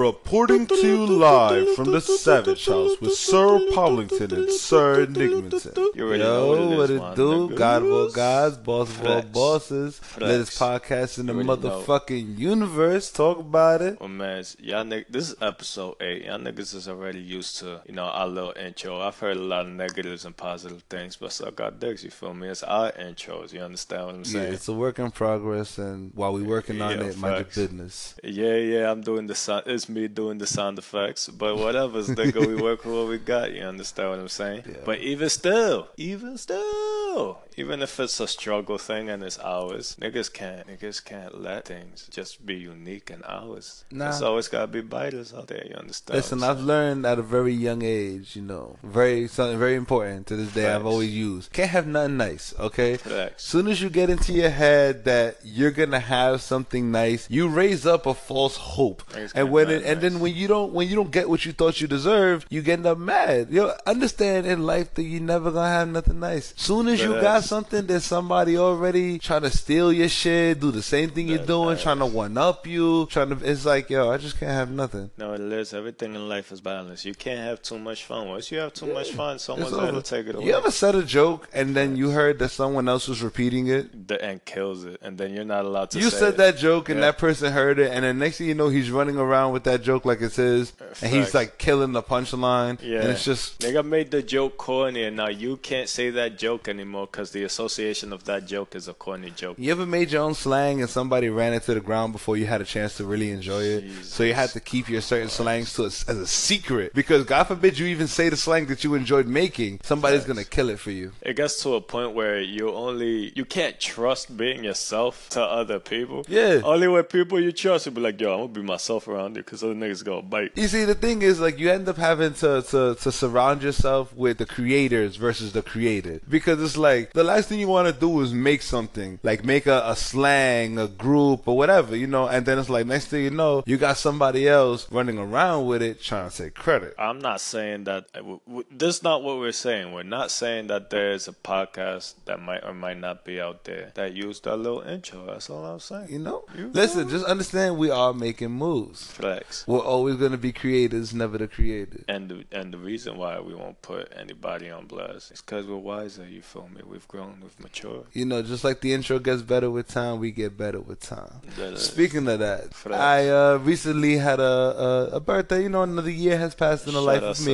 Reporting 0.00 0.66
to 0.66 0.76
you 0.76 1.04
live 1.04 1.74
from 1.76 1.90
the 1.92 2.00
Savage 2.00 2.64
House 2.64 2.98
with 3.02 3.12
Sir 3.12 3.58
Poblington 3.74 4.32
and 4.32 4.50
Sir 4.50 5.04
Nigmanton. 5.06 5.76
You 5.94 6.14
Yo, 6.14 6.46
what 6.70 6.78
what 6.78 6.90
it 6.90 6.94
it 6.94 7.02
is, 7.10 7.16
do? 7.16 7.48
man. 7.48 7.54
God 7.58 7.82
of 7.82 7.92
all 7.92 8.08
Niggas. 8.08 8.14
gods, 8.14 8.56
boss 8.56 8.88
of 8.88 9.00
all 9.00 9.04
Flex. 9.20 9.26
bosses. 9.28 10.00
Latest 10.18 10.56
Flex. 10.56 10.88
podcast 10.88 11.18
in 11.18 11.26
the 11.26 11.34
You 11.34 11.40
already 11.42 11.62
know. 11.68 11.82
motherfucking 11.82 12.38
universe. 12.38 13.10
Talk 13.12 13.40
about 13.40 13.82
it. 13.82 14.00
Well, 14.00 14.08
man, 14.08 14.42
y'all 14.58 14.84
nigg- 14.86 15.04
this 15.10 15.28
is 15.28 15.36
episode 15.42 15.96
eight. 16.00 16.24
Y'all 16.24 16.38
niggas 16.38 16.74
is 16.74 16.88
already 16.88 17.20
used 17.20 17.58
to, 17.58 17.82
you 17.86 17.92
know, 17.94 18.04
our 18.06 18.26
little 18.26 18.54
intro. 18.58 19.00
I've 19.02 19.18
heard 19.18 19.36
a 19.36 19.40
lot 19.42 19.66
of 19.66 19.72
negatives 19.72 20.24
and 20.24 20.34
positive 20.34 20.82
things, 20.88 21.16
but 21.16 21.30
so 21.30 21.50
got 21.50 21.78
dicks, 21.78 22.02
you 22.04 22.10
feel 22.10 22.32
me? 22.32 22.48
It's 22.48 22.62
our 22.62 22.90
intros, 22.92 23.52
you 23.52 23.60
understand 23.60 24.06
what 24.06 24.14
I'm 24.14 24.24
saying? 24.24 24.46
Yeah, 24.46 24.54
it's 24.54 24.66
a 24.66 24.72
work 24.72 24.98
in 24.98 25.10
progress, 25.10 25.76
and 25.76 26.10
while 26.14 26.32
we 26.32 26.42
working 26.42 26.80
on 26.80 26.92
Yeah, 26.98 27.04
it, 27.04 27.18
mind 27.18 27.34
your 27.34 27.44
business. 27.44 28.14
Yeah, 28.24 28.54
yeah, 28.56 28.90
I'm 28.90 29.02
doing 29.02 29.26
the 29.26 29.34
sound. 29.34 29.64
It's 29.66 29.89
me 29.94 30.08
doing 30.08 30.38
the 30.38 30.46
sound 30.46 30.78
effects, 30.78 31.28
but 31.28 31.56
whatever, 31.56 32.02
nigga, 32.02 32.46
we 32.46 32.54
work 32.56 32.84
with 32.84 32.94
what 32.94 33.08
we 33.08 33.18
got. 33.18 33.52
You 33.52 33.62
understand 33.62 34.10
what 34.10 34.18
I'm 34.18 34.28
saying? 34.28 34.62
Yeah. 34.66 34.76
But 34.84 34.98
even 35.00 35.28
still, 35.28 35.88
even 35.96 36.38
still, 36.38 37.09
even 37.56 37.82
if 37.82 38.00
it's 38.00 38.18
a 38.20 38.26
struggle 38.26 38.78
thing 38.78 39.10
and 39.10 39.22
it's 39.22 39.38
ours, 39.38 39.96
niggas 40.00 40.32
can't, 40.32 40.66
niggas 40.66 41.04
can't 41.04 41.40
let 41.42 41.66
things 41.66 42.08
just 42.10 42.44
be 42.46 42.54
unique 42.54 43.10
and 43.10 43.22
ours. 43.26 43.84
Nah. 43.90 44.10
There's 44.10 44.22
always 44.22 44.48
gotta 44.48 44.66
be 44.66 44.80
biters 44.80 45.34
out 45.34 45.48
there. 45.48 45.66
You 45.68 45.74
understand? 45.74 46.16
Listen, 46.16 46.42
I've 46.42 46.60
learned 46.60 47.04
at 47.04 47.18
a 47.18 47.22
very 47.22 47.52
young 47.52 47.82
age, 47.82 48.34
you 48.34 48.42
know, 48.42 48.76
very 48.82 49.28
something 49.28 49.58
very 49.58 49.74
important 49.74 50.26
to 50.28 50.36
this 50.36 50.52
day. 50.54 50.72
I've 50.72 50.86
always 50.86 51.14
used. 51.14 51.52
Can't 51.52 51.70
have 51.70 51.86
nothing 51.86 52.16
nice, 52.16 52.54
okay? 52.58 52.96
Facts. 52.96 53.44
Soon 53.44 53.68
as 53.68 53.82
you 53.82 53.90
get 53.90 54.08
into 54.10 54.32
your 54.32 54.50
head 54.50 55.04
that 55.04 55.38
you're 55.44 55.70
gonna 55.70 56.00
have 56.00 56.40
something 56.40 56.90
nice, 56.90 57.28
you 57.30 57.48
raise 57.48 57.84
up 57.84 58.06
a 58.06 58.14
false 58.14 58.56
hope, 58.56 59.02
Things 59.10 59.32
and 59.34 59.50
when 59.50 59.68
it, 59.68 59.82
and 59.84 60.00
nice. 60.00 60.12
then 60.12 60.20
when 60.20 60.34
you 60.34 60.48
don't 60.48 60.72
when 60.72 60.88
you 60.88 60.96
don't 60.96 61.10
get 61.10 61.28
what 61.28 61.44
you 61.44 61.52
thought 61.52 61.80
you 61.80 61.86
deserved, 61.86 62.46
you 62.48 62.62
get 62.62 62.84
up 62.86 62.98
mad. 62.98 63.48
You 63.50 63.72
understand 63.86 64.46
in 64.46 64.64
life 64.64 64.94
that 64.94 65.02
you're 65.02 65.20
never 65.20 65.50
gonna 65.50 65.68
have 65.68 65.88
nothing 65.88 66.20
nice. 66.20 66.54
Soon 66.56 66.88
as 66.88 67.00
you 67.00 67.09
That 67.14 67.22
got 67.22 67.44
something, 67.44 67.86
that 67.86 68.00
somebody 68.00 68.56
already 68.56 69.18
trying 69.18 69.42
to 69.42 69.50
steal 69.50 69.92
your 69.92 70.08
shit, 70.08 70.60
do 70.60 70.70
the 70.70 70.82
same 70.82 71.10
thing 71.10 71.28
you're 71.28 71.38
doing, 71.44 71.70
that 71.76 71.80
trying 71.80 71.98
to 71.98 72.06
one 72.06 72.36
up 72.38 72.66
you, 72.66 73.06
trying 73.06 73.30
to. 73.36 73.44
It's 73.50 73.64
like 73.64 73.90
yo, 73.90 74.10
I 74.10 74.16
just 74.18 74.38
can't 74.38 74.52
have 74.52 74.70
nothing. 74.70 75.10
No, 75.16 75.34
it 75.34 75.40
is. 75.40 75.72
Everything 75.74 76.14
in 76.14 76.28
life 76.28 76.52
is 76.52 76.60
balance. 76.60 77.04
You 77.04 77.14
can't 77.14 77.40
have 77.40 77.62
too 77.62 77.78
much 77.78 78.04
fun. 78.04 78.28
Once 78.28 78.50
you 78.50 78.58
have 78.58 78.72
too 78.72 78.92
much 78.92 79.10
fun, 79.12 79.38
someone's 79.38 79.72
going 79.72 79.94
to 79.94 80.02
take 80.02 80.26
it 80.26 80.34
away. 80.34 80.46
You 80.46 80.54
ever 80.54 80.70
said 80.70 80.94
a 80.94 81.02
joke 81.02 81.48
and 81.52 81.74
then 81.76 81.96
you 81.96 82.10
heard 82.10 82.38
that 82.40 82.50
someone 82.50 82.88
else 82.88 83.08
was 83.08 83.22
repeating 83.22 83.66
it? 83.68 84.08
The 84.08 84.22
end 84.24 84.44
kills 84.44 84.84
it, 84.84 85.00
and 85.02 85.16
then 85.18 85.34
you're 85.34 85.44
not 85.44 85.64
allowed 85.64 85.90
to. 85.92 85.98
You 85.98 86.10
said 86.10 86.34
it. 86.34 86.36
that 86.38 86.56
joke 86.56 86.88
and 86.88 86.98
Yeah. 87.00 87.06
that 87.06 87.18
person 87.18 87.52
heard 87.52 87.78
it, 87.78 87.90
and 87.92 88.04
then 88.04 88.18
next 88.18 88.38
thing 88.38 88.48
you 88.48 88.54
know, 88.54 88.68
he's 88.68 88.90
running 88.90 89.16
around 89.16 89.52
with 89.52 89.64
that 89.64 89.82
joke 89.82 90.04
like 90.04 90.20
it's 90.20 90.36
his, 90.36 90.72
and 91.02 91.12
he's 91.12 91.34
like 91.34 91.58
killing 91.58 91.92
the 91.92 92.02
punchline, 92.02 92.78
Yeah, 92.82 93.00
and 93.00 93.10
it's 93.10 93.24
just 93.24 93.60
nigga 93.60 93.84
made 93.84 94.10
the 94.10 94.22
joke 94.22 94.56
corny, 94.56 95.04
and 95.04 95.16
now 95.16 95.28
you 95.28 95.56
can't 95.56 95.88
say 95.88 96.10
that 96.10 96.38
joke 96.38 96.68
anymore 96.68 96.89
because 96.92 97.30
the 97.32 97.44
association 97.44 98.12
of 98.12 98.24
that 98.24 98.46
joke 98.46 98.74
is 98.74 98.88
a 98.88 98.94
corny 98.94 99.30
joke. 99.30 99.56
You 99.58 99.70
ever 99.72 99.86
made 99.86 100.10
your 100.10 100.22
own 100.22 100.34
slang 100.34 100.80
and 100.80 100.90
somebody 100.90 101.28
ran 101.28 101.52
it 101.52 101.62
to 101.64 101.74
the 101.74 101.80
ground 101.80 102.12
before 102.12 102.36
you 102.36 102.46
had 102.46 102.60
a 102.60 102.64
chance 102.64 102.96
to 102.98 103.04
really 103.04 103.30
enjoy 103.30 103.62
it? 103.62 104.04
So 104.04 104.22
you 104.22 104.34
had 104.34 104.50
to 104.50 104.60
keep 104.60 104.88
your 104.88 105.00
certain 105.00 105.28
slangs 105.28 105.74
to 105.74 105.82
a, 105.82 105.86
as 105.86 106.08
a 106.08 106.26
secret 106.26 106.92
because 106.94 107.24
God 107.24 107.44
forbid 107.44 107.78
you 107.78 107.86
even 107.86 108.06
say 108.06 108.28
the 108.28 108.36
slang 108.36 108.66
that 108.66 108.84
you 108.84 108.94
enjoyed 108.94 109.26
making, 109.26 109.80
somebody's 109.82 110.20
Facts. 110.20 110.28
gonna 110.28 110.44
kill 110.44 110.70
it 110.70 110.78
for 110.78 110.90
you. 110.90 111.12
It 111.22 111.36
gets 111.36 111.62
to 111.62 111.74
a 111.74 111.80
point 111.80 112.14
where 112.14 112.40
you 112.40 112.70
only 112.70 113.32
you 113.34 113.44
can't 113.44 113.78
trust 113.80 114.36
being 114.36 114.64
yourself 114.64 115.28
to 115.30 115.42
other 115.42 115.78
people. 115.78 116.24
Yeah. 116.28 116.60
Only 116.64 116.88
with 116.88 117.08
people 117.08 117.40
you 117.40 117.52
trust, 117.52 117.86
you 117.86 117.92
be 117.92 118.00
like, 118.00 118.20
yo, 118.20 118.32
I'm 118.32 118.40
gonna 118.40 118.52
be 118.52 118.62
myself 118.62 119.08
around 119.08 119.36
you 119.36 119.42
because 119.42 119.62
other 119.62 119.74
niggas 119.74 120.04
gonna 120.04 120.22
bite. 120.22 120.52
You 120.56 120.68
see, 120.68 120.84
the 120.84 120.94
thing 120.94 121.22
is, 121.22 121.40
like, 121.40 121.58
you 121.58 121.70
end 121.70 121.88
up 121.88 121.96
having 121.96 122.34
to, 122.34 122.62
to, 122.62 122.96
to 123.00 123.12
surround 123.12 123.62
yourself 123.62 124.14
with 124.14 124.38
the 124.38 124.46
creators 124.46 125.16
versus 125.16 125.52
the 125.52 125.62
created. 125.62 126.22
Because 126.28 126.62
it's 126.62 126.76
like, 126.80 127.12
the 127.12 127.24
last 127.24 127.48
thing 127.48 127.60
you 127.60 127.68
want 127.68 127.86
to 127.92 127.92
do 127.98 128.20
is 128.20 128.32
make 128.32 128.62
something. 128.62 129.18
Like, 129.22 129.44
make 129.44 129.66
a, 129.66 129.82
a 129.86 129.94
slang, 129.96 130.78
a 130.78 130.88
group, 130.88 131.46
or 131.46 131.56
whatever, 131.56 131.94
you 131.96 132.06
know? 132.06 132.26
And 132.26 132.44
then 132.46 132.58
it's 132.58 132.68
like, 132.70 132.86
next 132.86 133.06
thing 133.06 133.22
you 133.24 133.30
know, 133.30 133.62
you 133.66 133.76
got 133.76 133.96
somebody 133.98 134.48
else 134.48 134.90
running 134.90 135.18
around 135.18 135.66
with 135.66 135.82
it 135.82 136.00
trying 136.02 136.30
to 136.30 136.36
take 136.36 136.54
credit. 136.54 136.94
I'm 136.98 137.18
not 137.20 137.40
saying 137.40 137.84
that. 137.84 138.06
uh, 138.14 138.18
w- 138.18 138.40
w- 138.46 138.64
This 138.70 138.96
is 138.96 139.02
not 139.02 139.22
what 139.22 139.38
we're 139.38 139.52
saying. 139.52 139.92
We're 139.92 140.02
not 140.02 140.30
saying 140.30 140.68
that 140.68 140.90
there's 140.90 141.28
a 141.28 141.32
podcast 141.32 142.14
that 142.24 142.40
might 142.40 142.64
or 142.64 142.72
might 142.74 142.98
not 142.98 143.24
be 143.24 143.40
out 143.40 143.64
there 143.64 143.92
that 143.94 144.14
used 144.14 144.44
that 144.44 144.56
little 144.56 144.80
intro. 144.80 145.26
That's 145.26 145.50
all 145.50 145.64
I'm 145.64 145.80
saying. 145.80 146.08
You 146.10 146.18
know? 146.20 146.44
You 146.56 146.70
Listen, 146.72 147.08
just 147.08 147.24
understand 147.26 147.76
we 147.78 147.90
are 147.90 148.14
making 148.14 148.50
moves. 148.52 149.10
Flex. 149.10 149.66
We're 149.66 149.78
always 149.84 150.16
going 150.16 150.32
to 150.32 150.38
be 150.38 150.52
creators, 150.52 151.12
never 151.12 151.38
the 151.38 151.48
created. 151.48 152.04
And 152.08 152.28
the, 152.30 152.44
and 152.52 152.72
the 152.72 152.78
reason 152.78 153.16
why 153.18 153.38
we 153.40 153.54
won't 153.54 153.82
put 153.82 154.12
anybody 154.16 154.70
on 154.70 154.86
blast 154.86 155.32
is 155.32 155.40
because 155.40 155.66
we're 155.66 155.76
wiser. 155.76 156.26
You 156.26 156.42
feel 156.42 156.68
me? 156.68 156.69
We've 156.88 157.06
grown. 157.08 157.36
We've 157.42 157.58
matured. 157.60 158.06
You 158.12 158.24
know, 158.24 158.42
just 158.42 158.64
like 158.64 158.80
the 158.80 158.92
intro 158.92 159.18
gets 159.20 159.42
better 159.42 159.70
with 159.70 159.86
time, 159.88 160.18
we 160.18 160.32
get 160.32 160.58
better 160.58 160.80
with 160.80 161.00
time. 161.00 161.40
Speaking 161.76 162.26
of 162.28 162.40
that, 162.40 162.74
Facts. 162.74 162.96
I 162.96 163.28
uh, 163.28 163.58
recently 163.58 164.16
had 164.18 164.40
a, 164.40 164.42
a 164.42 165.04
a 165.16 165.20
birthday. 165.20 165.62
You 165.62 165.68
know, 165.68 165.82
another 165.82 166.10
year 166.10 166.36
has 166.38 166.54
passed 166.54 166.86
in 166.88 166.94
the 166.94 166.98
Shout 167.00 167.06
life 167.06 167.22
of 167.22 167.46
me. 167.46 167.52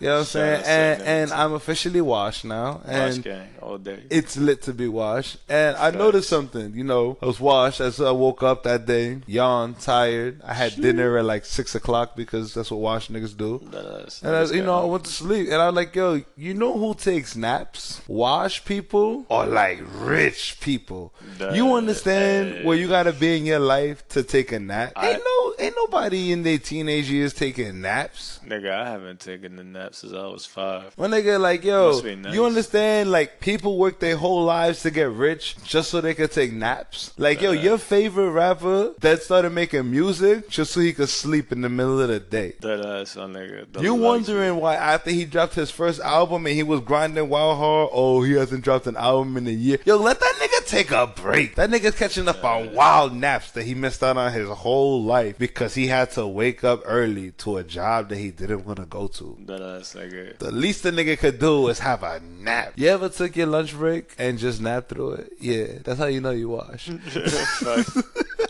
You 0.00 0.06
know 0.08 0.12
what 0.12 0.18
I'm 0.20 0.24
saying? 0.26 0.62
And 0.66 1.02
and 1.02 1.32
I'm 1.32 1.52
officially 1.54 2.00
washed 2.00 2.44
now, 2.44 2.80
Wash 2.86 3.14
and 3.14 3.24
gang 3.24 3.48
all 3.62 3.78
day. 3.78 4.02
it's 4.10 4.36
lit 4.36 4.62
to 4.62 4.74
be 4.74 4.88
washed. 4.88 5.38
And 5.48 5.76
I 5.76 5.90
noticed 5.90 6.28
something. 6.28 6.74
You 6.74 6.84
know, 6.84 7.16
I 7.22 7.26
was 7.26 7.40
washed 7.40 7.80
as 7.80 8.00
I 8.00 8.10
woke 8.10 8.42
up 8.42 8.64
that 8.64 8.84
day, 8.86 9.20
yawned, 9.26 9.80
tired. 9.80 10.42
I 10.44 10.52
had 10.54 10.74
dinner 10.76 11.16
at 11.18 11.24
like 11.24 11.44
six 11.46 11.74
o'clock 11.74 12.14
because 12.14 12.52
that's 12.54 12.70
what 12.70 12.80
washed 12.80 13.12
niggas 13.12 13.36
do. 13.36 13.60
That 13.70 14.06
is- 14.06 14.22
And 14.22 14.36
I, 14.36 14.44
you 14.54 14.62
know, 14.62 14.74
I 14.82 14.84
went 14.84 15.04
to 15.06 15.10
sleep, 15.12 15.46
and 15.48 15.56
I 15.62 15.66
was 15.66 15.74
like, 15.76 15.94
"Yo, 15.94 16.22
you 16.36 16.54
know 16.54 16.76
who 16.78 16.94
takes 16.94 17.34
naps? 17.36 18.00
Wash 18.30 18.64
people 18.64 19.26
or 19.28 19.44
like 19.44 19.80
rich 19.98 20.58
people? 20.60 21.12
You 21.52 21.74
understand 21.74 22.64
where 22.64 22.76
you 22.76 22.86
gotta 22.86 23.12
be 23.12 23.36
in 23.36 23.44
your 23.44 23.58
life 23.58 24.06
to 24.10 24.22
take 24.22 24.52
a 24.52 24.60
nap? 24.60 24.92
I- 24.94 25.10
ain't 25.10 25.22
no, 25.24 25.54
ain't 25.58 25.74
nobody 25.76 26.30
in 26.30 26.44
their 26.44 26.58
teenage 26.58 27.10
years 27.10 27.34
taking 27.34 27.80
naps. 27.80 28.38
Nigga, 28.50 28.72
I 28.72 28.90
haven't 28.90 29.20
taken 29.20 29.60
a 29.60 29.62
nap 29.62 29.94
since 29.94 30.12
I 30.12 30.26
was 30.26 30.44
five. 30.44 30.92
One 30.96 31.12
nigga 31.12 31.38
like, 31.38 31.62
yo, 31.62 32.00
nice. 32.00 32.34
you 32.34 32.44
understand? 32.44 33.12
Like, 33.12 33.38
people 33.38 33.78
work 33.78 34.00
their 34.00 34.16
whole 34.16 34.42
lives 34.42 34.82
to 34.82 34.90
get 34.90 35.08
rich 35.08 35.54
just 35.62 35.88
so 35.88 36.00
they 36.00 36.14
could 36.14 36.32
take 36.32 36.52
naps. 36.52 37.12
Like, 37.16 37.42
yo, 37.42 37.52
your 37.52 37.78
favorite 37.78 38.32
rapper 38.32 38.92
that 38.98 39.22
started 39.22 39.50
making 39.50 39.88
music 39.88 40.48
just 40.48 40.72
so 40.72 40.80
he 40.80 40.92
could 40.92 41.10
sleep 41.10 41.52
in 41.52 41.60
the 41.60 41.68
middle 41.68 42.00
of 42.00 42.08
the 42.08 42.18
day. 42.18 42.54
That 42.62 42.84
ass, 42.84 43.14
my 43.14 43.26
nigga. 43.26 43.80
You 43.80 43.94
wondering 43.94 44.56
why 44.56 44.74
after 44.74 45.12
he 45.12 45.26
dropped 45.26 45.54
his 45.54 45.70
first 45.70 46.00
album 46.00 46.44
and 46.46 46.56
he 46.56 46.64
was 46.64 46.80
grinding 46.80 47.28
wild 47.28 47.56
hard, 47.56 47.90
oh, 47.92 48.22
he 48.22 48.32
hasn't 48.32 48.64
dropped 48.64 48.88
an 48.88 48.96
album 48.96 49.36
in 49.36 49.46
a 49.46 49.50
year. 49.50 49.78
Yo, 49.84 49.96
let 49.96 50.18
that 50.18 50.34
nigga 50.40 50.66
take 50.66 50.90
a 50.90 51.06
break. 51.06 51.54
That 51.54 51.70
nigga's 51.70 51.94
catching 51.94 52.26
up 52.26 52.42
on 52.42 52.74
wild 52.74 53.14
naps 53.14 53.52
that 53.52 53.62
he 53.62 53.76
missed 53.76 54.02
out 54.02 54.16
on 54.16 54.32
his 54.32 54.48
whole 54.48 55.04
life 55.04 55.38
because 55.38 55.76
he 55.76 55.86
had 55.86 56.10
to 56.12 56.26
wake 56.26 56.64
up 56.64 56.82
early 56.84 57.30
to 57.38 57.58
a 57.58 57.62
job 57.62 58.08
that 58.08 58.18
he 58.18 58.32
didn't 58.46 58.64
want 58.64 58.78
to 58.78 58.86
go 58.86 59.06
to. 59.08 59.36
That 59.46 59.62
ass, 59.62 59.94
nigga. 59.94 60.38
The 60.38 60.50
least 60.50 60.84
a 60.84 60.92
nigga 60.92 61.18
could 61.18 61.38
do 61.38 61.68
is 61.68 61.78
have 61.78 62.02
a 62.02 62.20
nap. 62.20 62.72
You 62.76 62.88
ever 62.88 63.08
took 63.08 63.36
your 63.36 63.46
lunch 63.46 63.74
break 63.74 64.14
and 64.18 64.38
just 64.38 64.60
nap 64.60 64.88
through 64.88 65.12
it? 65.12 65.32
Yeah, 65.40 65.78
that's 65.84 65.98
how 65.98 66.06
you 66.06 66.20
know 66.20 66.30
you 66.30 66.50
wash. 66.50 66.90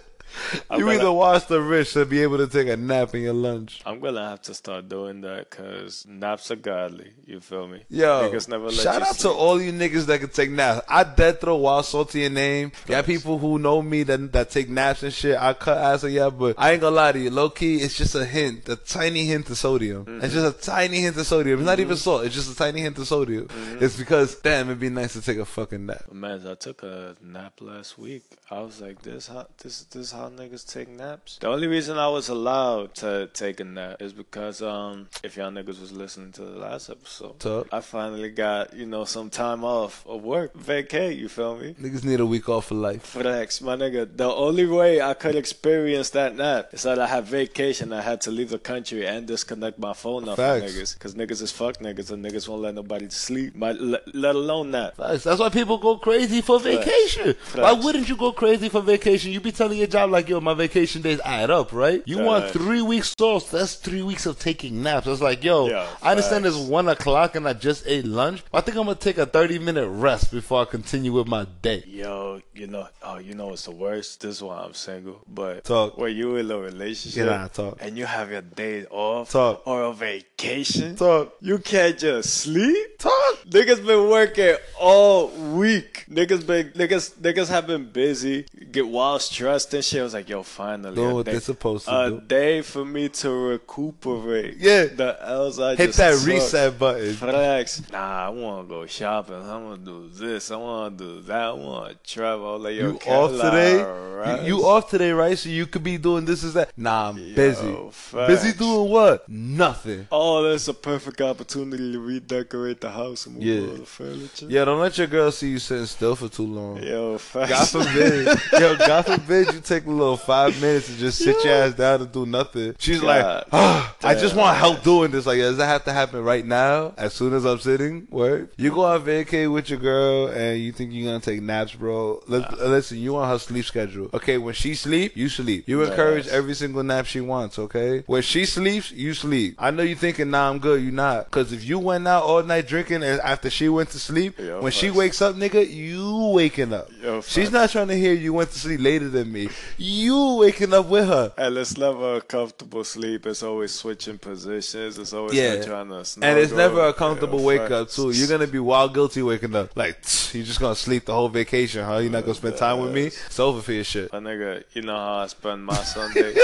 I'm 0.70 0.80
you 0.80 0.86
gonna- 0.86 0.98
either 0.98 1.12
wash 1.12 1.44
the 1.44 1.60
rich 1.60 1.92
to 1.94 2.04
be 2.04 2.22
able 2.22 2.38
to 2.38 2.46
take 2.46 2.68
a 2.68 2.76
nap 2.76 3.14
in 3.14 3.22
your 3.22 3.32
lunch. 3.34 3.80
I'm 3.86 4.00
gonna 4.00 4.28
have 4.28 4.42
to 4.42 4.54
start 4.54 4.88
doing 4.88 5.20
that 5.22 5.50
because 5.50 6.06
naps 6.08 6.50
are 6.50 6.56
godly. 6.56 7.12
You 7.26 7.40
feel 7.40 7.66
me? 7.68 7.82
Yo, 7.88 8.28
Niggas 8.30 8.48
never 8.48 8.64
let 8.66 8.74
shout 8.74 9.02
out 9.02 9.14
to 9.16 9.30
all 9.30 9.60
you 9.60 9.72
niggas 9.72 10.06
that 10.06 10.20
can 10.20 10.28
take 10.30 10.50
naps. 10.50 10.84
I 10.88 11.04
dead 11.04 11.40
throw 11.40 11.56
wild 11.56 11.84
salty 11.86 12.20
your 12.20 12.30
name. 12.30 12.72
Got 12.86 13.06
people 13.06 13.38
who 13.38 13.58
know 13.58 13.82
me 13.82 14.02
that 14.04 14.32
that 14.32 14.50
take 14.50 14.68
naps 14.68 15.02
and 15.02 15.12
shit. 15.12 15.36
I 15.38 15.52
cut 15.54 15.78
ass 15.78 16.02
of 16.04 16.10
yeah, 16.12 16.30
but 16.30 16.56
I 16.58 16.72
ain't 16.72 16.80
gonna 16.80 16.96
lie 16.96 17.12
to 17.12 17.18
you. 17.18 17.30
Low 17.30 17.50
key, 17.50 17.76
it's 17.76 17.96
just 17.96 18.14
a 18.14 18.24
hint, 18.24 18.68
a 18.68 18.76
tiny 18.76 19.24
hint 19.26 19.48
of 19.50 19.56
sodium. 19.58 20.04
Mm-hmm. 20.04 20.24
It's 20.24 20.34
just 20.34 20.58
a 20.58 20.60
tiny 20.70 21.00
hint 21.00 21.16
of 21.16 21.26
sodium. 21.26 21.60
It's 21.60 21.66
not 21.66 21.80
even 21.80 21.96
salt. 21.96 22.24
It's 22.24 22.34
just 22.34 22.50
a 22.50 22.56
tiny 22.56 22.80
hint 22.80 22.98
of 22.98 23.06
sodium. 23.06 23.46
Mm-hmm. 23.46 23.84
It's 23.84 23.96
because 23.96 24.34
damn, 24.36 24.66
it'd 24.68 24.80
be 24.80 24.88
nice 24.88 25.12
to 25.14 25.22
take 25.22 25.38
a 25.38 25.44
fucking 25.44 25.86
nap. 25.86 26.12
Man, 26.12 26.46
I 26.46 26.54
took 26.54 26.82
a 26.82 27.16
nap 27.22 27.54
last 27.60 27.98
week. 27.98 28.22
I 28.50 28.60
was 28.60 28.80
like, 28.80 29.02
"This 29.02 29.28
hot, 29.28 29.56
this 29.58 29.82
this 29.84 30.10
how 30.30 30.42
niggas 30.42 30.70
take 30.70 30.88
naps." 30.88 31.38
The 31.38 31.48
only 31.48 31.66
reason 31.66 31.98
I 31.98 32.08
was 32.08 32.28
allowed 32.28 32.94
to 32.96 33.28
take 33.32 33.60
a 33.60 33.64
nap 33.64 34.00
is 34.00 34.12
because 34.12 34.62
um, 34.62 35.08
if 35.22 35.36
y'all 35.36 35.50
niggas 35.50 35.80
was 35.80 35.92
listening 35.92 36.32
to 36.32 36.42
the 36.42 36.58
last 36.58 36.90
episode, 36.90 37.38
Talk. 37.40 37.68
I 37.72 37.80
finally 37.80 38.30
got 38.30 38.74
you 38.74 38.86
know 38.86 39.04
some 39.04 39.30
time 39.30 39.64
off 39.64 40.04
of 40.06 40.22
work, 40.22 40.54
vacay. 40.54 41.16
You 41.16 41.28
feel 41.28 41.56
me? 41.56 41.74
Niggas 41.80 42.04
need 42.04 42.20
a 42.20 42.26
week 42.26 42.48
off 42.48 42.66
for 42.66 42.74
life. 42.74 43.02
Flex, 43.02 43.60
my 43.60 43.76
nigga. 43.76 44.08
The 44.16 44.32
only 44.32 44.66
way 44.66 45.00
I 45.00 45.14
could 45.14 45.36
experience 45.36 46.10
that 46.10 46.36
nap 46.36 46.70
is 46.72 46.82
that 46.82 46.98
I 46.98 47.06
had 47.06 47.24
vacation. 47.24 47.92
I 47.92 48.02
had 48.02 48.20
to 48.22 48.30
leave 48.30 48.50
the 48.50 48.58
country 48.58 49.06
and 49.06 49.26
disconnect 49.26 49.78
my 49.78 49.92
phone 49.92 50.28
off 50.28 50.36
Facts. 50.36 50.60
from 50.60 50.70
niggas. 50.70 50.94
Because 50.94 51.14
niggas 51.14 51.42
is 51.42 51.52
fuck 51.52 51.78
niggas 51.78 52.10
and 52.10 52.24
niggas 52.24 52.48
won't 52.48 52.62
let 52.62 52.74
nobody 52.74 53.08
sleep, 53.08 53.54
my, 53.54 53.72
let, 53.72 54.14
let 54.14 54.34
alone 54.34 54.70
that. 54.72 54.96
Facts. 54.96 55.24
That's 55.24 55.40
why 55.40 55.48
people 55.48 55.78
go 55.78 55.96
crazy 55.96 56.40
for 56.40 56.60
vacation. 56.60 57.34
Why 57.54 57.72
wouldn't 57.72 58.08
you 58.08 58.16
go 58.16 58.32
crazy 58.32 58.68
for 58.68 58.80
vacation? 58.80 59.32
You 59.32 59.40
be 59.40 59.52
telling 59.52 59.78
your 59.78 59.86
job 59.86 60.10
like, 60.10 60.19
yo, 60.28 60.40
my 60.40 60.54
vacation 60.54 61.02
days 61.02 61.20
add 61.24 61.50
up, 61.50 61.72
right? 61.72 62.02
You 62.06 62.18
want 62.18 62.50
three 62.50 62.82
weeks 62.82 63.14
off? 63.20 63.50
That's 63.50 63.74
three 63.76 64.02
weeks 64.02 64.26
of 64.26 64.38
taking 64.38 64.82
naps. 64.82 65.06
It's 65.06 65.20
like, 65.20 65.42
yo, 65.44 65.68
Yeah, 65.68 65.86
I 66.02 66.10
understand 66.12 66.44
facts. 66.44 66.56
it's 66.56 66.68
one 66.68 66.88
o'clock 66.88 67.34
and 67.36 67.46
I 67.48 67.52
just 67.52 67.86
ate 67.86 68.04
lunch. 68.04 68.42
I 68.52 68.60
think 68.60 68.76
I'm 68.76 68.84
gonna 68.84 68.96
take 68.96 69.18
a 69.18 69.26
thirty 69.26 69.58
minute 69.58 69.88
rest 69.88 70.30
before 70.30 70.62
I 70.62 70.64
continue 70.66 71.12
with 71.12 71.26
my 71.28 71.46
day. 71.62 71.84
Yo, 71.86 72.40
you 72.54 72.66
know, 72.66 72.88
oh, 73.02 73.18
you 73.18 73.34
know 73.34 73.46
what's 73.48 73.64
the 73.64 73.70
worst? 73.72 74.20
This 74.20 74.36
is 74.36 74.42
why 74.42 74.58
I'm 74.62 74.74
single. 74.74 75.20
But 75.28 75.64
Talk. 75.64 75.96
Where 75.98 76.08
you 76.08 76.36
in 76.36 76.50
a 76.50 76.58
relationship 76.58 77.26
Yeah, 77.26 77.36
nah, 77.36 77.48
talk. 77.48 77.78
and 77.80 77.96
you 77.96 78.06
have 78.06 78.30
your 78.30 78.42
day 78.42 78.84
off 78.86 79.30
Talk. 79.30 79.62
or 79.66 79.82
a 79.84 79.92
vacation, 79.92 80.96
Talk. 80.96 81.34
you 81.40 81.58
can't 81.58 81.98
just 81.98 82.34
sleep. 82.34 82.98
Talk. 82.98 83.12
Niggas 83.48 83.84
been 83.86 84.08
working 84.10 84.56
all 84.78 85.28
week. 85.28 86.04
Niggas 86.10 86.46
been 86.46 86.70
niggas 86.70 87.14
niggas 87.18 87.48
have 87.48 87.66
been 87.66 87.90
busy, 87.90 88.46
get 88.72 88.86
wild 88.86 89.22
stressed 89.22 89.72
and 89.74 89.84
shit. 89.84 90.02
Was 90.10 90.14
like, 90.14 90.28
yo, 90.28 90.42
finally 90.42 91.00
a 91.00 91.14
what 91.14 91.26
day, 91.26 91.32
they're 91.32 91.40
supposed 91.40 91.84
to 91.86 91.96
a 92.00 92.10
do. 92.10 92.20
day 92.22 92.62
for 92.62 92.84
me 92.84 93.08
to 93.08 93.30
recuperate. 93.30 94.56
Yeah. 94.58 94.86
the 94.86 95.16
else 95.24 95.58
I 95.60 95.76
Hit 95.76 95.86
just 95.86 95.98
that 95.98 96.26
reset 96.26 96.78
button. 96.78 97.14
Flex. 97.14 97.82
Nah, 97.92 98.26
I 98.26 98.28
want 98.30 98.68
to 98.68 98.74
go 98.74 98.86
shopping. 98.86 99.34
I 99.36 99.56
want 99.58 99.84
to 99.84 99.90
do 99.90 100.08
this. 100.12 100.50
I 100.50 100.56
want 100.56 100.98
to 100.98 101.04
do 101.04 101.20
that. 101.22 101.40
I 101.40 101.52
want 101.52 101.90
to 102.04 102.12
travel. 102.12 102.58
Like, 102.58 102.74
yo, 102.74 102.88
You 102.90 102.94
off 103.06 103.30
today? 103.30 103.78
Cadillac, 103.78 104.40
You, 104.42 104.46
you 104.58 104.66
off 104.66 104.90
today, 104.90 105.12
right? 105.12 105.38
So 105.38 105.48
you 105.48 105.66
could 105.66 105.84
be 105.84 105.96
doing 105.98 106.24
this 106.24 106.42
is 106.42 106.54
that. 106.54 106.72
Nah, 106.76 107.10
I'm 107.10 107.34
busy. 107.34 107.76
facts. 107.92 108.42
Busy 108.42 108.58
doing 108.58 108.90
what? 108.90 109.28
Nothing. 109.28 110.08
Oh, 110.10 110.42
that's 110.42 110.66
a 110.68 110.74
perfect 110.74 111.20
opportunity 111.20 111.92
to 111.92 112.00
redecorate 112.00 112.80
the 112.80 112.90
house 112.90 113.26
and 113.26 113.36
move 113.36 113.44
Yeah. 113.44 113.60
all 113.60 113.76
the 113.76 113.86
furniture. 113.86 114.46
Yeah, 114.48 114.64
don't 114.64 114.80
let 114.80 114.98
your 114.98 115.06
girl 115.06 115.30
see 115.30 115.50
you 115.50 115.58
sitting 115.58 115.86
still 115.86 116.16
for 116.16 116.28
too 116.28 116.46
long. 116.46 116.82
Yo, 116.82 117.12
God 117.12 117.20
facts. 117.20 117.70
forbid, 117.72 118.26
yo, 118.60 118.76
God 118.76 119.06
forbid 119.06 119.52
you 119.54 119.60
take 119.60 119.86
a 119.86 119.90
little 120.00 120.16
five 120.16 120.60
minutes 120.60 120.88
and 120.88 120.98
just 120.98 121.18
sit 121.18 121.36
your 121.44 121.54
ass 121.54 121.74
down 121.74 122.00
and 122.02 122.12
do 122.12 122.26
nothing. 122.26 122.74
She's 122.78 123.02
like, 123.02 123.44
ah, 123.52 123.94
I 124.02 124.14
just 124.14 124.34
want 124.34 124.56
help 124.56 124.82
doing 124.82 125.10
this. 125.10 125.26
Like, 125.26 125.38
does 125.38 125.56
that 125.58 125.66
have 125.66 125.84
to 125.84 125.92
happen 125.92 126.22
right 126.24 126.44
now? 126.44 126.94
As 126.96 127.14
soon 127.14 127.32
as 127.34 127.44
I'm 127.44 127.58
sitting, 127.58 128.08
word. 128.10 128.50
You 128.56 128.70
go 128.72 128.84
on 128.84 129.02
vacay 129.02 129.52
with 129.52 129.70
your 129.70 129.78
girl 129.78 130.28
and 130.28 130.58
you 130.60 130.72
think 130.72 130.92
you're 130.92 131.06
gonna 131.06 131.20
take 131.20 131.42
naps, 131.42 131.74
bro. 131.74 132.22
Let, 132.26 132.58
listen, 132.58 132.98
you 132.98 133.16
on 133.16 133.28
her 133.28 133.38
sleep 133.38 133.64
schedule. 133.64 134.10
Okay, 134.14 134.38
when 134.38 134.54
she 134.54 134.74
sleep, 134.74 135.16
you 135.16 135.28
sleep. 135.28 135.64
You 135.68 135.82
encourage 135.82 136.26
Yes. 136.26 136.34
every 136.34 136.54
single 136.54 136.82
nap 136.82 137.06
she 137.06 137.20
wants. 137.20 137.58
Okay, 137.58 138.02
when 138.06 138.22
she 138.22 138.44
sleeps, 138.46 138.90
you 138.90 139.14
sleep. 139.14 139.54
I 139.58 139.70
know 139.70 139.82
you 139.82 139.94
thinking, 139.96 140.30
nah, 140.30 140.48
I'm 140.50 140.58
good. 140.58 140.82
You 140.82 140.90
not, 140.90 141.26
because 141.26 141.52
if 141.52 141.64
you 141.64 141.78
went 141.78 142.06
out 142.08 142.22
all 142.24 142.42
night 142.42 142.66
drinking 142.66 143.02
and 143.02 143.20
after 143.20 143.50
she 143.50 143.68
went 143.68 143.90
to 143.90 143.98
sleep, 143.98 144.38
Yo, 144.38 144.60
when 144.62 144.72
she 144.72 144.90
wakes 144.90 145.20
up, 145.22 145.36
nigga, 145.36 145.68
you 145.70 146.30
waking 146.34 146.72
up. 146.72 146.88
Yo, 147.02 147.22
She's 147.22 147.50
not 147.50 147.70
trying 147.70 147.88
to 147.88 147.96
hear 147.96 148.12
you 148.12 148.32
went 148.34 148.50
to 148.50 148.58
sleep 148.58 148.80
later 148.80 149.08
than 149.08 149.32
me. 149.32 149.48
You 149.78 150.36
waking 150.38 150.74
up 150.74 150.86
with 150.86 151.06
her. 151.08 151.32
And 151.38 151.56
it's 151.56 151.78
never 151.78 152.16
a 152.16 152.20
comfortable 152.20 152.84
sleep. 152.84 153.24
It's 153.26 153.42
always 153.42 153.72
switching 153.72 154.18
positions. 154.18 154.98
It's 154.98 155.12
always 155.14 155.34
Yeah. 155.34 155.54
like 155.54 155.66
trying 155.66 155.88
to 155.88 156.04
snuggle. 156.04 156.30
And 156.30 156.38
it's 156.38 156.52
never 156.52 156.86
a 156.88 156.92
comfortable 156.92 157.38
Yo, 157.40 157.46
wake 157.46 157.70
up 157.70 157.88
too. 157.88 158.10
You're 158.10 158.28
gonna 158.28 158.46
be 158.46 158.58
wild 158.58 158.92
guilty 158.92 159.22
waking 159.22 159.54
up. 159.56 159.74
Like 159.76 160.02
tch, 160.02 160.34
you 160.34 160.42
just 160.44 160.60
gonna 160.60 160.74
sleep 160.74 161.06
the 161.06 161.14
whole 161.14 161.28
vacation, 161.30 161.84
huh? 161.84 161.98
You're 161.98 162.10
not 162.12 162.22
gonna 162.24 162.34
spend 162.34 162.56
time 162.58 162.80
with 162.80 162.92
me. 162.92 163.06
It's 163.06 163.40
over 163.40 163.62
for 163.62 163.72
your 163.72 163.84
shit. 163.84 164.12
My 164.12 164.18
nigga, 164.18 164.64
you 164.74 164.82
know 164.82 164.96
how 164.96 165.14
I 165.20 165.26
spend 165.28 165.64
my 165.64 165.74
Sunday. 165.82 166.34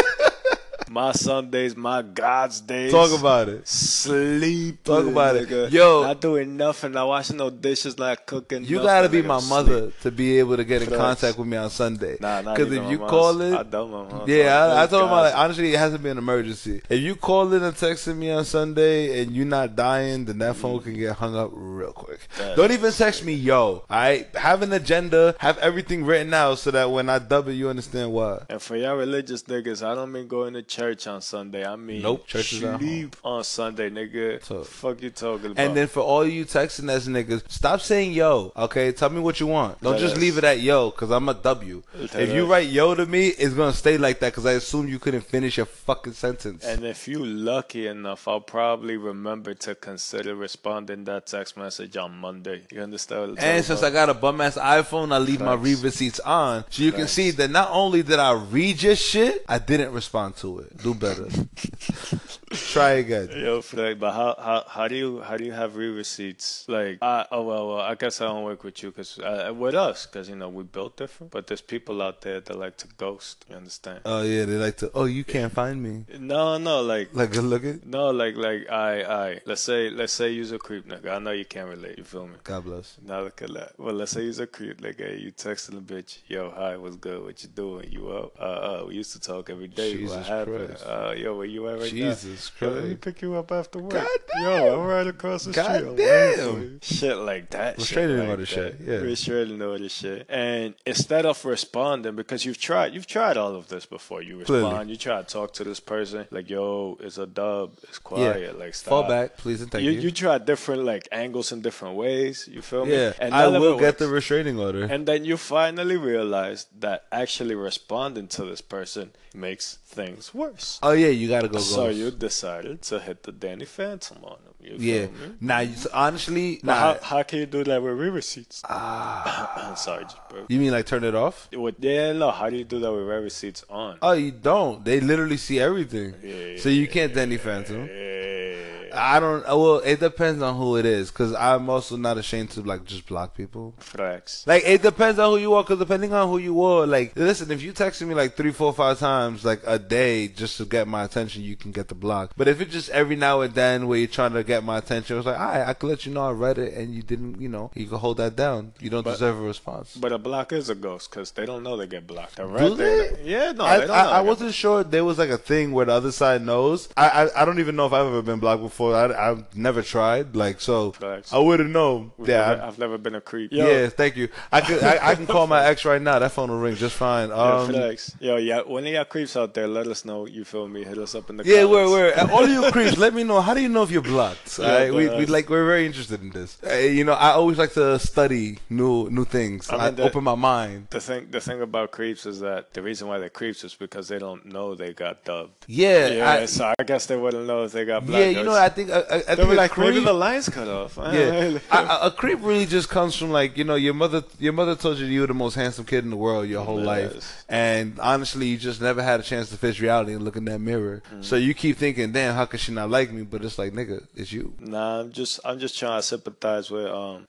My 0.90 1.12
Sundays, 1.12 1.76
my 1.76 2.02
God's 2.02 2.60
days. 2.60 2.92
Talk 2.92 3.18
about 3.18 3.48
it. 3.48 3.66
Sleep. 3.68 4.82
Talk 4.84 5.06
about 5.06 5.36
it. 5.36 5.48
nigga. 5.48 5.70
Yo. 5.70 6.02
Not 6.02 6.20
doing 6.20 6.56
nothing. 6.56 6.92
Not 6.92 7.08
washing 7.08 7.36
no 7.36 7.50
dishes. 7.50 7.98
Not 7.98 8.24
cooking. 8.26 8.64
You 8.64 8.76
nothing, 8.76 8.86
gotta 8.86 9.08
be 9.08 9.22
nigga. 9.22 9.26
my 9.26 9.38
Sleep. 9.40 9.50
mother 9.50 9.90
to 10.02 10.10
be 10.10 10.38
able 10.38 10.56
to 10.56 10.64
get 10.64 10.82
in 10.82 10.90
contact 10.90 11.38
with 11.38 11.48
me 11.48 11.56
on 11.56 11.70
Sunday. 11.70 12.16
Nah, 12.20 12.40
nah. 12.40 12.54
Because 12.54 12.72
if 12.72 12.88
you 12.90 12.98
call 12.98 13.40
it, 13.40 13.54
I 13.54 13.62
don't 13.62 13.90
know. 13.90 14.24
Yeah, 14.26 14.56
I, 14.56 14.84
I 14.84 14.86
told 14.86 15.04
him 15.04 15.10
like 15.10 15.36
honestly, 15.36 15.72
it 15.74 15.78
hasn't 15.78 16.02
been 16.02 16.12
an 16.12 16.18
emergency. 16.18 16.82
If 16.88 17.00
you 17.00 17.16
call 17.16 17.52
in 17.52 17.62
and 17.62 17.74
texting 17.74 18.16
me 18.16 18.30
on 18.30 18.44
Sunday 18.44 19.20
and 19.22 19.34
you're 19.34 19.44
not 19.44 19.74
dying, 19.74 20.24
then 20.26 20.38
that 20.38 20.56
phone 20.56 20.80
can 20.80 20.94
get 20.94 21.16
hung 21.16 21.34
up 21.36 21.50
real 21.52 21.92
quick. 21.92 22.20
Yeah. 22.38 22.54
Don't 22.54 22.70
even 22.72 22.92
text 22.92 23.24
me, 23.24 23.34
yo. 23.34 23.84
I 23.90 24.26
have 24.34 24.62
an 24.62 24.72
agenda, 24.72 25.34
have 25.40 25.58
everything 25.58 26.04
written 26.04 26.32
out 26.32 26.58
so 26.58 26.70
that 26.70 26.90
when 26.90 27.08
I 27.10 27.18
double, 27.18 27.52
you 27.52 27.68
understand 27.68 28.12
why. 28.12 28.44
And 28.48 28.62
for 28.62 28.76
y'all 28.76 28.96
religious 28.96 29.42
niggas, 29.44 29.84
I 29.84 29.94
don't 29.94 30.12
mean 30.12 30.28
going 30.28 30.54
to 30.54 30.62
church 30.62 30.75
on 30.78 31.20
Sunday. 31.20 31.64
I 31.64 31.76
mean 31.76 32.02
Nope, 32.02 32.26
church 32.26 32.52
is 32.52 32.62
at 32.62 32.78
sleep 32.78 33.16
on 33.24 33.44
Sunday, 33.44 33.90
nigga. 33.90 34.42
Fuck 34.66 35.02
you 35.02 35.10
talking 35.10 35.52
about? 35.52 35.62
And 35.62 35.76
then 35.76 35.86
for 35.88 36.00
all 36.00 36.26
you 36.26 36.44
texting 36.44 36.90
as 36.90 37.08
niggas, 37.08 37.50
stop 37.50 37.80
saying 37.80 38.12
yo. 38.12 38.52
Okay, 38.56 38.92
tell 38.92 39.10
me 39.10 39.20
what 39.20 39.40
you 39.40 39.46
want. 39.46 39.80
Don't 39.80 39.94
That 39.94 40.00
just 40.00 40.16
is- 40.16 40.20
leave 40.20 40.38
it 40.38 40.44
at 40.44 40.60
yo, 40.60 40.90
cause 40.90 41.10
I'm 41.10 41.28
a 41.28 41.34
W. 41.34 41.82
That 41.94 42.14
If 42.14 42.34
you 42.34 42.46
write 42.46 42.68
yo 42.68 42.94
to 42.94 43.06
me, 43.06 43.28
it's 43.28 43.54
gonna 43.54 43.72
stay 43.72 43.96
like 43.98 44.20
that, 44.20 44.32
cause 44.34 44.46
I 44.46 44.52
assume 44.52 44.88
you 44.88 44.98
couldn't 44.98 45.22
finish 45.22 45.56
your 45.56 45.66
fucking 45.66 46.12
sentence. 46.12 46.64
And 46.64 46.84
if 46.84 47.08
you 47.08 47.24
lucky 47.24 47.86
enough, 47.86 48.28
I'll 48.28 48.40
probably 48.40 48.96
remember 48.96 49.54
to 49.54 49.74
consider 49.74 50.34
responding 50.34 51.04
that 51.04 51.26
text 51.26 51.56
message 51.56 51.96
on 51.96 52.16
Monday. 52.18 52.62
You 52.70 52.82
understand 52.82 53.38
And 53.38 53.64
since 53.64 53.82
I 53.82 53.90
got 53.90 54.08
a 54.08 54.14
bum 54.14 54.40
ass 54.40 54.56
iPhone, 54.56 55.12
I 55.12 55.18
leave 55.18 55.40
my 55.40 55.54
Facts. 55.56 55.62
read 55.64 55.78
receipts 55.78 56.20
on, 56.20 56.64
so 56.70 56.82
you 56.82 56.92
can 56.92 57.08
see 57.08 57.30
that 57.32 57.50
not 57.50 57.70
only 57.72 58.02
did 58.02 58.18
I 58.18 58.32
read 58.32 58.82
your 58.82 58.96
shit, 58.96 59.44
I 59.48 59.58
didn't 59.58 59.92
respond 59.92 60.36
to 60.36 60.60
it. 60.60 60.65
Do 60.82 60.94
better. 60.94 61.28
Try 62.56 62.90
again. 63.04 63.28
Yo, 63.34 63.60
Fred, 63.62 63.98
but 64.00 64.12
how, 64.12 64.34
how 64.38 64.64
how 64.68 64.88
do 64.88 64.94
you 64.94 65.20
how 65.20 65.36
do 65.36 65.44
you 65.44 65.52
have 65.52 65.76
re 65.76 65.88
receipts? 65.88 66.64
Like, 66.68 66.98
I, 67.02 67.26
oh 67.30 67.42
well, 67.42 67.68
well, 67.68 67.80
I 67.80 67.94
guess 67.94 68.20
I 68.20 68.26
don't 68.26 68.44
work 68.44 68.64
with 68.64 68.82
you 68.82 68.90
because 68.90 69.18
uh, 69.18 69.52
with 69.56 69.74
us, 69.74 70.06
because 70.06 70.28
you 70.28 70.36
know 70.36 70.48
we 70.48 70.62
built 70.64 70.96
different. 70.96 71.32
But 71.32 71.46
there's 71.46 71.60
people 71.60 72.02
out 72.02 72.20
there 72.22 72.40
that 72.40 72.58
like 72.58 72.76
to 72.78 72.88
ghost. 72.96 73.44
You 73.50 73.56
understand? 73.56 74.00
Oh 74.04 74.22
yeah, 74.22 74.44
they 74.44 74.56
like 74.56 74.76
to. 74.78 74.90
Oh, 74.94 75.04
you 75.04 75.24
can't 75.24 75.52
find 75.52 75.82
me. 75.82 76.04
no, 76.18 76.58
no, 76.58 76.82
like 76.82 77.10
Like 77.12 77.32
good 77.32 77.44
looking. 77.44 77.80
no, 77.84 78.10
like 78.10 78.36
like 78.36 78.68
I 78.70 79.02
I 79.02 79.40
let's 79.46 79.60
say 79.62 79.90
let's 79.90 80.12
say 80.12 80.30
you's 80.30 80.52
a 80.52 80.58
creep 80.58 80.86
nigga. 80.86 81.10
I 81.14 81.18
know 81.18 81.32
you 81.32 81.44
can't 81.44 81.68
relate. 81.68 81.98
You 81.98 82.04
feel 82.04 82.26
me? 82.26 82.36
God 82.44 82.64
bless. 82.64 82.96
Now 83.04 83.22
look 83.22 83.40
at 83.42 83.52
that. 83.54 83.72
Well, 83.78 83.94
let's 83.94 84.12
say 84.12 84.22
you's 84.22 84.38
a 84.40 84.46
creep 84.46 84.80
nigga. 84.80 85.20
You 85.20 85.32
texting 85.32 85.78
a 85.78 85.80
bitch, 85.80 86.18
yo, 86.28 86.50
hi, 86.50 86.76
what's 86.76 86.96
good? 86.96 87.22
What 87.22 87.42
you 87.42 87.48
doing? 87.48 87.90
You 87.90 88.10
up? 88.10 88.36
Uh, 88.38 88.42
uh, 88.42 88.84
we 88.88 88.94
used 88.94 89.12
to 89.12 89.20
talk 89.20 89.50
every 89.50 89.68
day. 89.68 90.04
what 90.04 90.24
happened? 90.26 90.68
Christ. 90.68 90.84
Uh, 90.86 91.14
yo, 91.16 91.36
where 91.36 91.46
you 91.46 91.68
at 91.68 91.78
right 91.80 91.90
Jesus 91.90 92.24
now? 92.24 92.30
Yo, 92.30 92.36
Let 92.60 92.72
me 92.74 92.80
Christ. 92.80 93.00
pick 93.00 93.22
you 93.22 93.34
up 93.34 93.50
after 93.52 93.78
work. 93.78 93.92
God 93.92 94.08
Yo, 94.40 94.80
I'm 94.80 94.86
right 94.86 95.06
across 95.06 95.44
the 95.44 95.52
God 95.52 95.64
street. 95.76 95.88
I'm 95.88 95.96
damn. 95.96 96.54
waiting. 96.54 96.78
Shit 96.82 97.16
like 97.16 97.50
that. 97.50 97.78
Restraining 97.78 98.16
shit 98.16 98.20
like 98.20 98.28
order 98.28 98.46
shit, 98.46 98.76
yeah. 98.84 98.94
Restraining 98.96 99.62
order 99.62 99.88
shit. 99.88 100.26
And 100.28 100.74
instead 100.84 101.24
of 101.26 101.44
responding, 101.44 102.16
because 102.16 102.44
you've 102.44 102.58
tried, 102.58 102.92
you've 102.94 103.06
tried 103.06 103.36
all 103.36 103.54
of 103.54 103.68
this 103.68 103.86
before. 103.86 104.22
You 104.22 104.44
Clearly. 104.44 104.64
respond. 104.64 104.90
You 104.90 104.96
try 104.96 105.22
to 105.22 105.26
talk 105.26 105.52
to 105.54 105.64
this 105.64 105.80
person, 105.80 106.26
like, 106.30 106.50
yo, 106.50 106.98
it's 107.00 107.18
a 107.18 107.26
dub. 107.26 107.72
It's 107.84 107.98
quiet. 107.98 108.40
Yeah. 108.42 108.52
Like, 108.58 108.74
stop. 108.74 108.90
Fall 108.90 109.02
back, 109.08 109.36
please 109.36 109.62
and 109.62 109.70
thank 109.70 109.84
you, 109.84 109.90
you. 109.92 110.00
you 110.00 110.10
try 110.10 110.38
different 110.38 110.84
like 110.84 111.08
angles 111.12 111.52
in 111.52 111.62
different 111.62 111.96
ways. 111.96 112.48
You 112.52 112.62
feel 112.62 112.84
me? 112.84 112.92
yeah, 112.92 113.12
And 113.18 113.34
I 113.34 113.48
will 113.48 113.78
get 113.78 113.82
works. 113.86 113.98
the 114.00 114.08
restraining 114.08 114.58
order. 114.58 114.84
And 114.84 115.06
then 115.06 115.24
you 115.24 115.36
finally 115.36 115.96
realize 115.96 116.66
that 116.80 117.04
actually 117.10 117.54
responding 117.54 118.28
to 118.28 118.44
this 118.44 118.60
person 118.60 119.12
makes 119.34 119.78
things 119.86 120.32
worse. 120.32 120.78
oh 120.82 120.92
yeah, 120.92 121.08
you 121.08 121.28
gotta 121.28 121.48
go. 121.48 121.58
So 121.58 121.86
ghost. 121.86 121.98
you 121.98 122.10
decided 122.28 122.82
to 122.82 122.98
hit 123.00 123.22
the 123.22 123.32
Danny 123.32 123.64
Phantom 123.64 124.18
on 124.24 124.38
him. 124.44 124.54
You 124.60 124.74
Yeah. 124.78 125.06
Now, 125.40 125.60
you, 125.60 125.74
so 125.74 125.88
honestly, 125.92 126.60
Now, 126.62 126.74
how, 126.74 126.98
how 127.10 127.22
can 127.22 127.38
you 127.38 127.46
do 127.46 127.62
that 127.64 127.80
with 127.82 127.92
re 127.92 128.08
receipts? 128.08 128.62
Ah. 128.68 129.68
I'm 129.68 129.76
sorry, 129.76 130.04
just 130.04 130.28
bro. 130.28 130.44
you 130.48 130.58
mean 130.58 130.72
like 130.72 130.86
turn 130.86 131.04
it 131.04 131.14
off? 131.14 131.48
With, 131.52 131.76
yeah, 131.78 132.12
no. 132.12 132.30
How 132.30 132.50
do 132.50 132.56
you 132.56 132.64
do 132.64 132.78
that 132.80 132.92
with 132.92 133.06
re 133.06 133.18
receipts 133.18 133.64
on? 133.70 133.98
Oh, 134.02 134.12
you 134.12 134.32
don't. 134.32 134.84
They 134.84 134.98
literally 135.00 135.36
see 135.36 135.60
everything. 135.60 136.14
Yeah. 136.22 136.58
So 136.58 136.68
you 136.68 136.88
can't 136.88 137.14
Danny 137.14 137.36
Phantom. 137.36 137.86
Yeah. 137.86 138.75
I 138.94 139.20
don't. 139.20 139.42
uh, 139.48 139.56
Well, 139.56 139.78
it 139.78 140.00
depends 140.00 140.42
on 140.42 140.56
who 140.56 140.76
it 140.76 140.86
is, 140.86 141.10
because 141.10 141.34
I'm 141.34 141.68
also 141.70 141.96
not 141.96 142.18
ashamed 142.18 142.50
to 142.52 142.62
like 142.62 142.84
just 142.84 143.06
block 143.06 143.34
people. 143.36 143.74
Facts. 143.78 144.46
Like 144.46 144.62
it 144.66 144.82
depends 144.82 145.18
on 145.18 145.30
who 145.30 145.36
you 145.38 145.54
are, 145.54 145.62
because 145.62 145.78
depending 145.78 146.12
on 146.12 146.28
who 146.28 146.38
you 146.38 146.62
are, 146.62 146.86
like 146.86 147.14
listen, 147.16 147.50
if 147.50 147.62
you 147.62 147.72
texting 147.72 148.08
me 148.08 148.14
like 148.14 148.34
three, 148.36 148.52
four, 148.52 148.72
five 148.72 148.98
times 148.98 149.44
like 149.44 149.60
a 149.66 149.78
day 149.78 150.28
just 150.28 150.56
to 150.58 150.64
get 150.64 150.86
my 150.88 151.04
attention, 151.04 151.42
you 151.42 151.56
can 151.56 151.72
get 151.72 151.88
the 151.88 151.94
block. 151.94 152.32
But 152.36 152.48
if 152.48 152.60
it's 152.60 152.72
just 152.72 152.90
every 152.90 153.16
now 153.16 153.40
and 153.40 153.54
then 153.54 153.86
where 153.88 153.98
you're 153.98 154.08
trying 154.08 154.32
to 154.34 154.44
get 154.44 154.62
my 154.64 154.78
attention, 154.78 155.16
it's 155.16 155.26
like, 155.26 155.38
all 155.38 155.46
right, 155.46 155.66
I 155.66 155.72
could 155.74 155.88
let 155.88 156.06
you 156.06 156.12
know 156.12 156.28
I 156.28 156.32
read 156.32 156.58
it 156.58 156.74
and 156.74 156.94
you 156.94 157.02
didn't, 157.02 157.40
you 157.40 157.48
know, 157.48 157.70
you 157.74 157.86
can 157.86 157.98
hold 157.98 158.18
that 158.18 158.36
down. 158.36 158.72
You 158.80 158.90
don't 158.90 159.02
But- 159.04 159.12
deserve 159.12 159.38
a 159.38 159.42
response. 159.42 159.96
But 159.96 160.12
a 160.12 160.18
block 160.18 160.52
is 160.52 160.68
a 160.68 160.74
ghost 160.74 161.10
because 161.10 161.30
they 161.32 161.46
don't 161.46 161.62
know 161.62 161.76
they 161.76 161.86
get 161.86 162.06
blocked. 162.06 162.36
Do 162.36 162.44
right? 162.44 162.76
they? 162.76 163.22
Yeah, 163.24 163.52
no, 163.52 163.64
I, 163.64 163.78
they. 163.86 163.92
I, 163.92 164.18
I 164.18 164.22
they 164.22 164.28
wasn't 164.28 164.54
sure 164.54 164.84
there 164.84 165.04
was 165.04 165.18
like 165.18 165.30
a 165.30 165.38
thing 165.38 165.72
where 165.72 165.86
the 165.86 165.92
other 165.92 166.12
side 166.12 166.42
knows. 166.42 166.88
I, 166.96 167.08
I 167.34 167.42
I 167.42 167.44
don't 167.44 167.58
even 167.58 167.74
know 167.76 167.86
if 167.86 167.92
I've 167.92 168.06
ever 168.06 168.22
been 168.22 168.38
blocked 168.38 168.62
before. 168.62 168.75
Before. 168.76 168.94
I, 168.94 169.30
I've 169.30 169.56
never 169.56 169.82
tried. 169.82 170.36
Like 170.36 170.60
so, 170.60 170.92
Facts. 170.92 171.32
I 171.32 171.38
wouldn't 171.38 171.70
know. 171.70 172.12
We've 172.18 172.28
Yeah, 172.28 172.46
never- 172.48 172.62
I- 172.62 172.66
I've 172.68 172.78
never 172.78 172.98
been 172.98 173.14
a 173.14 173.20
creep. 173.20 173.50
yeah. 173.52 173.88
Thank 173.88 174.16
you. 174.16 174.28
I 174.52 174.60
could. 174.60 174.82
I, 174.82 175.10
I 175.10 175.14
can 175.14 175.26
call 175.26 175.46
my 175.46 175.64
ex 175.64 175.84
right 175.84 176.00
now. 176.02 176.18
That 176.18 176.32
phone 176.32 176.50
will 176.50 176.58
ring 176.60 176.74
just 176.76 176.94
fine. 176.96 177.28
Yeah, 177.30 177.34
Um, 177.60 177.68
flex. 177.70 178.14
Yo, 178.20 178.36
yeah. 178.36 178.60
When 178.62 178.84
y'all 178.84 179.04
creeps 179.04 179.36
out 179.36 179.54
there, 179.54 179.66
let 179.68 179.86
us 179.86 180.04
know. 180.04 180.26
You 180.26 180.44
feel 180.44 180.68
me? 180.68 180.84
Hit 180.84 180.98
us 180.98 181.14
up 181.14 181.30
in 181.30 181.36
the 181.38 181.44
Yeah, 181.44 181.62
comments. 181.62 181.90
we're, 181.92 182.14
we're 182.26 182.30
all 182.32 182.46
you 182.48 182.70
creeps. 182.76 182.98
Let 182.98 183.14
me 183.14 183.24
know. 183.24 183.40
How 183.40 183.54
do 183.54 183.60
you 183.62 183.68
know 183.68 183.82
if 183.82 183.90
you're 183.90 184.02
blocked? 184.02 184.58
Yeah, 184.58 184.66
Alright, 184.66 184.94
we, 184.94 185.08
we 185.08 185.26
like 185.26 185.48
we're 185.48 185.64
very 185.66 185.86
interested 185.86 186.20
in 186.20 186.30
this. 186.30 186.58
Uh, 186.66 186.74
you 186.74 187.04
know, 187.04 187.12
I 187.14 187.30
always 187.30 187.58
like 187.58 187.72
to 187.74 187.98
study 187.98 188.58
new 188.68 189.08
new 189.10 189.24
things. 189.24 189.70
I 189.70 189.86
I, 189.86 189.90
the- 189.90 190.02
open 190.04 190.24
my 190.24 190.34
mind. 190.34 190.88
The 190.90 191.00
thing, 191.00 191.28
the 191.30 191.40
thing 191.40 191.62
about 191.62 191.90
creeps 191.92 192.26
is 192.26 192.40
that 192.40 192.74
the 192.74 192.82
reason 192.82 193.08
why 193.08 193.18
they're 193.18 193.28
creeps 193.30 193.64
is 193.64 193.74
because 193.74 194.08
they 194.08 194.18
don't 194.18 194.44
know 194.46 194.74
they 194.74 194.92
got 194.92 195.24
dubbed. 195.24 195.64
Yeah, 195.66 196.08
Yeah, 196.08 196.30
I, 196.30 196.46
so 196.46 196.72
I 196.78 196.82
guess 196.84 197.06
they 197.06 197.16
wouldn't 197.16 197.46
know 197.46 197.64
if 197.64 197.72
they 197.72 197.84
got 197.84 198.04
black. 198.06 198.20
yeah. 198.20 198.28
You 198.38 198.44
know, 198.44 198.54
I 198.54 198.65
think 198.68 198.90
I, 198.90 199.00
I, 199.00 199.00
I 199.00 199.18
they 199.18 199.36
think 199.36 199.48
were 199.48 199.54
a 199.54 199.56
like, 199.56 199.70
creep. 199.70 200.04
the 200.04 200.12
lines 200.12 200.48
cut 200.48 200.68
off. 200.68 200.96
Yeah, 201.12 201.58
a, 201.70 201.76
a- 201.76 202.00
a 202.06 202.10
creep 202.10 202.38
really 202.42 202.66
just 202.66 202.88
comes 202.88 203.16
from 203.16 203.30
like 203.30 203.56
you 203.56 203.64
know 203.64 203.74
your 203.76 203.94
mother. 203.94 204.22
Your 204.38 204.52
mother 204.52 204.74
told 204.76 204.98
you 204.98 205.06
you 205.06 205.20
were 205.22 205.26
the 205.26 205.34
most 205.34 205.54
handsome 205.54 205.84
kid 205.84 206.04
in 206.04 206.10
the 206.10 206.16
world 206.16 206.48
your 206.48 206.64
whole 206.64 206.80
life, 206.80 207.44
and 207.48 207.98
honestly, 208.00 208.46
you 208.46 208.56
just 208.56 208.80
never 208.80 209.02
had 209.02 209.20
a 209.20 209.22
chance 209.22 209.50
to 209.50 209.56
face 209.56 209.80
reality 209.80 210.12
and 210.12 210.24
look 210.24 210.36
in 210.36 210.44
that 210.46 210.60
mirror. 210.60 211.02
Mm. 211.12 211.24
So 211.24 211.36
you 211.36 211.54
keep 211.54 211.76
thinking, 211.76 212.12
"Damn, 212.12 212.34
how 212.34 212.44
could 212.46 212.60
she 212.60 212.72
not 212.72 212.90
like 212.90 213.12
me?" 213.12 213.22
But 213.22 213.44
it's 213.44 213.58
like, 213.58 213.72
nigga, 213.72 214.06
it's 214.14 214.32
you. 214.32 214.54
Nah, 214.60 215.00
I'm 215.00 215.12
just 215.12 215.40
I'm 215.44 215.58
just 215.58 215.78
trying 215.78 215.98
to 215.98 216.02
sympathize 216.02 216.70
with 216.70 216.86
um 216.86 217.26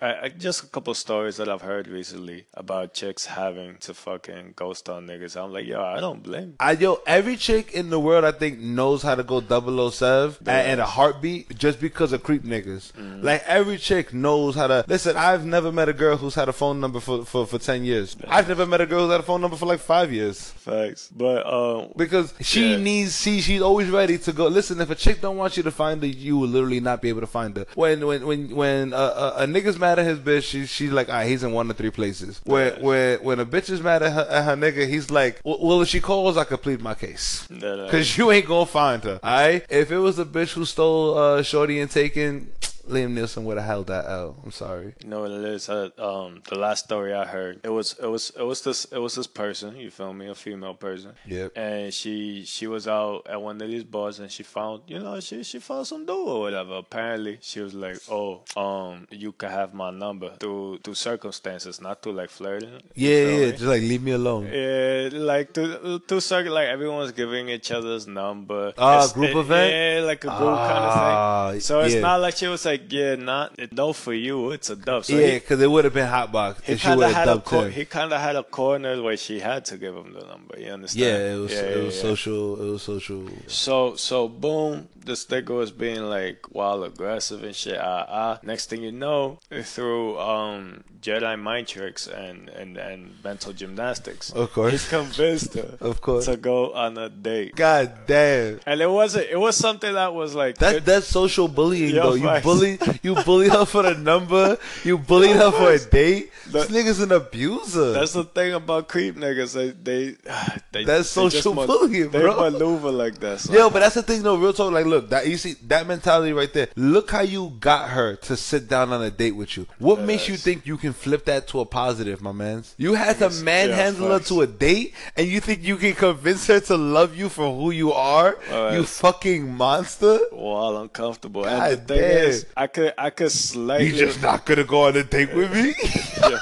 I, 0.00 0.14
I, 0.24 0.28
just 0.28 0.64
a 0.64 0.66
couple 0.66 0.94
stories 0.94 1.36
that 1.36 1.48
I've 1.48 1.60
heard 1.62 1.86
recently 1.88 2.46
about 2.54 2.94
chicks 2.94 3.26
having 3.26 3.76
to 3.78 3.94
fucking 3.94 4.54
ghost 4.56 4.88
on 4.88 5.06
niggas. 5.06 5.36
I'm 5.42 5.52
like, 5.52 5.66
yo, 5.66 5.82
I 5.82 6.00
don't 6.00 6.22
blame. 6.22 6.54
I 6.58 6.72
yo, 6.72 7.00
every 7.06 7.36
chick 7.36 7.72
in 7.72 7.90
the 7.90 8.00
world 8.00 8.24
I 8.24 8.32
think 8.32 8.58
knows 8.58 9.02
how 9.02 9.14
to 9.14 9.22
go 9.22 9.40
007 9.40 10.36
and, 10.40 10.48
and 10.48 10.80
a 10.80 10.86
heartbeat 10.86 11.56
just 11.58 11.80
because 11.80 12.12
of 12.12 12.22
creep 12.22 12.44
niggas. 12.44 12.92
Mm-hmm. 12.92 13.22
Like 13.22 13.42
every 13.46 13.78
chick 13.78 14.12
knows 14.14 14.54
how 14.54 14.66
to 14.68 14.84
listen. 14.88 15.16
I've 15.16 15.44
never 15.44 15.70
met 15.70 15.88
a 15.88 15.92
girl 15.92 16.16
who's 16.16 16.34
had 16.34 16.48
a 16.48 16.52
phone 16.52 16.80
number 16.80 17.00
for, 17.00 17.24
for, 17.24 17.46
for 17.46 17.58
ten 17.58 17.84
years. 17.84 18.16
I've 18.28 18.48
never 18.48 18.66
met 18.66 18.80
a 18.80 18.86
girl 18.86 19.02
who's 19.02 19.10
had 19.12 19.20
a 19.20 19.24
phone 19.24 19.40
number 19.40 19.56
for 19.56 19.66
like 19.66 19.80
five 19.80 20.12
years. 20.12 20.50
Facts, 20.50 21.10
but 21.14 21.46
um, 21.46 21.92
Because 21.96 22.32
she 22.40 22.72
Yeah. 22.72 22.76
needs, 22.78 23.20
she 23.20 23.40
she's 23.40 23.60
always 23.60 23.90
ready 23.90 24.18
to 24.18 24.32
go. 24.32 24.46
Listen, 24.48 24.80
if 24.80 24.90
a 24.90 24.94
chick 24.94 25.20
don't 25.20 25.36
want 25.36 25.56
you 25.56 25.62
to 25.62 25.70
find 25.70 26.00
her, 26.02 26.08
you 26.08 26.38
will 26.38 26.48
literally 26.48 26.80
not 26.80 27.02
be 27.02 27.08
able 27.10 27.20
to 27.20 27.26
find 27.26 27.56
her. 27.56 27.66
When 27.74 28.06
when 28.06 28.26
when 28.26 28.54
when 28.56 28.92
a, 28.92 28.96
a, 28.96 29.34
a 29.38 29.46
nigga's 29.46 29.73
mad 29.78 29.98
at 29.98 30.06
his 30.06 30.18
bitch, 30.18 30.44
she 30.44 30.66
she's 30.66 30.90
like, 30.90 31.08
ah, 31.08 31.22
he's 31.22 31.42
in 31.42 31.52
one 31.52 31.70
of 31.70 31.76
three 31.76 31.90
places. 31.90 32.40
When 32.44 32.80
when 32.82 33.22
when 33.22 33.40
a 33.40 33.46
bitch 33.46 33.70
is 33.70 33.80
mad 33.80 34.02
at 34.02 34.12
her, 34.12 34.26
at 34.30 34.44
her 34.44 34.56
nigga, 34.56 34.88
he's 34.88 35.10
like, 35.10 35.40
well, 35.44 35.80
if 35.82 35.88
she 35.88 36.00
calls, 36.00 36.36
I 36.36 36.44
could 36.44 36.62
plead 36.62 36.80
my 36.80 36.94
case. 36.94 37.46
that, 37.50 37.86
uh, 37.86 37.90
Cause 37.90 38.16
you 38.16 38.30
ain't 38.30 38.46
gonna 38.46 38.66
find 38.66 39.02
her. 39.04 39.20
Alright? 39.22 39.66
If 39.68 39.90
it 39.90 39.98
was 39.98 40.18
a 40.18 40.24
bitch 40.24 40.52
who 40.52 40.64
stole 40.64 41.16
uh 41.18 41.42
Shorty 41.42 41.80
and 41.80 41.90
Taken, 41.90 42.52
Liam 42.88 43.14
Neeson 43.14 43.44
would 43.44 43.56
have 43.56 43.66
held 43.66 43.86
that 43.86 44.04
L. 44.06 44.36
I'm 44.44 44.50
sorry. 44.50 44.94
You 45.02 45.08
know 45.08 45.20
what 45.22 45.30
it 45.30 45.44
is? 45.44 45.68
Uh, 45.68 45.88
um, 45.98 46.42
the 46.48 46.56
last 46.58 46.84
story 46.84 47.14
I 47.14 47.24
heard, 47.24 47.60
it 47.64 47.70
was 47.70 47.96
it 48.02 48.06
was 48.06 48.30
it 48.38 48.42
was 48.42 48.62
this 48.62 48.84
it 48.86 48.98
was 48.98 49.14
this 49.14 49.26
person. 49.26 49.76
You 49.76 49.90
feel 49.90 50.12
me? 50.12 50.28
A 50.28 50.34
female 50.34 50.74
person. 50.74 51.12
Yep. 51.26 51.52
And 51.56 51.92
she 51.94 52.44
she 52.44 52.66
was 52.66 52.86
out 52.86 53.26
at 53.28 53.40
one 53.40 53.60
of 53.60 53.68
these 53.68 53.84
bars 53.84 54.18
and 54.20 54.30
she 54.30 54.42
found 54.42 54.82
you 54.86 54.98
know 54.98 55.18
she 55.20 55.42
she 55.44 55.58
found 55.60 55.86
some 55.86 56.04
dude 56.04 56.10
or 56.28 56.40
whatever. 56.40 56.74
Apparently 56.76 57.38
she 57.40 57.60
was 57.60 57.72
like, 57.74 57.96
oh 58.10 58.42
um 58.56 59.06
you 59.10 59.32
can 59.32 59.50
have 59.50 59.72
my 59.72 59.90
number 59.90 60.34
through 60.40 60.78
through 60.84 60.94
circumstances, 60.94 61.80
not 61.80 62.02
through 62.02 62.12
like 62.12 62.30
flirting. 62.30 62.80
Yeah, 62.94 63.10
yeah. 63.18 63.38
me? 63.46 63.50
Just 63.52 63.62
like 63.62 63.80
leave 63.82 64.02
me 64.02 64.12
alone. 64.12 64.46
Yeah, 64.52 65.08
like 65.12 65.52
to 65.54 66.00
to 66.06 66.20
circle 66.20 66.52
like 66.52 66.68
everyone's 66.68 67.12
giving 67.12 67.48
each 67.48 67.70
other's 67.70 68.06
number. 68.06 68.72
Ah, 68.76 68.96
It's- 68.98 69.12
group 69.12 69.30
it- 69.30 69.36
event? 69.36 69.72
Yeah, 69.72 70.06
like 70.06 70.24
a 70.24 70.28
group 70.28 70.40
Ah, 70.58 70.68
kind 70.68 70.84
of 70.84 71.52
thing. 71.52 71.60
So 71.60 71.80
it's 71.80 71.94
yeah. 71.94 72.00
not 72.00 72.20
like 72.20 72.36
she 72.36 72.46
was 72.46 72.64
like, 72.64 72.73
yeah, 72.88 73.14
not 73.16 73.58
no 73.72 73.92
for 73.92 74.12
you. 74.12 74.50
It's 74.50 74.70
a 74.70 74.76
dub. 74.76 75.04
So 75.04 75.16
yeah, 75.16 75.34
because 75.34 75.60
it 75.60 75.70
would 75.70 75.84
have 75.84 75.94
been 75.94 76.08
hotbox 76.08 76.62
he 76.62 76.72
if 76.74 76.80
she 76.80 76.88
would 76.94 77.10
have 77.12 77.22
a 77.22 77.26
dubbed 77.34 77.44
cor- 77.44 77.68
he 77.68 77.84
kind 77.84 78.12
of 78.12 78.20
had 78.20 78.36
a 78.36 78.42
corner 78.42 79.02
where 79.02 79.16
she 79.16 79.40
had 79.40 79.64
to 79.66 79.76
give 79.76 79.94
him 79.94 80.12
the 80.12 80.24
number. 80.26 80.58
You 80.58 80.70
understand? 80.72 81.04
Yeah, 81.06 81.34
it 81.34 81.38
was 81.38 81.52
Yeah, 81.52 81.58
it 81.60 81.76
yeah, 81.78 81.84
was 81.84 81.96
yeah. 81.96 82.02
social. 82.02 82.68
It 82.68 82.70
was 82.72 82.82
social. 82.82 83.28
So 83.46 83.96
so 83.96 84.28
boom, 84.28 84.88
this 84.96 85.26
nigga 85.26 85.50
was 85.56 85.70
being 85.70 86.02
like 86.04 86.46
wild 86.52 86.84
aggressive 86.84 87.42
and 87.44 87.54
shit. 87.54 87.78
Ah 87.80 88.06
ah. 88.08 88.38
Next 88.42 88.70
thing 88.70 88.82
you 88.82 88.92
know, 88.92 89.38
through 89.62 90.18
um 90.18 90.84
Jedi 91.02 91.38
mind 91.38 91.68
tricks 91.68 92.06
and 92.06 92.48
and 92.48 92.78
and 92.78 93.12
mental 93.22 93.52
gymnastics, 93.52 94.30
Of 94.32 94.52
course. 94.52 94.72
he 94.84 94.88
convinced 94.88 95.52
her 95.54 95.76
Of 95.80 96.00
course. 96.00 96.24
to 96.26 96.36
go 96.38 96.72
on 96.72 96.96
a 96.96 97.10
date. 97.10 97.54
God 97.56 97.92
damn. 98.06 98.60
And 98.64 98.80
it 98.80 98.88
wasn't. 98.90 99.26
It 99.30 99.36
was 99.36 99.54
something 99.56 99.92
that 99.92 100.14
was 100.14 100.34
like. 100.34 100.56
That 100.58 100.72
good- 100.72 100.84
that's 100.86 101.06
social 101.06 101.46
bullying 101.48 101.94
Yo, 101.94 102.02
though. 102.02 102.14
You 102.14 102.40
bully 102.42 102.63
you 103.02 103.14
bullied 103.24 103.52
her 103.52 103.64
for 103.64 103.82
the 103.82 103.94
number. 103.94 104.56
You 104.84 104.98
bullied 104.98 105.36
her 105.36 105.50
for 105.50 105.70
a 105.72 105.78
date. 105.78 106.30
That- 106.52 106.68
this 106.68 106.70
nigga's 106.70 107.00
an 107.00 107.10
abuser. 107.12 107.92
That's 107.92 108.12
the 108.12 108.24
thing 108.24 108.52
about 108.52 108.88
creep 108.88 109.16
niggas. 109.16 109.54
They 109.54 109.70
they, 109.70 110.16
they 110.72 110.84
That's 110.84 111.12
they 111.14 111.28
social 111.30 111.54
ma- 111.54 111.66
bullying, 111.66 112.10
They 112.10 112.20
bro. 112.20 112.50
maneuver 112.50 112.90
like 112.90 113.18
that. 113.20 113.40
son. 113.40 113.56
Yo, 113.56 113.70
but 113.70 113.80
that's 113.80 113.94
the 113.94 114.02
thing 114.02 114.22
though, 114.22 114.36
real 114.36 114.52
talk. 114.52 114.70
Like, 114.72 114.86
look, 114.86 115.08
that 115.10 115.26
you 115.26 115.36
see 115.38 115.54
that 115.68 115.86
mentality 115.86 116.32
right 116.32 116.52
there. 116.52 116.68
Look 116.76 117.10
how 117.10 117.22
you 117.22 117.56
got 117.60 117.90
her 117.90 118.16
to 118.16 118.36
sit 118.36 118.68
down 118.68 118.92
on 118.92 119.02
a 119.02 119.10
date 119.10 119.32
with 119.36 119.56
you. 119.56 119.66
What 119.78 120.00
makes 120.00 120.28
you 120.28 120.36
think 120.36 120.66
you 120.66 120.76
can 120.76 120.92
flip 120.92 121.24
that 121.26 121.48
to 121.48 121.60
a 121.60 121.64
positive, 121.66 122.20
my 122.20 122.32
man? 122.32 122.64
You 122.76 122.94
had 122.94 123.18
to 123.18 123.30
manhandle 123.42 124.08
Yeah, 124.08 124.18
her 124.18 124.24
to 124.26 124.42
a 124.42 124.46
date, 124.46 124.94
and 125.16 125.26
you 125.26 125.40
think 125.40 125.62
you 125.64 125.76
can 125.76 125.94
convince 125.94 126.46
her 126.48 126.60
to 126.60 126.76
love 126.76 127.16
you 127.16 127.28
for 127.28 127.54
who 127.54 127.70
you 127.70 127.92
are? 127.92 128.36
Alright. 128.52 128.74
You 128.74 128.84
fucking 128.84 129.50
monster! 129.50 130.18
All 130.32 130.76
uncomfortable. 130.76 131.44
God 131.44 131.72
and 131.72 131.80
the 131.80 131.84
thing 131.94 131.98
damn. 132.00 132.28
is, 132.28 132.46
I 132.56 132.66
could 132.68 132.94
I 132.96 133.10
could 133.10 133.32
slightly 133.32 133.88
You 133.88 133.96
just 133.96 134.22
not 134.22 134.46
gonna 134.46 134.64
go 134.64 134.86
on 134.86 134.96
a 134.96 135.04
date 135.04 135.34
with 135.34 135.52
me? 135.52 135.74
Yeah. 136.24 136.38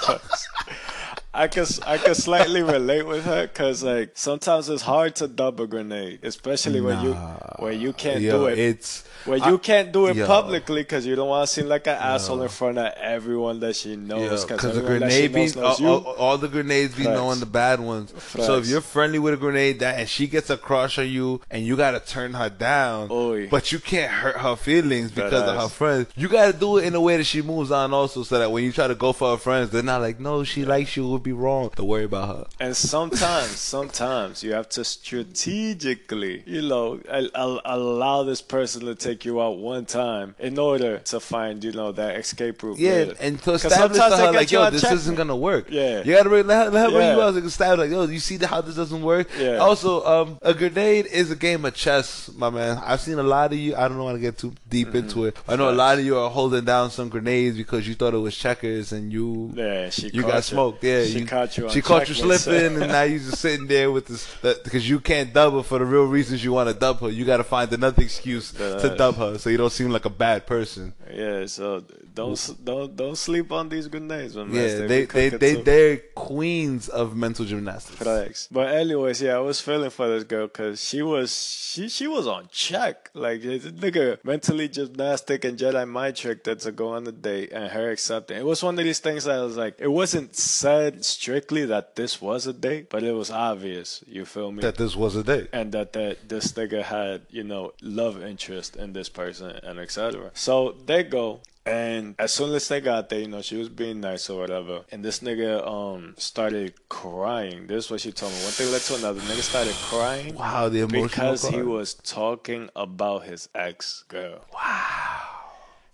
I 1.34 1.48
could 1.48 1.66
I 1.86 1.96
could 1.96 2.16
slightly 2.16 2.62
relate 2.62 3.06
with 3.06 3.24
her 3.24 3.46
because 3.46 3.82
like 3.82 4.10
sometimes 4.14 4.68
it's 4.68 4.82
hard 4.82 5.14
to 5.16 5.28
dub 5.28 5.60
a 5.60 5.66
grenade, 5.66 6.20
especially 6.24 6.82
when 6.82 7.02
you 7.02 7.14
when 7.58 7.80
you 7.80 7.94
can't 7.94 8.20
Yo, 8.20 8.32
do 8.40 8.46
it. 8.48 8.58
It's 8.58 9.04
when 9.24 9.40
I- 9.40 9.48
you 9.48 9.56
can't 9.56 9.92
do 9.92 10.08
it 10.08 10.16
yo. 10.16 10.26
publicly 10.26 10.82
because 10.82 11.06
you 11.06 11.14
don't 11.16 11.28
want 11.28 11.48
to 11.48 11.54
seem 11.54 11.68
like 11.68 11.86
an 11.86 11.96
asshole 11.96 12.42
in 12.42 12.48
front 12.50 12.76
of 12.76 12.92
everyone 12.98 13.60
that 13.60 13.76
she 13.76 13.96
knows. 13.96 14.44
because 14.44 14.60
the 14.74 14.80
that 14.80 14.84
grenade 14.84 15.32
be 15.32 15.46
knows 15.46 15.56
all, 15.80 15.86
all, 16.04 16.14
all 16.16 16.38
the 16.38 16.48
grenades 16.48 16.94
be 16.96 17.04
Facts. 17.04 17.14
knowing 17.16 17.40
the 17.40 17.46
bad 17.46 17.80
ones. 17.80 18.12
So 18.28 18.58
if 18.58 18.66
you're 18.66 18.80
friendly 18.82 19.18
with 19.18 19.32
a 19.32 19.36
grenade 19.38 19.78
that 19.80 19.98
and 20.00 20.08
she 20.08 20.26
gets 20.26 20.50
a 20.50 20.58
crush 20.58 20.98
on 20.98 21.08
you 21.08 21.40
and 21.50 21.64
you 21.64 21.76
gotta 21.78 22.00
turn 22.00 22.34
her 22.34 22.50
down, 22.50 23.08
Oy. 23.10 23.48
but 23.48 23.72
you 23.72 23.78
can't 23.78 24.10
hurt 24.12 24.36
her 24.36 24.54
feelings 24.56 25.10
because 25.10 25.32
of 25.48 25.56
her 25.58 25.68
friends. 25.68 26.08
You 26.14 26.28
gotta 26.28 26.52
do 26.52 26.76
it 26.76 26.84
in 26.84 26.94
a 26.94 27.00
way 27.00 27.16
that 27.16 27.24
she 27.24 27.40
moves 27.40 27.70
on 27.70 27.94
also, 27.94 28.22
so 28.22 28.38
that 28.38 28.50
when 28.52 28.64
you 28.64 28.72
try 28.72 28.86
to 28.86 28.94
go 28.94 29.14
for 29.14 29.30
her 29.30 29.36
friends, 29.38 29.70
they're 29.70 29.82
not 29.82 30.02
like, 30.02 30.20
no, 30.20 30.44
she 30.44 30.66
likes 30.66 30.94
you. 30.94 31.21
It 31.22 31.26
would 31.26 31.36
be 31.36 31.40
wrong. 31.44 31.70
Don't 31.76 31.86
worry 31.86 32.02
about 32.04 32.28
her. 32.36 32.46
And 32.58 32.76
sometimes, 32.76 33.46
sometimes 33.56 34.42
you 34.42 34.54
have 34.54 34.68
to 34.70 34.82
strategically, 34.84 36.42
you 36.46 36.62
know, 36.62 37.00
al- 37.08 37.30
al- 37.34 37.60
allow 37.64 38.22
this 38.24 38.42
person 38.42 38.86
to 38.86 38.94
take 38.94 39.24
you 39.24 39.40
out 39.40 39.58
one 39.58 39.84
time 39.86 40.34
in 40.40 40.58
order 40.58 40.98
to 40.98 41.20
find, 41.20 41.62
you 41.62 41.72
know, 41.72 41.92
that 41.92 42.16
escape 42.16 42.62
route. 42.62 42.78
Yeah, 42.78 42.92
later. 42.92 43.16
and 43.20 43.38
to 43.38 43.44
'Cause 43.52 43.64
establish 43.66 43.98
to 43.98 44.02
sometimes 44.02 44.18
they 44.20 44.26
her 44.26 44.32
get 44.32 44.38
like, 44.38 44.50
yo, 44.50 44.70
this 44.70 44.80
checkmate. 44.82 44.98
isn't 45.00 45.14
gonna 45.14 45.36
work. 45.36 45.66
Yeah. 45.70 46.02
you 46.04 46.12
gotta 46.14 46.28
bring, 46.28 46.46
let 46.46 46.66
her, 46.66 46.70
let 46.72 46.84
her 46.86 46.96
bring 46.96 47.10
you 47.12 47.16
Yeah. 47.18 47.24
out 47.24 47.34
like 47.34 47.44
establish 47.44 47.78
like, 47.78 47.90
yo, 47.90 48.04
you 48.12 48.18
see 48.18 48.38
how 48.38 48.60
this 48.60 48.74
doesn't 48.74 49.02
work. 49.02 49.28
Yeah. 49.38 49.58
Also, 49.58 50.04
um, 50.04 50.38
a 50.42 50.52
grenade 50.54 51.06
is 51.06 51.30
a 51.30 51.36
game 51.36 51.64
of 51.64 51.74
chess, 51.74 52.30
my 52.36 52.50
man. 52.50 52.80
I've 52.84 53.00
seen 53.00 53.18
a 53.18 53.22
lot 53.22 53.52
of 53.52 53.58
you. 53.58 53.76
I 53.76 53.86
don't 53.88 53.96
know 53.96 54.04
want 54.04 54.16
to 54.16 54.20
get 54.20 54.38
too 54.38 54.52
deep 54.68 54.88
Mm-hmm. 54.88 54.96
into 54.96 55.24
it. 55.26 55.36
I 55.48 55.54
know 55.56 55.70
a 55.70 55.72
lot 55.72 55.98
of 55.98 56.04
you 56.04 56.18
are 56.18 56.28
holding 56.30 56.64
down 56.64 56.90
some 56.90 57.08
grenades 57.08 57.56
because 57.56 57.86
you 57.86 57.94
thought 57.94 58.14
it 58.14 58.18
was 58.18 58.36
checkers 58.36 58.90
and 58.92 59.12
you. 59.12 59.52
Yeah, 59.54 59.90
she 59.90 60.08
You 60.08 60.22
caught 60.22 60.32
got 60.32 60.44
smoked, 60.44 60.82
yeah. 60.82 61.04
She 61.12 61.20
you, 61.20 61.26
caught 61.26 61.56
you. 61.56 61.70
She 61.70 61.82
caught 61.82 62.08
you 62.08 62.14
slipping, 62.14 62.80
and 62.82 62.92
now 62.92 63.02
you're 63.02 63.18
just 63.18 63.38
sitting 63.38 63.66
there 63.66 63.90
with 63.90 64.06
this 64.06 64.44
uh, 64.44 64.54
because 64.64 64.88
you 64.88 65.00
can't 65.00 65.32
dub 65.32 65.52
her 65.54 65.62
for 65.62 65.78
the 65.78 65.84
real 65.84 66.06
reasons 66.06 66.44
you 66.44 66.52
want 66.52 66.68
to 66.68 66.74
dub 66.74 67.00
her. 67.00 67.08
You 67.08 67.24
got 67.24 67.38
to 67.38 67.44
find 67.44 67.72
another 67.72 68.02
excuse 68.02 68.52
to 68.52 68.94
dub 68.96 69.16
her, 69.16 69.38
so 69.38 69.50
you 69.50 69.56
don't 69.56 69.72
seem 69.72 69.90
like 69.90 70.04
a 70.04 70.10
bad 70.10 70.46
person. 70.46 70.94
Yeah, 71.12 71.46
so 71.46 71.84
don't 72.14 72.56
don't 72.64 72.96
don't 72.96 73.16
sleep 73.16 73.52
on 73.52 73.68
these 73.68 73.88
grenades, 73.88 74.36
man. 74.36 74.52
Yeah, 74.52 74.86
they 74.86 75.04
they 75.04 75.28
they, 75.30 75.54
they 75.54 75.92
are 75.92 75.96
queens 76.14 76.88
of 76.88 77.16
mental 77.16 77.44
gymnastics. 77.44 77.98
Facts. 77.98 78.48
But 78.50 78.74
anyways, 78.74 79.22
yeah, 79.22 79.36
I 79.36 79.40
was 79.40 79.60
feeling 79.60 79.90
for 79.90 80.08
this 80.08 80.24
girl 80.24 80.46
because 80.46 80.82
she 80.82 81.02
was 81.02 81.34
she 81.34 81.88
she 81.88 82.06
was 82.06 82.26
on 82.26 82.48
check. 82.50 83.10
Like 83.14 83.42
this 83.42 83.64
nigga 83.64 84.24
mentally 84.24 84.68
gymnastic 84.68 85.44
and 85.44 85.58
Jedi 85.58 85.88
mind 85.88 86.16
trick 86.16 86.44
that 86.44 86.60
to 86.60 86.72
go 86.72 86.88
on 86.88 87.04
the 87.04 87.12
date 87.12 87.52
and 87.52 87.70
her 87.72 87.90
accepting. 87.90 88.36
It 88.36 88.44
was 88.44 88.62
one 88.62 88.78
of 88.78 88.84
these 88.84 89.00
things 89.00 89.24
that 89.24 89.38
was 89.40 89.56
like 89.56 89.76
it 89.78 89.90
wasn't 89.90 90.36
said 90.36 91.01
strictly 91.02 91.64
that 91.66 91.96
this 91.96 92.20
was 92.20 92.46
a 92.46 92.52
date, 92.52 92.90
but 92.90 93.02
it 93.02 93.12
was 93.12 93.30
obvious. 93.30 94.02
You 94.06 94.24
feel 94.24 94.52
me? 94.52 94.62
That 94.62 94.76
this 94.76 94.96
was 94.96 95.16
a 95.16 95.22
date. 95.22 95.48
and 95.52 95.72
that, 95.72 95.92
that 95.94 96.28
this 96.28 96.52
nigga 96.52 96.82
had, 96.82 97.22
you 97.30 97.44
know, 97.44 97.72
love 97.82 98.22
interest 98.22 98.76
in 98.76 98.92
this 98.92 99.08
person 99.08 99.50
and 99.62 99.78
etc. 99.78 100.30
So 100.34 100.76
they 100.86 101.02
go 101.02 101.40
And 101.64 102.16
as 102.18 102.32
soon 102.32 102.52
as 102.54 102.66
they 102.66 102.80
got 102.80 103.08
there, 103.08 103.20
you 103.20 103.28
know, 103.28 103.40
she 103.40 103.56
was 103.56 103.68
being 103.68 104.00
nice 104.00 104.28
or 104.28 104.40
whatever. 104.40 104.82
And 104.90 105.04
this 105.04 105.20
nigga 105.20 105.64
um 105.64 106.14
started 106.18 106.74
crying. 106.88 107.68
This 107.68 107.84
is 107.84 107.90
what 107.90 108.00
she 108.00 108.10
told 108.10 108.32
me. 108.32 108.38
One 108.42 108.50
thing 108.52 108.72
led 108.72 108.80
to 108.82 108.94
another. 108.96 109.20
Nigga 109.20 109.42
started 109.42 109.74
crying. 109.74 110.34
Wow, 110.34 110.68
the 110.68 110.80
emotional 110.80 111.08
Because 111.08 111.48
he 111.48 111.62
was 111.62 111.94
talking 111.94 112.68
about 112.74 113.26
his 113.26 113.48
ex 113.54 114.02
girl. 114.08 114.44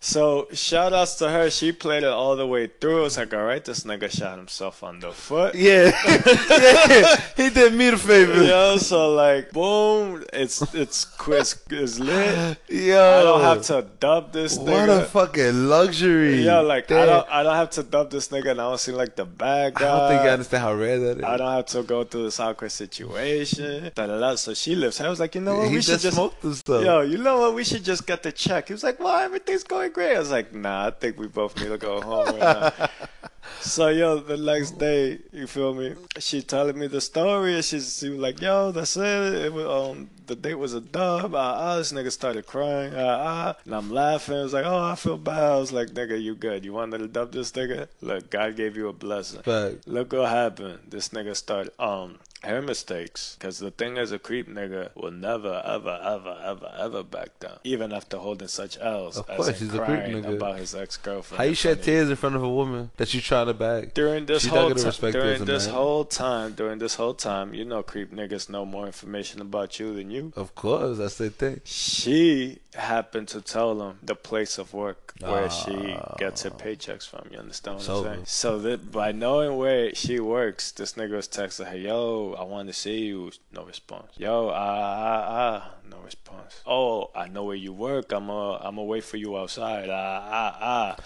So 0.00 0.46
shout 0.52 0.92
outs 0.92 1.16
to 1.16 1.28
her. 1.28 1.50
She 1.50 1.72
played 1.72 2.04
it 2.04 2.08
all 2.08 2.36
the 2.36 2.46
way 2.46 2.68
through. 2.68 3.00
It 3.00 3.02
was 3.02 3.16
like, 3.18 3.34
all 3.34 3.42
right, 3.44 3.64
this 3.64 3.82
nigga 3.82 4.08
shot 4.08 4.38
himself 4.38 4.84
on 4.84 5.00
the 5.00 5.10
foot. 5.10 5.56
Yeah, 5.56 5.90
yeah, 6.06 7.20
he 7.36 7.50
did 7.50 7.74
me 7.74 7.90
the 7.90 7.96
favor. 7.96 8.44
Yo, 8.44 8.76
so 8.76 9.12
like, 9.12 9.50
boom, 9.50 10.24
it's 10.32 10.62
it's 10.72 11.04
quiz 11.04 11.56
is 11.70 11.98
lit. 11.98 12.58
Yo, 12.68 13.18
I 13.18 13.22
don't 13.24 13.40
have 13.40 13.62
to 13.62 13.86
dub 13.98 14.32
this 14.32 14.56
What 14.56 14.68
nigga. 14.68 15.02
a 15.02 15.04
fucking 15.06 15.68
luxury. 15.68 16.42
yeah, 16.44 16.60
like 16.60 16.90
I 16.92 17.04
don't 17.04 17.28
I 17.28 17.42
don't 17.42 17.56
have 17.56 17.70
to 17.70 17.82
dub 17.82 18.10
this 18.12 18.28
nigga, 18.28 18.52
and 18.52 18.60
I 18.60 18.68
don't 18.68 18.78
seem 18.78 18.94
like 18.94 19.16
the 19.16 19.24
bad 19.24 19.74
guy. 19.74 19.84
I 19.86 19.98
don't 19.98 20.08
think 20.10 20.22
you 20.22 20.30
understand 20.30 20.62
how 20.62 20.74
rare 20.74 20.98
that 21.00 21.18
is. 21.18 21.24
I 21.24 21.36
don't 21.36 21.52
have 21.52 21.66
to 21.66 21.82
go 21.82 22.04
through 22.04 22.22
this 22.24 22.38
awkward 22.38 22.70
situation. 22.70 23.90
Da, 23.96 24.06
da, 24.06 24.20
da. 24.20 24.34
So 24.36 24.54
she 24.54 24.76
lives. 24.76 25.00
I 25.00 25.08
was 25.08 25.18
like, 25.18 25.34
you 25.34 25.40
know 25.40 25.56
what? 25.58 25.70
we 25.72 25.82
should 25.82 25.98
just 25.98 26.14
smoked 26.14 26.40
the 26.42 26.54
stuff. 26.54 26.84
Yo, 26.84 27.00
you 27.00 27.18
know 27.18 27.40
what? 27.40 27.54
We 27.54 27.64
should 27.64 27.82
just 27.84 28.06
get 28.06 28.22
the 28.22 28.30
check. 28.30 28.68
He 28.68 28.72
was 28.74 28.84
like, 28.84 29.00
well, 29.00 29.16
everything's 29.18 29.64
going 29.64 29.87
great. 29.88 30.16
I 30.16 30.18
was 30.18 30.30
like, 30.30 30.54
nah, 30.54 30.86
I 30.86 30.90
think 30.90 31.18
we 31.18 31.26
both 31.26 31.58
need 31.60 31.68
to 31.68 31.78
go 31.78 32.00
home 32.00 32.38
right 32.38 32.70
now. 32.78 32.88
so, 33.60 33.88
yo, 33.88 34.18
the 34.18 34.36
next 34.36 34.72
day, 34.72 35.18
you 35.32 35.46
feel 35.46 35.74
me? 35.74 35.94
She 36.18 36.42
telling 36.42 36.78
me 36.78 36.86
the 36.86 37.00
story, 37.00 37.54
and 37.54 37.64
she, 37.64 37.80
she 37.80 38.10
was 38.10 38.18
like, 38.18 38.40
yo, 38.40 38.72
that's 38.72 38.96
it. 38.96 39.34
it 39.46 39.52
was, 39.52 39.66
um, 39.66 40.10
the 40.26 40.36
date 40.36 40.54
was 40.54 40.74
a 40.74 40.80
dub. 40.80 41.34
Ah, 41.34 41.54
ah, 41.58 41.76
this 41.76 41.92
nigga 41.92 42.12
started 42.12 42.46
crying. 42.46 42.92
Ah, 42.94 43.54
ah. 43.56 43.56
And 43.64 43.74
I'm 43.74 43.90
laughing. 43.90 44.36
I 44.36 44.42
was 44.42 44.52
like, 44.52 44.66
oh, 44.66 44.84
I 44.84 44.94
feel 44.94 45.16
bad. 45.16 45.42
I 45.42 45.56
was 45.56 45.72
like, 45.72 45.88
nigga, 45.88 46.20
you 46.20 46.34
good. 46.34 46.64
You 46.64 46.72
wanted 46.72 46.98
to 46.98 47.08
dub 47.08 47.32
this 47.32 47.52
nigga? 47.52 47.88
Look, 48.00 48.30
God 48.30 48.56
gave 48.56 48.76
you 48.76 48.88
a 48.88 48.92
blessing. 48.92 49.40
But 49.44 49.86
Look 49.86 50.12
what 50.12 50.28
happened. 50.28 50.80
This 50.88 51.08
nigga 51.08 51.34
started 51.34 51.72
um 51.80 52.18
her 52.44 52.62
mistakes. 52.62 53.36
Cause 53.40 53.58
the 53.58 53.70
thing 53.70 53.96
is, 53.96 54.12
a 54.12 54.18
creep 54.18 54.48
nigga 54.48 54.94
will 54.94 55.10
never, 55.10 55.62
ever, 55.64 56.00
ever, 56.04 56.38
ever, 56.44 56.72
ever 56.78 57.02
back 57.02 57.38
down, 57.40 57.58
even 57.64 57.92
after 57.92 58.16
holding 58.16 58.48
such 58.48 58.78
L's 58.80 59.18
Of 59.18 59.28
as 59.30 59.36
course, 59.36 59.58
he's 59.60 59.74
a 59.74 59.78
creep 59.78 59.86
crying 59.86 60.22
nigga. 60.22 60.36
about 60.36 60.58
his 60.58 60.74
ex 60.74 60.96
girlfriend. 60.96 61.38
How 61.38 61.44
you 61.44 61.54
shed 61.54 61.82
tears 61.82 62.08
in 62.10 62.16
front 62.16 62.36
of 62.36 62.42
a 62.42 62.48
woman 62.48 62.90
that 62.96 63.12
you 63.12 63.20
trying 63.20 63.46
to 63.46 63.54
bag? 63.54 63.92
During 63.94 64.26
this 64.26 64.42
She's 64.42 64.50
whole 64.50 64.68
time, 64.70 64.84
respect 64.86 65.12
during 65.14 65.44
this 65.44 65.66
man. 65.66 65.74
whole 65.74 66.04
time, 66.04 66.52
during 66.52 66.78
this 66.78 66.94
whole 66.94 67.14
time, 67.14 67.54
you 67.54 67.64
know, 67.64 67.82
creep 67.82 68.12
niggas 68.12 68.48
know 68.48 68.64
more 68.64 68.86
information 68.86 69.40
about 69.40 69.78
you 69.80 69.94
than 69.94 70.10
you. 70.10 70.32
Of 70.36 70.54
course, 70.54 70.98
that's 70.98 71.18
the 71.18 71.30
thing. 71.30 71.60
She 71.64 72.58
happened 72.74 73.28
to 73.28 73.40
tell 73.40 73.80
him 73.82 73.98
the 74.02 74.14
place 74.14 74.58
of 74.58 74.74
work 74.74 75.14
where 75.20 75.48
she 75.50 75.94
Ah. 75.98 76.14
gets 76.18 76.42
her 76.42 76.50
paychecks 76.50 77.06
from. 77.08 77.26
You 77.32 77.38
understand 77.38 77.76
what 77.78 77.84
So 77.86 77.98
I'm 77.98 78.04
saying? 78.14 78.26
So 78.26 78.58
that 78.60 78.92
by 78.92 79.10
knowing 79.12 79.56
where 79.56 79.94
she 79.94 80.20
works, 80.20 80.70
this 80.72 80.92
nigga 80.92 81.12
was 81.16 81.26
texting 81.28 81.66
her, 81.66 81.76
"Yo, 81.76 82.34
I 82.38 82.44
want 82.44 82.68
to 82.68 82.74
see 82.74 83.06
you." 83.06 83.32
No 83.52 83.64
response. 83.64 84.12
Yo, 84.16 84.48
ah 84.48 84.52
ah 84.54 85.24
ah, 85.28 85.70
no 85.90 85.98
response. 86.04 86.60
Oh, 86.66 87.10
I 87.14 87.28
know 87.28 87.44
where 87.44 87.56
you 87.56 87.72
work. 87.72 88.12
I'm 88.12 88.30
uh, 88.30 88.56
I'm 88.56 88.76
gonna 88.76 88.84
wait 88.84 89.04
for 89.04 89.16
you 89.16 89.36
outside. 89.36 89.88
Ah 89.90 90.28
ah 90.30 90.58
ah. 90.60 90.96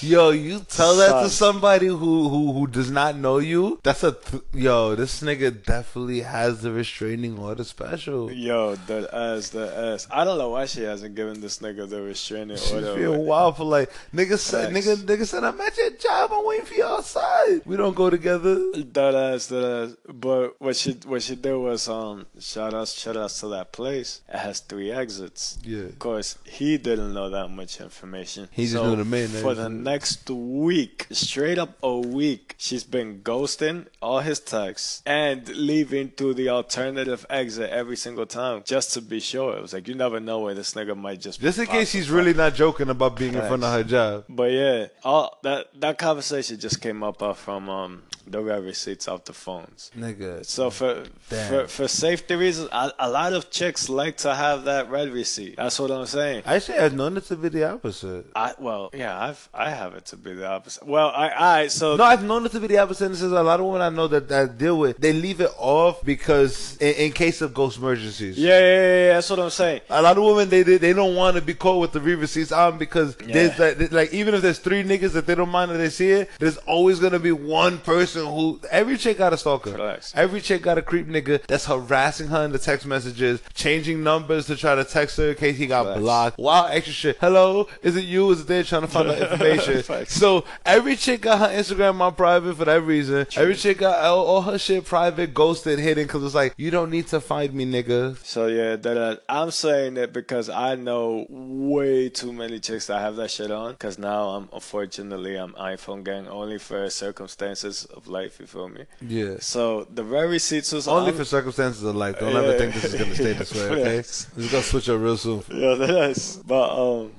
Yo, 0.00 0.30
you 0.30 0.60
tell 0.60 0.96
that 0.96 1.22
to 1.22 1.28
somebody 1.30 1.86
who 1.86 2.28
who 2.28 2.52
who 2.52 2.66
does 2.66 2.90
not 2.90 3.16
know 3.16 3.38
you. 3.38 3.78
That's 3.82 4.02
a 4.02 4.12
th- 4.12 4.42
yo. 4.52 4.94
This 4.96 5.22
nigga 5.22 5.62
definitely 5.64 6.20
has 6.22 6.62
the 6.62 6.72
restraining 6.72 7.38
order 7.38 7.64
special. 7.64 8.32
Yo, 8.32 8.74
the 8.74 9.08
ass, 9.14 9.50
the 9.50 9.72
ass. 9.76 10.08
I 10.10 10.24
don't 10.24 10.38
know 10.38 10.50
why 10.50 10.66
she 10.66 10.82
hasn't 10.82 11.14
given 11.14 11.40
this 11.40 11.58
nigga 11.60 11.88
the 11.88 12.02
restraining 12.02 12.58
order. 12.58 12.58
She 12.58 12.74
order. 12.74 12.94
feel 12.96 13.22
wild 13.22 13.56
for 13.56 13.64
like 13.64 13.90
nigga 14.12 14.38
said 14.38 14.72
Facts. 14.72 14.86
nigga 14.86 14.96
nigga 15.04 15.26
said 15.26 15.44
I'm 15.44 15.60
at 15.60 15.76
your 15.76 15.90
job. 15.90 16.30
I'm 16.32 16.44
waiting 16.46 16.66
for 16.66 16.74
you 16.74 16.84
outside. 16.84 17.62
We 17.64 17.76
don't 17.76 17.94
go 17.94 18.10
together. 18.10 18.56
That 18.72 19.14
ass, 19.14 19.46
that 19.46 19.64
ass. 19.64 19.96
But 20.12 20.60
what 20.60 20.74
she 20.76 20.92
what 21.06 21.22
she 21.22 21.36
did 21.36 21.54
was 21.54 21.88
um 21.88 22.26
shout 22.40 22.74
outs 22.74 22.92
shout 22.98 23.16
outs 23.16 23.40
to 23.40 23.48
that 23.48 23.72
place. 23.72 24.20
It 24.32 24.38
has 24.38 24.60
three 24.60 24.90
exits. 24.90 25.58
Yeah. 25.62 25.80
Of 25.92 25.98
course, 25.98 26.38
he 26.44 26.78
didn't 26.78 27.12
know 27.12 27.28
that 27.28 27.48
much 27.48 27.82
information. 27.82 28.48
He 28.50 28.62
just 28.62 28.74
So 28.76 28.88
knew 28.88 28.96
the 28.96 29.04
main 29.04 29.28
For 29.28 29.54
the 29.54 29.68
next 29.68 30.28
week, 30.30 31.06
straight 31.10 31.58
up 31.58 31.76
a 31.82 31.98
week, 31.98 32.54
she's 32.56 32.82
been 32.82 33.20
ghosting 33.20 33.88
all 34.00 34.20
his 34.20 34.40
texts 34.40 35.02
and 35.04 35.46
leaving 35.48 36.08
through 36.16 36.34
the 36.34 36.48
alternative 36.48 37.26
exit 37.28 37.68
every 37.68 37.96
single 37.96 38.24
time, 38.24 38.62
just 38.64 38.94
to 38.94 39.02
be 39.02 39.20
sure. 39.20 39.54
It 39.58 39.60
was 39.60 39.74
like 39.74 39.86
you 39.86 39.94
never 39.94 40.18
know 40.18 40.38
where 40.40 40.54
this 40.54 40.72
nigga 40.72 40.96
might 40.96 41.20
just 41.20 41.38
Just 41.42 41.58
in 41.58 41.66
case 41.66 41.90
she's 41.90 42.08
up. 42.08 42.16
really 42.16 42.32
not 42.32 42.54
joking 42.54 42.88
about 42.88 43.16
being 43.16 43.34
in 43.34 43.40
front 43.42 43.64
of 43.64 43.72
her 43.72 43.84
job. 43.84 44.24
But 44.30 44.50
yeah, 44.52 44.86
all 45.04 45.38
that 45.42 45.78
that 45.78 45.98
conversation 45.98 46.58
just 46.58 46.80
came 46.80 47.02
up 47.02 47.22
uh, 47.22 47.34
from 47.34 47.68
um 47.68 48.02
the 48.26 48.40
red 48.40 48.64
receipts 48.64 49.08
off 49.08 49.24
the 49.24 49.32
phones. 49.32 49.90
Nigga. 49.98 50.44
So 50.46 50.70
for 50.70 51.04
Damn. 51.28 51.48
for 51.48 51.66
for 51.68 51.88
safety 51.88 52.34
reasons, 52.36 52.68
a, 52.72 52.92
a 52.98 53.10
lot 53.10 53.32
of 53.32 53.50
chicks 53.50 53.88
like 53.88 54.16
to 54.18 54.34
have 54.34 54.64
that 54.64 54.90
red 54.90 55.10
receipt. 55.12 55.56
That's 55.56 55.78
what 55.78 55.90
I'm 55.90 56.06
saying. 56.06 56.42
Actually, 56.46 56.78
I've 56.78 56.94
known 56.94 57.16
it 57.16 57.24
to 57.26 57.36
be 57.36 57.48
the 57.48 57.70
opposite. 57.70 58.26
I 58.34 58.54
well, 58.58 58.90
yeah, 58.94 59.18
I've 59.18 59.48
I 59.54 59.70
have 59.70 59.94
it 59.94 60.06
to 60.06 60.16
be 60.16 60.34
the 60.34 60.48
opposite. 60.48 60.86
Well, 60.86 61.08
I 61.14 61.30
I 61.62 61.66
so 61.68 61.96
No, 61.96 62.04
I've 62.04 62.24
known 62.24 62.46
it 62.46 62.52
to 62.52 62.60
be 62.60 62.66
the 62.68 62.78
opposite. 62.78 63.06
And 63.06 63.14
There's 63.14 63.32
a 63.32 63.42
lot 63.42 63.60
of 63.60 63.66
women 63.66 63.82
I 63.82 63.88
know 63.88 64.06
that, 64.08 64.28
that 64.28 64.58
deal 64.58 64.78
with. 64.78 64.98
They 64.98 65.12
leave 65.12 65.40
it 65.40 65.50
off 65.58 66.04
because 66.04 66.76
in, 66.78 66.94
in 66.94 67.12
case 67.12 67.40
of 67.42 67.52
ghost 67.54 67.78
emergencies. 67.78 68.38
yeah, 68.38 68.58
yeah, 68.58 68.58
yeah, 68.60 69.06
yeah, 69.06 69.12
that's 69.14 69.30
what 69.30 69.38
I'm 69.40 69.50
saying. 69.50 69.80
A 69.90 70.02
lot 70.02 70.16
of 70.16 70.24
women 70.24 70.48
they 70.48 70.62
they, 70.62 70.76
they 70.78 70.92
don't 70.92 71.14
want 71.16 71.36
to 71.36 71.42
be 71.42 71.54
caught 71.54 71.80
with 71.80 71.92
the 71.92 72.00
re 72.00 72.14
receipts 72.14 72.52
on 72.52 72.78
because 72.78 73.16
Yeah. 73.26 73.32
there's 73.34 73.58
like, 73.58 73.92
like 73.92 74.12
even 74.12 74.34
if 74.34 74.42
there's 74.42 74.58
three 74.58 74.82
niggas 74.84 75.12
that 75.12 75.26
they 75.26 75.34
don't 75.34 75.48
mind 75.50 75.70
that 75.70 75.78
they 75.78 75.90
see 75.90 76.10
it, 76.10 76.30
there's 76.38 76.58
always 76.58 76.98
gonna 77.00 77.18
be 77.18 77.32
one 77.32 77.78
person 77.78 78.11
who 78.20 78.60
every 78.70 78.96
chick 78.96 79.18
got 79.18 79.32
a 79.32 79.36
stalker. 79.36 79.72
Relax. 79.72 80.12
Every 80.16 80.40
chick 80.40 80.62
got 80.62 80.78
a 80.78 80.82
creep 80.82 81.06
nigga 81.08 81.44
that's 81.46 81.66
harassing 81.66 82.28
her 82.28 82.44
in 82.44 82.52
the 82.52 82.58
text 82.58 82.86
messages, 82.86 83.42
changing 83.54 84.02
numbers 84.02 84.46
to 84.46 84.56
try 84.56 84.74
to 84.74 84.84
text 84.84 85.16
her 85.18 85.30
in 85.30 85.36
case 85.36 85.56
he 85.56 85.66
got 85.66 85.86
Relax. 85.86 86.00
blocked. 86.00 86.38
Wow, 86.38 86.66
extra 86.66 86.92
shit. 86.92 87.16
Hello, 87.20 87.68
is 87.82 87.96
it 87.96 88.04
you? 88.04 88.30
Is 88.30 88.42
it 88.42 88.46
they 88.46 88.62
trying 88.62 88.82
to 88.82 88.88
find 88.88 89.08
out 89.08 89.18
information? 89.32 89.82
So 90.06 90.44
every 90.64 90.96
chick 90.96 91.22
got 91.22 91.38
her 91.38 91.56
Instagram 91.56 92.00
on 92.00 92.14
private 92.14 92.56
for 92.56 92.64
that 92.64 92.82
reason. 92.82 93.26
Every 93.36 93.54
chick 93.54 93.78
got 93.78 94.02
all, 94.04 94.24
all 94.24 94.42
her 94.42 94.58
shit 94.58 94.84
private, 94.84 95.34
ghosted, 95.34 95.78
hidden 95.78 96.04
because 96.04 96.24
it's 96.24 96.34
like 96.34 96.54
you 96.56 96.70
don't 96.70 96.90
need 96.90 97.06
to 97.08 97.20
find 97.20 97.52
me, 97.54 97.64
nigga. 97.66 98.16
So 98.24 98.46
yeah, 98.46 98.76
that 98.76 98.96
uh, 98.96 99.16
I'm 99.28 99.50
saying 99.50 99.96
it 99.96 100.12
because 100.12 100.48
I 100.48 100.74
know 100.74 101.26
way 101.28 102.08
too 102.08 102.32
many 102.32 102.60
chicks 102.60 102.86
that 102.86 103.00
have 103.00 103.16
that 103.16 103.30
shit 103.30 103.50
on. 103.50 103.76
Cause 103.76 103.98
now 103.98 104.30
I'm 104.30 104.48
unfortunately 104.52 105.36
I'm 105.36 105.52
iPhone 105.54 106.04
gang 106.04 106.28
only 106.28 106.58
for 106.58 106.88
circumstances 106.90 107.86
of 108.02 108.08
life. 108.08 108.38
You 108.40 108.46
feel 108.46 108.68
me? 108.68 108.84
Yeah. 109.00 109.36
So 109.40 109.86
the 109.90 110.04
red 110.04 110.40
seats 110.40 110.72
was 110.72 110.88
Only 110.88 111.12
on- 111.12 111.16
for 111.16 111.24
circumstances 111.24 111.82
of 111.82 111.96
life. 111.96 112.18
Don't 112.18 112.36
ever 112.36 112.58
think 112.58 112.74
this 112.74 112.84
is 112.84 112.94
gonna 112.94 113.14
stay 113.14 113.32
this 113.32 113.54
way, 113.54 113.62
okay? 113.62 113.94
Yes. 113.96 114.26
This 114.36 114.46
is 114.46 114.50
gonna 114.52 114.62
switch 114.64 114.88
up 114.88 115.00
real 115.00 115.16
soon. 115.16 115.42
Yeah, 115.50 115.74
that 115.74 116.10
is. 116.10 116.40
But 116.46 116.68
um, 117.02 117.12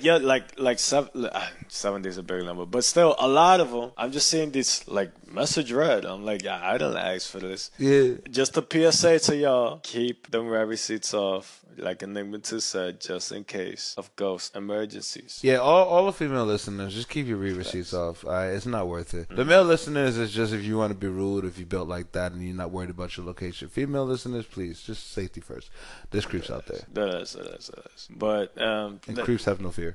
yeah, 0.00 0.16
like 0.18 0.58
like 0.58 0.78
seven, 0.92 1.10
seventy 1.68 2.08
is 2.08 2.18
a 2.18 2.22
big 2.22 2.44
number, 2.44 2.66
but 2.66 2.84
still 2.84 3.14
a 3.18 3.28
lot 3.28 3.60
of 3.60 3.70
them. 3.70 3.92
I'm 3.96 4.12
just 4.12 4.26
seeing 4.28 4.50
this 4.50 4.86
like 4.88 5.10
message 5.32 5.72
read. 5.72 6.04
I'm 6.04 6.24
like, 6.24 6.42
yeah, 6.42 6.60
I 6.62 6.78
don't 6.78 6.96
ask 6.96 7.30
for 7.30 7.40
this. 7.40 7.70
Yeah. 7.78 8.14
Just 8.30 8.56
a 8.56 8.64
PSA 8.92 9.18
to 9.20 9.36
y'all: 9.36 9.80
keep 9.82 10.30
them 10.30 10.48
red 10.48 10.68
receipts 10.68 11.14
off, 11.14 11.64
like 11.78 12.02
Enigma 12.02 12.38
Two 12.38 12.60
said, 12.60 13.00
just 13.00 13.32
in 13.32 13.44
case 13.44 13.94
of 13.96 14.14
ghost 14.16 14.56
emergencies. 14.56 15.40
Yeah, 15.42 15.56
all, 15.56 15.86
all 15.88 16.06
the 16.06 16.12
female 16.12 16.44
listeners, 16.44 16.94
just 16.94 17.08
keep 17.08 17.26
your 17.26 17.36
read 17.38 17.56
receipts 17.56 17.94
off. 17.94 18.24
All 18.24 18.32
right, 18.32 18.48
it's 18.48 18.66
not 18.66 18.88
worth 18.88 19.14
it. 19.14 19.28
The 19.28 19.44
male 19.44 19.64
listeners 19.64 20.18
is 20.18 20.32
just 20.32 20.52
if 20.52 20.64
you 20.64 20.76
want 20.78 20.92
to 20.92 20.98
be 20.98 21.06
rude, 21.06 21.44
if 21.44 21.58
you 21.58 21.66
built 21.66 21.88
like 21.88 22.12
that 22.12 22.32
and 22.32 22.42
you're 22.42 22.56
not 22.56 22.70
worried 22.70 22.90
about 22.90 23.16
your 23.16 23.26
location. 23.26 23.68
Female 23.68 24.04
listeners, 24.04 24.46
please, 24.46 24.80
just 24.80 25.12
safety 25.12 25.40
first. 25.40 25.70
There's 26.10 26.26
creeps 26.26 26.50
out 26.50 26.66
there. 26.66 26.80
That 26.92 27.20
is, 27.20 27.32
that 27.32 27.46
is, 27.46 27.66
that 27.68 27.86
is. 27.94 28.08
But 28.10 28.60
um, 28.60 29.00
And 29.06 29.18
creeps 29.18 29.44
have 29.44 29.60
no 29.60 29.70
fear. 29.70 29.94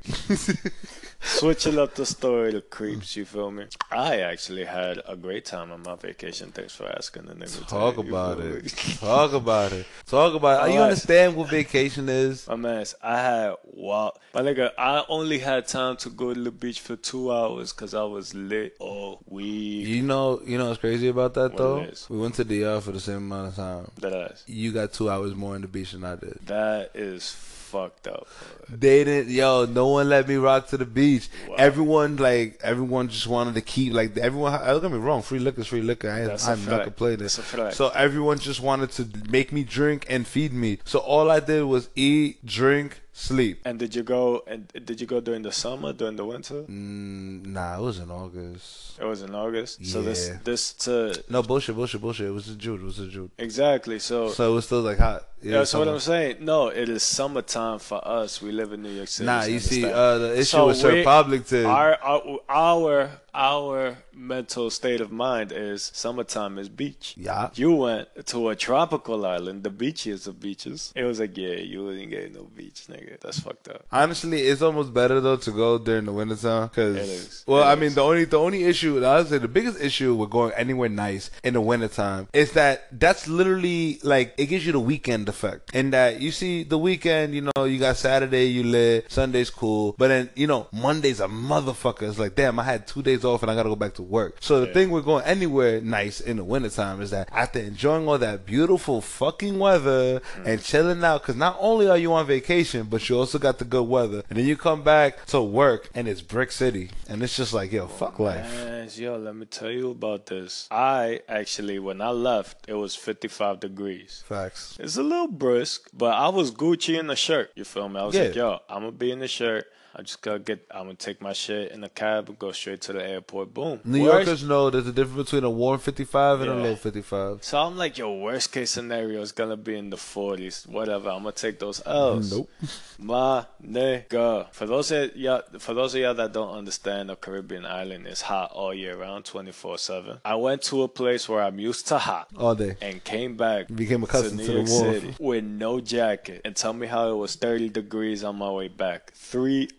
switching 1.22 1.80
up 1.80 1.96
the 1.96 2.06
story 2.06 2.52
to 2.54 2.62
creeps, 2.62 3.16
you 3.16 3.26
feel 3.26 3.52
me? 3.52 3.66
I 3.92 4.20
actually 4.20 4.66
had 4.66 5.02
a 5.08 5.16
great 5.16 5.46
time 5.46 5.72
on 5.72 5.84
my 5.84 5.96
vacation. 5.96 6.52
Thanks 6.52 6.76
for 6.76 6.88
asking. 6.88 7.24
Two, 7.24 7.64
Talk 7.66 7.98
you 7.98 8.02
about 8.02 8.40
it. 8.40 8.70
Talk 9.00 9.34
about 9.34 9.72
it. 9.72 9.86
Talk 10.06 10.34
about 10.36 10.70
it. 10.70 10.74
You 10.74 10.80
understand 10.80 11.36
what 11.36 11.50
vacation 11.50 11.73
is? 11.76 12.48
My 12.48 12.56
man, 12.56 12.86
I 13.02 13.18
had 13.20 13.56
wow, 13.66 14.14
my 14.34 14.42
nigga. 14.42 14.72
I 14.78 15.04
only 15.10 15.40
had 15.40 15.68
time 15.68 15.98
to 15.98 16.10
go 16.10 16.34
to 16.34 16.40
the 16.40 16.52
beach 16.52 16.80
for 16.80 16.96
two 16.96 17.32
hours 17.32 17.74
because 17.74 17.94
I 17.94 18.04
was 18.04 18.34
lit 18.34 18.76
all 18.80 19.22
week. 19.28 19.88
You 19.88 20.04
know, 20.04 20.42
you 20.46 20.58
know 20.58 20.68
what's 20.70 20.80
crazy 20.80 21.08
about 21.08 21.34
that 21.36 21.54
What 21.54 21.58
though? 21.58 21.78
it 21.80 21.90
is? 21.90 22.10
We 22.10 22.18
went 22.18 22.36
to 22.36 22.44
DR 22.44 22.82
for 22.82 22.92
the 22.92 23.00
same 23.00 23.18
amount 23.18 23.50
of 23.50 23.56
time. 23.56 23.92
That 24.00 24.14
ass. 24.14 24.44
You 24.48 24.72
got 24.72 24.94
two 24.94 25.10
hours 25.10 25.36
more 25.36 25.56
in 25.56 25.62
the 25.62 25.68
beach 25.68 25.92
than 25.92 26.04
I 26.06 26.16
did. 26.16 26.40
That 26.46 26.92
is 26.94 27.36
fucked 27.74 28.08
up. 28.08 28.28
They 28.70 29.04
didn't, 29.04 29.32
yo. 29.32 29.66
No 29.66 29.88
one 29.88 30.10
let 30.10 30.28
me 30.28 30.36
rock 30.36 30.68
to 30.68 30.78
the 30.78 30.86
beach. 30.86 31.30
Wow. 31.48 31.56
Everyone, 31.58 32.16
like, 32.18 32.60
everyone 32.64 33.10
just 33.10 33.28
wanted 33.28 33.56
to 33.56 33.62
keep, 33.62 33.94
like, 33.94 34.16
everyone. 34.18 34.54
I 34.54 34.68
Don't 34.68 34.82
get 34.82 34.92
me 34.92 34.98
wrong, 34.98 35.22
free 35.22 35.40
liquor 35.40 35.64
free 35.64 35.82
liquor. 35.82 36.10
I, 36.10 36.22
That's 36.22 36.48
I'm 36.48 36.64
not 36.66 36.80
gonna 36.80 36.92
play 36.92 37.16
this. 37.16 37.34
So 37.72 37.90
everyone 37.90 38.40
just 38.40 38.62
wanted 38.62 38.92
to 38.92 39.08
make 39.30 39.52
me 39.52 39.64
drink 39.64 40.06
and 40.10 40.28
feed 40.28 40.54
me. 40.54 40.80
So 40.86 41.00
all 41.00 41.32
I 41.32 41.40
did 41.40 41.64
was 41.64 41.90
eat, 41.96 42.46
drink, 42.46 43.02
sleep. 43.14 43.62
And 43.66 43.78
did 43.80 43.96
you 43.96 44.04
go? 44.04 44.44
And 44.48 44.68
did 44.86 45.00
you 45.00 45.08
go 45.08 45.22
during 45.22 45.44
the 45.44 45.52
summer, 45.52 45.94
during 45.94 46.16
the 46.16 46.26
winter? 46.26 46.64
Mm, 46.64 47.46
nah, 47.48 47.78
it 47.78 47.82
was 47.82 48.00
in 48.00 48.10
August. 48.12 49.00
It 49.00 49.06
was 49.06 49.22
in 49.22 49.34
August. 49.36 49.86
So 49.86 50.02
this 50.02 50.32
this 50.44 50.74
to 50.86 51.24
No 51.30 51.42
bullshit, 51.44 51.76
bullshit, 51.76 52.02
bullshit. 52.02 52.28
It 52.28 52.32
was 52.32 52.50
in 52.50 52.58
June. 52.60 52.82
It 52.82 52.86
was 52.86 53.00
in 53.00 53.10
June. 53.12 53.32
exactly. 53.38 54.00
So 54.00 54.30
So 54.30 54.52
it 54.52 54.54
was 54.56 54.66
still 54.66 54.82
like 54.82 54.98
hot. 54.98 55.28
yeah, 55.42 55.60
that's 55.60 55.74
what. 55.74 55.88
I'm 55.88 56.00
saying. 56.00 56.38
No, 56.42 56.68
it 56.68 56.90
is 56.90 57.04
summertime 57.04 57.80
for 57.80 58.06
us. 58.08 58.42
We 58.42 58.52
live 58.52 58.74
in 58.74 58.82
New 58.84 58.90
York 58.92 59.08
City. 59.08 59.26
Nah, 59.26 59.44
you 59.44 59.60
see, 59.60 59.86
uh, 59.86 60.18
the 60.18 60.34
issue 60.34 60.44
So 60.46 60.68
with 60.68 60.78
Sir 60.78 60.94
we- 60.94 61.04
Poblington. 61.04 61.66
our, 61.68 61.98
our 62.02 62.40
our 62.50 63.12
our 63.36 63.98
mental 64.14 64.70
state 64.70 65.02
of 65.02 65.12
mind 65.12 65.52
is 65.52 65.92
summertime 65.94 66.58
is 66.60 66.70
beach. 66.70 67.16
yeah. 67.18 67.50
You 67.56 67.74
went 67.74 68.08
to 68.28 68.50
a 68.50 68.56
tropical 68.56 69.26
island, 69.26 69.64
the 69.64 69.70
beachiest 69.72 70.28
of 70.28 70.40
beaches. 70.40 70.94
It 70.96 71.04
was 71.04 71.20
like, 71.20 71.36
yeah, 71.38 71.56
you 71.56 71.90
ain't 71.92 72.12
getting 72.12 72.34
no 72.34 72.44
beach, 72.56 72.86
nigga. 72.90 73.20
That's 73.20 73.40
fucked 73.40 73.70
up. 73.70 73.86
Honestly, 73.92 74.42
it's 74.42 74.62
almost 74.62 74.94
better 74.94 75.20
though 75.20 75.38
to 75.38 75.52
go 75.52 75.78
during 75.80 76.06
the 76.06 76.12
wintertime 76.14 76.68
because, 76.68 77.44
well, 77.48 77.62
It 77.64 77.66
I 77.66 77.74
is. 77.74 77.80
mean, 77.80 77.94
the 77.96 78.02
only 78.02 78.26
the 78.26 78.40
only 78.40 78.64
issue 78.66 79.04
I 79.04 79.18
would 79.18 79.28
say 79.30 79.38
the 79.40 79.48
biggest 79.48 79.82
issue 79.82 80.14
with 80.14 80.30
going 80.30 80.54
anywhere 80.54 80.90
nice 80.90 81.32
in 81.44 81.56
the 81.56 81.62
wintertime 81.62 82.28
is 82.34 82.52
that 82.54 82.88
that's 82.92 83.28
literally 83.28 84.00
like 84.04 84.36
it 84.38 84.46
gives 84.48 84.66
you 84.66 84.72
the 84.74 84.80
weekend 84.80 85.28
effect. 85.28 85.72
And 85.74 85.92
that 85.94 86.22
you 86.22 86.32
see 86.32 86.64
the 86.64 86.78
weekend, 86.78 87.34
you 87.34 87.50
know, 87.56 87.64
you 87.66 87.80
got 87.80 87.98
Saturday, 87.98 88.46
you 88.46 88.64
lit, 88.64 89.12
Sunday's 89.12 89.50
cool, 89.50 89.96
but 89.98 90.10
then 90.10 90.30
you 90.36 90.46
know 90.48 90.68
Monday's 90.72 91.20
a 91.20 91.28
motherfucker. 91.28 92.04
It's 92.08 92.20
like, 92.20 92.36
damn, 92.36 92.60
I 92.60 92.64
had 92.64 92.86
two 92.88 93.02
days 93.02 93.23
off 93.26 93.42
and 93.42 93.52
I 93.52 93.56
gotta 93.56 93.70
go 93.70 93.76
back 93.76 93.94
to 93.96 94.02
work. 94.04 94.38
So 94.42 94.62
the 94.62 94.68
Yeah. 94.68 94.74
thing 94.74 94.90
with 94.92 95.06
going 95.06 95.24
anywhere 95.26 95.82
nice 95.82 96.20
in 96.20 96.38
the 96.38 96.44
wintertime 96.44 97.02
is 97.02 97.12
that 97.12 97.30
after 97.32 97.60
enjoying 97.60 98.08
all 98.08 98.18
that 98.18 98.46
beautiful 98.46 99.02
fucking 99.02 99.60
weather 99.60 100.20
Mm. 100.38 100.46
and 100.48 100.64
chilling 100.64 101.04
out, 101.04 101.22
because 101.22 101.36
not 101.36 101.58
only 101.60 101.88
are 101.90 101.98
you 101.98 102.14
on 102.14 102.26
vacation, 102.26 102.84
but 102.90 103.08
you 103.10 103.18
also 103.18 103.38
got 103.40 103.60
the 103.60 103.66
good 103.66 103.84
weather, 103.88 104.24
and 104.30 104.38
then 104.40 104.46
you 104.46 104.56
come 104.58 104.84
back 104.84 105.26
to 105.28 105.42
work 105.42 105.90
and 105.96 106.08
it's 106.08 106.22
Brick 106.22 106.52
City, 106.52 106.90
and 107.08 107.22
it's 107.24 107.36
just 107.36 107.54
like, 107.54 107.72
yo, 107.72 107.88
fuck 107.88 108.20
life. 108.20 108.44
Man, 108.54 108.90
yo, 108.96 109.18
let 109.18 109.36
me 109.36 109.46
tell 109.46 109.70
you 109.72 109.92
about 109.92 110.26
this. 110.28 110.68
I 110.72 111.22
actually, 111.30 111.80
when 111.80 112.02
I 112.02 112.10
left, 112.10 112.66
it 112.68 112.74
was 112.76 112.96
55 112.96 113.60
degrees. 113.60 114.24
Facts. 114.28 114.78
It's 114.80 114.98
a 114.98 115.04
little 115.04 115.28
brisk, 115.28 115.90
but 115.94 116.14
I 116.14 116.30
was 116.30 116.52
Gucci 116.52 116.98
in 117.00 117.08
the 117.08 117.16
shirt. 117.16 117.52
You 117.56 117.64
feel 117.64 117.90
me? 117.90 118.00
I 118.00 118.06
was 118.06 118.16
Yeah. 118.16 118.24
like, 118.24 118.36
yo, 118.36 118.60
I'm 118.70 118.82
gonna 118.82 118.92
be 118.92 119.12
in 119.12 119.20
the 119.20 119.28
shirt. 119.28 119.66
I 119.96 120.02
just 120.02 120.22
gotta 120.22 120.40
get. 120.40 120.66
I'm 120.72 120.86
gonna 120.86 120.96
take 120.96 121.22
my 121.22 121.34
shit 121.34 121.72
in 121.72 121.82
the 121.82 121.90
cab 121.90 122.28
and 122.30 122.40
go 122.40 122.52
straight 122.52 122.82
to 122.82 122.94
the 122.94 123.08
airport. 123.08 123.54
Boom. 123.54 123.80
New 123.86 124.04
Worst- 124.04 124.26
Yorkers 124.28 124.44
know 124.44 124.70
there's 124.72 124.88
a 124.88 124.92
difference 124.92 125.26
between 125.30 125.44
a 125.44 125.50
warm 125.52 125.78
55 125.80 126.42
and 126.42 126.50
a 126.50 126.56
low 126.56 126.76
55. 126.76 127.44
So 127.44 127.60
I'm 127.60 127.78
like, 127.78 127.98
yo, 128.00 128.12
worst 128.18 128.52
case 128.52 128.72
scenario 128.72 129.22
is 129.22 129.32
gonna 129.32 129.56
be 129.58 129.78
in 129.78 129.92
the 129.92 129.98
40s. 129.98 130.68
Whatever. 130.68 131.10
I'm 131.10 131.20
gonna 131.24 131.34
take 131.34 131.60
those 131.60 131.82
L's. 131.86 132.32
Nope. 132.32 132.50
My 132.98 133.46
nigga. 133.64 134.52
For 134.52 134.66
those 134.66 134.92
of 134.92 135.16
y'all, 135.16 135.42
for 135.60 135.74
those 135.74 135.94
of 135.96 136.02
y'all 136.02 136.14
that 136.16 136.34
don't 136.34 136.56
understand, 136.58 137.10
the 137.10 137.16
Caribbean 137.16 137.66
island 137.66 138.08
is 138.08 138.22
hot 138.22 138.52
all 138.52 138.74
year 138.74 138.96
round, 138.98 139.26
24/7. 139.26 140.20
I 140.26 140.36
went 140.36 140.62
to 140.64 140.84
a 140.84 140.88
place 140.88 141.28
where 141.30 141.42
I'm 141.44 141.60
used 141.60 141.88
to 141.90 141.98
hot 141.98 142.30
All 142.38 142.56
day. 142.56 142.78
and 142.82 143.04
came 143.04 143.36
back 143.38 143.68
Became 143.74 144.04
accustomed 144.04 144.40
to 144.40 144.46
to 144.46 144.54
New 144.54 144.64
the 144.66 144.72
York. 144.72 144.94
City 145.02 145.16
with 145.20 145.44
no 145.44 145.80
jacket 145.80 146.42
and 146.46 146.56
tell 146.56 146.74
me 146.74 146.88
how 146.88 147.12
it 147.12 147.16
was 147.16 147.36
30 147.36 147.70
degrees 147.70 148.24
on 148.24 148.38
my 148.38 148.50
way 148.50 148.68
back. 148.68 149.12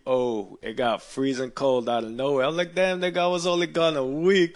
3-0. 0.05 0.57
It 0.61 0.73
got 0.77 1.01
freezing 1.01 1.51
cold 1.51 1.89
out 1.89 2.03
of 2.03 2.11
nowhere. 2.11 2.45
I'm 2.45 2.55
like, 2.55 2.75
damn, 2.75 3.01
nigga, 3.01 3.17
I 3.17 3.27
was 3.27 3.47
only 3.47 3.67
gone 3.67 3.97
a 3.97 4.05
week. 4.05 4.55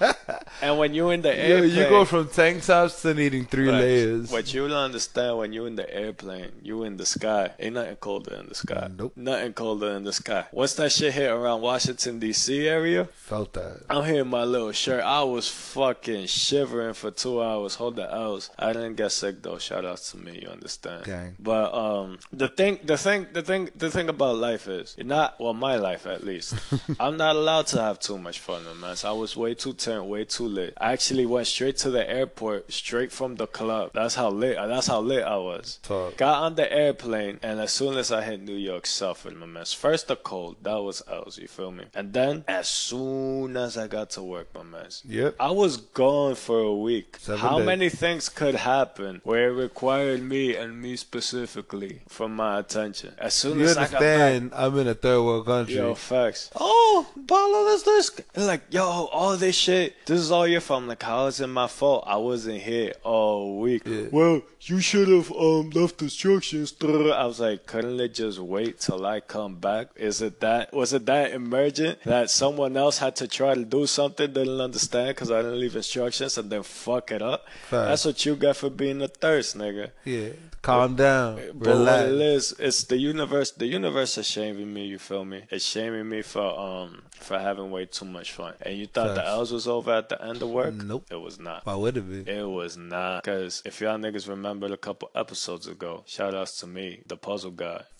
and 0.62 0.78
when 0.78 0.94
you're 0.94 1.12
in 1.12 1.22
the 1.22 1.28
Yo, 1.28 1.34
airplane, 1.34 1.70
you 1.70 1.84
go 1.88 2.04
from 2.04 2.28
tank 2.28 2.64
tops 2.64 3.02
to 3.02 3.14
needing 3.14 3.44
three 3.46 3.68
Right. 3.68 3.80
layers. 3.80 4.30
What 4.30 4.52
you 4.52 4.66
don't 4.68 4.76
understand 4.76 5.38
when 5.38 5.52
you're 5.52 5.66
in 5.66 5.76
the 5.76 5.92
airplane, 5.94 6.52
you 6.62 6.82
in 6.84 6.96
the 6.96 7.06
sky. 7.06 7.50
Ain't 7.58 7.74
nothing 7.74 7.96
colder 7.96 8.34
in 8.36 8.48
the 8.48 8.54
sky. 8.54 8.88
Nope. 8.96 9.12
Nothing 9.16 9.52
colder 9.52 9.90
in 9.90 10.04
the 10.04 10.12
sky. 10.12 10.46
Once 10.52 10.74
that 10.74 10.92
shit 10.92 11.12
hit 11.12 11.30
around 11.30 11.60
Washington 11.60 12.18
D.C. 12.18 12.66
area, 12.68 13.04
Felt 13.14 13.52
that. 13.54 13.82
I'm 13.90 14.04
here 14.04 14.22
in 14.22 14.28
my 14.28 14.44
little 14.44 14.72
shirt. 14.72 15.02
I 15.04 15.22
was 15.22 15.48
fucking 15.48 16.26
shivering 16.26 16.94
for 16.94 17.10
two 17.10 17.42
hours. 17.42 17.76
Hold 17.76 17.96
the 17.96 18.12
L's. 18.12 18.50
I 18.58 18.72
didn't 18.72 18.96
get 18.96 19.12
sick 19.12 19.42
though. 19.42 19.58
Shout 19.58 19.84
out 19.84 19.98
to 19.98 20.16
me. 20.16 20.40
You 20.42 20.48
understand? 20.48 21.04
Gang. 21.04 21.36
But 21.38 21.72
um, 21.74 22.18
the 22.32 22.48
thing, 22.48 22.78
the 22.84 22.96
thing, 22.96 23.26
the 23.32 23.42
thing, 23.42 23.68
the 23.76 23.90
thing 23.90 24.08
about 24.08 24.36
life 24.36 24.66
is, 24.68 24.94
you're 24.98 25.06
not 25.06 25.38
well, 25.38 25.54
my 25.54 25.76
life 25.76 26.06
at 26.06 26.24
least. 26.24 26.54
I'm 27.00 27.16
not 27.16 27.36
allowed 27.36 27.66
to 27.68 27.80
have 27.80 27.98
too 28.00 28.18
much 28.18 28.40
fun, 28.40 28.62
man. 28.80 28.96
So 28.96 29.08
I 29.10 29.12
was 29.12 29.36
way 29.36 29.54
too 29.54 29.72
way 29.98 30.24
too 30.24 30.46
lit. 30.48 30.74
I 30.80 30.92
actually 30.92 31.26
went 31.26 31.46
straight 31.46 31.76
to 31.78 31.90
the 31.90 32.08
airport, 32.08 32.72
straight 32.72 33.12
from 33.12 33.36
the 33.36 33.46
club. 33.46 33.90
That's 33.94 34.14
how 34.14 34.30
lit. 34.30 34.56
That's 34.56 34.86
how 34.86 35.00
lit 35.00 35.24
I 35.24 35.36
was. 35.36 35.78
Talk. 35.82 36.16
Got 36.16 36.42
on 36.42 36.54
the 36.54 36.72
airplane, 36.72 37.38
and 37.42 37.60
as 37.60 37.72
soon 37.72 37.96
as 37.98 38.10
I 38.12 38.22
hit 38.22 38.40
New 38.42 38.56
York, 38.56 38.86
suffered, 38.86 39.36
my 39.36 39.46
man. 39.46 39.64
First 39.64 40.08
the 40.08 40.16
cold, 40.16 40.56
that 40.62 40.76
was 40.80 41.02
L's. 41.10 41.38
You 41.38 41.48
feel 41.48 41.70
me? 41.72 41.84
And 41.94 42.12
then 42.12 42.44
as 42.48 42.68
soon 42.68 43.56
as 43.56 43.76
I 43.76 43.86
got 43.88 44.10
to 44.10 44.22
work, 44.22 44.54
my 44.54 44.62
man. 44.62 44.88
Yep. 45.06 45.36
I 45.38 45.50
was 45.50 45.76
gone 45.76 46.34
for 46.34 46.58
a 46.60 46.74
week. 46.74 47.16
Seven 47.20 47.40
How 47.40 47.58
days. 47.58 47.66
many 47.66 47.88
things 47.88 48.28
could 48.28 48.54
happen 48.54 49.20
where 49.24 49.50
it 49.50 49.54
required 49.54 50.22
me 50.22 50.56
and 50.56 50.80
me 50.80 50.96
specifically 50.96 52.00
for 52.08 52.28
my 52.28 52.58
attention? 52.58 53.14
As 53.18 53.34
soon 53.34 53.58
You 53.58 53.66
as 53.66 53.76
I 53.76 53.88
got 53.88 54.00
back. 54.00 54.42
I'm 54.52 54.78
in 54.78 54.88
a 54.88 54.94
third 54.94 55.22
world 55.22 55.46
country. 55.46 55.74
Yo, 55.76 55.94
facts. 55.94 56.50
Oh, 56.58 57.06
Paulo, 57.26 57.64
that's 57.70 57.82
this. 57.82 58.10
Like, 58.36 58.62
yo, 58.70 58.82
all 59.12 59.36
this 59.36 59.56
shit, 59.56 59.79
this 60.06 60.18
is 60.20 60.30
all 60.30 60.46
your 60.46 60.60
fault. 60.60 60.82
I'm 60.82 60.88
like, 60.88 61.02
how 61.02 61.26
is 61.26 61.40
it 61.40 61.46
my 61.46 61.66
fault? 61.66 62.04
I 62.06 62.16
wasn't 62.16 62.60
here 62.60 62.92
all 63.02 63.58
week. 63.58 63.82
Yeah. 63.84 64.06
Well, 64.10 64.42
you 64.62 64.80
should 64.80 65.08
have 65.08 65.32
um 65.32 65.70
left 65.70 66.02
instructions. 66.02 66.74
I 66.82 67.24
was 67.26 67.40
like, 67.40 67.66
couldn't 67.66 67.98
it 68.00 68.14
just 68.14 68.38
wait 68.38 68.80
till 68.80 69.06
I 69.06 69.20
come 69.20 69.56
back? 69.56 69.88
Is 69.96 70.20
it 70.20 70.40
that? 70.40 70.72
Was 70.72 70.92
it 70.92 71.06
that 71.06 71.32
emergent 71.32 72.02
that 72.04 72.30
someone 72.30 72.76
else 72.76 72.98
had 72.98 73.16
to 73.16 73.28
try 73.28 73.54
to 73.54 73.64
do 73.64 73.86
something, 73.86 74.32
they 74.32 74.44
didn't 74.44 74.60
understand 74.60 75.08
because 75.08 75.30
I 75.30 75.42
didn't 75.42 75.60
leave 75.60 75.76
instructions 75.76 76.36
and 76.36 76.50
then 76.50 76.62
fuck 76.62 77.10
it 77.10 77.22
up? 77.22 77.46
That's 77.70 78.04
what 78.04 78.24
you 78.26 78.36
got 78.36 78.56
for 78.56 78.70
being 78.70 79.00
a 79.02 79.08
thirst, 79.08 79.56
nigga. 79.56 79.90
Yeah. 80.04 80.30
Calm 80.62 80.94
down. 80.94 81.40
But 81.54 81.70
Relax. 81.70 82.10
is, 82.10 82.54
it's 82.58 82.84
the 82.84 82.98
universe. 82.98 83.50
The 83.52 83.66
universe 83.66 84.18
is 84.18 84.26
shaming 84.26 84.72
me. 84.74 84.86
You 84.86 84.98
feel 84.98 85.24
me? 85.24 85.44
It's 85.50 85.64
shaming 85.64 86.06
me 86.08 86.20
for 86.20 86.58
um 86.58 87.02
for 87.12 87.38
having 87.38 87.70
way 87.70 87.86
too 87.86 88.04
much 88.04 88.32
fun. 88.32 88.54
And 88.60 88.76
you 88.76 88.86
thought 88.86 89.14
the. 89.14 89.26
L's 89.26 89.52
was 89.52 89.66
over 89.66 89.92
at 89.92 90.08
the 90.10 90.22
end 90.22 90.42
of 90.42 90.50
work? 90.50 90.74
Nope. 90.74 91.06
It 91.10 91.20
was 91.20 91.38
not. 91.38 91.64
Why 91.64 91.74
would 91.76 91.96
it 91.96 92.02
be? 92.02 92.30
It 92.30 92.46
was 92.46 92.76
not. 92.76 93.22
Because 93.22 93.62
if 93.64 93.80
y'all 93.80 93.98
niggas 93.98 94.28
a 94.72 94.76
couple 94.76 95.10
episodes 95.14 95.66
ago, 95.66 96.02
shout 96.06 96.34
outs 96.34 96.58
to 96.60 96.66
me, 96.66 97.02
the 97.06 97.16
puzzle. 97.16 97.50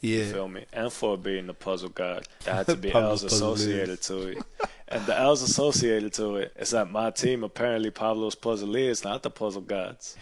You 0.00 0.18
Yeah. 0.20 0.32
feel 0.32 0.48
me? 0.48 0.64
And 0.72 0.92
for 0.92 1.16
being 1.16 1.46
the 1.46 1.54
puzzle 1.54 1.90
guy 1.90 2.20
there 2.44 2.54
had 2.54 2.66
to 2.66 2.76
be 2.86 2.92
L's 2.92 3.22
associated 3.24 4.00
to 4.02 4.28
it. 4.28 4.38
And 4.92 5.06
the 5.06 5.16
L's 5.16 5.42
associated 5.42 6.12
to 6.14 6.36
it 6.36 6.52
is 6.58 6.70
that 6.70 6.90
my 6.90 7.10
team, 7.10 7.44
apparently 7.44 7.90
Pablo's 7.92 8.34
Puzzleers, 8.34 9.04
not 9.04 9.22
the 9.22 9.30
puzzle 9.30 9.62
gods, 9.62 10.16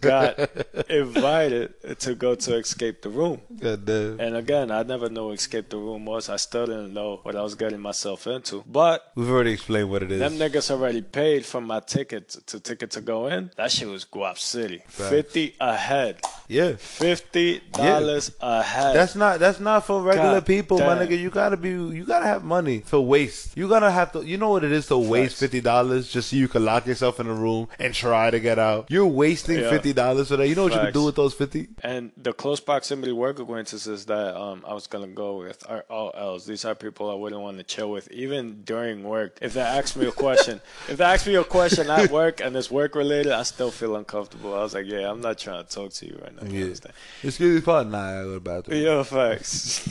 got 0.00 0.38
invited 0.90 1.74
to 2.00 2.14
go 2.14 2.34
to 2.34 2.56
Escape 2.56 3.02
the 3.02 3.08
Room. 3.10 3.40
And 3.60 4.36
again, 4.36 4.70
I 4.70 4.82
never 4.84 5.08
knew 5.08 5.26
what 5.26 5.34
Escape 5.34 5.68
the 5.70 5.78
Room 5.78 6.04
was. 6.04 6.28
I 6.28 6.36
still 6.36 6.66
didn't 6.66 6.94
know 6.94 7.20
what 7.22 7.34
I 7.34 7.42
was 7.42 7.54
getting 7.54 7.80
myself 7.80 8.26
into. 8.26 8.62
But 8.66 9.10
We've 9.14 9.28
already 9.30 9.52
explained 9.52 9.90
what 9.90 10.02
it 10.02 10.12
is. 10.12 10.20
them 10.20 10.34
niggas 10.34 10.70
already 10.70 11.02
paid 11.02 11.44
for 11.44 11.60
my 11.60 11.80
ticket 11.80 12.28
to 12.46 12.60
ticket 12.60 12.92
to 12.92 13.00
go 13.00 13.26
in. 13.26 13.50
That 13.56 13.70
shit 13.72 13.88
was 13.88 14.04
Guap 14.04 14.38
City. 14.38 14.82
Fifty 14.86 15.56
a 15.60 15.74
head. 15.74 16.20
yeah. 16.48 16.74
Fifty 16.76 17.60
dollars 17.72 18.32
a 18.40 18.62
head. 18.62 18.94
That's 18.94 19.14
not 19.16 19.40
that's 19.40 19.60
not 19.60 19.84
for 19.86 20.02
regular 20.02 20.34
God 20.40 20.46
people, 20.46 20.78
my 20.78 20.94
nigga. 20.96 21.18
You 21.18 21.30
gotta 21.30 21.56
be 21.56 21.70
you 21.70 22.04
gotta 22.04 22.26
have 22.26 22.44
money 22.44 22.80
to 22.90 23.00
waste. 23.00 23.56
You 23.56 23.68
gotta 23.68 23.87
have 23.90 24.12
to 24.12 24.24
you 24.24 24.36
know 24.36 24.50
what 24.50 24.64
it 24.64 24.72
is 24.72 24.86
to 24.88 24.98
waste 24.98 25.38
fifty 25.38 25.60
dollars 25.60 26.10
just 26.10 26.30
so 26.30 26.36
you 26.36 26.48
can 26.48 26.64
lock 26.64 26.86
yourself 26.86 27.20
in 27.20 27.26
a 27.26 27.34
room 27.34 27.68
and 27.78 27.94
try 27.94 28.30
to 28.30 28.40
get 28.40 28.58
out. 28.58 28.86
You're 28.90 29.06
wasting 29.06 29.58
Yeah. 29.58 29.70
fifty 29.70 29.92
dollars 29.92 30.28
for 30.28 30.36
that. 30.36 30.48
You 30.48 30.54
know 30.54 30.64
what 30.64 30.72
you 30.74 30.80
can 30.80 30.92
do 30.92 31.04
with 31.04 31.16
those 31.16 31.34
fifty? 31.34 31.68
And 31.82 32.12
the 32.16 32.32
close 32.32 32.60
proximity 32.60 33.12
work 33.12 33.38
acquaintances 33.38 34.06
that 34.06 34.36
um, 34.36 34.64
I 34.66 34.74
was 34.74 34.86
gonna 34.86 35.06
go 35.06 35.38
with 35.38 35.64
are 35.68 35.84
all 35.90 36.12
else. 36.16 36.46
These 36.46 36.64
are 36.64 36.74
people 36.74 37.10
I 37.10 37.14
wouldn't 37.14 37.40
want 37.40 37.58
to 37.58 37.64
chill 37.64 37.90
with, 37.90 38.10
even 38.10 38.62
during 38.64 39.04
work. 39.04 39.38
If 39.40 39.54
they 39.54 39.60
ask 39.60 39.96
me 39.96 40.06
a 40.06 40.12
question, 40.12 40.60
if 40.88 40.96
they 40.98 41.04
ask 41.04 41.26
me 41.26 41.34
a 41.36 41.44
question 41.44 41.90
at 41.90 42.10
work 42.20 42.40
and 42.40 42.56
it's 42.56 42.70
work 42.70 42.94
related, 42.94 43.32
I 43.32 43.42
still 43.42 43.70
feel 43.70 43.96
uncomfortable. 43.96 44.54
I 44.54 44.58
was 44.60 44.74
like, 44.74 44.86
yeah, 44.86 45.10
I'm 45.10 45.20
not 45.20 45.38
trying 45.38 45.64
to 45.64 45.70
talk 45.70 45.92
to 45.94 46.06
you 46.06 46.18
right 46.22 46.34
now. 46.34 46.48
Yeah. 46.48 46.74
Excuse 47.22 47.40
me, 47.56 47.60
pardon. 47.60 47.92
Nah, 47.92 48.20
I 48.20 48.22
go 48.22 48.28
to 48.28 48.30
the 48.34 48.40
bathroom. 48.40 48.80
Yeah, 48.82 49.02
facts. 49.02 49.84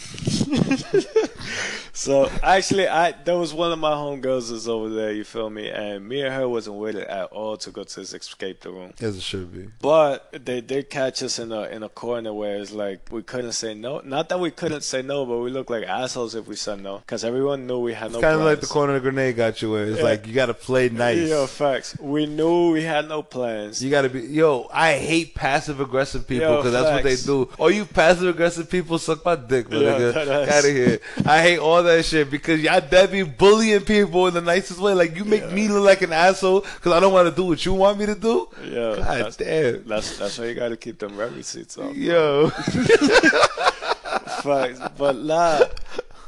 So 1.93 2.29
actually, 2.43 2.87
I 2.87 3.11
that 3.11 3.33
was 3.33 3.55
one 3.55 3.71
of 3.71 3.79
my 3.79 3.86
homegirls 3.95 4.51
is 4.51 4.67
over 4.67 4.89
there. 4.89 5.11
You 5.11 5.23
feel 5.23 5.49
me? 5.49 5.69
And 5.69 6.07
me 6.07 6.21
and 6.21 6.33
her 6.33 6.47
wasn't 6.47 6.77
with 6.77 6.95
it 6.95 7.07
at 7.07 7.25
all 7.31 7.57
to 7.57 7.71
go 7.71 7.83
to 7.83 7.95
this 7.99 8.13
escape 8.13 8.61
the 8.61 8.71
room. 8.71 8.93
As 9.01 9.17
it 9.17 9.21
should 9.23 9.53
be. 9.53 9.69
But 9.81 10.29
they 10.45 10.61
did 10.61 10.89
catch 10.89 11.23
us 11.23 11.39
in 11.39 11.51
a 11.51 11.63
in 11.63 11.83
a 11.83 11.89
corner 11.89 12.33
where 12.33 12.57
it's 12.57 12.71
like 12.71 13.07
we 13.11 13.23
couldn't 13.23 13.53
say 13.53 13.73
no. 13.73 14.01
Not 14.03 14.29
that 14.29 14.39
we 14.39 14.51
couldn't 14.51 14.81
say 14.81 15.01
no, 15.01 15.25
but 15.25 15.37
we 15.39 15.49
looked 15.49 15.69
like 15.69 15.83
assholes 15.85 16.35
if 16.35 16.47
we 16.47 16.55
said 16.55 16.81
no, 16.81 16.97
because 16.99 17.23
everyone 17.23 17.67
knew 17.67 17.79
we 17.79 17.93
had 17.93 18.11
no. 18.11 18.21
Kind 18.21 18.35
of 18.35 18.41
like 18.41 18.61
the 18.61 18.67
corner 18.67 18.95
of 18.95 19.03
the 19.03 19.09
grenade 19.11 19.35
got 19.35 19.61
you 19.61 19.75
in. 19.75 19.89
It's 19.89 19.97
Yeah. 19.99 20.03
like 20.03 20.27
you 20.27 20.33
got 20.33 20.47
to 20.47 20.53
play 20.53 20.89
nice. 20.89 21.29
Yo, 21.29 21.47
facts. 21.47 21.97
We 21.99 22.25
knew 22.25 22.71
we 22.71 22.83
had 22.83 23.07
no 23.07 23.21
plans. 23.23 23.83
You 23.83 23.89
gotta 23.91 24.09
be 24.09 24.21
yo. 24.21 24.69
I 24.73 24.93
hate 24.93 25.35
passive 25.35 25.79
aggressive 25.79 26.27
people 26.27 26.57
because 26.57 26.71
that's 26.71 26.89
what 26.89 27.03
they 27.03 27.15
do. 27.15 27.49
All 27.57 27.71
you 27.71 27.85
passive 27.85 28.27
aggressive 28.27 28.69
people 28.69 28.97
suck 28.97 29.23
my 29.25 29.35
dick, 29.35 29.69
my 29.69 29.77
Yeah, 29.77 29.99
nigga. 29.99 30.47
Out 30.47 30.65
of 30.65 30.71
here. 30.71 30.99
I 31.25 31.41
hate 31.41 31.57
all 31.59 31.83
that 31.83 32.05
shit 32.05 32.29
because 32.29 32.61
y'all 32.61 32.81
dead 32.81 33.11
be 33.11 33.23
bullying 33.23 33.76
people 33.81 34.27
in 34.27 34.33
the 34.33 34.41
nicest 34.41 34.79
way. 34.79 34.93
Like 34.93 35.15
you 35.15 35.25
make 35.25 35.51
me 35.51 35.67
look 35.67 35.85
like 35.85 36.01
an 36.01 36.13
asshole 36.13 36.61
because 36.61 36.91
I 36.91 36.99
don't 36.99 37.13
want 37.13 37.29
to 37.29 37.35
do 37.35 37.45
what 37.45 37.65
you 37.65 37.73
want 37.73 37.99
me 37.99 38.05
to 38.05 38.15
do. 38.15 38.47
Yeah, 38.63 38.95
God 38.95 39.05
that's, 39.05 39.37
damn. 39.37 39.87
that's 39.87 40.17
that's 40.17 40.37
why 40.37 40.45
you 40.45 40.55
gotta 40.55 40.77
keep 40.77 40.99
them 40.99 41.17
receipts 41.17 41.77
off. 41.77 41.95
Yo. 41.95 42.49
Facts. 44.43 44.79
But 44.97 45.17
nah. 45.17 45.59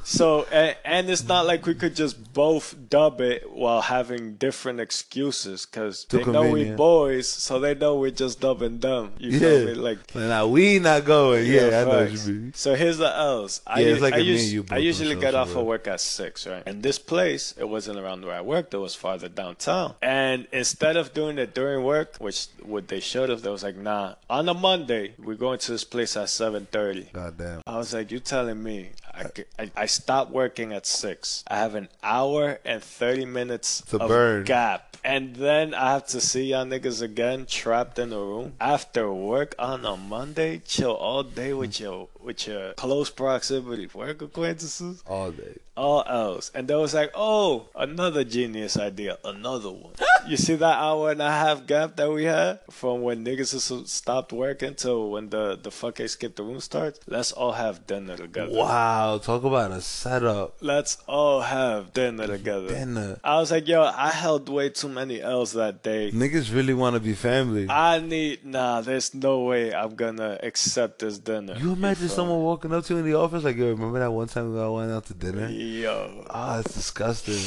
So 0.09 0.47
and, 0.51 0.75
and 0.83 1.07
it's 1.07 1.27
not 1.27 1.45
like 1.45 1.67
we 1.67 1.75
could 1.75 1.95
just 1.95 2.33
both 2.33 2.73
dub 2.89 3.21
it 3.21 3.51
while 3.51 3.81
having 3.81 4.33
different 4.37 4.79
excuses 4.79 5.67
because 5.67 6.03
Too 6.05 6.17
they 6.23 6.31
know 6.31 6.41
we 6.41 6.47
convenient. 6.49 6.77
boys, 6.77 7.29
so 7.29 7.59
they 7.59 7.75
know 7.75 7.93
we're 7.95 8.09
just 8.09 8.39
dubbing 8.39 8.79
them. 8.79 9.11
You 9.19 9.29
Yeah. 9.33 9.39
feel 9.39 9.65
me? 9.67 9.73
Like 9.75 10.15
now 10.15 10.47
we 10.47 10.79
not 10.79 11.05
going. 11.05 11.45
Yeah, 11.45 11.81
I 11.81 11.83
know 11.83 11.87
what 12.05 12.11
you 12.11 12.33
mean. 12.33 12.53
So 12.55 12.73
here's 12.73 12.97
the 12.97 13.15
L's. 13.15 13.61
I, 13.67 13.81
Yeah, 13.81 13.87
it's 13.93 14.01
like 14.01 14.15
I, 14.15 14.17
a 14.17 14.23
me 14.23 14.33
us- 14.35 14.45
you 14.51 14.65
I 14.71 14.77
usually 14.79 15.13
get 15.15 15.35
off 15.35 15.55
of 15.55 15.63
work 15.63 15.87
at 15.87 16.01
six, 16.01 16.47
right? 16.47 16.63
And 16.65 16.81
this 16.81 16.97
place, 16.97 17.53
it 17.59 17.69
wasn't 17.69 17.99
around 17.99 18.25
where 18.25 18.33
I 18.35 18.41
worked. 18.41 18.73
It 18.73 18.77
was 18.79 18.95
farther 18.95 19.29
downtown. 19.29 19.93
And 20.01 20.47
instead 20.51 20.97
of 20.97 21.13
doing 21.13 21.37
it 21.37 21.53
during 21.53 21.83
work, 21.83 22.15
which 22.17 22.47
what 22.63 22.87
they 22.87 22.99
should 22.99 23.29
have, 23.29 23.43
they 23.43 23.51
was 23.51 23.61
like, 23.63 23.77
nah. 23.77 24.15
On 24.27 24.49
a 24.49 24.55
Monday, 24.55 25.13
we're 25.23 25.35
going 25.35 25.59
to 25.59 25.71
this 25.71 25.83
place 25.83 26.17
at 26.17 26.29
seven 26.29 26.65
thirty. 26.71 27.09
God 27.13 27.37
damn. 27.37 27.61
I 27.67 27.77
was 27.77 27.93
like, 27.93 28.09
you 28.11 28.19
telling 28.19 28.61
me 28.63 28.89
I, 29.19 29.63
I, 29.63 29.71
I 29.75 29.85
stopped 29.85 30.31
working 30.31 30.71
at 30.73 30.85
six. 30.85 31.43
I 31.47 31.57
have 31.57 31.75
an 31.75 31.89
hour 32.03 32.59
and 32.65 32.81
thirty 32.81 33.25
minutes 33.25 33.81
To 33.89 33.99
of 33.99 34.07
burn. 34.07 34.43
gap, 34.45 34.97
and 35.03 35.35
then 35.35 35.73
I 35.73 35.91
have 35.93 36.07
to 36.07 36.21
see 36.21 36.45
y'all 36.51 36.65
niggas 36.65 37.01
again 37.01 37.45
trapped 37.45 37.99
in 37.99 38.13
a 38.13 38.17
room 38.19 38.53
after 38.61 39.11
work 39.11 39.55
on 39.59 39.85
a 39.85 39.97
Monday. 39.97 40.61
Chill 40.65 40.93
all 40.93 41.23
day 41.23 41.53
with 41.53 41.79
your 41.79 42.07
with 42.21 42.47
your 42.47 42.73
close 42.73 43.09
proximity 43.09 43.89
work 43.93 44.21
acquaintances. 44.21 45.03
All 45.07 45.31
day. 45.31 45.57
All 45.79 46.03
else, 46.05 46.51
and 46.53 46.67
they 46.67 46.75
was 46.75 46.93
like, 46.93 47.11
"Oh, 47.15 47.69
another 47.73 48.25
genius 48.25 48.75
idea, 48.77 49.17
another 49.23 49.71
one." 49.71 49.93
you 50.27 50.35
see 50.35 50.55
that 50.55 50.77
hour 50.77 51.11
and 51.11 51.21
a 51.21 51.31
half 51.31 51.65
gap 51.65 51.95
that 51.95 52.11
we 52.11 52.25
had 52.25 52.59
from 52.69 53.01
when 53.01 53.23
niggas 53.23 53.87
stopped 53.87 54.33
working 54.33 54.75
till 54.75 55.09
when 55.11 55.29
the 55.29 55.57
the 55.61 55.71
fuck 55.71 55.99
skip 56.07 56.35
the 56.35 56.43
room 56.43 56.59
starts? 56.59 56.99
Let's 57.07 57.31
all 57.31 57.53
have 57.53 57.87
dinner 57.87 58.17
together. 58.17 58.51
Wow. 58.51 59.19
Talk 59.23 59.43
about 59.43 59.71
a 59.71 59.81
setup. 59.81 60.57
Let's 60.61 60.97
all 61.07 61.41
have 61.41 61.93
dinner 61.93 62.27
together. 62.27 62.67
Dinner. 62.67 63.19
I 63.23 63.37
was 63.37 63.51
like, 63.51 63.67
yo, 63.67 63.83
I 63.83 64.09
held 64.09 64.49
way 64.49 64.69
too 64.69 64.89
many 64.89 65.21
L's 65.21 65.53
that 65.53 65.83
day. 65.83 66.11
Niggas 66.11 66.53
really 66.53 66.73
want 66.73 66.95
to 66.95 66.99
be 66.99 67.13
family. 67.13 67.67
I 67.69 67.99
need 67.99 68.45
nah. 68.45 68.81
There's 68.81 69.13
no 69.13 69.43
way 69.43 69.73
I'm 69.73 69.95
gonna 69.95 70.39
accept 70.43 70.99
this 70.99 71.19
dinner. 71.19 71.55
you 71.57 71.73
imagine 71.73 72.07
feel 72.07 72.11
uh, 72.11 72.15
someone 72.15 72.41
walking 72.41 72.73
up 72.73 72.85
to 72.85 72.93
you 72.93 72.99
in 72.99 73.05
the 73.05 73.15
office 73.15 73.43
like, 73.43 73.57
yo, 73.57 73.69
remember 73.69 73.99
that 73.99 74.11
one 74.11 74.27
time 74.27 74.53
we 74.53 74.59
all 74.59 74.75
went 74.75 74.91
out 74.91 75.05
to 75.05 75.13
dinner? 75.13 75.47
me? 75.47 75.68
Yo, 75.69 76.25
Ah, 76.31 76.59
it's 76.59 76.73
disgusting. 76.73 77.39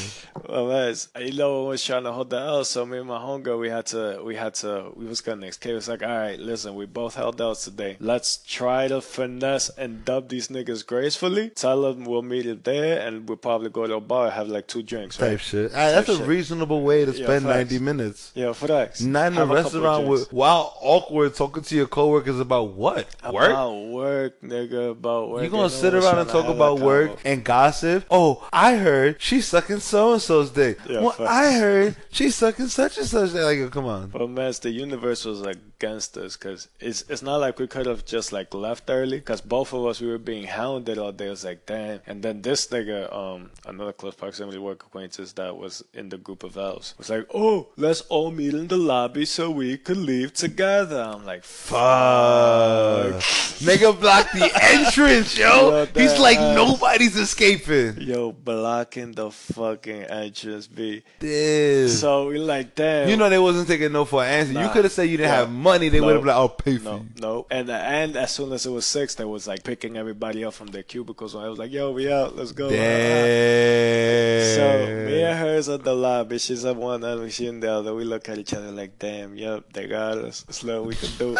well, 0.48 0.68
that's 0.68 1.08
you 1.18 1.32
know, 1.32 1.66
I 1.66 1.68
was 1.70 1.85
trying 1.85 2.04
to 2.04 2.12
hold 2.12 2.30
the 2.30 2.38
L. 2.38 2.62
So 2.64 2.87
me 2.87 2.98
and 2.98 3.08
my 3.08 3.18
homegirl, 3.18 3.58
we 3.58 3.68
had 3.68 3.87
to, 3.87 4.22
we 4.24 4.37
had 4.37 4.54
to, 4.62 4.92
we 4.94 5.06
was 5.06 5.20
gonna 5.20 5.46
escape. 5.46 5.74
was 5.74 5.88
like, 5.88 6.04
all 6.04 6.08
right, 6.08 6.38
listen, 6.38 6.76
we 6.76 6.87
both 6.87 7.16
held 7.16 7.40
L's 7.40 7.64
today. 7.64 7.96
Let's 7.98 8.37
try 8.37 8.87
to 8.87 9.00
finesse 9.00 9.70
and 9.70 10.04
dub 10.04 10.28
these 10.28 10.48
niggas 10.48 10.87
gracefully. 10.87 11.50
Tell 11.50 11.82
them 11.82 12.04
we'll 12.04 12.22
meet 12.22 12.46
it 12.46 12.62
there, 12.62 13.04
and 13.04 13.28
we'll 13.28 13.38
probably 13.38 13.70
go 13.70 13.88
to 13.88 13.94
a 13.94 14.00
bar 14.00 14.26
and 14.26 14.35
have 14.35 14.46
like 14.46 14.68
two 14.68 14.85
drinks, 14.85 15.20
right? 15.20 15.30
Type 15.30 15.40
shit. 15.40 15.72
Ah, 15.72 15.90
that's 15.90 16.08
a 16.08 16.16
shit. 16.16 16.26
reasonable 16.28 16.82
way 16.82 17.04
to 17.04 17.12
spend 17.12 17.44
facts. 17.44 17.70
90 17.72 17.78
minutes. 17.80 18.30
Yeah, 18.37 18.52
for 18.52 18.68
that. 18.68 19.00
Not 19.00 19.32
in 19.32 19.32
a 19.32 19.37
couple 19.40 19.54
restaurant 19.56 20.06
with, 20.06 20.32
while 20.32 20.76
awkward 20.80 21.35
talking 21.35 21.64
to 21.64 21.74
your 21.74 21.88
coworkers 21.88 22.38
about 22.38 22.68
what? 22.68 23.08
Work? 23.32 23.50
About 23.50 23.74
work, 23.74 24.40
nigga. 24.42 24.92
About 24.92 25.30
work. 25.30 25.42
You 25.42 25.48
gonna 25.50 25.68
sit 25.68 25.92
around 25.92 26.18
and 26.20 26.28
talk 26.30 26.46
about 26.46 26.78
work 26.78 27.18
and 27.24 27.42
gossip? 27.42 28.04
Oh, 28.14 28.46
I 28.53 28.77
heard 28.77 29.22
she's 29.22 29.48
sucking 29.48 29.81
so 29.81 30.12
and 30.12 30.20
so's 30.20 30.51
dick. 30.51 30.79
Yeah, 30.87 31.01
well. 31.01 31.16
I 31.18 31.53
heard 31.53 31.96
she's 32.11 32.35
sucking 32.35 32.68
such 32.68 32.98
and 32.98 33.07
such. 33.07 33.33
dick. 33.33 33.42
Like, 33.42 33.70
come 33.70 33.87
on. 33.87 34.09
But 34.09 34.29
man, 34.29 34.53
the 34.61 34.70
universe 34.70 35.25
was 35.25 35.40
against 35.40 36.18
us 36.18 36.37
because 36.37 36.68
it's 36.79 37.05
it's 37.09 37.22
not 37.22 37.37
like 37.37 37.59
we 37.59 37.66
could 37.66 37.87
have 37.87 38.05
just 38.05 38.31
like 38.31 38.53
left 38.53 38.90
early 38.90 39.16
because 39.16 39.40
both 39.40 39.72
of 39.72 39.87
us 39.87 39.98
we 40.01 40.09
were 40.09 40.18
being 40.18 40.44
hounded 40.44 40.98
all 40.98 41.11
day. 41.11 41.29
It 41.29 41.31
was 41.31 41.44
like 41.44 41.64
damn. 41.64 42.01
And 42.07 42.22
then 42.22 42.42
this 42.42 42.66
nigga, 42.66 43.11
um, 43.14 43.51
another 43.66 43.94
close 43.94 44.14
proximity 44.14 44.59
work 44.59 44.83
acquaintance 44.83 45.33
that 45.33 45.57
was 45.57 45.83
in 45.94 46.11
the 46.11 46.18
group 46.18 46.42
of 46.44 46.59
elves 46.59 46.94
was 46.98 47.09
like, 47.09 47.27
oh, 47.33 47.68
let's 47.77 48.03
all 48.03 48.31
meet 48.31 48.53
in 48.53 48.68
the 48.68 48.77
lobby 48.77 49.25
so 49.25 49.51
we 49.51 49.79
could 49.79 49.96
leave 49.96 50.35
together. 50.35 51.01
I'm 51.01 51.25
like, 51.25 51.44
Fuck. 51.44 53.14
Nigga 53.62 53.98
blocked 53.98 54.35
the 54.35 54.51
entrance, 54.62 55.38
yo. 55.38 55.87
He's 55.94 56.18
like, 56.18 56.38
nobody's 56.38 57.16
escaping. 57.16 57.91
Yo, 57.98 58.33
blocking 58.33 59.12
the 59.12 59.31
fucking 59.31 60.02
entrance, 60.05 60.66
B. 60.66 61.02
Dude. 61.20 61.90
So 61.90 62.28
we 62.28 62.38
like, 62.38 62.74
damn. 62.74 63.09
you 63.09 63.16
know 63.16 63.28
they 63.28 63.38
wasn't 63.38 63.68
taking 63.68 63.92
no 63.92 64.05
for 64.05 64.22
an 64.24 64.31
answer. 64.31 64.61
You 64.61 64.68
could 64.70 64.85
have 64.85 64.92
said 64.92 65.05
you 65.05 65.16
didn't 65.16 65.31
No. 65.31 65.37
have 65.37 65.50
money. 65.50 65.88
They 65.88 66.00
No. 66.00 66.07
would 66.07 66.12
have 66.14 66.22
been 66.22 66.28
like, 66.28 66.37
I'll 66.37 66.48
pay 66.48 66.78
for 66.78 66.85
No, 66.85 66.96
you. 66.96 67.07
no. 67.20 67.46
And 67.50 67.70
and 67.70 68.16
as 68.16 68.33
soon 68.33 68.52
as 68.52 68.66
it 68.66 68.70
was 68.70 68.87
six, 68.87 69.14
they 69.14 69.24
was 69.24 69.46
like 69.46 69.64
picking 69.64 69.96
everybody 69.96 70.44
up 70.44 70.55
from 70.55 70.68
their 70.68 70.83
cubicles. 70.83 71.35
And 71.35 71.44
I 71.44 71.48
was 71.48 71.59
like, 71.59 71.72
"Yo, 71.72 71.90
we 71.92 72.12
out. 72.12 72.37
Let's 72.37 72.52
go." 72.52 72.68
Damn. 72.70 74.57
So 74.57 74.87
me 75.07 75.22
and 75.22 75.38
her's 75.38 75.68
at 75.68 75.85
the 75.85 75.94
lobby. 75.94 76.38
She's 76.38 76.64
at 76.64 76.76
one 76.76 77.05
end, 77.05 77.33
she 77.33 77.46
in 77.46 77.61
the 77.61 77.72
other. 77.72 77.94
We 77.94 78.05
look 78.05 78.28
at 78.28 78.38
each 78.38 78.55
other 78.55 78.70
like, 78.70 78.98
"Damn, 78.98 79.37
yep, 79.37 79.72
they 79.72 79.87
got 79.87 80.18
us. 80.18 80.44
It's 80.48 80.62
we 80.62 80.94
can 80.94 81.11
do." 81.18 81.37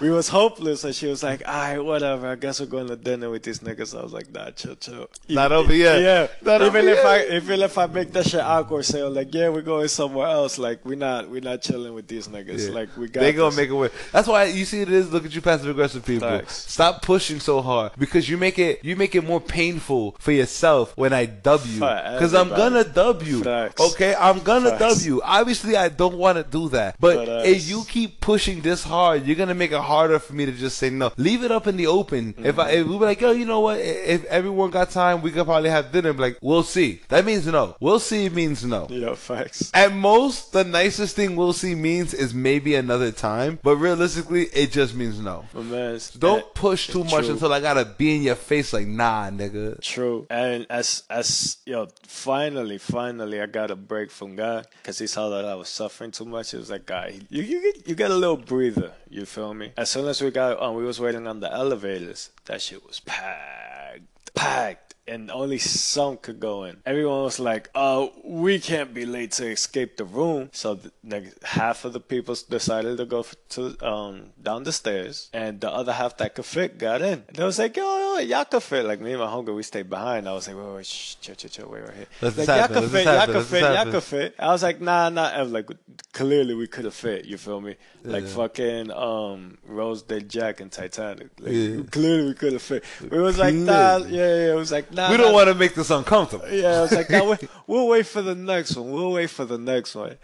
We 0.00 0.10
was 0.10 0.28
hopeless, 0.28 0.84
and 0.84 0.94
she 0.94 1.06
was 1.06 1.22
like, 1.22 1.42
"All 1.46 1.54
right, 1.54 1.78
whatever. 1.78 2.28
I 2.28 2.36
guess 2.36 2.60
we're 2.60 2.66
going 2.66 2.88
to 2.88 2.96
dinner 2.96 3.30
with 3.30 3.42
these 3.42 3.60
niggas." 3.60 3.98
I 3.98 4.02
was 4.02 4.12
like, 4.12 4.32
"Nah, 4.32 4.50
chill, 4.50 4.76
chill." 4.76 5.08
Not 5.28 5.52
over 5.52 5.74
yet. 5.74 6.00
Yeah, 6.00 6.26
Not 6.42 6.62
even 6.62 6.88
if 6.88 6.96
yet. 6.96 7.06
I 7.06 7.36
even 7.36 7.60
if 7.60 7.76
I 7.78 7.86
make 7.86 8.12
that 8.12 8.26
shit 8.26 8.40
awkward, 8.40 8.84
say 8.84 9.02
like, 9.02 9.34
"Yeah, 9.34 9.48
we're 9.50 9.62
going 9.62 9.88
somewhere 9.88 10.26
else." 10.26 10.58
Like 10.58 10.84
we're 10.84 10.96
not 10.96 11.28
we're 11.28 11.40
not 11.40 11.62
chilling 11.62 11.94
with 11.94 12.08
these 12.08 12.28
niggas. 12.28 12.68
Yeah. 12.68 12.74
Like 12.74 12.96
we 12.96 13.08
got. 13.08 13.20
they 13.20 13.32
gonna 13.32 13.50
this. 13.50 13.56
make 13.56 13.70
it 13.70 13.74
work. 13.74 13.92
That's 14.12 14.28
why 14.28 14.44
you 14.44 14.64
see 14.64 14.80
it 14.82 14.90
is. 14.90 15.12
Look 15.12 15.24
at 15.24 15.34
you, 15.34 15.40
passive 15.40 15.68
aggressive 15.68 16.04
people. 16.04 16.28
Facts. 16.28 16.70
Stop 16.72 17.02
pushing 17.02 17.40
so 17.40 17.60
hard 17.60 17.92
because 17.98 18.28
you 18.28 18.36
make 18.38 18.58
it 18.58 18.84
you 18.84 18.96
make 18.96 19.14
it 19.14 19.24
more 19.24 19.40
painful 19.40 20.16
for 20.18 20.32
yourself 20.32 20.96
when 20.96 21.12
I 21.12 21.26
dub 21.26 21.60
you. 21.66 21.80
Because 21.80 22.34
I'm 22.34 22.48
gonna 22.48 22.84
dub 22.84 23.22
you. 23.22 23.42
Facts. 23.42 23.80
Okay, 23.92 24.14
I'm 24.14 24.40
gonna 24.40 24.70
Facts. 24.78 24.80
dub 24.98 25.06
you. 25.06 25.22
Obviously, 25.22 25.76
I 25.76 25.88
don't 25.88 26.16
want 26.16 26.38
to 26.38 26.44
do 26.44 26.68
that. 26.70 26.96
But 26.98 27.26
Facts. 27.26 27.48
if 27.48 27.68
you 27.68 27.84
keep 27.88 28.20
pushing 28.20 28.60
this 28.60 28.82
hard, 28.82 29.26
you're 29.26 29.36
gonna 29.36 29.54
make 29.54 29.72
it 29.72 29.80
harder 29.90 30.18
for 30.18 30.32
me 30.38 30.46
to 30.46 30.52
just 30.52 30.78
say 30.78 30.88
no. 30.90 31.12
Leave 31.16 31.42
it 31.42 31.50
up 31.50 31.66
in 31.66 31.76
the 31.76 31.86
open. 31.86 32.34
If 32.38 32.58
I 32.58 32.70
if 32.78 32.86
we 32.86 32.94
be 32.98 33.04
like, 33.10 33.20
yo, 33.20 33.32
you 33.32 33.44
know 33.44 33.60
what? 33.60 33.78
If 33.80 34.24
everyone 34.26 34.70
got 34.70 34.90
time, 34.90 35.20
we 35.22 35.30
could 35.32 35.44
probably 35.44 35.70
have 35.70 35.92
dinner. 35.92 36.12
Like, 36.12 36.38
we'll 36.40 36.62
see. 36.62 37.00
That 37.08 37.24
means 37.24 37.46
no. 37.46 37.76
We'll 37.80 37.98
see 37.98 38.28
means 38.28 38.64
no. 38.64 38.86
Yeah, 38.90 39.14
facts. 39.14 39.70
At 39.74 39.92
most, 39.92 40.52
the 40.52 40.64
nicest 40.64 41.16
thing 41.16 41.36
we'll 41.36 41.52
see 41.64 41.74
means 41.74 42.14
is 42.14 42.32
maybe 42.32 42.74
another 42.74 43.10
time, 43.12 43.58
but 43.62 43.76
realistically, 43.76 44.44
it 44.62 44.70
just 44.72 44.94
means 44.94 45.18
no. 45.20 45.44
But 45.52 45.64
man, 45.64 45.98
Don't 46.18 46.44
eh, 46.44 46.54
push 46.54 46.86
too 46.88 47.04
much 47.04 47.24
true. 47.24 47.34
until 47.34 47.52
I 47.52 47.60
gotta 47.60 47.84
be 47.84 48.16
in 48.16 48.22
your 48.22 48.36
face 48.36 48.72
like, 48.72 48.86
nah, 48.86 49.30
nigga. 49.30 49.80
True. 49.80 50.26
And 50.30 50.66
as 50.70 51.02
as 51.10 51.58
yo, 51.66 51.88
finally, 52.06 52.78
finally, 52.78 53.40
I 53.40 53.46
got 53.46 53.70
a 53.70 53.76
break 53.76 54.10
from 54.10 54.36
God 54.36 54.66
because 54.82 54.98
he 54.98 55.06
saw 55.06 55.28
that 55.30 55.44
I 55.44 55.54
was 55.54 55.68
suffering 55.68 56.10
too 56.10 56.24
much. 56.24 56.52
He 56.52 56.56
was 56.56 56.70
like, 56.70 56.86
"Guy, 56.86 57.20
you 57.28 57.42
you 57.42 57.58
get 57.62 57.88
you 57.88 57.94
get 57.94 58.10
a 58.10 58.14
little 58.24 58.36
breather." 58.36 58.92
You 59.12 59.24
feel 59.26 59.54
me? 59.54 59.72
As 59.80 59.88
soon 59.88 60.08
as 60.08 60.20
we 60.20 60.30
got 60.30 60.58
on, 60.58 60.76
we 60.76 60.84
was 60.84 61.00
waiting 61.00 61.26
on 61.26 61.40
the 61.40 61.50
elevators. 61.50 62.28
That 62.44 62.60
shit 62.60 62.86
was 62.86 63.00
packed, 63.00 64.34
packed. 64.34 64.94
And 65.08 65.30
only 65.30 65.56
some 65.56 66.18
could 66.18 66.38
go 66.38 66.64
in. 66.64 66.82
Everyone 66.84 67.22
was 67.22 67.40
like, 67.40 67.70
"Oh, 67.74 68.12
we 68.22 68.60
can't 68.60 68.92
be 68.92 69.06
late 69.06 69.32
to 69.32 69.46
escape 69.50 69.96
the 69.96 70.04
room." 70.04 70.50
So, 70.52 70.74
the, 70.74 70.92
like, 71.02 71.42
half 71.42 71.86
of 71.86 71.94
the 71.94 71.98
people 71.98 72.36
decided 72.48 72.98
to 72.98 73.06
go 73.06 73.24
to 73.56 73.60
um 73.84 74.34
down 74.40 74.64
the 74.64 74.72
stairs, 74.72 75.30
and 75.32 75.62
the 75.62 75.70
other 75.70 75.94
half 75.94 76.18
that 76.18 76.34
could 76.34 76.44
fit 76.44 76.76
got 76.76 77.00
in. 77.00 77.24
And 77.26 77.36
they 77.36 77.42
was 77.42 77.58
like, 77.58 77.74
"Yo, 77.74 78.09
yo, 78.20 78.26
fit, 78.26 78.28
y'all 78.30 78.44
could 78.44 78.62
fit. 78.62 78.84
Like 78.84 79.00
me 79.00 79.12
and 79.12 79.20
my 79.20 79.26
homegirl, 79.26 79.54
we 79.56 79.62
stayed 79.62 79.88
behind. 79.90 80.28
I 80.28 80.32
was 80.32 80.46
like, 80.48 80.56
wait, 80.56 80.74
wait, 80.76 80.86
shh, 80.86 81.16
chill, 81.20 81.34
chill, 81.34 81.50
chill, 81.50 81.68
wait 81.70 81.82
right 81.82 81.94
here. 81.94 82.06
Like, 82.22 82.36
y'all 82.36 82.46
happen, 82.46 82.74
could 82.74 82.82
let 82.82 82.90
fit, 82.90 82.92
this 82.92 83.04
y'all 83.04 83.14
happen, 83.18 83.26
could 83.26 83.34
let 83.34 83.40
this 83.40 83.50
fit, 83.50 83.60
y'all 83.62 83.74
happen. 83.76 83.92
could 83.92 84.02
fit. 84.02 84.34
I 84.38 84.46
was 84.48 84.62
like, 84.62 84.80
nah, 84.80 85.08
nah. 85.08 85.28
I 85.28 85.42
was 85.42 85.52
like, 85.52 85.68
clearly 86.12 86.54
we 86.54 86.66
could 86.66 86.84
have 86.84 86.94
fit. 86.94 87.24
You 87.24 87.36
feel 87.38 87.60
me? 87.60 87.76
Like 88.02 88.24
Yeah. 88.24 88.28
fucking 88.30 88.90
um 88.92 89.58
Rose 89.66 90.02
Day 90.02 90.20
Jack 90.20 90.60
and 90.60 90.70
Titanic. 90.72 91.28
Like, 91.38 91.52
Yeah. 91.52 91.82
Clearly 91.90 92.28
we 92.28 92.34
could 92.34 92.52
have 92.54 92.62
fit. 92.62 92.84
It 93.02 93.10
was 93.12 93.38
like, 93.38 93.54
nah, 93.54 93.98
yeah, 93.98 94.06
yeah. 94.08 94.52
It 94.52 94.56
was 94.56 94.72
like, 94.72 94.92
nah. 94.92 95.10
We 95.10 95.16
don't 95.16 95.32
want 95.32 95.48
to 95.48 95.54
make 95.54 95.74
this 95.74 95.90
uncomfortable. 95.90 96.48
yeah, 96.50 96.78
I 96.78 96.80
was 96.82 96.92
like, 96.92 97.10
nah, 97.10 97.24
wait, 97.30 97.48
we'll 97.66 97.88
wait 97.88 98.06
for 98.06 98.22
the 98.22 98.34
next 98.34 98.76
one. 98.76 98.90
We'll 98.90 99.12
wait 99.12 99.30
for 99.30 99.44
the 99.44 99.58
next 99.58 99.94
one. 99.94 100.16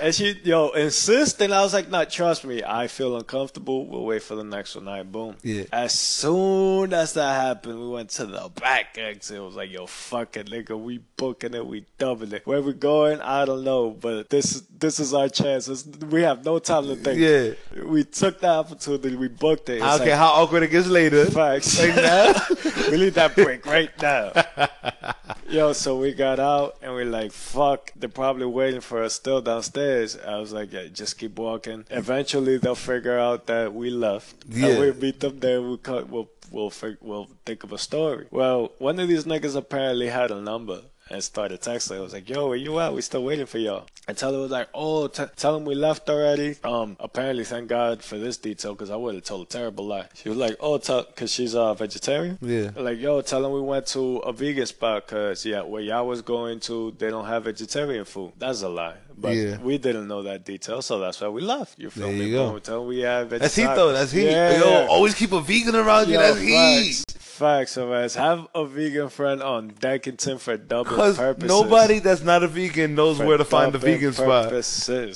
And 0.00 0.14
she, 0.14 0.38
yo, 0.44 0.70
insist, 0.70 1.40
and 1.40 1.54
I 1.54 1.62
was 1.62 1.72
like, 1.72 1.88
nah, 1.88 2.04
trust 2.04 2.44
me. 2.44 2.62
I 2.62 2.86
feel 2.86 3.16
uncomfortable. 3.16 3.86
We'll 3.86 4.04
wait 4.04 4.22
for 4.22 4.34
the 4.34 4.44
next 4.44 4.74
one. 4.74 4.86
Right, 4.86 5.10
boom. 5.10 5.36
Yeah. 5.42 5.64
As 5.72 5.92
soon 5.92 6.92
as 6.92 7.14
that 7.14 7.40
happened, 7.40 7.80
we 7.80 7.88
went 7.88 8.10
to 8.10 8.26
the 8.26 8.50
back 8.60 8.98
exit. 8.98 9.38
It 9.38 9.40
was 9.40 9.56
like, 9.56 9.70
yo, 9.70 9.86
fuck 9.86 10.36
it, 10.36 10.46
nigga. 10.48 10.78
We 10.78 10.98
booking 11.16 11.54
it. 11.54 11.66
We 11.66 11.86
doubling 11.98 12.32
it. 12.32 12.46
Where 12.46 12.60
we 12.60 12.72
going? 12.72 13.20
I 13.20 13.44
don't 13.44 13.64
know. 13.64 13.90
But 13.90 14.30
this, 14.30 14.62
this 14.78 15.00
is 15.00 15.14
our 15.14 15.28
chance. 15.28 15.68
It's, 15.68 15.86
we 15.86 16.22
have 16.22 16.44
no 16.44 16.58
time 16.58 16.86
to 16.86 16.96
think. 16.96 17.18
Yeah. 17.18 17.84
We 17.84 18.04
took 18.04 18.40
the 18.40 18.48
opportunity. 18.48 19.16
We 19.16 19.28
booked 19.28 19.68
it. 19.68 19.76
It's 19.76 19.84
I 19.84 19.98
don't 19.98 20.08
like, 20.08 20.16
how 20.16 20.32
awkward 20.42 20.62
it 20.62 20.70
gets 20.70 20.88
later. 20.88 21.26
Facts. 21.26 21.80
Like 21.80 21.96
now? 21.96 22.34
we 22.90 22.98
need 22.98 23.14
that 23.14 23.34
break 23.34 23.64
right 23.66 23.90
now. 24.00 24.32
Yo, 25.48 25.72
so 25.72 25.96
we 25.96 26.12
got 26.12 26.40
out 26.40 26.76
and 26.82 26.92
we're 26.92 27.04
like, 27.04 27.30
fuck, 27.30 27.92
they're 27.94 28.08
probably 28.08 28.46
waiting 28.46 28.80
for 28.80 29.02
us 29.02 29.14
still 29.14 29.40
downstairs. 29.40 30.18
I 30.26 30.38
was 30.38 30.52
like, 30.52 30.72
yeah, 30.72 30.86
just 30.86 31.18
keep 31.18 31.38
walking. 31.38 31.84
Eventually 31.90 32.56
they'll 32.58 32.74
figure 32.74 33.16
out 33.18 33.46
that 33.46 33.72
we 33.72 33.90
left. 33.90 34.44
Yeah. 34.48 34.68
And 34.68 34.78
we'll 34.80 34.94
meet 34.94 35.20
them 35.20 35.38
there. 35.38 35.62
We'll, 35.62 35.76
cut, 35.76 36.08
we'll, 36.10 36.28
we'll, 36.50 36.72
we'll 37.00 37.28
think 37.44 37.62
of 37.62 37.72
a 37.72 37.78
story. 37.78 38.26
Well, 38.30 38.72
one 38.78 38.98
of 38.98 39.08
these 39.08 39.24
niggas 39.24 39.54
apparently 39.54 40.08
had 40.08 40.32
a 40.32 40.40
number. 40.40 40.82
And 41.08 41.22
started 41.22 41.60
texting. 41.60 41.96
I 41.98 42.00
was 42.00 42.12
like, 42.12 42.28
"Yo, 42.28 42.48
where 42.48 42.56
you 42.56 42.80
at? 42.80 42.92
We 42.92 43.00
still 43.00 43.22
waiting 43.22 43.46
for 43.46 43.58
y'all." 43.58 43.86
And 44.08 44.16
Teller 44.16 44.40
was 44.40 44.50
like, 44.50 44.68
"Oh, 44.74 45.06
t- 45.06 45.22
tell 45.36 45.56
him 45.56 45.64
we 45.64 45.74
left 45.76 46.08
already." 46.10 46.56
Um, 46.64 46.96
apparently, 46.98 47.44
thank 47.44 47.68
God 47.68 48.02
for 48.02 48.18
this 48.18 48.36
detail 48.36 48.72
because 48.72 48.90
I 48.90 48.96
would 48.96 49.14
have 49.14 49.24
told 49.24 49.46
a 49.46 49.48
terrible 49.48 49.86
lie. 49.86 50.08
She 50.14 50.28
was 50.28 50.38
like, 50.38 50.56
"Oh, 50.58 50.78
tell," 50.78 51.04
because 51.04 51.30
she's 51.32 51.54
a 51.54 51.74
vegetarian. 51.74 52.38
Yeah. 52.40 52.70
Like, 52.74 52.98
yo, 52.98 53.20
tell 53.20 53.42
them 53.42 53.52
we 53.52 53.60
went 53.60 53.86
to 53.88 54.18
a 54.18 54.32
vegan 54.32 54.66
spot 54.66 55.06
because, 55.06 55.44
yeah, 55.46 55.62
where 55.62 55.82
y'all 55.82 56.06
was 56.08 56.22
going 56.22 56.58
to, 56.60 56.92
they 56.98 57.10
don't 57.10 57.26
have 57.26 57.44
vegetarian 57.44 58.04
food. 58.04 58.32
That's 58.38 58.62
a 58.62 58.68
lie. 58.68 58.94
But 59.18 59.34
Yeah. 59.34 59.56
we 59.62 59.78
didn't 59.78 60.08
know 60.08 60.22
that 60.24 60.44
detail, 60.44 60.82
so 60.82 60.98
that's 60.98 61.20
why 61.20 61.28
we 61.28 61.40
left. 61.40 61.78
You 61.78 61.88
feel 61.90 62.08
There 62.08 62.16
me? 62.16 62.26
you 62.26 62.32
go. 62.36 62.58
Them 62.58 62.86
we 62.86 63.00
have 63.00 63.30
That's 63.30 63.56
heat 63.56 63.64
though. 63.74 63.92
That's 63.92 64.12
heat. 64.12 64.26
Yeah, 64.30 64.58
Yo, 64.58 64.86
always 64.88 65.14
keep 65.14 65.32
a 65.32 65.40
vegan 65.40 65.74
around 65.74 66.08
you. 66.08 66.14
Yo, 66.14 66.20
That's 66.20 66.40
heat. 66.40 66.96
facts. 66.96 67.04
Facts, 67.36 67.72
so 67.72 67.92
as 67.92 68.14
have 68.14 68.46
a 68.54 68.64
vegan 68.64 69.10
friend 69.10 69.42
on 69.42 69.68
deck 69.78 70.06
and 70.06 70.18
tin 70.18 70.38
for 70.38 70.56
double 70.56 70.96
purposes. 70.96 71.46
nobody 71.48 71.98
that's 71.98 72.22
not 72.22 72.42
a 72.42 72.48
vegan 72.48 72.94
knows 72.94 73.18
For 73.18 73.26
where 73.26 73.36
to 73.36 73.44
find 73.44 73.74
the 73.74 73.78
vegan 73.78 74.14
spot. 74.14 74.50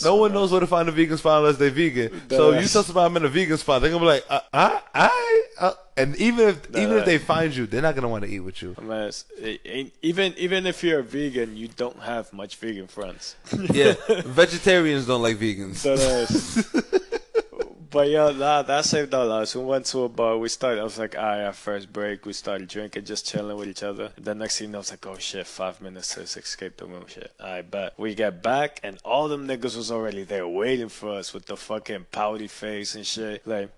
No 0.04 0.16
one 0.16 0.30
man. 0.32 0.40
knows 0.40 0.50
where 0.52 0.60
to 0.60 0.66
find 0.66 0.86
a 0.88 0.92
vegan 0.92 1.16
spot 1.16 1.38
unless 1.40 1.56
they're 1.56 1.70
vegan. 1.70 2.10
So 2.28 2.50
you 2.58 2.66
tell 2.68 2.82
somebody 2.82 3.06
I'm 3.06 3.16
in 3.16 3.24
a 3.24 3.28
vegan 3.28 3.56
spot, 3.56 3.80
they're 3.80 3.90
gonna 3.90 4.02
be 4.02 4.06
like, 4.06 4.24
uh, 4.28 4.40
I, 4.52 4.80
I, 4.94 5.42
uh, 5.60 5.72
and 6.00 6.16
even 6.16 6.48
if 6.48 6.56
even 6.76 6.96
if 6.98 7.04
they 7.04 7.18
find 7.18 7.54
you, 7.54 7.66
they're 7.66 7.82
not 7.82 7.94
gonna 7.94 8.08
want 8.08 8.24
to 8.24 8.30
eat 8.30 8.40
with 8.40 8.60
you. 8.62 8.74
Man, 8.80 9.08
it's- 9.08 9.24
it 9.38 9.92
even 10.02 10.34
even 10.36 10.66
if 10.66 10.82
you're 10.84 11.00
a 11.00 11.02
vegan, 11.02 11.56
you 11.56 11.68
don't 11.68 12.00
have 12.00 12.32
much 12.32 12.56
vegan 12.56 12.86
friends. 12.88 13.36
Yeah, 13.72 13.94
vegetarians 14.24 15.06
don't 15.06 15.22
like 15.22 15.36
vegans. 15.38 15.76
So 15.76 15.96
that's- 15.96 16.64
but 17.90 18.08
yeah, 18.08 18.30
nah, 18.30 18.62
that 18.62 18.84
saved 18.84 19.12
our 19.14 19.26
lives. 19.26 19.56
We 19.56 19.64
went 19.64 19.86
to 19.86 20.04
a 20.04 20.08
bar. 20.08 20.38
We 20.38 20.48
started. 20.48 20.80
I 20.80 20.84
was 20.84 20.98
like, 20.98 21.16
"Alright, 21.16 21.42
our 21.42 21.52
first 21.52 21.92
break." 21.92 22.24
We 22.24 22.32
started 22.32 22.68
drinking, 22.68 23.04
just 23.04 23.26
chilling 23.26 23.56
with 23.56 23.68
each 23.68 23.82
other. 23.82 24.12
And 24.16 24.24
the 24.24 24.34
next 24.34 24.58
thing 24.58 24.74
I 24.74 24.78
was 24.78 24.90
like, 24.90 25.04
"Oh 25.06 25.16
shit, 25.18 25.46
five 25.46 25.80
minutes 25.80 26.14
to 26.14 26.20
escape 26.20 26.76
the 26.76 26.86
room." 26.86 27.04
Shit, 27.08 27.32
I 27.40 27.62
bet. 27.62 27.94
We 27.98 28.14
get 28.14 28.42
back, 28.42 28.78
and 28.84 28.98
all 29.04 29.26
them 29.28 29.48
niggas 29.48 29.76
was 29.76 29.90
already 29.90 30.22
there 30.22 30.46
waiting 30.46 30.88
for 30.88 31.10
us 31.18 31.32
with 31.34 31.46
the 31.46 31.56
fucking 31.56 32.06
pouty 32.12 32.46
face 32.46 32.94
and 32.94 33.04
shit. 33.04 33.44
Like, 33.46 33.70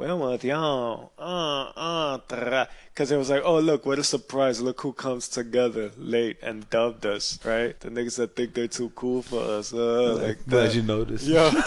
well, 0.00 0.32
with 0.32 0.44
y'all, 0.44 1.12
uh, 1.18 1.72
uh. 1.76 2.66
Cause 2.94 3.12
it 3.12 3.18
was 3.18 3.28
like, 3.28 3.42
oh 3.44 3.58
look, 3.58 3.84
what 3.84 3.98
a 3.98 4.04
surprise! 4.04 4.60
Look 4.60 4.80
who 4.80 4.92
comes 4.94 5.28
together 5.28 5.90
late 5.98 6.38
and 6.42 6.68
dubbed 6.70 7.04
us, 7.04 7.38
right? 7.44 7.78
The 7.78 7.90
niggas 7.90 8.16
that 8.16 8.34
think 8.34 8.54
they're 8.54 8.66
too 8.66 8.90
cool 8.90 9.20
for 9.22 9.42
us, 9.42 9.74
uh, 9.74 10.14
like 10.14 10.46
Glad 10.48 10.68
that. 10.68 10.74
you 10.74 10.82
noticed. 10.82 11.26
Yo. 11.26 11.50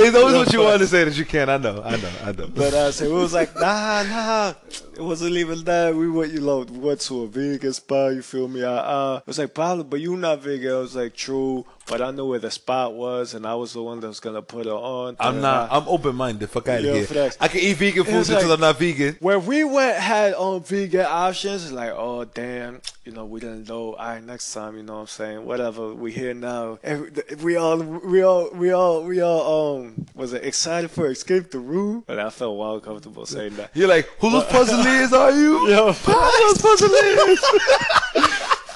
It's 0.00 0.16
always 0.16 0.34
what 0.36 0.52
you 0.52 0.60
want 0.60 0.80
to 0.80 0.86
say 0.86 1.02
that 1.04 1.16
you 1.16 1.24
can't. 1.24 1.50
I 1.50 1.56
know. 1.56 1.82
I 1.82 1.96
know. 1.96 2.12
I 2.22 2.32
know. 2.32 2.46
But 2.54 2.72
uh, 2.72 2.92
so 2.92 3.04
it 3.04 3.12
was 3.12 3.32
like, 3.32 3.52
nah, 3.56 4.04
nah. 4.04 4.54
It 4.94 5.00
wasn't 5.02 5.32
even 5.34 5.64
that. 5.64 5.94
We 5.94 6.08
went, 6.08 6.32
you 6.32 6.40
know, 6.40 6.64
went 6.70 7.00
to 7.02 7.22
a 7.22 7.26
vegan 7.26 7.72
spot. 7.72 8.14
You 8.14 8.22
feel 8.22 8.46
me? 8.46 8.62
Uh, 8.62 8.70
uh, 8.70 9.16
it 9.18 9.26
was 9.26 9.38
like, 9.38 9.54
Pablo, 9.54 9.82
but 9.82 10.00
you 10.00 10.16
not 10.16 10.40
vegan. 10.40 10.72
I 10.72 10.78
was 10.78 10.94
like, 10.94 11.14
true, 11.14 11.64
but 11.88 12.00
I 12.02 12.10
knew 12.10 12.26
where 12.26 12.38
the 12.38 12.50
spot 12.50 12.94
was, 12.94 13.34
and 13.34 13.46
I 13.46 13.54
was 13.54 13.72
the 13.72 13.82
one 13.82 14.00
that 14.00 14.08
was 14.08 14.20
gonna 14.20 14.42
put 14.42 14.66
it 14.66 14.70
on. 14.72 15.16
I'm 15.18 15.40
not. 15.40 15.68
I'm 15.72 15.88
open 15.88 16.14
minded. 16.16 16.48
Fuck 16.50 16.68
out 16.68 16.78
of 16.78 16.84
here. 16.84 17.04
facts. 17.04 17.36
I 17.40 17.48
can 17.48 17.60
eat 17.60 17.76
vegan 17.76 18.04
food 18.04 18.28
like- 18.28 18.44
I'm 18.44 18.60
not 18.60 18.78
vegan. 18.78 19.16
Where 19.20 19.38
we 19.38 19.64
went 19.64 19.96
had 19.96 20.34
um 20.34 20.62
vegan 20.62 21.06
options. 21.06 21.72
Like, 21.72 21.92
oh 21.94 22.24
damn, 22.24 22.80
you 23.04 23.12
know, 23.12 23.24
we 23.24 23.40
didn't 23.40 23.68
know. 23.68 23.94
All 23.94 24.06
right, 24.06 24.22
next 24.22 24.52
time, 24.52 24.76
you 24.76 24.82
know 24.82 24.94
what 24.94 25.00
I'm 25.00 25.06
saying? 25.06 25.44
Whatever. 25.44 25.94
We 25.94 26.12
here 26.12 26.34
now. 26.34 26.78
Every, 26.82 27.10
we 27.42 27.56
all, 27.56 27.78
we 27.78 28.22
all, 28.22 28.50
we 28.52 28.72
all, 28.72 29.02
we 29.04 29.20
all 29.22 29.76
um 29.78 30.06
was 30.14 30.32
it 30.32 30.44
excited 30.44 30.90
for 30.90 31.06
escape 31.10 31.50
the 31.50 31.58
room? 31.58 32.04
But 32.06 32.18
I 32.18 32.30
felt 32.30 32.56
wild 32.56 32.82
comfortable 32.84 33.26
saying 33.26 33.56
that. 33.56 33.70
You're 33.74 33.88
like, 33.88 34.08
whose 34.18 34.44
puzzle 34.44 34.80
is 34.80 35.12
are 35.12 35.30
you? 35.32 35.68
Yo, 35.70 35.92
Pablo's 35.92 36.58
puzzle 36.60 36.90
is. 36.90 37.44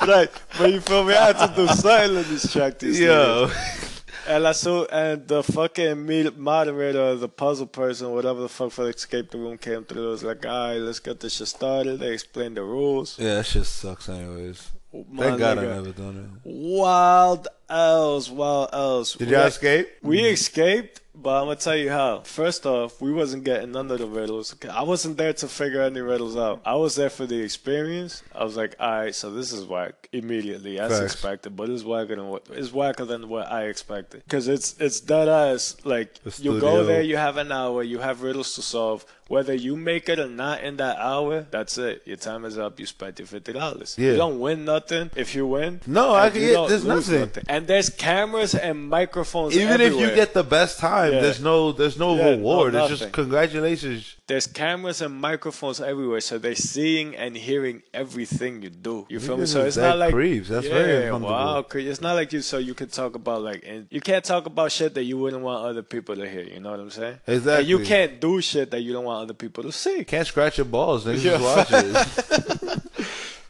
right. 0.08 0.30
But 0.58 0.72
you 0.72 0.80
feel 0.80 1.04
me? 1.04 1.14
I 1.14 1.32
had 1.32 1.38
to 1.48 1.54
do 1.54 1.66
something 1.68 2.22
to 2.22 2.28
distract 2.28 2.80
these 2.80 3.00
Yo. 3.00 3.46
niggas. 3.46 3.88
And 4.28 4.46
I 4.46 4.52
saw, 4.52 4.84
and 4.84 5.26
the 5.26 5.42
fucking 5.42 6.06
moderator, 6.40 7.16
the 7.16 7.28
puzzle 7.28 7.66
person, 7.66 8.12
whatever 8.12 8.40
the 8.40 8.48
fuck 8.48 8.70
for 8.70 8.84
the 8.84 8.90
escape 8.90 9.32
the 9.32 9.38
room 9.38 9.58
came 9.58 9.84
through. 9.84 10.06
It 10.06 10.10
was 10.10 10.22
like, 10.22 10.46
all 10.46 10.68
right, 10.68 10.76
let's 10.76 11.00
get 11.00 11.18
this 11.18 11.34
shit 11.34 11.48
started. 11.48 11.98
They 11.98 12.12
explained 12.12 12.56
the 12.56 12.62
rules. 12.62 13.18
Yeah, 13.18 13.34
that 13.34 13.46
shit 13.46 13.66
sucks 13.66 14.08
anyways. 14.08 14.70
Oh, 14.94 15.04
my 15.10 15.24
Thank 15.24 15.38
God 15.40 15.58
I 15.58 15.62
never 15.62 15.90
done 15.90 16.40
it. 16.44 16.48
Wild 16.48 17.48
else, 17.68 18.30
wild 18.30 18.70
else. 18.72 19.14
Did 19.14 19.30
y'all 19.30 19.46
escape? 19.46 19.88
We 20.02 20.24
escaped, 20.26 21.00
but 21.14 21.40
I'm 21.40 21.46
gonna 21.46 21.56
tell 21.56 21.76
you 21.76 21.90
how. 21.90 22.20
First 22.20 22.64
off, 22.66 23.00
we 23.00 23.12
wasn't 23.12 23.44
getting 23.44 23.72
none 23.72 23.90
of 23.90 23.98
the 23.98 24.06
riddles. 24.06 24.54
I 24.70 24.82
wasn't 24.82 25.18
there 25.18 25.32
to 25.34 25.48
figure 25.48 25.82
any 25.82 26.00
riddles 26.00 26.36
out. 26.36 26.62
I 26.64 26.74
was 26.76 26.94
there 26.94 27.10
for 27.10 27.26
the 27.26 27.40
experience. 27.40 28.22
I 28.34 28.44
was 28.44 28.56
like, 28.56 28.74
all 28.80 28.90
right, 28.90 29.14
so 29.14 29.30
this 29.30 29.52
is 29.52 29.66
whack 29.66 30.08
immediately 30.12 30.78
as 30.78 30.92
Facts. 30.92 31.12
expected, 31.12 31.56
but 31.56 31.68
it's 31.70 31.84
whacker 31.84 32.16
than 32.16 32.28
what 32.28 32.46
it's 32.50 32.72
whacker 32.72 33.04
than 33.04 33.28
what 33.28 33.50
I 33.50 33.64
expected. 33.64 34.22
Because 34.24 34.48
it's 34.48 34.74
it's 34.80 35.00
dead 35.00 35.28
ass. 35.28 35.76
Like 35.84 36.18
you 36.38 36.58
go 36.60 36.84
there, 36.84 37.02
you 37.02 37.16
have 37.16 37.36
an 37.36 37.52
hour, 37.52 37.82
you 37.82 37.98
have 37.98 38.22
riddles 38.22 38.54
to 38.54 38.62
solve. 38.62 39.04
Whether 39.28 39.54
you 39.54 39.76
make 39.76 40.08
it 40.08 40.18
or 40.18 40.28
not 40.28 40.62
in 40.62 40.76
that 40.76 40.98
hour, 40.98 41.46
that's 41.50 41.78
it. 41.78 42.02
Your 42.04 42.16
time 42.16 42.44
is 42.44 42.58
up. 42.58 42.78
You 42.78 42.86
spent 42.86 43.18
your 43.18 43.26
fifty 43.28 43.52
dollars. 43.52 43.96
Yeah. 43.98 44.10
You 44.10 44.16
don't 44.16 44.40
win 44.40 44.64
nothing. 44.64 45.10
If 45.16 45.34
you 45.34 45.46
win, 45.46 45.80
No, 45.86 46.12
I 46.14 46.28
can 46.30 46.42
you 46.42 46.68
there's 46.68 46.84
lose 46.84 47.08
nothing. 47.08 47.44
And 47.48 47.66
there's 47.66 47.88
cameras 47.88 48.54
and 48.54 48.88
microphones. 48.88 49.56
Even 49.56 49.80
if 49.80 49.94
you 49.94 50.08
get 50.14 50.34
the 50.34 50.42
best 50.44 50.78
time, 50.80 51.12
Yeah. 51.12 51.20
there's 51.22 51.40
no 51.40 51.72
there's 51.72 51.98
no 51.98 52.14
Yeah, 52.16 52.22
no, 52.24 52.30
reward. 52.32 52.74
it's 52.74 52.88
just 52.98 53.12
congratulations. 53.12 54.16
There's 54.32 54.46
cameras 54.46 55.02
and 55.02 55.14
microphones 55.14 55.78
everywhere, 55.78 56.22
so 56.22 56.38
they're 56.38 56.54
seeing 56.54 57.14
and 57.14 57.36
hearing 57.36 57.82
everything 57.92 58.62
you 58.62 58.70
do. 58.70 59.04
You 59.10 59.20
feel 59.20 59.36
me? 59.36 59.44
So 59.44 59.62
it's 59.62 59.76
not 59.76 59.98
like 59.98 60.14
creeps. 60.14 60.48
That's 60.48 60.66
yeah, 60.66 60.72
very 60.72 61.12
wow. 61.12 61.66
It's 61.74 62.00
not 62.00 62.14
like 62.14 62.32
you. 62.32 62.40
So 62.40 62.56
you 62.56 62.72
can 62.72 62.88
talk 62.88 63.14
about 63.14 63.42
like, 63.42 63.62
and 63.66 63.88
you 63.90 64.00
can't 64.00 64.24
talk 64.24 64.46
about 64.46 64.72
shit 64.72 64.94
that 64.94 65.04
you 65.04 65.18
wouldn't 65.18 65.42
want 65.42 65.66
other 65.66 65.82
people 65.82 66.16
to 66.16 66.26
hear. 66.26 66.44
You 66.44 66.60
know 66.60 66.70
what 66.70 66.80
I'm 66.80 66.88
saying? 66.88 67.20
Exactly. 67.26 67.60
And 67.60 67.68
you 67.68 67.80
can't 67.80 68.22
do 68.22 68.40
shit 68.40 68.70
that 68.70 68.80
you 68.80 68.94
don't 68.94 69.04
want 69.04 69.22
other 69.24 69.34
people 69.34 69.64
to 69.64 69.72
see. 69.72 70.02
Can't 70.02 70.26
scratch 70.26 70.56
your 70.56 70.64
balls. 70.64 71.04
Niggas 71.04 71.24
Yeah. 71.24 71.36
just 71.36 71.70
watch 71.70 72.48
it. 72.50 72.61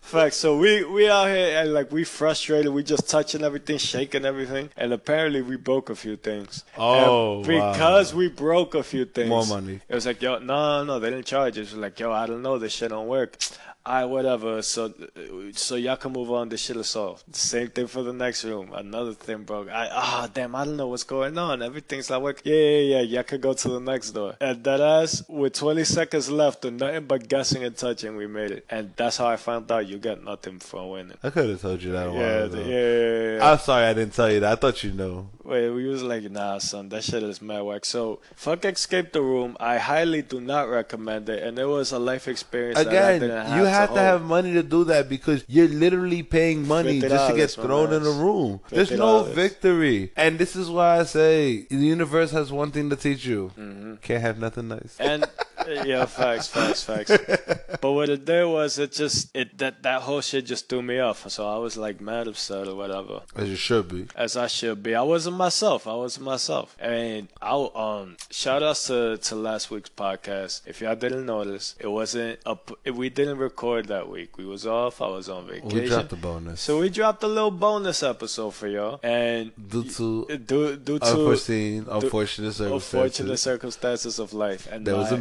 Facts. 0.02 0.36
So 0.36 0.58
we 0.58 0.84
we 0.84 1.08
out 1.08 1.28
here 1.28 1.58
and 1.58 1.72
like 1.72 1.90
we 1.90 2.04
frustrated. 2.04 2.72
We 2.72 2.82
just 2.82 3.08
touching 3.08 3.42
everything, 3.44 3.78
shaking 3.78 4.24
everything, 4.26 4.68
and 4.76 4.92
apparently 4.92 5.40
we 5.42 5.56
broke 5.56 5.88
a 5.88 5.94
few 5.94 6.16
things. 6.16 6.64
Oh, 6.76 7.36
And 7.38 7.46
because 7.46 8.12
we 8.12 8.28
broke 8.28 8.74
a 8.74 8.82
few 8.82 9.04
things, 9.06 9.28
More 9.28 9.46
money. 9.46 9.80
It 9.88 9.94
was 9.94 10.04
like 10.04 10.20
yo, 10.20 10.38
no, 10.38 10.84
no, 10.84 10.98
they 10.98 11.08
didn't 11.08 11.26
charge. 11.26 11.56
It 11.56 11.60
was 11.60 11.74
like 11.74 11.98
yo, 11.98 12.12
I 12.12 12.26
don't 12.26 12.42
know, 12.42 12.58
this 12.58 12.72
shit 12.74 12.90
don't 12.90 13.06
work. 13.06 13.38
I 13.84 14.04
whatever. 14.04 14.62
So 14.62 14.92
so 15.52 15.74
y'all 15.76 15.96
can 15.96 16.12
move 16.12 16.30
on. 16.30 16.48
This 16.48 16.60
shit 16.62 16.76
is 16.76 16.86
solved. 16.88 17.24
Same 17.34 17.68
thing 17.68 17.86
for 17.88 18.02
the 18.02 18.12
next 18.12 18.44
room. 18.44 18.70
Another 18.74 19.12
thing 19.12 19.42
broke. 19.42 19.68
I 19.68 19.88
ah 19.90 20.28
damn, 20.32 20.54
I 20.54 20.64
don't 20.64 20.76
know 20.76 20.86
what's 20.88 21.02
going 21.02 21.36
on. 21.36 21.62
Everything's 21.62 22.08
not 22.08 22.22
working. 22.22 22.52
Yeah, 22.52 22.58
yeah, 22.60 22.78
yeah. 22.80 23.00
Y'all 23.00 23.22
could 23.24 23.40
go 23.40 23.54
to 23.54 23.68
the 23.68 23.80
next 23.80 24.12
door. 24.12 24.36
And 24.40 24.62
that 24.64 24.80
ass 24.80 25.24
with 25.28 25.54
20 25.54 25.82
seconds 25.84 26.30
left, 26.30 26.64
and 26.64 26.78
nothing 26.78 27.06
but 27.06 27.28
guessing 27.28 27.64
and 27.64 27.76
touching, 27.76 28.14
we 28.16 28.26
made 28.26 28.52
it. 28.52 28.64
And 28.70 28.92
that's 28.96 29.16
how 29.16 29.26
I 29.26 29.36
found 29.36 29.70
out 29.72 29.86
you 29.86 29.98
got 29.98 30.22
nothing 30.22 30.60
for 30.60 30.88
winning. 30.90 31.16
I 31.22 31.30
could 31.30 31.48
have 31.50 31.60
told 31.60 31.82
you 31.82 31.90
that 31.92 32.06
a 32.06 32.10
while 32.12 32.20
Yeah, 32.20 32.44
ago. 32.44 32.58
yeah, 32.60 32.66
yeah, 32.66 33.36
yeah. 33.38 33.50
I'm 33.52 33.58
sorry 33.58 33.86
I 33.86 33.94
didn't 33.94 34.14
tell 34.14 34.30
you 34.30 34.40
that. 34.40 34.52
I 34.52 34.54
thought 34.56 34.84
you 34.84 34.92
know. 34.92 35.28
Wait, 35.44 35.68
we 35.70 35.88
was 35.88 36.04
like, 36.04 36.22
nah, 36.30 36.58
son, 36.58 36.88
that 36.90 37.02
shit 37.02 37.22
is 37.24 37.42
mad 37.42 37.62
whack. 37.62 37.84
So, 37.84 38.20
fuck 38.36 38.64
Escape 38.64 39.12
the 39.12 39.22
Room. 39.22 39.56
I 39.58 39.78
highly 39.78 40.22
do 40.22 40.40
not 40.40 40.68
recommend 40.68 41.28
it, 41.28 41.42
and 41.42 41.58
it 41.58 41.64
was 41.66 41.90
a 41.90 41.98
life 41.98 42.28
experience 42.28 42.78
that 42.78 42.86
I 42.86 42.90
Again, 42.90 43.20
didn't 43.22 43.46
have 43.48 43.58
you 43.58 43.64
have 43.72 43.88
to, 43.90 43.94
hold. 43.94 44.00
have 44.00 44.22
money 44.22 44.52
to 44.54 44.62
do 44.62 44.84
that 44.84 45.08
because 45.08 45.44
you're 45.48 45.68
literally 45.68 46.22
paying 46.22 46.66
money 46.66 47.00
just 47.00 47.30
to 47.30 47.36
get 47.36 47.50
thrown 47.50 47.92
in 47.92 48.02
a 48.02 48.10
room. 48.10 48.60
There's 48.68 48.90
no 48.90 49.24
victory. 49.24 50.12
And 50.16 50.38
this 50.38 50.56
is 50.56 50.70
why 50.70 51.00
I 51.00 51.04
say 51.04 51.66
the 51.68 51.76
universe 51.76 52.30
has 52.32 52.52
one 52.52 52.70
thing 52.70 52.90
to 52.90 52.96
teach 52.96 53.24
you. 53.24 53.50
Can't 54.02 54.22
have 54.22 54.38
nothing 54.38 54.68
nice. 54.68 54.96
And 54.98 55.24
yeah, 55.84 56.04
facts, 56.06 56.48
facts, 56.48 56.82
facts. 56.82 57.12
but 57.80 57.92
what 57.92 58.08
it 58.08 58.24
did 58.24 58.44
was 58.44 58.78
it 58.78 58.92
just 58.92 59.34
it 59.34 59.58
that 59.58 59.82
that 59.82 60.02
whole 60.02 60.20
shit 60.20 60.46
just 60.46 60.68
threw 60.68 60.82
me 60.82 60.98
off. 60.98 61.28
So 61.30 61.48
I 61.48 61.58
was 61.58 61.76
like 61.76 62.00
mad 62.00 62.28
upset 62.28 62.68
or 62.68 62.74
whatever. 62.74 63.22
As 63.34 63.48
you 63.48 63.56
should 63.56 63.88
be. 63.88 64.06
As 64.14 64.36
I 64.36 64.46
should 64.46 64.82
be. 64.82 64.94
I 64.94 65.02
wasn't 65.02 65.36
myself. 65.36 65.86
I 65.86 65.94
wasn't 65.94 66.26
myself. 66.26 66.76
And 66.78 67.28
I 67.40 67.52
um 67.74 68.16
shout 68.30 68.62
outs 68.62 68.86
to, 68.88 69.18
to 69.18 69.34
last 69.34 69.70
week's 69.70 69.90
podcast. 69.90 70.62
If 70.66 70.80
y'all 70.80 70.96
didn't 70.96 71.26
notice, 71.26 71.74
it 71.78 71.88
wasn't 71.88 72.40
up 72.46 72.72
we 72.86 73.08
didn't 73.08 73.38
record 73.38 73.88
that 73.88 74.08
week. 74.08 74.38
We 74.38 74.44
was 74.44 74.66
off, 74.66 75.00
I 75.00 75.08
was 75.08 75.28
on 75.28 75.46
vacation. 75.46 75.78
We 75.78 75.88
dropped 75.88 76.10
the 76.10 76.16
bonus. 76.16 76.60
so 76.60 76.80
we 76.80 76.88
dropped 76.88 77.22
a 77.22 77.28
little 77.28 77.50
bonus 77.50 78.02
episode 78.02 78.54
for 78.54 78.68
y'all. 78.68 79.00
And 79.02 79.52
due 79.56 79.84
to 79.84 80.38
due, 80.38 80.76
due 80.76 80.98
to 80.98 81.04
unforeseen, 81.04 81.86
unfortunate 81.90 82.52
circumstances, 82.52 82.94
unfortunate 82.94 83.36
circumstances, 83.38 84.18
of 84.18 84.32
life 84.32 84.68
and 84.70 84.86
there 84.86 84.96
was 84.96 85.12
a 85.12 85.16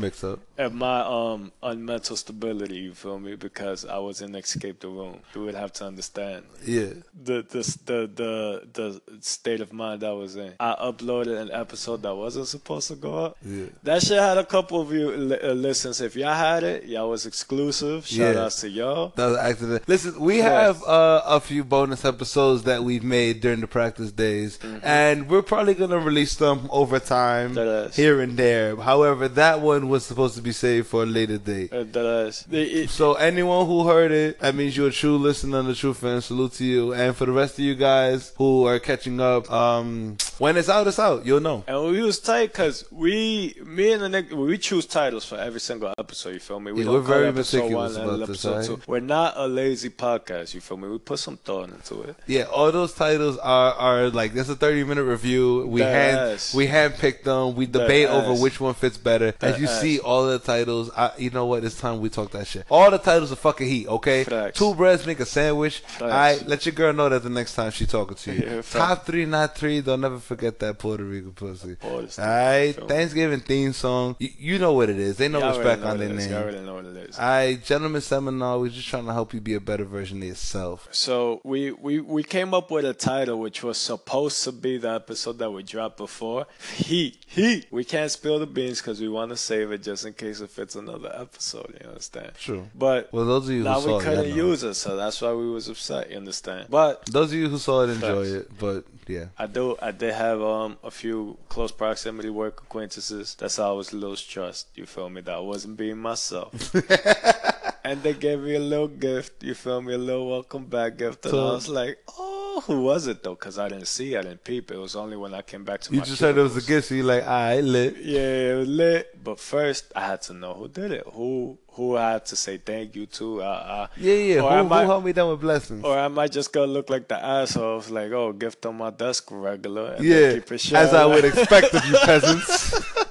and 0.58 0.74
my 0.76 1.02
um 1.02 1.52
unmental 1.64 2.16
stability, 2.16 2.76
you 2.78 2.94
feel 2.94 3.20
me? 3.20 3.36
Because 3.36 3.86
I 3.86 3.98
was 3.98 4.22
in 4.22 4.36
escape 4.36 4.80
the 4.80 4.88
room. 4.88 5.20
You 5.36 5.42
would 5.46 5.56
have 5.56 5.74
to 5.74 5.86
understand 5.86 6.46
Yeah. 6.66 6.94
the 7.24 7.44
the 7.50 7.62
the 7.86 8.00
the, 8.16 8.62
the 8.74 9.02
state 9.22 9.62
of 9.62 9.74
mind 9.74 10.04
I 10.04 10.12
was 10.12 10.36
in. 10.36 10.54
I 10.60 10.76
uploaded 10.82 11.40
an 11.40 11.52
episode 11.52 12.02
that 12.04 12.16
wasn't 12.16 12.48
supposed 12.48 12.88
to 12.90 12.96
go 12.96 13.26
up. 13.26 13.38
Yeah. 13.46 13.66
That 13.84 14.02
shit 14.02 14.20
had 14.20 14.38
a 14.38 14.46
couple 14.46 14.82
of 14.82 14.92
you 14.92 15.12
li- 15.12 15.40
uh, 15.42 15.54
listens. 15.54 16.02
If 16.02 16.16
y'all 16.16 16.34
had 16.34 16.64
it, 16.64 16.86
y'all 16.86 17.10
was 17.10 17.26
exclusive. 17.26 18.06
Shout 18.08 18.36
Yeah. 18.36 18.44
outs 18.46 18.62
to 18.62 18.70
y'all. 18.70 19.14
That 19.16 19.26
was 19.28 19.38
accident. 19.38 19.84
Listen, 19.88 20.20
we 20.20 20.38
Yes. 20.38 20.46
have 20.52 20.84
uh, 20.84 21.22
a 21.26 21.40
few 21.40 21.64
bonus 21.64 22.06
episodes 22.06 22.64
that 22.64 22.84
we've 22.84 23.04
made 23.04 23.42
during 23.42 23.62
the 23.62 23.68
practice 23.68 24.12
days, 24.12 24.60
and 24.84 25.30
we're 25.30 25.42
probably 25.42 25.74
gonna 25.74 26.00
release 26.00 26.36
them 26.36 26.68
over 26.72 27.00
time, 27.00 27.56
here 27.94 28.22
and 28.22 28.38
there. 28.38 28.76
However, 28.76 29.28
that 29.28 29.62
one 29.62 29.90
was 29.90 30.06
supposed 30.06 30.21
to 30.30 30.42
be 30.42 30.52
saved 30.52 30.88
for 30.88 31.04
a 31.04 31.06
later 31.06 31.38
date. 31.38 31.72
That 31.72 31.96
is. 32.28 32.46
The- 32.50 32.62
it- 32.84 32.90
So 32.90 33.14
anyone 33.16 33.66
who 33.66 33.88
heard 33.88 34.12
it, 34.12 34.40
that 34.40 34.56
means 34.56 34.76
you're 34.78 34.90
a 34.90 34.92
true 34.92 35.18
listener 35.18 35.60
and 35.60 35.70
a 35.70 35.76
true 35.76 35.94
fan. 35.94 36.22
Salute 36.22 36.54
to 36.54 36.66
you. 36.66 36.94
And 36.94 37.16
for 37.16 37.26
the 37.26 37.32
rest 37.32 37.54
of 37.60 37.66
you 37.66 37.76
guys 37.76 38.34
who 38.38 38.66
are 38.66 38.80
catching 38.80 39.20
up, 39.20 39.50
um, 39.52 40.18
when 40.38 40.58
it's 40.58 40.70
out, 40.70 40.88
it's 40.88 41.00
out. 41.00 41.26
You'll 41.26 41.40
know. 41.40 41.64
And 41.68 41.92
we 41.92 42.02
was 42.02 42.20
tight 42.20 42.52
because 42.52 42.86
we, 42.92 43.56
me 43.66 43.92
and 43.94 44.02
the 44.04 44.08
nigga, 44.10 44.34
we 44.34 44.58
choose 44.58 44.86
titles 44.86 45.26
for 45.26 45.38
every 45.38 45.60
single 45.60 45.94
episode. 45.98 46.34
You 46.34 46.40
feel 46.40 46.60
me? 46.60 46.72
We 46.72 46.84
yeah, 46.84 46.92
we're 46.92 47.00
very 47.02 47.28
episode 47.28 47.58
meticulous 47.58 47.94
one 47.94 48.02
and 48.02 48.10
about 48.16 48.28
this, 48.28 48.46
episode 48.46 48.56
right? 48.58 48.66
two. 48.66 48.82
We're 48.92 49.00
not 49.00 49.34
a 49.38 49.48
lazy 49.48 49.90
podcast. 49.90 50.54
You 50.54 50.62
feel 50.62 50.78
me? 50.78 50.88
We 50.90 50.98
put 50.98 51.20
some 51.20 51.38
thought 51.38 51.70
into 51.70 52.02
it. 52.04 52.16
Yeah, 52.28 52.44
all 52.44 52.72
those 52.72 52.94
titles 52.94 53.38
are 53.38 53.74
are 53.74 54.10
like 54.10 54.34
this 54.34 54.48
is 54.48 54.54
a 54.54 54.56
thirty 54.56 54.84
minute 54.84 55.04
review. 55.04 55.66
We 55.68 55.82
That 55.82 55.94
hand 55.94 56.18
ass. 56.34 56.54
we 56.54 56.68
hand 56.68 56.96
picked 56.96 57.26
them. 57.26 57.56
We 57.56 57.66
debate 57.66 58.08
over 58.10 58.34
ass. 58.34 58.40
which 58.42 58.60
one 58.60 58.74
fits 58.74 58.98
better. 58.98 59.34
As 59.42 59.60
you 59.60 59.68
ass. 59.68 59.82
see, 59.82 60.00
all 60.02 60.26
the 60.28 60.40
titles. 60.40 60.90
I, 60.96 61.12
you 61.18 61.30
know 61.30 61.46
what? 61.46 61.64
It's 61.64 61.80
time 61.80 62.00
we 62.00 62.10
talk 62.10 62.32
that 62.32 62.48
shit. 62.48 62.66
All 62.70 62.92
the 62.92 62.98
titles 62.98 63.32
are 63.32 63.36
fucking 63.38 63.68
heat. 63.68 63.88
Okay, 63.88 64.24
Facts. 64.24 64.58
two 64.60 64.76
breads 64.76 65.06
make 65.06 65.20
a 65.20 65.26
sandwich. 65.26 65.84
All 66.00 66.08
right, 66.08 66.46
let 66.48 66.66
your 66.66 66.74
girl 66.74 66.94
know 66.94 67.10
that 67.10 67.24
the 67.24 67.30
next 67.30 67.56
time 67.56 67.72
she 67.72 67.86
talking 67.86 68.16
to 68.16 68.34
you. 68.34 68.42
Yeah. 68.56 68.62
Top 68.62 69.06
three, 69.06 69.26
not 69.26 69.56
three. 69.56 69.82
Don't 69.82 70.02
never 70.02 70.20
forget 70.20 70.60
that 70.60 70.78
Puerto 70.80 71.04
Rican 71.04 71.32
pussy. 71.34 71.78
All 71.84 72.02
right. 72.20 72.74
Thanksgiving 72.74 73.40
theme 73.40 73.74
song. 73.74 74.16
You, 74.20 74.30
you 74.38 74.60
know 74.60 74.74
what 74.74 74.90
it 74.90 74.98
is. 75.00 75.18
They 75.18 75.28
know 75.28 75.40
Y'all 75.40 75.54
already 75.54 75.60
respect 75.70 75.84
on 75.84 75.98
their 76.00 76.10
it 76.10 76.16
is. 76.16 76.26
Y'all 76.28 76.34
name. 76.34 76.44
already 76.44 76.66
know 76.66 76.76
what 76.76 76.86
it 76.86 76.98
is. 77.10 77.20
All 77.20 77.26
right, 77.26 77.64
gentlemen 77.64 78.02
seminar. 78.02 78.60
We're 78.60 78.70
just 78.70 78.88
trying 78.88 79.06
to 79.06 79.14
help 79.14 79.34
you 79.34 79.42
be 79.42 79.54
a 79.54 79.60
better 79.60 79.86
version 79.86 80.22
of 80.22 80.28
yourself. 80.28 80.88
So 80.92 81.42
we, 81.44 81.72
we 81.72 82.00
we 82.00 82.24
came 82.24 82.54
up 82.54 82.72
with 82.72 82.86
a 82.86 82.94
title 82.94 83.40
which 83.40 83.64
was 83.64 83.78
supposed 83.78 84.44
to 84.44 84.52
be 84.52 84.78
the 84.78 84.92
episode 84.92 85.38
that 85.40 85.52
we 85.52 85.64
dropped 85.64 85.98
before. 85.98 86.48
Heat, 86.76 87.24
heat. 87.28 87.68
We 87.72 87.84
can't 87.84 88.10
spill 88.12 88.40
the 88.40 88.48
beans 88.48 88.80
because 88.82 89.00
we 89.02 89.10
want 89.10 89.30
to 89.32 89.38
save 89.38 89.72
it 89.72 89.84
just 89.84 89.91
in 90.06 90.14
case 90.14 90.40
it 90.42 90.50
fits 90.50 90.76
another 90.76 91.12
episode. 91.16 91.78
You 91.82 91.90
understand? 91.90 92.32
True. 92.40 92.68
But 92.76 93.12
Well, 93.14 93.26
those 93.26 93.48
of 93.50 93.56
you 93.56 93.64
now 93.64 93.76
who 93.76 93.82
saw 93.82 93.88
we 93.98 94.04
it, 94.04 94.06
couldn't 94.08 94.30
know. 94.30 94.36
use 94.48 94.64
it, 94.64 94.74
so 94.76 94.96
that's 94.96 95.22
why 95.22 95.34
we 95.34 95.50
was 95.50 95.68
upset. 95.68 96.10
You 96.12 96.18
understand? 96.18 96.68
But 96.70 97.06
Those 97.06 97.32
of 97.32 97.38
you 97.40 97.50
who 97.50 97.58
saw 97.58 97.84
it 97.84 97.90
enjoy 97.92 98.24
it, 98.40 98.46
but 98.60 98.86
yeah. 99.08 99.26
I 99.38 99.46
do. 99.48 99.76
I 99.82 99.92
did 99.92 100.14
have 100.14 100.42
um 100.42 100.78
a 100.84 100.92
few 100.92 101.38
close 101.50 101.72
proximity 101.72 102.30
work 102.30 102.62
acquaintances. 102.66 103.36
That's 103.40 103.58
how 103.58 103.70
I 103.74 103.76
was 103.82 103.94
little 103.94 104.16
stressed. 104.16 104.68
You 104.76 104.86
feel 104.86 105.10
me? 105.10 105.22
That 105.22 105.36
I 105.36 105.40
wasn't 105.40 105.76
being 105.78 105.98
myself. 105.98 106.52
and 107.84 108.02
they 108.04 108.14
gave 108.14 108.40
me 108.42 108.56
a 108.56 108.60
little 108.60 108.88
gift. 108.88 109.44
You 109.44 109.54
feel 109.56 109.82
me? 109.82 109.94
A 109.94 109.98
little 109.98 110.30
welcome 110.30 110.66
back 110.66 110.98
gift. 110.98 111.26
And 111.26 111.32
So- 111.32 111.48
I 111.50 111.52
was 111.54 111.68
like, 111.70 111.98
oh, 112.18 112.41
who 112.60 112.82
was 112.82 113.08
it 113.08 113.24
though? 113.24 113.36
Because 113.36 113.58
I 113.58 113.70
didn't 113.70 113.88
see. 113.88 114.18
I 114.18 114.22
didn't 114.22 114.44
peep. 114.44 114.70
It 114.72 114.78
was 114.78 114.96
only 114.96 115.16
when 115.16 115.34
I 115.34 115.42
came 115.42 115.64
back 115.64 115.80
to 115.82 115.94
You 115.94 116.00
my. 116.00 116.06
just 116.06 116.20
heard 116.22 116.38
it 116.38 116.42
was 116.42 116.58
a 116.58 116.62
gift, 116.62 116.90
so 116.90 116.96
you're 116.96 117.06
like, 117.06 117.24
alright, 117.24 117.64
lit. 117.64 117.96
Yeah, 117.98 118.20
it 118.54 118.58
was 118.58 118.68
lit. 118.68 119.24
But 119.24 119.40
first, 119.40 119.92
I 119.96 120.02
had 120.08 120.22
to 120.24 120.34
know 120.34 120.54
who 120.54 120.68
did 120.68 120.92
it. 120.92 121.04
Who 121.14 121.58
who 121.74 121.96
I 121.96 122.12
had 122.12 122.26
to 122.26 122.36
say 122.36 122.58
thank 122.58 122.96
you 122.96 123.06
to. 123.06 123.42
Uh, 123.42 123.46
uh, 123.46 123.88
Yeah, 123.96 124.14
yeah. 124.16 124.36
Or 124.42 124.50
Who, 124.50 124.56
I 124.56 124.58
who 124.64 124.70
might- 124.70 124.86
helped 124.86 125.06
me 125.06 125.14
down 125.14 125.30
with 125.32 125.40
blessings? 125.42 125.84
or 125.86 125.98
I 125.98 126.08
might 126.10 126.32
just 126.34 126.52
go 126.52 126.66
look 126.66 126.90
like 126.90 127.08
the 127.08 127.24
asshole. 127.24 127.78
It's 127.80 127.90
like, 127.90 128.12
oh, 128.12 128.34
gift 128.34 128.66
on 128.66 128.76
my 128.78 128.90
desk 128.90 129.30
regular. 129.32 129.94
And 129.94 130.04
yeah, 130.06 130.34
keep 130.34 130.52
it 130.52 130.74
as. 130.74 130.94
I 130.94 131.06
would 131.06 131.24
expect 131.24 131.74
of 131.74 131.86
you 131.86 131.96
peasants. 132.04 132.74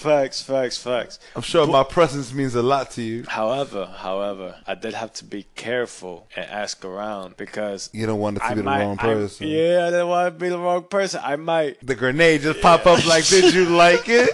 Facts, 0.00 0.40
facts, 0.40 0.78
facts. 0.78 1.18
I'm 1.36 1.42
sure 1.42 1.66
my 1.66 1.84
presence 1.84 2.32
means 2.32 2.54
a 2.54 2.62
lot 2.62 2.90
to 2.92 3.02
you. 3.02 3.24
However, 3.28 3.84
however, 3.84 4.56
I 4.66 4.74
did 4.74 4.94
have 4.94 5.12
to 5.14 5.24
be 5.26 5.44
careful 5.56 6.26
and 6.34 6.46
ask 6.50 6.82
around 6.86 7.36
because 7.36 7.90
You 7.92 8.06
don't 8.06 8.18
want 8.18 8.38
it 8.38 8.40
to 8.40 8.46
I 8.46 8.50
be 8.50 8.54
the 8.56 8.62
might, 8.62 8.80
wrong 8.80 8.96
I- 8.98 9.02
person. 9.02 9.48
yeah, 9.48 9.84
I 9.86 9.90
didn't 9.90 10.08
want 10.08 10.34
to 10.34 10.40
be 10.42 10.48
the 10.48 10.58
wrong 10.58 10.84
person. 10.84 11.20
I 11.22 11.36
might, 11.36 11.84
The 11.86 11.94
grenade 11.94 12.40
just 12.40 12.62
pop 12.62 12.86
up 12.86 13.04
like, 13.06 13.26
did 13.26 13.52
you 13.52 13.66
like 13.66 14.08
it? 14.08 14.30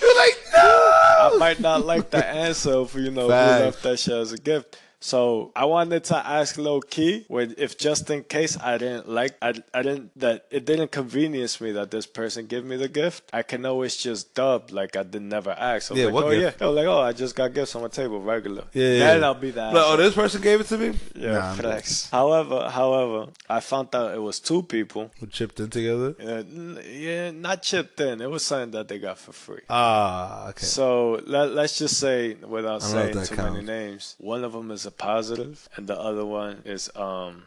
You're 0.00 0.16
like, 0.16 0.38
no. 0.54 0.86
I 1.22 1.36
might 1.38 1.60
not 1.60 1.84
like 1.84 2.08
the 2.10 2.24
answer 2.26 2.86
for 2.86 2.98
you 2.98 3.10
know 3.10 3.28
Facts. 3.28 3.58
who 3.58 3.64
left 3.66 3.82
that 3.82 3.98
shit 3.98 4.14
as 4.14 4.32
a 4.32 4.38
gift. 4.38 4.78
So 5.02 5.50
I 5.56 5.64
wanted 5.64 6.04
to 6.04 6.16
ask 6.26 6.58
low 6.58 6.80
key, 6.80 7.24
if 7.30 7.78
just 7.78 8.10
in 8.10 8.22
case 8.24 8.58
I 8.60 8.76
didn't 8.76 9.08
like, 9.08 9.34
I, 9.40 9.54
I 9.72 9.80
didn't 9.82 10.10
that 10.20 10.44
it 10.50 10.66
didn't 10.66 10.90
convenience 10.92 11.58
me 11.58 11.72
that 11.72 11.90
this 11.90 12.06
person 12.06 12.46
give 12.46 12.66
me 12.66 12.76
the 12.76 12.88
gift. 12.88 13.24
I 13.32 13.42
can 13.42 13.64
always 13.64 13.96
just 13.96 14.34
dub 14.34 14.70
like 14.70 14.96
I 14.96 15.02
did 15.02 15.22
never 15.22 15.52
ask. 15.52 15.88
So 15.88 15.94
Yeah, 15.94 16.06
like, 16.06 16.14
what 16.14 16.24
oh 16.24 16.30
gift? 16.30 16.42
yeah, 16.42 16.50
They're 16.58 16.68
like 16.68 16.86
oh 16.86 17.00
I 17.00 17.12
just 17.12 17.34
got 17.34 17.54
gifts 17.54 17.74
on 17.74 17.80
my 17.82 17.88
table 17.88 18.20
regular. 18.20 18.64
Yeah, 18.74 18.98
then 18.98 19.20
yeah. 19.20 19.26
I'll 19.26 19.34
be 19.34 19.50
that. 19.52 19.72
Like, 19.72 19.84
oh, 19.86 19.96
this 19.96 20.14
person 20.14 20.42
gave 20.42 20.60
it 20.60 20.66
to 20.66 20.76
me? 20.76 20.98
Yeah, 21.14 21.32
Nah, 21.32 21.50
I'm 21.50 21.56
good. 21.56 21.64
facts. 21.64 22.10
However, 22.10 22.68
however, 22.68 23.30
I 23.48 23.60
found 23.60 23.94
out 23.94 24.14
it 24.14 24.20
was 24.20 24.38
two 24.38 24.62
people. 24.62 25.10
Who 25.20 25.26
chipped 25.28 25.60
in 25.60 25.70
together? 25.70 26.14
Uh, 26.22 26.42
yeah, 26.86 27.30
not 27.30 27.62
chipped 27.62 27.98
in. 28.00 28.20
It 28.20 28.30
was 28.30 28.44
something 28.44 28.72
that 28.72 28.88
they 28.88 28.98
got 28.98 29.16
for 29.16 29.32
free. 29.32 29.62
Ah, 29.70 30.48
okay. 30.50 30.66
So 30.66 31.22
let, 31.26 31.52
let's 31.52 31.78
just 31.78 31.98
say, 31.98 32.34
without 32.34 32.82
I 32.82 32.86
don't 32.86 32.92
know 32.94 32.98
if 33.00 33.14
saying 33.14 33.16
that 33.16 33.26
too 33.28 33.50
many 33.52 33.64
names, 33.64 34.14
one 34.18 34.44
of 34.44 34.52
them 34.52 34.70
is 34.70 34.84
a 34.86 34.89
positive, 34.90 35.68
and 35.76 35.86
the 35.86 35.98
other 35.98 36.24
one 36.24 36.62
is 36.64 36.90
um 36.96 37.42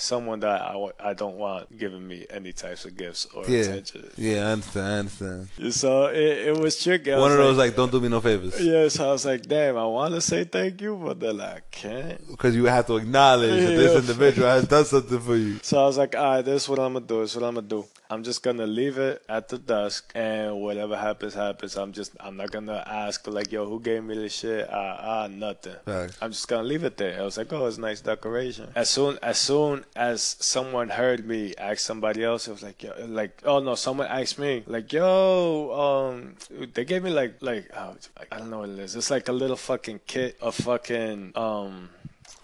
someone 0.00 0.40
that 0.40 0.60
I, 0.62 0.90
I 1.00 1.14
don't 1.14 1.36
want 1.36 1.76
giving 1.76 2.06
me 2.06 2.26
any 2.30 2.52
types 2.52 2.84
of 2.84 2.96
gifts 2.96 3.26
or 3.34 3.44
Yeah, 3.46 3.60
attention. 3.60 4.10
yeah, 4.16 4.48
I 4.48 4.52
understand. 4.52 4.86
I 4.86 4.98
understand. 4.98 5.48
So 5.74 6.06
it, 6.06 6.48
it 6.48 6.56
was 6.56 6.82
tricky. 6.82 7.12
I 7.12 7.18
One 7.18 7.30
was 7.30 7.32
of 7.32 7.38
those 7.38 7.56
like, 7.58 7.76
don't 7.76 7.90
do 7.90 8.00
me 8.00 8.08
no 8.08 8.20
favors, 8.20 8.60
yeah. 8.60 8.88
So 8.88 9.08
I 9.08 9.12
was 9.12 9.24
like, 9.26 9.42
damn, 9.46 9.76
I 9.76 9.84
want 9.86 10.14
to 10.14 10.20
say 10.20 10.44
thank 10.44 10.80
you, 10.80 10.96
but 10.96 11.20
then 11.20 11.40
I 11.40 11.60
can't. 11.70 12.26
because 12.28 12.54
you 12.54 12.64
have 12.66 12.86
to 12.86 12.96
acknowledge 12.96 13.64
that 13.64 13.70
this 13.76 13.94
individual 14.08 14.48
has 14.48 14.66
done 14.66 14.84
something 14.84 15.20
for 15.20 15.36
you. 15.36 15.58
So 15.62 15.80
I 15.82 15.84
was 15.86 15.98
like, 15.98 16.16
all 16.16 16.22
right, 16.36 16.42
this 16.44 16.62
is 16.64 16.68
what 16.68 16.78
I'm 16.78 16.92
gonna 16.94 17.04
do. 17.06 17.20
This 17.20 17.30
is 17.32 17.36
what 17.40 17.48
I'm 17.48 17.54
gonna 17.56 17.66
do. 17.66 17.84
I'm 18.10 18.22
just 18.24 18.42
gonna 18.42 18.66
leave 18.66 18.96
it 18.96 19.22
at 19.28 19.48
the 19.48 19.58
desk, 19.58 20.10
and 20.14 20.62
whatever 20.62 20.96
happens, 20.96 21.34
happens. 21.34 21.76
I'm 21.76 21.92
just, 21.92 22.12
I'm 22.20 22.38
not 22.38 22.50
gonna 22.50 22.82
ask 22.86 23.26
like, 23.26 23.52
yo, 23.52 23.66
who 23.66 23.80
gave 23.80 24.02
me 24.02 24.14
this 24.14 24.32
shit? 24.32 24.66
Ah, 24.72 24.96
ah, 25.24 25.28
nothing. 25.30 25.74
Facts. 25.84 26.16
I'm 26.22 26.30
just 26.30 26.48
gonna 26.48 26.62
leave 26.62 26.84
it 26.84 26.96
there. 26.96 27.20
I 27.20 27.24
was 27.24 27.36
like, 27.36 27.52
oh, 27.52 27.66
it's 27.66 27.76
nice 27.76 28.00
decoration. 28.00 28.68
As 28.74 28.88
soon, 28.88 29.18
as 29.22 29.36
soon 29.38 29.84
as 29.96 30.36
someone 30.40 30.88
heard 30.90 31.26
me 31.26 31.54
ask 31.56 31.78
somebody 31.78 32.22
else, 32.24 32.48
it 32.48 32.52
was 32.52 32.62
like, 32.62 32.82
yo, 32.82 32.92
like, 33.06 33.42
oh 33.44 33.58
no, 33.60 33.74
someone 33.74 34.06
asked 34.06 34.38
me, 34.38 34.62
like, 34.66 34.92
yo, 34.92 35.72
um, 36.10 36.36
they 36.74 36.84
gave 36.84 37.02
me 37.02 37.10
like, 37.10 37.36
like, 37.40 37.70
oh, 37.76 37.96
I 38.32 38.38
don't 38.38 38.50
know 38.50 38.60
what 38.60 38.70
it 38.70 38.78
is. 38.78 38.94
It's 38.96 39.10
like 39.10 39.28
a 39.28 39.32
little 39.32 39.56
fucking 39.56 40.00
kit 40.06 40.36
of 40.40 40.54
fucking, 40.54 41.32
um 41.34 41.90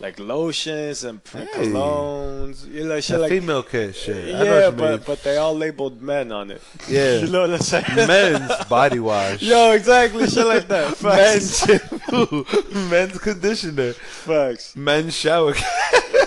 like 0.01 0.19
lotions 0.19 1.05
and 1.05 1.21
Hey. 1.33 1.47
colognes, 1.55 2.67
you 2.69 2.85
know, 2.85 3.01
shit 3.01 3.21
like 3.21 3.31
female 3.31 3.63
kid 3.63 3.95
shit. 3.95 4.35
I 4.35 4.43
yeah, 4.43 4.65
you 4.67 4.71
mean. 4.73 4.77
but 4.77 5.07
but 5.07 5.23
they 5.23 5.37
all 5.37 5.55
labeled 5.57 6.03
men 6.03 6.33
on 6.33 6.51
it. 6.51 6.61
Yeah. 6.89 7.19
you 7.21 7.29
know 7.29 7.43
what 7.43 7.51
I'm 7.51 7.59
saying? 7.61 7.85
men's 7.95 8.65
body 8.65 8.99
wash. 8.99 9.41
Yo, 9.51 9.71
exactly, 9.71 10.27
shit 10.27 10.47
like 10.47 10.67
that. 10.69 11.01
men's 11.03 11.59
shampoo, 11.61 12.45
men's 12.91 13.19
conditioner, 13.19 13.93
Facts. 13.93 14.75
men's 14.75 15.15
shower, 15.15 15.55
Facts. 15.55 16.24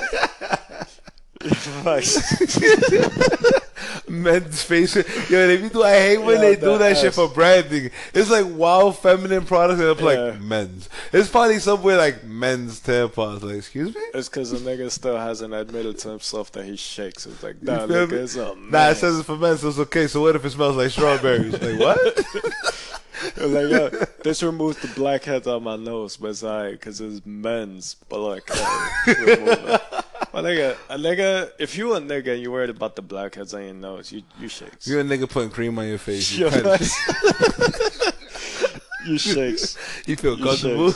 men's 4.07 4.63
facial. 4.63 5.03
Yo, 5.29 5.47
they 5.47 5.57
be 5.57 5.69
do. 5.69 5.83
I 5.83 5.93
hate 5.93 6.17
when 6.17 6.35
Yeah, 6.35 6.41
they 6.41 6.55
do 6.55 6.77
that 6.77 6.97
shit 6.97 7.13
for 7.13 7.27
branding. 7.27 7.91
It's 8.13 8.29
like 8.29 8.45
wow, 8.47 8.91
feminine 8.91 9.45
products, 9.45 9.79
and 9.79 9.89
it's 9.89 10.01
Yeah. 10.01 10.05
like 10.07 10.41
men's. 10.41 10.89
It's 11.13 11.29
probably 11.29 11.59
somewhere 11.59 11.97
like 11.97 12.23
men's 12.23 12.79
tampons. 12.79 13.43
Like, 13.43 13.55
excuse 13.57 13.93
me. 13.95 14.01
It's 14.13 14.29
because 14.29 14.51
the 14.51 14.57
nigga 14.57 14.89
still 14.91 15.17
hasn't 15.17 15.53
admitted 15.53 15.99
to 15.99 16.09
himself 16.09 16.51
that 16.53 16.65
he 16.65 16.75
shakes. 16.75 17.25
It's 17.25 17.43
like, 17.43 17.61
nah, 17.61 17.85
nigga, 17.85 18.11
me? 18.11 18.17
it's 18.17 18.35
a 18.35 18.55
Nah, 18.55 18.89
it 18.89 18.95
says 18.95 19.17
it's 19.19 19.25
for 19.25 19.37
men, 19.37 19.57
so 19.57 19.69
it's 19.69 19.79
okay. 19.79 20.07
So 20.07 20.21
what 20.21 20.35
if 20.35 20.45
it 20.45 20.49
smells 20.51 20.75
like 20.75 20.91
strawberries? 20.91 21.53
like 21.61 21.79
what? 21.79 22.25
Like, 23.37 23.69
yo, 23.71 23.89
this 24.23 24.43
removes 24.43 24.77
the 24.77 24.87
blackheads 24.89 25.47
out 25.47 25.63
my 25.63 25.75
nose, 25.75 26.17
but 26.17 26.29
it's 26.29 26.43
alright, 26.43 26.73
because 26.73 27.01
it's 27.01 27.25
men's 27.25 27.95
blackhead 28.09 28.59
remover. 29.07 29.81
My 30.37 30.43
nigga, 30.43 30.77
a 30.87 30.97
nigga, 30.99 31.49
if 31.57 31.75
you 31.75 31.95
a 31.95 31.99
nigga 31.99 32.33
and 32.33 32.43
you 32.43 32.51
worried 32.51 32.69
about 32.69 32.95
the 32.95 33.01
blackheads 33.01 33.55
on 33.55 33.63
your 33.63 33.73
nose, 33.73 34.11
you, 34.11 34.21
you 34.39 34.47
shakes. 34.47 34.85
You're 34.87 34.99
a 34.99 35.03
nigga 35.03 35.27
putting 35.27 35.49
cream 35.49 35.79
on 35.79 35.87
your 35.87 35.97
face. 35.97 36.31
You, 36.31 36.47
Yo, 36.47 36.51
kinda- 39.07 39.11
you 39.11 39.17
shakes. 39.17 39.77
you 40.05 40.15
feel 40.15 40.37
You 40.37 40.45
comfortable. 40.45 40.93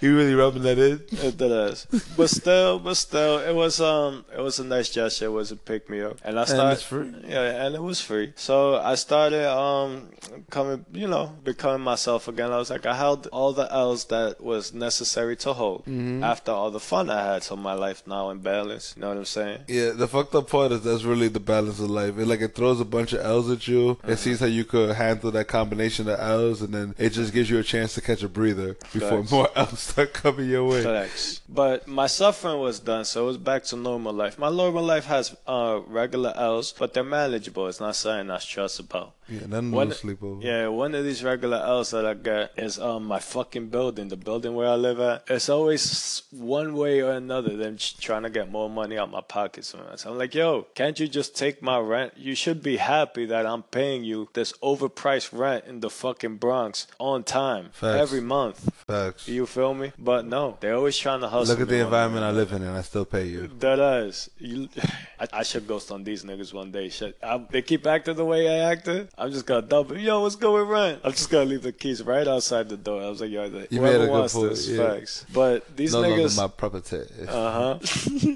you 0.00 0.16
really 0.16 0.34
rubbing 0.34 0.62
that 0.62 0.78
in? 0.78 1.00
It 1.10 1.36
does. 1.36 1.86
But 2.16 2.30
still, 2.30 2.78
but 2.78 2.94
still, 2.96 3.38
it 3.38 3.54
was 3.54 3.80
um, 3.80 4.24
it 4.36 4.40
was 4.40 4.58
a 4.58 4.64
nice 4.64 4.90
gesture. 4.90 5.26
It 5.26 5.32
was 5.32 5.50
a 5.52 5.56
pick 5.56 5.88
me 5.90 6.00
up, 6.02 6.18
and 6.24 6.38
I 6.38 6.44
started. 6.44 6.72
it's 6.72 6.82
free. 6.82 7.12
Yeah, 7.28 7.64
and 7.66 7.74
it 7.74 7.82
was 7.82 8.00
free. 8.00 8.32
So 8.36 8.76
I 8.76 8.94
started 8.94 9.48
um, 9.50 10.10
coming, 10.50 10.84
you 10.92 11.08
know, 11.08 11.32
becoming 11.44 11.80
myself 11.82 12.28
again. 12.28 12.52
I 12.52 12.58
was 12.58 12.70
like, 12.70 12.86
I 12.86 12.94
held 12.94 13.26
all 13.28 13.52
the 13.52 13.70
L's 13.72 14.04
that 14.06 14.40
was 14.40 14.72
necessary 14.74 15.36
to 15.36 15.52
hold 15.52 15.84
Mm-hmm. 15.86 16.22
after 16.24 16.52
all 16.52 16.70
the 16.70 16.80
fun 16.80 17.10
I 17.10 17.22
had. 17.32 17.42
So 17.42 17.56
my 17.56 17.74
life 17.74 18.02
now 18.06 18.30
in 18.30 18.38
balance. 18.38 18.94
You 18.96 19.02
know 19.02 19.08
what 19.08 19.16
I'm 19.18 19.24
saying? 19.24 19.60
Yeah, 19.68 19.90
the 19.90 20.08
fucked 20.08 20.34
up 20.34 20.48
part 20.50 20.72
is 20.72 20.82
that's 20.82 21.04
really 21.04 21.28
the 21.28 21.40
balance 21.40 21.78
of 21.80 21.90
life. 21.90 22.18
It 22.18 22.26
like 22.26 22.40
it 22.40 22.54
throws 22.54 22.80
a 22.80 22.84
bunch 22.84 23.12
of 23.12 23.20
L's 23.20 23.50
at 23.50 23.66
you. 23.68 23.90
Uh-huh. 24.02 24.12
It 24.12 24.18
sees 24.18 24.40
how 24.40 24.46
you 24.46 24.64
could 24.64 24.94
handle 24.96 25.30
that 25.32 25.48
combination 25.48 26.08
of 26.08 26.18
L's, 26.18 26.62
and 26.62 26.72
then 26.74 26.94
it 26.98 27.10
just 27.10 27.32
gives 27.32 27.45
you 27.50 27.58
a 27.58 27.62
chance 27.62 27.94
to 27.94 28.00
catch 28.00 28.22
a 28.22 28.28
breather 28.28 28.74
before 28.92 29.20
Facts. 29.20 29.30
more 29.30 29.48
L's 29.56 29.80
start 29.80 30.12
coming 30.12 30.48
your 30.48 30.64
way. 30.64 30.82
Facts. 30.82 31.40
But 31.48 31.88
my 31.88 32.06
suffering 32.06 32.60
was 32.60 32.78
done, 32.80 33.04
so 33.04 33.24
it 33.24 33.26
was 33.26 33.38
back 33.38 33.64
to 33.64 33.76
normal 33.76 34.12
life. 34.12 34.38
My 34.38 34.50
normal 34.50 34.84
life 34.84 35.06
has 35.06 35.36
uh, 35.46 35.80
regular 35.86 36.32
L's, 36.36 36.72
but 36.72 36.94
they're 36.94 37.04
manageable. 37.04 37.66
It's 37.66 37.80
not 37.80 37.96
something 37.96 38.30
I 38.30 38.38
stress 38.38 38.78
about. 38.78 39.15
Yeah, 39.28 39.46
none 39.46 39.70
One- 39.72 39.90
of 39.90 39.96
sleepover. 39.98 40.42
Yeah, 40.42 40.68
one 40.68 40.94
of 40.94 41.04
these 41.04 41.24
regular 41.24 41.56
L's 41.58 41.90
that 41.90 42.06
I 42.06 42.14
get 42.14 42.52
is 42.56 42.78
um 42.78 43.04
my 43.04 43.18
fucking 43.18 43.68
building, 43.68 44.08
the 44.08 44.16
building 44.16 44.54
where 44.54 44.68
I 44.68 44.74
live 44.76 45.00
at. 45.00 45.24
It's 45.28 45.48
always 45.48 46.22
one 46.30 46.74
way 46.74 47.00
or 47.02 47.12
another 47.12 47.56
them 47.56 47.76
trying 48.00 48.22
to 48.22 48.30
get 48.30 48.50
more 48.50 48.70
money 48.70 48.96
out 48.98 49.10
my 49.10 49.20
pockets. 49.20 49.74
Man. 49.74 49.96
So 49.96 50.10
I'm 50.10 50.18
like, 50.18 50.34
yo, 50.34 50.66
can't 50.74 50.98
you 51.00 51.08
just 51.08 51.36
take 51.36 51.62
my 51.62 51.78
rent? 51.78 52.12
You 52.16 52.34
should 52.34 52.62
be 52.62 52.76
happy 52.76 53.26
that 53.26 53.46
I'm 53.46 53.62
paying 53.64 54.04
you 54.04 54.28
this 54.34 54.52
overpriced 54.62 55.36
rent 55.36 55.64
in 55.66 55.80
the 55.80 55.90
fucking 55.90 56.36
Bronx 56.36 56.86
on 56.98 57.24
time 57.24 57.70
Facts. 57.72 57.98
every 58.00 58.20
month. 58.20 58.70
Facts. 58.86 59.26
You 59.28 59.46
feel 59.46 59.74
me? 59.74 59.92
But 59.98 60.26
no, 60.26 60.56
they're 60.60 60.74
always 60.76 60.96
trying 60.96 61.20
to 61.20 61.28
hustle. 61.28 61.54
Look 61.54 61.62
at 61.62 61.68
the 61.68 61.80
environment. 61.80 62.24
I 62.24 62.30
live 62.30 62.52
in, 62.52 62.62
and 62.62 62.76
I 62.76 62.82
still 62.82 63.04
pay 63.04 63.26
you. 63.26 63.48
That 63.58 63.78
is. 63.78 64.30
You, 64.38 64.68
I, 65.20 65.26
I 65.32 65.42
should 65.42 65.66
ghost 65.66 65.90
on 65.90 66.04
these 66.04 66.24
niggas 66.24 66.52
one 66.52 66.70
day. 66.70 66.88
Shit, 66.90 67.16
I, 67.22 67.38
they 67.50 67.62
keep 67.62 67.86
acting 67.86 68.16
the 68.16 68.24
way 68.24 68.48
I 68.48 68.70
acted. 68.70 69.08
I'm 69.18 69.32
just 69.32 69.46
gonna 69.46 69.62
double. 69.62 69.96
Yo, 69.96 70.20
what's 70.20 70.36
going 70.36 70.68
on? 70.70 71.00
I'm 71.02 71.12
just 71.12 71.30
gonna 71.30 71.46
leave 71.46 71.62
the 71.62 71.72
keys 71.72 72.02
right 72.02 72.28
outside 72.28 72.68
the 72.68 72.76
door. 72.76 73.02
I 73.02 73.08
was 73.08 73.22
like, 73.22 73.30
yo, 73.30 73.48
the, 73.48 73.66
You 73.70 73.80
whoever 73.80 73.98
made 73.98 74.04
a 74.04 74.06
good 74.06 74.10
wants 74.10 74.34
point, 74.34 74.50
this, 74.50 74.68
yeah. 74.68 74.90
facts. 74.90 75.24
But 75.32 75.74
these 75.74 75.94
No 75.94 76.02
niggas. 76.02 76.36
my 76.36 76.48
property. 76.48 76.98
Uh 77.26 77.78
huh. 77.78 77.78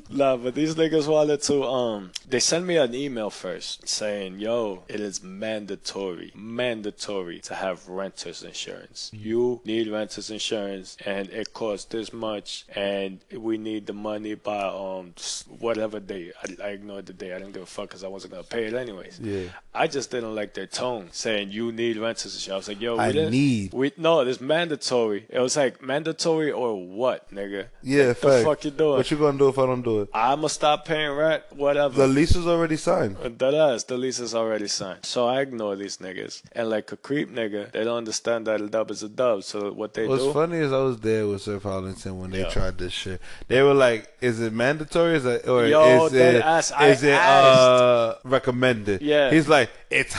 nah, 0.11 0.39
but 0.39 0.55
these 0.55 0.75
niggas 0.75 1.07
wanted 1.07 1.43
to. 1.43 1.65
Um, 1.65 2.13
they 2.27 2.41
sent 2.41 2.65
me 2.65 2.79
an 2.79 2.95
email 2.95 3.29
first 3.29 3.87
saying, 3.89 4.39
"Yo, 4.39 4.83
it 4.89 5.01
is 5.01 5.23
mandatory, 5.23 6.33
mandatory 6.35 7.41
to 7.41 7.55
have 7.57 7.87
renters 7.87 8.43
insurance. 8.43 9.11
You 9.13 9.61
need 9.67 9.87
renters 9.89 10.31
insurance, 10.31 10.97
and 11.05 11.29
it 11.29 11.53
costs 11.53 11.85
this 11.87 12.11
much, 12.11 12.65
and 12.75 13.21
we 13.37 13.59
need 13.59 13.87
the 13.87 13.93
money 13.93 14.35
by 14.35 14.63
um 14.63 15.13
whatever 15.59 16.01
day." 16.01 16.33
I, 16.43 16.65
I 16.65 16.69
ignored 16.71 17.05
the 17.05 17.13
day. 17.13 17.35
I 17.35 17.39
didn't 17.39 17.53
give 17.53 17.65
a 17.65 17.67
fuck 17.67 17.89
because 17.89 18.03
I 18.03 18.09
wasn't 18.09 18.33
gonna 18.33 18.45
pay 18.45 18.65
it 18.65 18.73
anyways. 18.73 19.21
Yeah. 19.23 19.49
I 19.75 19.87
just 19.87 20.11
didn't 20.11 20.35
like 20.35 20.55
their 20.55 20.70
tone 20.71 21.09
saying 21.13 21.51
you 21.51 21.73
need 21.73 21.97
renters 21.97 22.35
insurance. 22.35 22.49
I 22.51 22.57
was 22.57 22.69
like, 22.69 22.81
"Yo, 22.81 22.95
we 22.95 23.01
I 23.01 23.13
didn't- 23.13 23.31
need. 23.33 23.73
We 23.73 23.93
no, 23.97 24.21
it's 24.21 24.41
mandatory. 24.41 25.27
It 25.29 25.41
was 25.41 25.57
like 25.57 25.83
mandatory 25.83 26.51
or 26.53 26.77
what, 26.77 27.33
nigga? 27.35 27.67
Yeah, 27.83 28.09
What 28.09 28.21
the 28.21 28.43
fuck 28.45 28.65
you 28.65 28.71
doing? 28.71 28.97
What 28.99 29.11
you 29.11 29.17
gonna 29.17 29.39
do 29.39 29.49
if 29.49 29.59
I 29.59 29.67
don't 29.67 29.83
do 29.83 30.03
it? 30.03 30.09
I'ma 30.15 30.49
stop 30.49 30.85
paying 30.85 31.11
rent, 31.11 31.43
whatever. 31.55 31.95
The 31.95 32.07
lease 32.07 32.37
is 32.37 32.47
already 32.47 32.77
signed. 32.77 33.17
that 33.39 33.55
is, 33.75 33.85
the 33.85 33.97
lease 33.97 34.21
is 34.21 34.35
already 34.35 34.69
signed. 34.69 35.05
So 35.05 35.27
I 35.27 35.41
ignore 35.41 35.77
these 35.77 35.97
niggas. 35.99 36.43
And 36.53 36.71
like 36.71 36.93
a 36.93 36.97
creep 36.97 37.31
nigga, 37.35 37.73
they 37.73 37.85
don't 37.85 37.99
understand 37.99 38.47
that 38.47 38.61
a 38.61 38.69
dub 38.69 38.91
is 38.91 39.03
a 39.03 39.09
dub. 39.09 39.43
So 39.45 39.73
what 39.73 39.95
they 39.95 40.07
What's 40.07 40.23
do, 40.23 40.33
funny 40.33 40.59
is 40.59 40.73
I 40.73 40.79
was 40.79 40.99
there 41.01 41.27
with 41.27 41.43
Sir 41.43 41.61
Arlington 41.65 42.19
when 42.21 42.31
they 42.31 42.41
Yeah. 42.41 42.49
tried 42.51 42.79
this 42.79 42.93
shit. 42.93 43.21
They 43.49 43.63
were 43.63 43.75
like, 43.75 44.09
"Is 44.21 44.41
it 44.41 44.53
mandatory? 44.53 45.17
Is 45.17 45.25
it 45.27 45.49
or 45.49 45.67
Yo, 45.67 46.07
is 46.07 46.13
it 46.15 46.43
I 46.45 46.87
is 46.89 47.03
it 47.03 47.15
uh, 47.15 48.15
recommended?" 48.25 49.03
Yeah. 49.03 49.31
he's 49.31 49.49
like, 49.49 49.71
"It's 49.91 50.13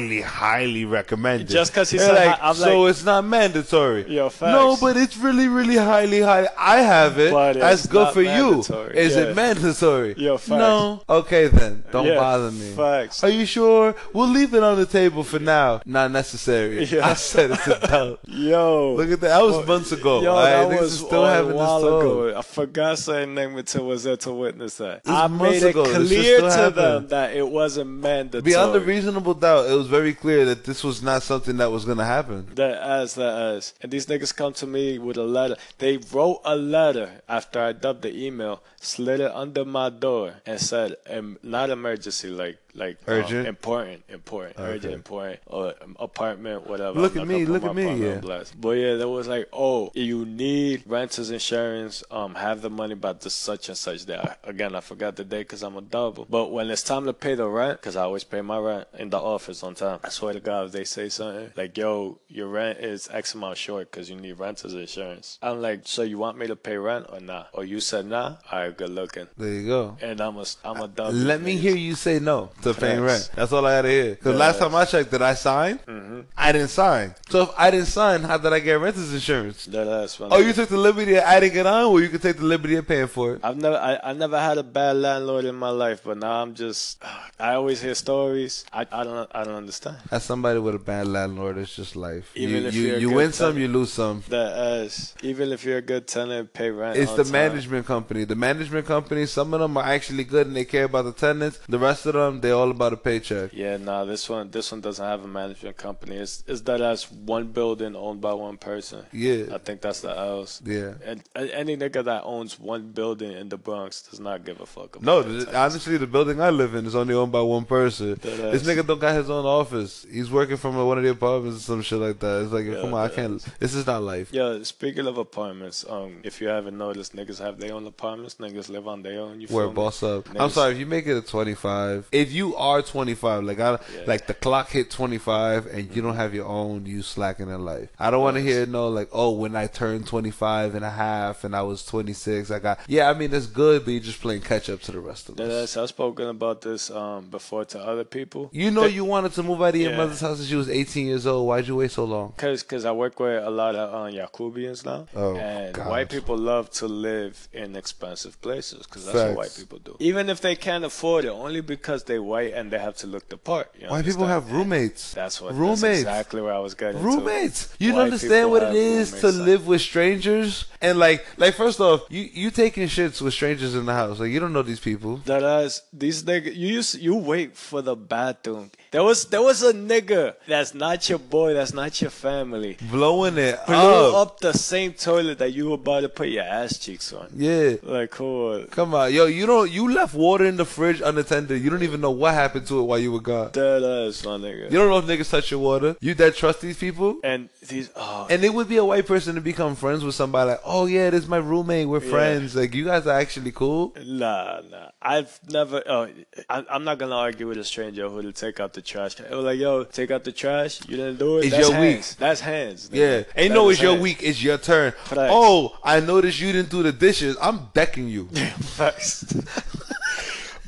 highly, 0.00 0.20
highly 0.20 0.84
recommended." 0.84 1.48
Just 1.48 1.72
'cause 1.74 1.90
he 1.90 1.98
They're 1.98 2.08
said 2.14 2.26
like, 2.26 2.38
hi- 2.38 2.48
I'm 2.48 2.54
so 2.54 2.80
like- 2.82 2.90
it's 2.90 3.04
not 3.04 3.24
mandatory. 3.24 4.04
Yo, 4.08 4.28
facts. 4.28 4.52
No, 4.52 4.76
but 4.80 4.96
it's 4.96 5.16
really, 5.16 5.48
really 5.48 5.76
highly, 5.76 6.20
highly. 6.20 6.48
I 6.58 6.78
have 6.78 7.18
it. 7.18 7.32
But 7.32 7.54
That's 7.54 7.86
good 7.86 8.12
for 8.12 8.22
mandatory. 8.22 8.94
you. 8.96 9.00
Is 9.00 9.14
Yeah. 9.16 9.22
it 9.22 9.36
mandatory? 9.36 10.14
Yo, 10.16 10.36
facts. 10.38 10.48
No. 10.50 11.02
Okay 11.08 11.48
then. 11.48 11.84
Don't 11.92 12.06
Yeah, 12.06 12.16
bother 12.16 12.50
me. 12.50 12.70
facts. 12.76 13.22
Are 13.24 13.28
you 13.30 13.46
sure? 13.46 13.94
We'll 14.12 14.28
leave 14.28 14.54
it 14.54 14.62
on 14.62 14.76
the 14.78 14.86
table 14.86 15.22
for 15.24 15.38
now. 15.38 15.80
Not 15.86 16.10
necessary. 16.10 16.84
Yeah. 16.84 17.06
I 17.08 17.14
said 17.14 17.50
it's 17.52 17.66
a 17.66 17.78
doubt. 17.86 18.20
yo, 18.26 18.94
Look 18.94 19.10
at 19.10 19.20
that. 19.20 19.28
That 19.28 19.42
was 19.44 19.66
months 19.66 19.92
ago. 19.92 20.22
Yo, 20.22 20.30
Alright, 20.32 20.68
that 20.70 20.80
was 20.80 20.98
still 20.98 21.24
having 21.24 21.52
this 21.52 21.60
talk. 21.60 21.80
ago. 21.82 22.34
I 22.36 22.42
forgot 22.42 22.98
saying 22.98 23.34
name 23.34 23.56
until 23.56 23.84
was 23.86 24.04
there 24.04 24.16
to 24.18 24.32
witness 24.32 24.76
that. 24.76 25.04
This 25.04 25.14
I 25.14 25.26
made 25.28 25.62
it 25.62 25.70
ago. 25.70 25.84
Clear 25.84 26.40
to 26.40 26.70
them 26.74 27.08
that 27.08 27.34
it 27.34 27.46
wasn't 27.46 27.90
mandatory. 27.90 28.42
Beyond 28.42 28.76
a 28.76 28.80
reasonable 28.80 29.34
doubt, 29.34 29.66
it 29.70 29.74
was 29.74 29.85
very 29.86 30.14
clear 30.14 30.44
that 30.44 30.64
this 30.64 30.84
was 30.84 31.02
not 31.02 31.22
something 31.22 31.56
that 31.56 31.70
was 31.70 31.84
going 31.84 31.98
to 31.98 32.04
happen. 32.04 32.48
That 32.54 32.82
as 32.82 33.14
that 33.14 33.40
as. 33.40 33.74
And 33.80 33.90
these 33.90 34.06
niggas 34.06 34.34
come 34.34 34.52
to 34.54 34.66
me 34.66 34.98
with 34.98 35.16
a 35.16 35.24
letter. 35.24 35.56
They 35.78 35.96
wrote 35.96 36.40
a 36.44 36.56
letter 36.56 37.22
after 37.28 37.60
I 37.60 37.72
dubbed 37.72 38.02
the 38.02 38.16
email, 38.16 38.62
slid 38.80 39.20
it 39.20 39.32
under 39.32 39.64
my 39.64 39.90
door, 39.90 40.34
and 40.44 40.60
said, 40.60 40.96
not 41.42 41.70
emergency, 41.70 42.28
like 42.28 42.58
like 42.76 42.98
um, 43.06 43.14
Urgent? 43.14 43.48
important, 43.48 44.04
important, 44.08 44.56
urgent, 44.58 44.94
important, 44.94 45.40
or 45.46 45.74
um, 45.82 45.96
apartment, 45.98 46.66
whatever. 46.66 46.98
Look 47.00 47.14
I'm 47.16 47.22
at 47.22 47.28
me, 47.28 47.44
look 47.46 47.64
at 47.64 47.74
me, 47.74 47.94
yeah. 47.94 48.18
blast. 48.18 48.60
But 48.60 48.72
yeah, 48.72 48.94
that 48.94 49.08
was 49.08 49.26
like, 49.28 49.48
oh, 49.52 49.90
you 49.94 50.24
need 50.24 50.82
renters 50.86 51.30
insurance. 51.30 52.04
Um, 52.10 52.34
have 52.34 52.62
the 52.62 52.70
money 52.70 52.94
by 52.94 53.12
the 53.14 53.30
such 53.30 53.68
and 53.68 53.76
such 53.78 54.04
day. 54.06 54.16
I- 54.18 54.36
Again, 54.44 54.74
I 54.76 54.80
forgot 54.80 55.16
the 55.16 55.24
day 55.24 55.40
because 55.40 55.62
I'm 55.62 55.76
a 55.76 55.80
double. 55.82 56.24
But 56.30 56.52
when 56.52 56.70
it's 56.70 56.82
time 56.82 57.04
to 57.06 57.12
pay 57.12 57.34
the 57.34 57.48
rent, 57.48 57.80
because 57.80 57.96
I 57.96 58.02
always 58.02 58.22
pay 58.24 58.40
my 58.42 58.58
rent 58.58 58.86
in 58.98 59.10
the 59.10 59.18
office 59.18 59.62
on 59.62 59.74
time. 59.74 59.98
I 60.04 60.08
swear 60.08 60.32
to 60.34 60.40
God, 60.40 60.66
if 60.66 60.72
they 60.72 60.84
say 60.84 61.08
something 61.08 61.50
like, 61.56 61.76
yo, 61.76 62.18
your 62.28 62.46
rent 62.48 62.78
is 62.78 63.08
X 63.12 63.34
amount 63.34 63.56
short 63.58 63.90
because 63.90 64.08
you 64.08 64.16
need 64.16 64.38
renters 64.38 64.72
insurance. 64.74 65.38
I'm 65.42 65.60
like, 65.60 65.80
so 65.84 66.02
you 66.02 66.18
want 66.18 66.38
me 66.38 66.46
to 66.46 66.56
pay 66.56 66.76
rent 66.76 67.06
or 67.08 67.20
not? 67.20 67.48
Or 67.52 67.64
you 67.64 67.80
said 67.80 68.06
nah? 68.06 68.36
All 68.52 68.60
right, 68.60 68.76
good 68.76 68.90
looking. 68.90 69.26
There 69.36 69.48
you 69.48 69.66
go. 69.66 69.96
And 70.00 70.20
I'm 70.20 70.36
a, 70.36 70.44
I'm 70.64 70.80
a 70.80 70.88
double. 70.88 71.12
Let 71.12 71.40
me 71.42 71.56
hear 71.56 71.74
you 71.76 71.94
say 71.94 72.18
no 72.18 72.50
to 72.74 72.80
paying 72.80 73.00
rent. 73.00 73.30
That's 73.34 73.52
all 73.52 73.64
I 73.66 73.74
had 73.74 73.82
to 73.82 73.88
hear. 73.88 74.10
Because 74.14 74.34
Yeah. 74.34 74.38
last 74.46 74.58
time 74.58 74.74
I 74.74 74.84
checked, 74.84 75.10
did 75.10 75.22
I 75.22 75.34
sign? 75.34 75.78
Mm-hmm. 75.86 76.20
I 76.36 76.52
didn't 76.52 76.68
sign. 76.68 77.14
So 77.28 77.42
if 77.42 77.50
I 77.56 77.70
didn't 77.70 77.86
sign, 77.86 78.22
how 78.22 78.38
did 78.38 78.52
I 78.52 78.60
get 78.60 78.74
renter's 78.80 79.12
insurance? 79.12 79.66
That 79.66 79.86
ass. 79.88 80.18
Oh, 80.20 80.38
you 80.38 80.52
took 80.52 80.68
the 80.68 80.76
liberty 80.76 81.14
of 81.16 81.24
adding 81.24 81.54
it 81.54 81.66
on, 81.66 81.84
or 81.86 82.00
you 82.00 82.08
could 82.08 82.22
take 82.22 82.36
the 82.36 82.44
liberty 82.44 82.76
of 82.76 82.86
paying 82.86 83.06
for 83.08 83.34
it. 83.34 83.40
I've 83.42 83.56
never, 83.56 83.76
I, 83.76 83.98
I 84.10 84.12
never 84.12 84.38
had 84.38 84.58
a 84.58 84.62
bad 84.62 84.96
landlord 84.96 85.44
in 85.44 85.54
my 85.54 85.70
life, 85.70 86.02
but 86.04 86.18
now 86.18 86.42
I'm 86.42 86.54
just, 86.54 87.02
I 87.38 87.54
always 87.54 87.80
hear 87.82 87.94
stories. 87.94 88.64
I, 88.72 88.86
I 88.92 89.04
don't, 89.04 89.30
I 89.34 89.44
don't 89.44 89.54
understand. 89.54 89.96
As 90.10 90.24
somebody 90.24 90.58
with 90.58 90.74
a 90.74 90.78
bad 90.78 91.06
landlord, 91.08 91.58
it's 91.58 91.74
just 91.74 91.96
life. 91.96 92.30
Even 92.34 92.62
you 92.62 92.68
if 92.68 92.74
you, 92.74 92.96
you 92.96 93.10
win 93.10 93.32
some, 93.32 93.58
you 93.58 93.68
lose 93.68 93.92
some. 93.92 94.22
That 94.28 94.56
is, 94.84 95.14
even 95.22 95.52
if 95.52 95.64
you're 95.64 95.78
a 95.78 95.82
good 95.82 96.06
tenant, 96.06 96.52
pay 96.52 96.70
rent. 96.70 96.98
It's 96.98 97.12
the 97.12 97.24
time. 97.24 97.32
management 97.32 97.86
company. 97.86 98.24
The 98.24 98.34
management 98.36 98.86
company, 98.86 99.26
some 99.26 99.52
of 99.54 99.60
them 99.60 99.76
are 99.76 99.84
actually 99.84 100.24
good 100.24 100.46
and 100.46 100.56
they 100.56 100.64
care 100.64 100.84
about 100.84 101.04
the 101.04 101.12
tenants. 101.12 101.60
The 101.68 101.78
rest 101.78 102.06
of 102.06 102.14
them, 102.14 102.40
they're 102.40 102.54
all 102.56 102.70
about 102.70 102.92
a 102.92 102.96
paycheck. 102.96 103.52
Yeah, 103.52 103.76
nah, 103.76 104.04
this 104.04 104.28
one, 104.28 104.50
this 104.50 104.70
one 104.72 104.80
doesn't 104.80 105.04
have 105.04 105.22
a 105.24 105.28
management 105.28 105.76
company. 105.76 106.16
It's 106.16 106.42
it's 106.46 106.62
that 106.62 106.80
as 106.80 107.10
one 107.10 107.46
building 107.52 107.94
owned 107.96 108.20
by 108.20 108.32
one 108.32 108.56
person. 108.56 109.04
Yeah. 109.12 109.44
I 109.52 109.58
think 109.58 109.80
that's 109.80 110.00
the 110.00 110.10
L's. 110.16 110.62
Yeah. 110.64 110.94
And, 111.04 111.22
and 111.34 111.50
any 111.50 111.76
nigga 111.76 112.04
that 112.04 112.22
owns 112.24 112.58
one 112.58 112.90
building 112.92 113.32
in 113.32 113.48
the 113.48 113.56
Bronx 113.56 114.02
does 114.02 114.20
not 114.20 114.44
give 114.44 114.60
a 114.60 114.66
fuck 114.66 114.96
about 114.96 115.04
No, 115.04 115.22
th- 115.22 115.48
honestly, 115.54 115.96
the 115.96 116.06
building 116.06 116.40
I 116.40 116.50
live 116.50 116.74
in 116.74 116.86
is 116.86 116.94
only 116.96 117.14
owned 117.14 117.32
by 117.32 117.42
one 117.42 117.64
person. 117.64 118.10
That 118.10 118.22
This 118.22 118.62
ass. 118.62 118.68
nigga 118.68 118.86
don't 118.86 119.00
got 119.00 119.14
his 119.14 119.30
own 119.30 119.44
office. 119.46 120.06
He's 120.10 120.30
working 120.30 120.56
from 120.56 120.76
one 120.76 120.98
of 120.98 121.04
the 121.04 121.10
apartments 121.10 121.58
or 121.58 121.60
some 121.62 121.82
shit 121.82 121.98
like 121.98 122.18
that. 122.20 122.42
It's 122.44 122.52
like, 122.52 122.66
Yeah, 122.66 122.80
come 122.80 122.94
on, 122.94 123.10
I 123.10 123.12
can't. 123.12 123.44
This 123.58 123.74
is 123.74 123.86
not 123.86 124.02
life. 124.02 124.28
Yeah, 124.32 124.58
speaking 124.62 125.06
of 125.06 125.18
apartments, 125.18 125.84
um, 125.88 126.20
if 126.22 126.40
you 126.40 126.48
haven't 126.48 126.76
noticed, 126.78 127.14
niggas 127.14 127.38
have 127.38 127.58
their 127.58 127.72
own 127.74 127.86
apartments. 127.86 128.36
Niggas 128.36 128.68
live 128.68 128.86
on 128.88 129.02
their 129.02 129.20
own. 129.20 129.40
You 129.40 129.48
Where 129.48 129.64
feel 129.64 129.70
me? 129.70 129.74
boss 129.74 130.02
up? 130.02 130.28
I'm 130.38 130.50
sorry 130.50 130.72
if 130.72 130.78
you 130.78 130.86
make 130.86 131.06
it 131.06 131.16
a 131.16 131.22
25. 131.22 132.08
If 132.12 132.32
you 132.32 132.45
are 132.54 132.82
25, 132.82 133.42
like 133.44 133.58
I, 133.58 133.72
Yeah. 133.72 133.78
like 134.06 134.26
the 134.28 134.34
clock 134.34 134.68
hit 134.70 134.90
25 134.90 135.66
and 135.66 135.94
you 135.96 136.02
don't 136.02 136.14
have 136.16 136.34
your 136.34 136.46
own, 136.46 136.86
you 136.86 137.02
slacking 137.02 137.48
in 137.50 137.64
life. 137.64 137.88
I 137.98 138.10
don't 138.10 138.22
want 138.22 138.36
to 138.36 138.42
hear 138.42 138.66
no 138.66 138.88
like, 138.88 139.08
oh, 139.12 139.30
when 139.32 139.56
I 139.56 139.66
turned 139.66 140.06
25 140.06 140.74
and 140.74 140.84
a 140.84 140.90
half 140.90 141.42
and 141.42 141.56
I 141.56 141.62
was 141.62 141.84
26, 141.84 142.50
I 142.50 142.58
got. 142.58 142.78
Yeah, 142.86 143.10
I 143.10 143.14
mean 143.14 143.32
it's 143.34 143.46
good, 143.46 143.84
but 143.84 143.90
you're 143.92 144.00
just 144.00 144.20
playing 144.20 144.42
catch 144.42 144.68
up 144.70 144.80
to 144.82 144.92
the 144.92 145.00
rest 145.00 145.28
of 145.28 145.40
us. 145.40 145.76
I've 145.76 145.88
spoken 145.88 146.28
about 146.28 146.60
this 146.60 146.90
um 146.90 147.26
before 147.30 147.64
to 147.66 147.80
other 147.80 148.04
people. 148.04 148.50
You 148.52 148.70
know, 148.70 148.84
you 148.84 149.04
wanted 149.04 149.32
to 149.32 149.42
move 149.42 149.62
out 149.62 149.70
of 149.74 149.76
your 149.80 149.90
Yeah. 149.92 149.96
mother's 149.96 150.20
house 150.20 150.36
since 150.38 150.50
you 150.50 150.58
was 150.58 150.68
18 150.68 151.06
years 151.06 151.26
old. 151.26 151.48
Why'd 151.48 151.66
you 151.66 151.76
wait 151.76 151.90
so 151.90 152.04
long? 152.04 152.34
Cause, 152.36 152.62
cause 152.62 152.84
I 152.84 152.92
work 152.92 153.18
with 153.18 153.42
a 153.44 153.50
lot 153.50 153.74
of 153.74 153.94
um, 153.94 154.12
Yakubians 154.12 154.84
now, 154.84 155.06
Oh, 155.14 155.36
and 155.36 155.74
God. 155.74 155.88
white 155.88 156.10
people 156.10 156.36
love 156.36 156.70
to 156.72 156.86
live 156.86 157.48
in 157.52 157.74
expensive 157.76 158.40
places, 158.42 158.86
cause 158.86 159.06
that's 159.06 159.16
what 159.18 159.36
white 159.36 159.54
people 159.56 159.78
do. 159.78 159.96
Even 159.98 160.28
if 160.28 160.40
they 160.40 160.54
can't 160.56 160.84
afford 160.84 161.24
it, 161.24 161.28
only 161.30 161.60
because 161.60 162.04
they 162.04 162.18
white 162.26 162.52
and 162.54 162.70
they 162.70 162.78
have 162.78 162.96
to 162.98 163.06
look 163.06 163.28
the 163.28 163.36
part. 163.36 163.72
You 163.80 163.88
White 163.88 164.04
people 164.04 164.24
understand? 164.24 164.30
have 164.44 164.52
roommates. 164.52 165.14
That's 165.14 165.40
what. 165.40 165.54
roommates. 165.54 165.80
That's 165.82 165.98
exactly 166.00 166.40
where 166.42 166.52
I 166.52 166.58
was 166.58 166.74
getting. 166.74 167.00
to. 167.00 167.04
roommates. 167.06 167.74
You 167.78 167.88
don't 167.90 167.98
White 167.98 168.04
understand 168.04 168.32
people 168.46 168.50
what 168.50 168.62
it 168.62 168.66
have 168.66 168.74
is 168.76 169.10
to 169.10 169.16
roommates, 169.16 169.36
son. 169.38 169.46
live 169.46 169.66
with 169.66 169.80
strangers 169.80 170.66
and 170.80 170.98
like 170.98 171.24
like 171.38 171.54
first 171.54 171.80
off, 171.80 172.02
you 172.10 172.28
you 172.32 172.50
taking 172.50 172.86
shits 172.88 173.20
with 173.22 173.32
strangers 173.34 173.74
in 173.74 173.86
the 173.86 173.94
house. 173.94 174.20
Like 174.20 174.30
you 174.30 174.40
don't 174.40 174.52
know 174.52 174.62
these 174.62 174.80
people. 174.80 175.18
That 175.24 175.42
ass, 175.42 175.82
these 175.92 176.22
niggas, 176.24 176.54
you 176.56 176.68
used, 176.68 176.98
you 177.00 177.14
wait 177.16 177.56
for 177.56 177.80
the 177.82 177.96
bathroom. 177.96 178.70
There 178.90 179.02
was 179.02 179.24
there 179.26 179.42
was 179.42 179.62
a 179.62 179.72
nigga 179.72 180.34
that's 180.46 180.74
not 180.74 181.08
your 181.08 181.18
boy, 181.18 181.54
that's 181.54 181.72
not 181.74 182.00
your 182.00 182.10
family. 182.10 182.76
Blowing 182.90 183.36
it 183.38 183.58
Blew 183.66 183.74
up. 183.76 184.14
up 184.14 184.40
the 184.40 184.52
same 184.52 184.92
toilet 184.92 185.38
that 185.38 185.52
you 185.52 185.68
were 185.68 185.74
about 185.74 186.00
to 186.00 186.08
put 186.08 186.28
your 186.28 186.44
ass 186.44 186.78
cheeks 186.78 187.12
on. 187.12 187.28
Yeah. 187.34 187.76
Like, 187.82 188.10
cool. 188.10 188.64
Come 188.70 188.94
on, 188.94 189.12
yo, 189.12 189.26
you 189.26 189.46
don't 189.46 189.70
you 189.70 189.92
left 189.92 190.14
water 190.14 190.44
in 190.44 190.56
the 190.56 190.64
fridge 190.64 191.00
unattended. 191.00 191.60
You 191.62 191.70
don't 191.70 191.82
even 191.82 192.00
know 192.00 192.10
what 192.12 192.34
happened 192.34 192.66
to 192.68 192.78
it 192.80 192.84
while 192.84 192.98
you 192.98 193.12
were 193.12 193.20
gone. 193.20 193.50
That 193.52 193.82
ass, 194.08 194.24
my 194.24 194.32
nigga. 194.38 194.70
You 194.70 194.78
don't 194.78 194.88
know 194.88 194.98
if 194.98 195.04
niggas 195.06 195.30
touch 195.30 195.50
your 195.50 195.60
water. 195.60 195.96
You 196.00 196.14
that 196.14 196.36
trust 196.36 196.60
these 196.60 196.78
people? 196.78 197.18
And 197.24 197.48
these, 197.68 197.90
oh, 197.96 198.26
And 198.30 198.44
it 198.44 198.54
would 198.54 198.68
be 198.68 198.76
a 198.76 198.84
white 198.84 199.06
person 199.06 199.34
to 199.34 199.40
become 199.40 199.74
friends 199.74 200.04
with 200.04 200.14
somebody 200.14 200.50
like, 200.50 200.60
oh 200.64 200.86
yeah, 200.86 201.10
this 201.10 201.24
is 201.24 201.28
my 201.28 201.38
roommate. 201.38 201.88
We're 201.88 202.02
Yeah. 202.02 202.10
friends. 202.10 202.54
Like 202.56 202.74
you 202.74 202.84
guys 202.84 203.06
are 203.06 203.18
actually 203.18 203.52
cool. 203.52 203.92
Nah, 204.06 204.60
nah. 204.70 204.88
I've 205.02 205.38
never. 205.50 205.82
Oh, 205.86 206.08
I, 206.48 206.64
I'm 206.70 206.84
not 206.84 206.98
gonna 206.98 207.16
argue 207.16 207.48
with 207.48 207.58
a 207.58 207.64
stranger 207.64 208.08
who'll 208.08 208.32
take 208.32 208.60
out 208.60 208.72
the 208.76 208.82
trash. 208.82 209.18
It 209.18 209.30
was 209.30 209.44
like, 209.44 209.58
yo, 209.58 209.82
take 209.82 210.12
out 210.12 210.22
the 210.22 210.30
trash. 210.30 210.80
You 210.88 210.96
didn't 210.96 211.18
do 211.18 211.38
it. 211.38 211.46
It's 211.46 211.56
That's 211.56 211.68
your 211.68 211.80
week. 211.80 211.94
hands. 211.94 212.14
That's 212.14 212.40
hands. 212.40 212.88
nigga. 212.90 212.96
Yeah, 212.96 213.16
ain't 213.34 213.48
That 213.48 213.54
no, 213.54 213.68
is 213.70 213.76
it's 213.78 213.82
your 213.82 213.98
week. 213.98 214.18
It's 214.22 214.40
your 214.42 214.58
turn. 214.58 214.92
Facts. 214.92 215.32
Oh, 215.32 215.76
I 215.82 215.98
noticed 215.98 216.38
you 216.40 216.52
didn't 216.52 216.70
do 216.70 216.84
the 216.84 216.92
dishes. 216.92 217.36
I'm 217.42 217.68
decking 217.74 218.08
you. 218.08 218.28
Facts. 218.78 219.24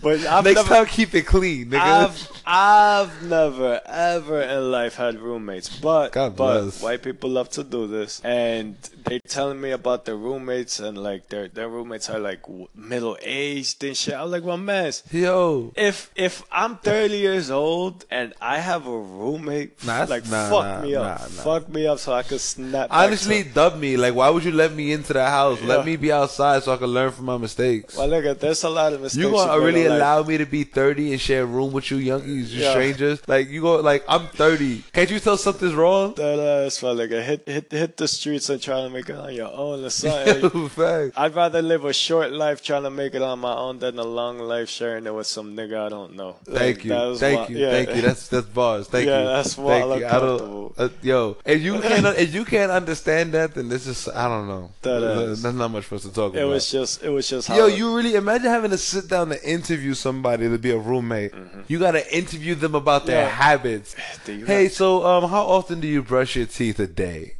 but 0.03 0.21
I've 0.27 0.45
Next 0.45 0.57
never. 0.57 0.69
time, 0.69 0.87
keep 0.87 1.15
it 1.15 1.23
clean, 1.27 1.71
nigga. 1.71 1.79
I've 1.81 2.43
I've 2.47 3.23
never 3.25 3.81
ever 3.87 4.41
in 4.43 4.71
life 4.71 4.95
had 4.97 5.19
roommates, 5.21 5.69
but 5.81 6.13
God 6.13 6.37
but 6.37 6.63
bless. 6.63 6.83
white 6.83 7.03
people 7.03 7.31
love 7.31 7.51
to 7.51 7.65
do 7.65 7.87
this, 7.87 8.21
and 8.25 8.77
they 9.05 9.19
telling 9.21 9.61
me 9.61 9.71
about 9.73 10.05
their 10.05 10.17
roommates 10.17 10.81
and 10.81 10.97
like 10.99 11.29
their 11.29 11.49
their 11.49 11.69
roommates 11.69 12.09
are 12.11 12.19
like 12.19 12.41
middle 12.75 13.17
aged 13.23 13.83
and 13.85 13.97
shit. 13.97 14.15
I'm 14.15 14.31
like, 14.31 14.45
well, 14.45 14.57
man, 14.57 14.93
Yo, 15.11 15.73
if 15.77 16.11
if 16.15 16.43
I'm 16.53 16.77
30 16.77 17.17
years 17.19 17.51
old 17.51 18.05
and 18.11 18.33
I 18.41 18.59
have 18.61 18.87
a 18.87 18.99
roommate, 18.99 19.85
Nah, 19.85 20.07
like 20.09 20.27
nah, 20.29 20.49
fuck 20.49 20.65
nah, 20.65 20.81
me 20.83 20.95
up, 20.95 21.03
nah, 21.21 21.27
nah. 21.37 21.43
fuck 21.43 21.69
me 21.69 21.87
up 21.87 21.99
so 21.99 22.13
I 22.13 22.23
could 22.23 22.41
snap. 22.41 22.89
honestly, 22.91 23.43
to- 23.45 23.51
dub 23.51 23.77
me. 23.79 23.97
Like, 23.97 24.15
why 24.15 24.31
would 24.31 24.45
you 24.45 24.53
let 24.53 24.73
me 24.73 24.93
into 24.93 25.13
the 25.13 25.25
house? 25.27 25.61
Yeah. 25.61 25.69
Let 25.77 25.87
me 25.87 25.97
be 25.97 26.13
outside 26.13 26.63
so 26.63 26.73
I 26.73 26.77
can 26.77 26.87
learn 26.89 27.11
from 27.13 27.27
my 27.27 27.37
mistakes. 27.37 27.97
well, 27.97 28.09
look 28.09 28.25
at 28.25 28.41
there's 28.41 28.63
a 28.65 28.69
lot 28.71 28.93
of 28.93 29.01
mistakes. 29.03 29.23
You 29.25 29.31
gonna 29.31 29.61
really 29.61 29.88
allow 29.97 30.23
me 30.23 30.39
to 30.39 30.47
be 30.47 30.65
30 30.65 31.13
and 31.13 31.21
share 31.21 31.43
a 31.43 31.47
room 31.47 31.73
with 31.73 31.91
you 31.91 31.99
youngies, 31.99 32.49
you 32.51 32.63
Yeah. 32.63 32.71
strangers? 32.73 33.21
Like, 33.27 33.49
you 33.49 33.61
go, 33.63 33.77
like, 33.81 34.05
I'm 34.09 34.27
30. 34.29 34.83
Can't 34.93 35.11
you 35.11 35.19
tell 35.21 35.37
something's 35.37 35.75
wrong? 35.75 36.15
That 36.15 36.39
ass, 36.39 36.83
my 36.83 36.91
nigga. 36.91 37.23
Hit, 37.23 37.43
hit, 37.47 37.71
hit 37.73 37.97
the 37.97 38.09
streets 38.09 38.49
and 38.49 38.61
try 38.61 38.83
to 38.83 38.91
make 38.91 39.09
it 39.09 39.17
on 39.17 39.33
your 39.35 39.51
own 39.53 39.85
or 39.85 39.91
something. 40.03 41.13
I'd 41.17 41.35
rather 41.35 41.63
live 41.63 41.85
a 41.85 41.93
short 41.93 42.33
life 42.33 42.63
trying 42.63 42.83
to 42.85 42.91
make 42.91 43.15
it 43.15 43.23
on 43.23 43.39
my 43.41 43.55
own 43.55 43.79
than 43.79 43.99
a 43.99 44.05
long 44.05 44.39
life 44.39 44.69
sharing 44.69 45.07
it 45.07 45.15
with 45.15 45.27
some 45.27 45.57
nigga 45.57 45.87
I 45.87 45.89
don't 45.89 46.17
know. 46.17 46.37
Thank 46.45 46.79
Like, 46.79 46.85
you, 46.85 47.17
thank 47.17 47.41
why- 47.41 47.47
you, 47.55 47.59
yeah. 47.59 47.71
thank 47.71 47.95
you. 47.97 48.03
That's 48.03 48.29
that's 48.29 48.47
bars. 48.47 48.89
Thank 48.89 49.07
Yeah, 49.07 49.21
you. 49.21 49.27
that's 49.29 49.57
why 49.57 49.75
I 49.77 49.79
Thank 49.79 49.89
look 49.89 50.01
you. 50.01 50.07
I 50.07 50.11
comfortable. 50.11 50.75
don't, 50.77 50.91
uh, 50.93 50.95
yo, 51.03 51.37
if 51.45 51.63
you 51.63 51.81
can't, 51.81 52.07
if 52.19 52.35
you 52.35 52.45
can't 52.45 52.71
understand 52.73 53.33
that, 53.33 53.55
then 53.55 53.69
this 53.69 53.87
is, 53.87 54.09
I 54.09 54.29
don't 54.29 54.49
know. 54.49 54.71
That 54.83 55.03
is. 55.03 55.45
Not 55.45 55.71
much 55.71 55.85
for 55.85 55.95
us 55.97 56.03
to 56.03 56.13
talk 56.13 56.35
It 56.35 56.39
about. 56.39 56.49
It 56.49 56.53
was 56.53 56.71
just, 56.71 57.03
it 57.03 57.11
was 57.11 57.29
just 57.29 57.49
how. 57.49 57.57
Yo, 57.57 57.67
you 57.67 57.97
really 57.97 58.15
imagine 58.15 58.49
having 58.49 58.71
to 58.71 58.79
sit 58.79 59.09
down 59.09 59.29
to 59.31 59.39
interview 59.49 59.78
somebody 59.95 60.49
to 60.49 60.59
be 60.59 60.71
a 60.71 60.79
roommate. 60.79 61.33
You 61.69 61.79
got 61.79 61.93
to 61.93 62.17
interview 62.17 62.55
them 62.55 62.75
about 62.75 63.07
their 63.07 63.23
Yeah. 63.25 63.29
habits. 63.29 63.95
Hey, 64.27 64.65
have- 64.65 64.73
so 64.73 65.05
um, 65.07 65.29
how 65.31 65.43
often 65.45 65.81
do 65.81 65.89
you 65.89 66.03
brush 66.03 66.37
your 66.37 66.47
teeth 66.47 66.79
a 66.81 66.87
day? 66.87 67.35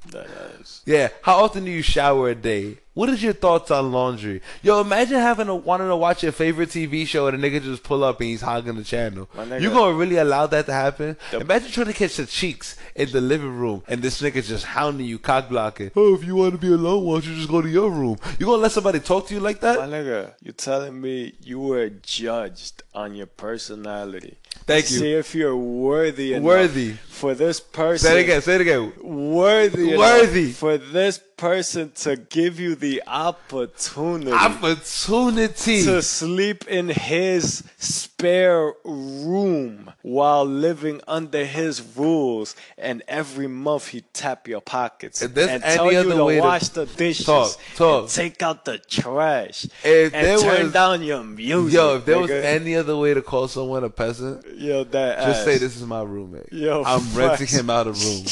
Is. 0.61 0.83
Yeah, 0.87 1.09
how 1.23 1.45
often 1.45 1.65
do 1.65 1.71
you 1.71 1.83
shower 1.83 2.31
a 2.31 2.35
day? 2.35 2.79
What 2.99 3.11
is 3.11 3.23
your 3.23 3.33
thoughts 3.33 3.71
on 3.71 3.93
laundry? 3.93 4.43
Yo, 4.61 4.81
imagine 4.81 5.21
having 5.21 5.47
a 5.47 5.55
wanting 5.55 5.87
to 5.87 5.95
watch 5.95 6.25
your 6.25 6.33
favorite 6.33 6.71
TV 6.71 7.07
show 7.07 7.29
and 7.29 7.45
a 7.45 7.49
nigga 7.51 7.63
just 7.63 7.85
pull 7.85 8.03
up 8.03 8.19
and 8.21 8.29
he's 8.29 8.41
hogging 8.41 8.75
the 8.75 8.83
channel. 8.83 9.29
Nigga- 9.37 9.61
You 9.61 9.71
gonna 9.71 9.95
really 9.95 10.17
allow 10.17 10.49
that 10.49 10.67
to 10.67 10.73
happen? 10.73 11.17
The- 11.31 11.39
imagine 11.39 11.71
trying 11.71 11.87
to 11.87 11.93
catch 11.93 12.17
the 12.17 12.27
cheeks 12.27 12.75
in 12.97 13.13
the 13.13 13.21
living 13.21 13.57
room 13.57 13.85
and 13.87 14.03
this 14.03 14.21
nigga 14.21 14.45
just 14.45 14.65
hounding 14.65 15.07
you, 15.07 15.21
cock 15.21 15.49
blocking. 15.49 15.93
Oh, 15.95 16.13
if 16.17 16.25
you 16.25 16.35
want 16.35 16.55
to 16.55 16.59
be 16.59 16.73
alone, 16.73 17.05
why 17.05 17.13
don't 17.21 17.27
you 17.27 17.37
just 17.37 17.49
go 17.49 17.63
to 17.63 17.69
your 17.69 17.89
room? 17.89 18.19
You 18.37 18.47
gonna 18.47 18.63
let 18.63 18.73
somebody 18.73 18.99
talk 18.99 19.29
to 19.29 19.35
you 19.35 19.39
like 19.39 19.61
that? 19.61 19.79
My 19.79 19.87
nigga, 19.87 20.33
you 20.43 20.51
telling 20.51 21.01
me 21.01 21.35
you 21.41 21.61
were 21.61 21.91
judged 21.91 22.83
on 22.97 23.15
your 23.15 23.27
personality. 23.29 24.39
Thank 24.67 24.91
you. 24.91 24.99
See 24.99 25.13
if 25.13 25.35
you're 25.35 25.57
worthy 25.57 26.35
enough 26.35 26.45
Worthy. 26.45 26.93
for 27.09 27.35
this 27.35 27.59
person. 27.59 28.07
Say 28.11 28.21
it 28.21 28.25
again. 28.25 28.43
Say 28.43 28.55
it 28.57 28.61
again. 28.61 28.93
Worthy. 29.03 29.97
Worthy. 29.97 30.53
for 30.53 30.77
this 30.77 31.21
person 31.39 31.91
to 31.95 32.17
give 32.17 32.59
you 32.61 32.75
the 32.75 33.03
opportunity. 33.07 34.31
Opportunity. 34.33 35.85
to 35.85 36.03
sleep 36.03 36.67
in 36.69 36.89
his 36.89 37.63
spare 37.79 38.73
room 38.85 39.93
while 40.03 40.45
living 40.45 41.01
under 41.07 41.45
his 41.45 41.81
rules 41.97 42.57
and 42.77 43.03
every 43.07 43.47
month 43.47 43.89
he 43.89 44.01
tap 44.13 44.49
your 44.49 44.61
pockets 44.61 45.23
and 45.23 45.35
tell 45.63 45.93
you 45.93 46.03
to 46.03 46.41
wash 46.41 46.69
the 46.71 46.87
dishes 46.87 47.25
talk, 47.27 47.57
talk. 47.77 48.09
take 48.09 48.43
out 48.43 48.65
the 48.65 48.79
trash 48.79 49.67
If 49.85 50.13
and 50.15 50.41
turn 50.41 50.65
was- 50.65 50.73
down 50.73 51.03
your 51.03 51.23
music 51.23 51.75
Yo, 51.75 51.97
if 51.97 52.05
there 52.05 52.19
was 52.19 52.31
any 52.31 52.75
other 52.75 52.97
way 52.97 53.15
to 53.15 53.23
call 53.23 53.47
someone 53.47 53.85
a 53.85 53.91
peasant, 53.91 54.38
yo 54.57 54.85
that 54.85 55.19
just 55.19 55.41
ass. 55.41 55.45
say 55.45 55.59
this 55.59 55.77
is 55.77 55.85
my 55.85 56.03
roommate. 56.03 56.53
Yo, 56.53 56.83
I'm 56.85 57.03
renting 57.15 57.47
him 57.47 57.71
out 57.71 57.87
of 57.87 58.03
room. 58.05 58.25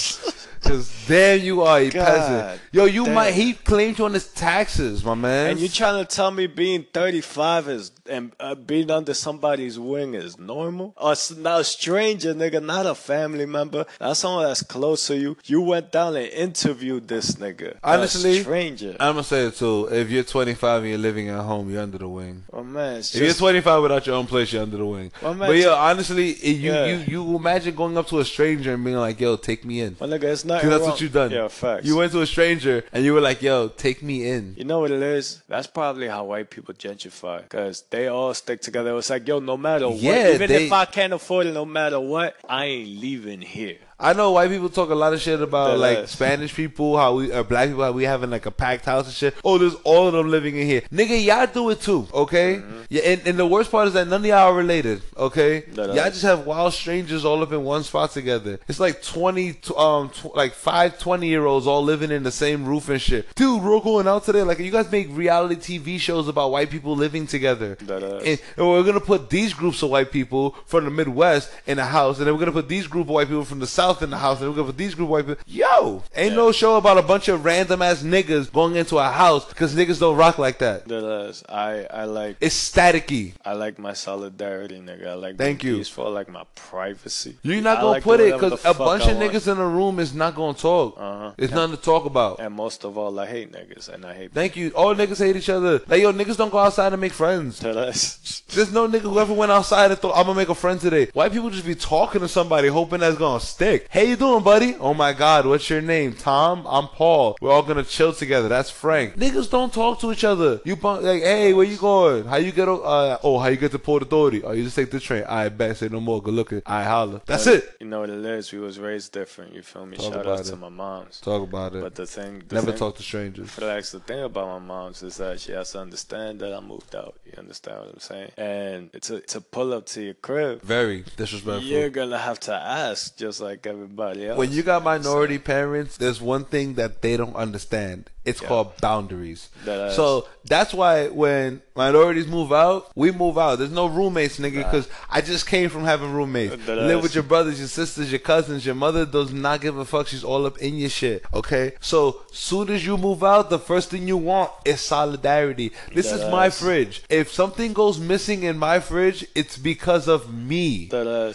Cause 0.62 0.92
damn, 1.06 1.40
you 1.40 1.62
are 1.62 1.78
a 1.78 1.90
God 1.90 2.04
peasant. 2.04 2.60
Yo, 2.72 2.84
you 2.86 3.04
damn. 3.04 3.14
might 3.14 3.34
he 3.34 3.52
claimed 3.52 3.98
you 3.98 4.04
on 4.04 4.14
his 4.14 4.26
taxes, 4.28 5.04
my 5.04 5.14
man. 5.14 5.50
and 5.50 5.60
you 5.60 5.68
trying 5.68 6.04
to 6.04 6.16
tell 6.16 6.30
me 6.30 6.46
being 6.46 6.84
35 6.92 7.68
is 7.68 7.90
and 8.08 8.32
uh, 8.40 8.54
being 8.54 8.90
under 8.90 9.14
somebody's 9.14 9.78
wing 9.78 10.14
is 10.14 10.38
normal? 10.38 10.94
Or 10.96 11.12
a 11.12 11.64
stranger, 11.64 12.34
nigga, 12.34 12.62
not 12.64 12.86
a 12.86 12.94
family 12.94 13.46
member, 13.46 13.84
not 14.00 14.16
someone 14.16 14.44
that's 14.46 14.62
close 14.62 15.06
to 15.08 15.16
you. 15.16 15.36
You 15.44 15.60
went 15.60 15.92
down 15.92 16.16
and 16.16 16.26
interviewed 16.28 17.08
this 17.08 17.32
nigga. 17.36 17.76
Honestly, 17.82 18.38
a 18.38 18.42
stranger. 18.42 18.96
I'm 19.00 19.14
gonna 19.14 19.24
say 19.24 19.46
it 19.46 19.56
too. 19.56 19.88
If 19.90 20.10
you're 20.10 20.24
25 20.24 20.82
and 20.82 20.90
you're 20.90 20.98
living 20.98 21.28
at 21.28 21.40
home, 21.44 21.70
you're 21.70 21.82
under 21.82 21.98
the 21.98 22.08
wing. 22.08 22.44
oh 22.52 22.62
man, 22.64 22.96
it's 22.96 23.14
If 23.14 23.22
you're 23.22 23.32
25 23.34 23.82
without 23.82 24.06
your 24.06 24.16
own 24.16 24.26
place, 24.26 24.52
you're 24.52 24.62
under 24.62 24.76
the 24.76 24.86
wing. 24.86 25.12
Well, 25.22 25.34
man, 25.34 25.48
but 25.48 25.56
yo, 25.56 25.74
honestly, 25.74 26.34
you, 26.34 26.72
Yeah. 26.72 26.86
you 26.86 26.96
you 27.08 27.36
imagine 27.36 27.74
going 27.74 27.96
up 27.98 28.06
to 28.08 28.18
a 28.18 28.24
stranger 28.24 28.74
and 28.74 28.84
being 28.84 28.96
like, 28.96 29.20
"Yo, 29.20 29.36
take 29.36 29.64
me 29.64 29.80
in." 29.80 29.96
my 30.00 30.06
nigga, 30.06 30.24
it's 30.24 30.44
not. 30.44 30.60
Cause 30.60 30.70
that's 30.70 30.84
what 30.84 31.00
you 31.00 31.08
done. 31.08 31.30
Yeah, 31.30 31.48
facts. 31.48 31.86
You 31.86 31.96
went 31.96 32.12
to 32.12 32.20
a 32.20 32.26
stranger 32.26 32.84
and 32.92 33.04
you 33.04 33.14
were 33.14 33.20
like, 33.20 33.42
"Yo, 33.42 33.68
take 33.68 34.02
me 34.02 34.28
in." 34.28 34.54
You 34.56 34.64
know 34.64 34.80
what 34.80 34.90
it 34.90 35.02
is? 35.02 35.42
That's 35.48 35.66
probably 35.66 36.08
how 36.08 36.24
white 36.24 36.50
people 36.50 36.74
gentrify. 36.74 37.42
Because 37.42 37.84
they 37.90 37.95
all 38.04 38.34
stick 38.34 38.60
together. 38.60 38.96
It's 38.98 39.08
like, 39.10 39.26
yo, 39.26 39.38
no 39.40 39.56
matter 39.56 39.88
what, 39.88 39.96
Yeah, 39.98 40.34
even 40.34 40.48
they- 40.48 40.66
if 40.66 40.72
I 40.72 40.84
can't 40.84 41.12
afford 41.14 41.46
it, 41.46 41.54
no 41.54 41.64
matter 41.64 41.98
what, 41.98 42.36
I 42.48 42.66
ain't 42.66 43.00
leaving 43.00 43.40
here. 43.40 43.78
I 43.98 44.12
know 44.12 44.32
white 44.32 44.50
people 44.50 44.68
talk 44.68 44.90
a 44.90 44.94
lot 44.94 45.14
of 45.14 45.20
shit 45.22 45.40
about 45.40 45.78
like. 45.78 46.08
Spanish 46.08 46.54
people, 46.54 46.98
how 46.98 47.14
we 47.14 47.32
or 47.32 47.42
black 47.44 47.68
people, 47.68 47.82
how 47.82 47.92
we 47.92 48.04
having 48.04 48.28
like 48.30 48.44
a 48.44 48.50
packed 48.50 48.84
house 48.84 49.06
and 49.06 49.14
shit. 49.14 49.34
Oh, 49.42 49.56
there's 49.56 49.74
all 49.84 50.06
of 50.06 50.12
them 50.12 50.30
living 50.30 50.56
in 50.56 50.66
here. 50.66 50.82
Nigga, 50.92 51.24
y'all 51.24 51.46
do 51.46 51.70
it 51.70 51.80
too, 51.80 52.06
okay? 52.12 52.56
Mm-hmm. 52.56 52.82
Yeah, 52.90 53.02
and, 53.02 53.26
and 53.26 53.38
the 53.38 53.46
worst 53.46 53.70
part 53.70 53.88
is 53.88 53.94
that 53.94 54.06
none 54.06 54.20
of 54.20 54.26
y'all 54.26 54.52
are 54.52 54.54
related, 54.54 55.02
okay? 55.16 55.60
Dead 55.60 55.94
y'all 55.94 56.10
just 56.10 56.22
have 56.22 56.46
wild 56.46 56.74
strangers 56.74 57.24
all 57.24 57.42
up 57.42 57.52
in 57.52 57.64
one 57.64 57.82
spot 57.84 58.10
together. 58.10 58.60
It's 58.68 58.78
like 58.78 59.02
20, 59.02 59.60
um, 59.76 60.10
tw- 60.10 60.36
like 60.36 60.52
five 60.52 60.98
20 60.98 61.26
year 61.26 61.46
olds 61.46 61.66
all 61.66 61.82
living 61.82 62.10
in 62.10 62.22
the 62.22 62.30
same 62.30 62.66
roof 62.66 62.90
and 62.90 63.00
shit. 63.00 63.34
Dude, 63.34 63.62
we're 63.62 63.80
going 63.80 64.06
out 64.06 64.24
today. 64.24 64.42
Like, 64.42 64.58
you 64.58 64.70
guys 64.70 64.90
make 64.92 65.08
reality 65.10 65.78
TV 65.78 65.98
shows 65.98 66.28
about 66.28 66.50
white 66.50 66.68
people 66.68 66.94
living 66.94 67.26
together. 67.26 67.78
And, 68.26 68.40
and 68.58 68.68
we're 68.68 68.82
gonna 68.84 69.00
put 69.00 69.30
these 69.30 69.54
groups 69.54 69.82
of 69.82 69.88
white 69.88 70.12
people 70.12 70.50
from 70.66 70.84
the 70.84 70.90
Midwest 70.90 71.50
in 71.66 71.78
a 71.78 71.86
house, 71.86 72.18
and 72.18 72.26
then 72.26 72.34
we're 72.34 72.40
gonna 72.40 72.52
put 72.52 72.68
these 72.68 72.86
group 72.86 73.06
of 73.06 73.14
white 73.14 73.28
people 73.28 73.44
from 73.44 73.58
the 73.60 73.66
South 73.66 73.85
in 74.02 74.10
the 74.10 74.16
house, 74.18 74.40
and 74.40 74.48
we're 74.50 74.56
gonna 74.56 74.66
put 74.68 74.76
these 74.76 74.94
group 74.94 75.08
white 75.08 75.26
people. 75.26 75.42
Yo, 75.46 76.02
ain't 76.14 76.34
no 76.34 76.52
show 76.52 76.76
about 76.76 76.98
a 76.98 77.02
bunch 77.02 77.28
of 77.28 77.44
random 77.44 77.82
ass 77.82 78.02
niggas 78.02 78.52
going 78.52 78.76
into 78.76 78.96
a 78.98 79.08
house 79.10 79.44
because 79.46 79.74
niggas 79.74 80.00
don't 80.00 80.16
rock 80.16 80.38
like 80.38 80.58
that. 80.58 80.90
Ass. 80.90 81.42
I 81.48 81.86
I 81.90 82.04
like 82.04 82.36
It's 82.40 82.54
staticky. 82.70 83.32
I 83.44 83.52
like 83.54 83.78
my 83.78 83.92
solidarity, 83.92 84.80
nigga. 84.80 85.08
I 85.08 85.14
like 85.14 85.36
Thank 85.36 85.62
you. 85.64 85.76
peaceful. 85.78 86.06
I 86.06 86.10
like 86.10 86.28
my 86.28 86.44
privacy. 86.54 87.36
You're 87.42 87.60
not 87.62 87.78
I 87.78 87.80
gonna 87.80 87.90
like 87.92 88.02
put 88.02 88.20
it 88.20 88.32
because 88.34 88.64
a 88.64 88.74
bunch 88.74 89.04
I 89.04 89.10
of 89.12 89.18
want. 89.18 89.32
niggas 89.32 89.50
in 89.52 89.58
a 89.58 89.68
room 89.68 89.98
is 89.98 90.14
not 90.14 90.34
gonna 90.34 90.54
talk. 90.56 90.94
Uh-huh. 90.98 91.32
It's 91.38 91.52
nothing 91.52 91.76
to 91.76 91.82
talk 91.82 92.04
about. 92.04 92.40
And 92.40 92.54
most 92.54 92.84
of 92.84 92.96
all, 92.98 93.18
I 93.18 93.26
hate 93.26 93.52
niggas, 93.52 93.88
and 93.88 94.04
I 94.04 94.14
hate. 94.14 94.32
Thank 94.32 94.56
you. 94.56 94.70
All 94.70 94.94
niggas 94.94 95.18
hate 95.18 95.36
each 95.36 95.48
other. 95.48 95.80
Like 95.86 96.02
yo, 96.02 96.12
niggas 96.12 96.36
don't 96.36 96.50
go 96.50 96.58
outside 96.58 96.92
and 96.92 97.00
make 97.00 97.12
friends. 97.12 97.60
There's 97.60 98.72
no 98.72 98.88
nigga 98.88 99.02
who 99.02 99.18
ever 99.18 99.32
went 99.34 99.52
outside 99.52 99.90
and 99.90 100.00
thought 100.00 100.16
I'm 100.16 100.26
gonna 100.26 100.34
make 100.36 100.48
a 100.48 100.54
friend 100.54 100.80
today. 100.80 101.06
White 101.12 101.32
people 101.32 101.50
just 101.50 101.66
be 101.66 101.74
talking 101.74 102.20
to 102.20 102.28
somebody 102.28 102.68
hoping 102.68 103.00
that's 103.00 103.18
gonna 103.18 103.40
stick. 103.40 103.75
Hey, 103.90 104.08
you 104.10 104.16
doing, 104.16 104.42
buddy? 104.42 104.74
Oh 104.76 104.94
my 104.94 105.12
God, 105.12 105.46
what's 105.46 105.68
your 105.70 105.80
name? 105.80 106.12
Tom. 106.14 106.66
I'm 106.66 106.88
Paul. 106.88 107.36
We're 107.40 107.50
all 107.52 107.62
gonna 107.62 107.84
chill 107.84 108.12
together. 108.12 108.48
That's 108.48 108.70
Frank. 108.70 109.16
Niggas 109.16 109.50
don't 109.50 109.72
talk 109.72 110.00
to 110.00 110.12
each 110.12 110.24
other. 110.24 110.60
You 110.64 110.76
bump, 110.76 111.02
like, 111.02 111.22
hey, 111.22 111.52
where 111.52 111.64
you 111.66 111.76
going? 111.76 112.24
How 112.24 112.36
you 112.36 112.52
get? 112.52 112.68
Uh, 112.68 113.18
oh, 113.22 113.38
how 113.38 113.48
you 113.48 113.56
get 113.56 113.72
to 113.72 113.78
Port 113.78 114.02
Authority? 114.02 114.42
Oh, 114.42 114.52
you 114.52 114.64
just 114.64 114.76
take 114.76 114.90
the 114.90 115.00
train. 115.00 115.24
I 115.28 115.48
bet. 115.48 115.76
Say 115.76 115.88
no 115.88 116.00
more. 116.00 116.22
Good 116.22 116.34
looking. 116.34 116.62
I 116.66 116.84
holla. 116.84 117.22
That's 117.26 117.46
it. 117.46 117.76
You 117.80 117.86
know 117.86 118.00
what 118.00 118.10
it 118.10 118.24
is? 118.24 118.52
We 118.52 118.58
was 118.58 118.78
raised 118.78 119.12
different. 119.12 119.54
You 119.54 119.62
feel 119.62 119.86
me? 119.86 119.96
Talk 119.96 120.12
Shout 120.12 120.26
out 120.26 120.44
to 120.44 120.56
my 120.56 120.68
moms. 120.68 121.20
Talk 121.20 121.42
about 121.42 121.74
it. 121.74 121.82
But 121.82 121.94
the 121.94 122.06
thing, 122.06 122.42
the 122.48 122.56
Never 122.56 122.68
thing, 122.72 122.78
talk 122.78 122.96
to 122.96 123.02
strangers. 123.02 123.56
Relax. 123.58 123.92
The 123.92 124.00
thing 124.00 124.22
about 124.22 124.60
my 124.60 124.66
mom's 124.66 125.02
is 125.02 125.16
that 125.18 125.40
she 125.40 125.52
has 125.52 125.72
to 125.72 125.80
understand 125.80 126.40
that 126.40 126.52
I 126.54 126.60
moved 126.60 126.94
out. 126.94 127.16
You 127.24 127.32
understand 127.38 127.78
what 127.80 127.92
I'm 127.94 128.00
saying? 128.00 128.30
And 128.36 128.92
to 129.02 129.20
to 129.20 129.40
pull 129.40 129.72
up 129.72 129.86
to 129.86 130.02
your 130.02 130.14
crib, 130.14 130.62
Very 130.62 131.04
disrespectful. 131.16 131.62
you're 131.62 131.90
gonna 131.90 132.18
have 132.18 132.40
to 132.40 132.54
ask, 132.54 133.16
just 133.16 133.40
like 133.40 133.62
everybody 133.66 134.26
else. 134.26 134.38
When 134.38 134.52
you 134.52 134.62
got 134.62 134.82
minority 134.82 135.38
parents, 135.38 135.96
there's 135.96 136.20
one 136.20 136.44
thing 136.44 136.74
that 136.74 137.02
they 137.02 137.16
don't 137.16 137.36
understand. 137.36 138.10
It's 138.26 138.42
Yeah. 138.42 138.48
called 138.48 138.76
boundaries. 138.80 139.48
That. 139.64 139.92
So 139.94 140.26
that's 140.44 140.74
why 140.74 141.08
when 141.08 141.62
minorities 141.74 142.26
move 142.26 142.52
out, 142.52 142.90
we 142.94 143.10
move 143.12 143.38
out. 143.38 143.58
There's 143.58 143.70
no 143.70 143.86
roommates, 143.86 144.38
nigga, 144.38 144.58
because 144.64 144.88
I 145.10 145.20
just 145.20 145.46
came 145.46 145.68
from 145.70 145.84
having 145.84 146.12
roommates. 146.12 146.56
That 146.66 146.76
Live 146.76 147.02
with 147.02 147.14
your 147.14 147.22
brothers, 147.24 147.58
your 147.58 147.68
sisters, 147.68 148.10
your 148.10 148.18
cousins. 148.18 148.64
Your 148.66 148.74
mother 148.74 149.06
does 149.06 149.32
not 149.32 149.60
give 149.60 149.76
a 149.78 149.84
fuck. 149.84 150.08
She's 150.08 150.24
all 150.24 150.44
up 150.46 150.58
in 150.58 150.76
your 150.76 150.90
shit. 150.90 151.24
Okay. 151.32 151.72
So 151.80 152.20
soon 152.32 152.70
as 152.70 152.84
you 152.84 152.96
move 152.98 153.22
out, 153.24 153.48
the 153.50 153.58
first 153.58 153.90
thing 153.90 154.06
you 154.08 154.16
want 154.16 154.50
is 154.64 154.80
solidarity. 154.80 155.72
This 155.94 156.10
That 156.10 156.20
is 156.26 156.30
my 156.30 156.50
fridge. 156.50 157.02
If 157.08 157.32
something 157.32 157.72
goes 157.72 157.98
missing 157.98 158.42
in 158.42 158.58
my 158.58 158.80
fridge, 158.80 159.26
it's 159.34 159.56
because 159.56 160.08
of 160.08 160.32
me. 160.32 160.88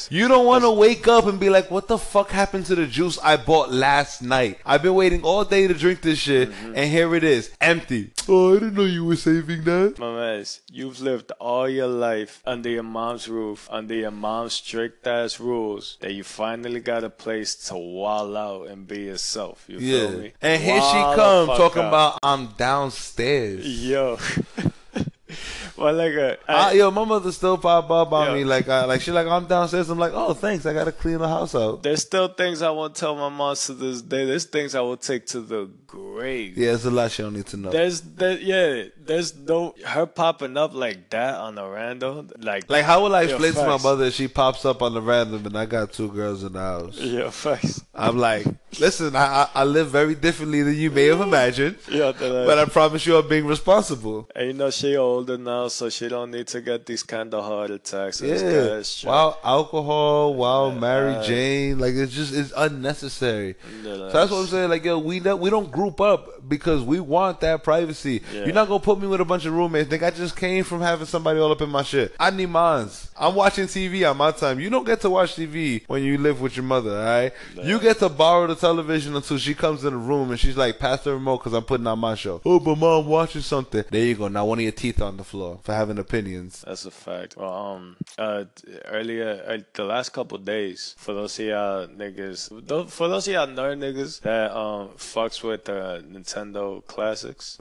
You 0.09 0.27
don't 0.27 0.45
want 0.45 0.63
to 0.63 0.71
wake 0.71 1.07
up 1.07 1.25
and 1.25 1.39
be 1.39 1.49
like, 1.49 1.69
what 1.71 1.87
the 1.87 1.97
fuck 1.97 2.31
happened 2.31 2.65
to 2.67 2.75
the 2.75 2.87
juice 2.87 3.17
I 3.23 3.37
bought 3.37 3.71
last 3.71 4.21
night? 4.21 4.59
I've 4.65 4.81
been 4.83 4.95
waiting 4.95 5.23
all 5.23 5.43
day 5.45 5.67
to 5.67 5.73
drink 5.73 6.01
this 6.01 6.19
shit, 6.19 6.49
Mm-hmm. 6.51 6.73
And 6.81 6.89
here 6.89 7.13
it 7.13 7.23
is, 7.23 7.51
empty. 7.61 8.11
Oh, 8.27 8.55
I 8.55 8.59
didn't 8.59 8.73
know 8.73 8.85
you 8.85 9.05
were 9.05 9.15
saving 9.15 9.65
that. 9.65 9.99
My 9.99 10.15
man, 10.15 10.45
you've 10.71 10.99
lived 10.99 11.31
all 11.39 11.69
your 11.69 11.85
life 11.85 12.41
under 12.43 12.69
your 12.69 12.81
mom's 12.81 13.29
roof, 13.29 13.67
under 13.69 13.93
your 13.93 14.09
mom's 14.09 14.53
strict 14.53 15.05
ass 15.05 15.39
rules, 15.39 15.97
that 16.01 16.13
you 16.13 16.23
finally 16.23 16.79
got 16.79 17.03
a 17.03 17.11
place 17.11 17.53
to 17.67 17.75
wall 17.75 18.35
out 18.35 18.67
and 18.69 18.87
be 18.87 19.01
yourself. 19.01 19.63
You 19.67 19.79
feel 19.79 20.19
me? 20.21 20.33
And 20.41 20.59
here 20.59 20.79
Wall 20.79 20.91
she 20.91 20.97
the 20.97 21.15
come 21.15 21.47
talking 21.55 21.83
out. 21.83 21.87
about 21.89 22.19
I'm 22.23 22.47
downstairs. 22.57 23.63
Yo. 23.87 24.17
well, 25.81 25.93
like, 25.93 26.15
uh, 26.15 26.35
I, 26.47 26.69
I, 26.69 26.71
yo, 26.73 26.91
my 26.91 27.03
mother 27.05 27.31
still 27.31 27.57
pop 27.57 27.89
up 27.89 28.11
on 28.11 28.27
Yo. 28.27 28.33
me 28.35 28.43
like, 28.43 28.67
I, 28.69 28.85
like 28.85 29.01
she 29.01 29.11
like 29.11 29.27
I'm 29.27 29.45
downstairs. 29.45 29.89
I'm 29.89 29.99
like, 29.99 30.13
oh, 30.13 30.33
thanks. 30.33 30.65
I 30.65 30.73
gotta 30.73 30.91
clean 30.91 31.17
the 31.17 31.27
house 31.27 31.55
out. 31.55 31.83
there's 31.83 32.01
still 32.01 32.27
things 32.27 32.61
I 32.61 32.69
won't 32.69 32.95
tell 32.95 33.15
my 33.15 33.29
mom 33.29 33.55
to 33.55 33.73
this 33.73 34.01
day. 34.01 34.25
There's 34.25 34.45
things 34.45 34.75
I 34.75 34.81
will 34.81 34.97
take 34.97 35.25
to 35.27 35.41
the 35.41 35.69
grave. 35.87 36.57
Yeah, 36.57 36.73
it's 36.73 36.85
a 36.85 36.91
lot 36.91 37.11
she 37.11 37.23
don't 37.23 37.33
need 37.33 37.47
to 37.47 37.57
know. 37.57 37.71
There's 37.71 38.01
that 38.01 38.41
yeah. 38.41 38.85
There's 38.97 39.35
no 39.35 39.75
her 39.85 40.05
popping 40.05 40.57
up 40.57 40.73
like 40.73 41.09
that 41.09 41.35
on 41.35 41.55
the 41.55 41.67
random 41.67 42.29
like 42.39 42.69
like, 42.69 42.85
how 42.85 43.01
will 43.03 43.15
I 43.15 43.23
explain 43.23 43.53
to 43.53 43.65
my 43.65 43.77
mother 43.77 44.05
if 44.05 44.13
she 44.13 44.27
pops 44.27 44.63
up 44.65 44.81
on 44.81 44.93
the 44.93 45.01
random 45.01 45.45
and 45.45 45.57
I 45.57 45.65
got 45.65 45.91
two 45.91 46.09
girls 46.09 46.43
in 46.43 46.53
the 46.53 46.59
house? 46.59 46.97
yeah 46.97 47.29
facts 47.29 47.83
I'm 47.93 48.17
like, 48.17 48.45
listen, 48.79 49.15
I, 49.15 49.47
I 49.53 49.63
live 49.63 49.89
very 49.89 50.15
differently 50.15 50.61
than 50.63 50.75
you 50.75 50.91
may 50.91 51.05
have 51.05 51.21
imagined, 51.21 51.77
yeah 51.89 52.11
but 52.17 52.57
I 52.59 52.65
promise 52.65 53.05
you 53.05 53.17
I'm 53.17 53.27
being 53.27 53.45
responsible. 53.45 54.29
and 54.35 54.47
you 54.47 54.53
know 54.53 54.69
she 54.69 54.95
older 54.95 55.37
now 55.37 55.67
so 55.67 55.89
she 55.89 56.07
don't 56.07 56.31
need 56.31 56.47
to 56.47 56.61
get 56.61 56.85
these 56.85 57.03
kind 57.03 57.33
of 57.33 57.43
heart 57.43 57.71
attacks 57.71 58.21
Yeah. 58.21 58.81
While 59.03 59.39
alcohol, 59.43 60.33
while 60.35 60.71
Mary 60.71 61.15
uh, 61.15 61.23
Jane, 61.23 61.79
like 61.79 61.93
it's 61.95 62.13
just 62.13 62.33
it's 62.33 62.53
unnecessary. 62.55 63.55
Yeah, 63.83 63.95
So 63.95 64.09
that's 64.11 64.31
what 64.31 64.37
I'm 64.39 64.47
saying. 64.47 64.69
Like 64.69 64.83
yo, 64.85 64.99
we 64.99 65.19
don't 65.19 65.39
we 65.41 65.49
don't 65.49 65.71
group 65.71 66.01
up 66.01 66.47
because 66.47 66.81
we 66.81 66.99
want 66.99 67.39
that 67.41 67.63
privacy. 67.63 68.21
Yeah. 68.33 68.45
You're 68.45 68.53
not 68.53 68.67
gonna 68.67 68.79
put 68.79 68.99
me 68.99 69.07
with 69.07 69.21
a 69.21 69.25
bunch 69.25 69.45
of 69.45 69.53
roommates. 69.53 69.89
Think 69.89 70.03
I 70.03 70.11
just 70.11 70.35
came 70.35 70.63
from 70.63 70.81
having 70.81 71.05
somebody 71.05 71.39
all 71.39 71.51
up 71.51 71.61
in 71.61 71.69
my 71.69 71.83
shit. 71.83 72.13
I 72.19 72.29
need 72.31 72.47
mines. 72.47 73.09
I'm 73.17 73.35
watching 73.35 73.65
TV 73.67 74.09
on 74.09 74.17
my 74.17 74.31
time. 74.31 74.59
You 74.59 74.69
don't 74.69 74.85
get 74.85 75.01
to 75.01 75.09
watch 75.09 75.35
TV 75.35 75.83
when 75.87 76.03
you 76.03 76.17
live 76.17 76.41
with 76.41 76.55
your 76.55 76.65
mother. 76.65 76.91
All 76.97 77.03
right. 77.05 77.33
You 77.61 77.79
get 77.79 77.99
to 77.99 78.09
borrow 78.09 78.47
the 78.47 78.55
television 78.61 79.15
until 79.15 79.37
she 79.37 79.53
comes 79.53 79.83
in 79.83 79.91
the 79.91 79.99
room 79.99 80.31
and 80.31 80.39
she's 80.39 80.55
like, 80.55 80.79
"Pass 80.79 81.03
the 81.03 81.13
remote 81.13 81.39
because 81.39 81.53
I'm 81.53 81.63
putting 81.63 81.87
on 81.87 81.99
my 81.99 82.15
show." 82.15 82.41
Oh, 82.45 82.59
but 82.59 82.77
mom 82.77 83.07
watching 83.07 83.41
something. 83.41 83.83
There 83.89 84.05
you 84.05 84.15
go. 84.15 84.27
Now 84.27 84.45
one 84.45 84.59
of 84.59 84.63
your 84.63 84.71
teeth 84.71 85.01
on 85.01 85.17
the 85.17 85.23
floor 85.23 85.59
for 85.63 85.73
having 85.73 85.97
opinions. 85.97 86.63
That's 86.65 86.85
a 86.85 86.91
fact. 86.91 87.35
Well, 87.37 87.53
um, 87.53 87.97
uh, 88.17 88.45
earlier, 88.85 89.43
uh, 89.47 89.57
the 89.73 89.83
last 89.83 90.09
couple 90.13 90.37
days, 90.37 90.95
for 90.97 91.13
those 91.13 91.39
of 91.39 91.45
y'all 91.45 91.87
niggas, 91.87 92.89
for 92.89 93.07
those 93.07 93.27
of 93.27 93.33
y'all 93.33 93.47
nerd 93.47 93.79
niggas 93.79 94.21
that 94.21 94.55
um 94.55 94.89
fucks 94.97 95.43
with 95.43 95.65
the 95.65 96.03
Nintendo 96.07 96.85
classics, 96.85 97.57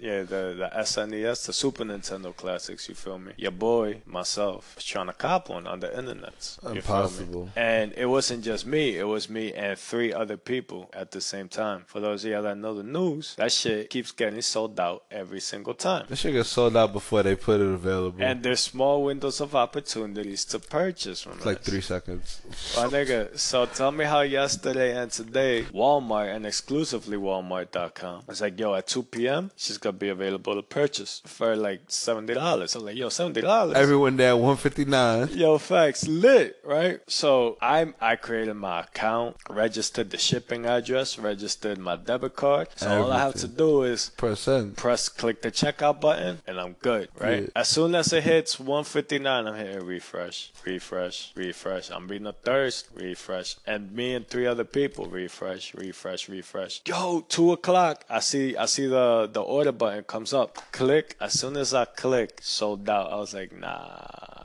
yeah, 0.00 0.22
the 0.22 0.54
the 0.58 0.70
SNES, 0.74 1.46
the 1.46 1.52
Super 1.52 1.84
Nintendo 1.84 2.34
classics. 2.36 2.88
You 2.88 2.94
feel 2.94 3.18
me? 3.18 3.32
Your 3.36 3.52
boy, 3.52 4.02
myself, 4.06 4.74
was 4.74 4.84
trying 4.84 5.06
to 5.06 5.12
cop 5.12 5.48
one 5.48 5.66
on 5.66 5.80
the 5.80 5.96
internet. 5.96 6.56
You 6.62 6.70
feel 6.70 6.72
me? 6.72 6.78
Impossible. 6.78 7.50
And 7.54 7.92
it 7.96 8.06
wasn't 8.06 8.44
just 8.44 8.66
me; 8.66 8.96
it 8.98 9.04
was 9.04 9.30
me 9.30 9.52
and 9.52 9.78
three 9.78 10.12
other 10.12 10.36
people 10.44 10.90
at 10.92 11.10
the 11.10 11.20
same 11.20 11.48
time. 11.48 11.84
For 11.86 12.00
those 12.00 12.24
of 12.24 12.30
y'all 12.30 12.42
that 12.42 12.58
know 12.58 12.74
the 12.74 12.82
news, 12.82 13.34
that 13.36 13.52
shit 13.52 13.90
keeps 13.90 14.12
getting 14.12 14.40
sold 14.42 14.78
out 14.80 15.04
every 15.10 15.40
single 15.40 15.74
time. 15.74 16.06
This 16.08 16.20
shit 16.20 16.32
gets 16.32 16.48
sold 16.48 16.76
out 16.76 16.92
before 16.92 17.22
they 17.22 17.36
put 17.36 17.60
it 17.60 17.66
available. 17.66 18.22
And 18.22 18.42
there's 18.42 18.60
small 18.60 19.04
windows 19.04 19.40
of 19.40 19.54
opportunities 19.54 20.44
to 20.46 20.58
purchase 20.58 21.22
from 21.22 21.34
it's 21.34 21.46
like 21.46 21.62
three 21.62 21.80
seconds. 21.80 22.40
My 22.76 22.86
nigga, 22.86 23.38
so 23.38 23.66
tell 23.66 23.92
me 23.92 24.04
how 24.04 24.20
yesterday 24.20 24.96
and 24.96 25.10
today, 25.10 25.64
Walmart 25.72 26.34
and 26.34 26.46
exclusively 26.46 27.16
Walmart.com. 27.16 28.24
It's 28.28 28.40
like, 28.40 28.58
yo, 28.58 28.74
at 28.74 28.86
2 28.86 29.02
p.m., 29.04 29.50
she's 29.56 29.78
gonna 29.78 29.92
be 29.92 30.08
available 30.08 30.54
to 30.54 30.62
purchase 30.62 31.22
for 31.26 31.56
like 31.56 31.88
$70. 31.88 32.76
I'm 32.76 32.84
like, 32.84 32.96
yo, 32.96 33.08
$70? 33.08 33.74
Everyone 33.74 34.16
there, 34.16 34.36
159. 34.36 35.28
Yo, 35.32 35.58
facts 35.58 36.06
lit, 36.08 36.56
right? 36.64 37.00
So 37.08 37.56
I'm, 37.60 37.94
I 38.00 38.16
created 38.16 38.54
my 38.54 38.80
account, 38.80 39.36
registered 39.48 40.10
the 40.10 40.18
shipping 40.30 40.64
address, 40.66 41.18
registered 41.18 41.78
my 41.78 41.96
debit 41.96 42.34
card. 42.36 42.68
So 42.76 43.02
all 43.02 43.12
I 43.12 43.18
have 43.18 43.34
to 43.44 43.48
do 43.48 43.82
is 43.82 44.10
Percent. 44.16 44.76
press 44.76 45.08
click 45.08 45.42
the 45.42 45.50
checkout 45.50 46.00
button 46.00 46.40
and 46.46 46.60
I'm 46.60 46.74
good, 46.80 47.08
right? 47.18 47.42
Yeah. 47.44 47.48
As 47.62 47.68
soon 47.68 47.94
as 47.94 48.12
it 48.12 48.22
hits 48.22 48.58
159, 48.58 49.46
I'm 49.46 49.54
hitting 49.54 49.84
refresh, 49.84 50.52
refresh, 50.64 51.32
refresh. 51.34 51.90
I'm 51.90 52.06
being 52.06 52.26
a 52.26 52.32
thirst, 52.32 52.88
refresh. 52.94 53.56
And 53.66 53.92
me 53.92 54.14
and 54.14 54.26
three 54.28 54.46
other 54.46 54.64
people, 54.64 55.06
refresh, 55.06 55.74
refresh, 55.74 56.28
refresh. 56.28 56.80
Yo, 56.86 57.24
two 57.28 57.52
o'clock. 57.52 58.04
I 58.08 58.20
see 58.20 58.56
I 58.56 58.66
see 58.66 58.86
the 58.86 59.28
the 59.32 59.42
order 59.42 59.72
button 59.72 60.04
comes 60.04 60.32
up. 60.32 60.58
Click. 60.72 61.16
As 61.20 61.32
soon 61.40 61.56
as 61.56 61.74
I 61.74 61.84
click, 61.86 62.38
sold 62.40 62.88
out. 62.88 63.10
I 63.12 63.16
was 63.16 63.34
like, 63.34 63.52
nah. 63.56 64.39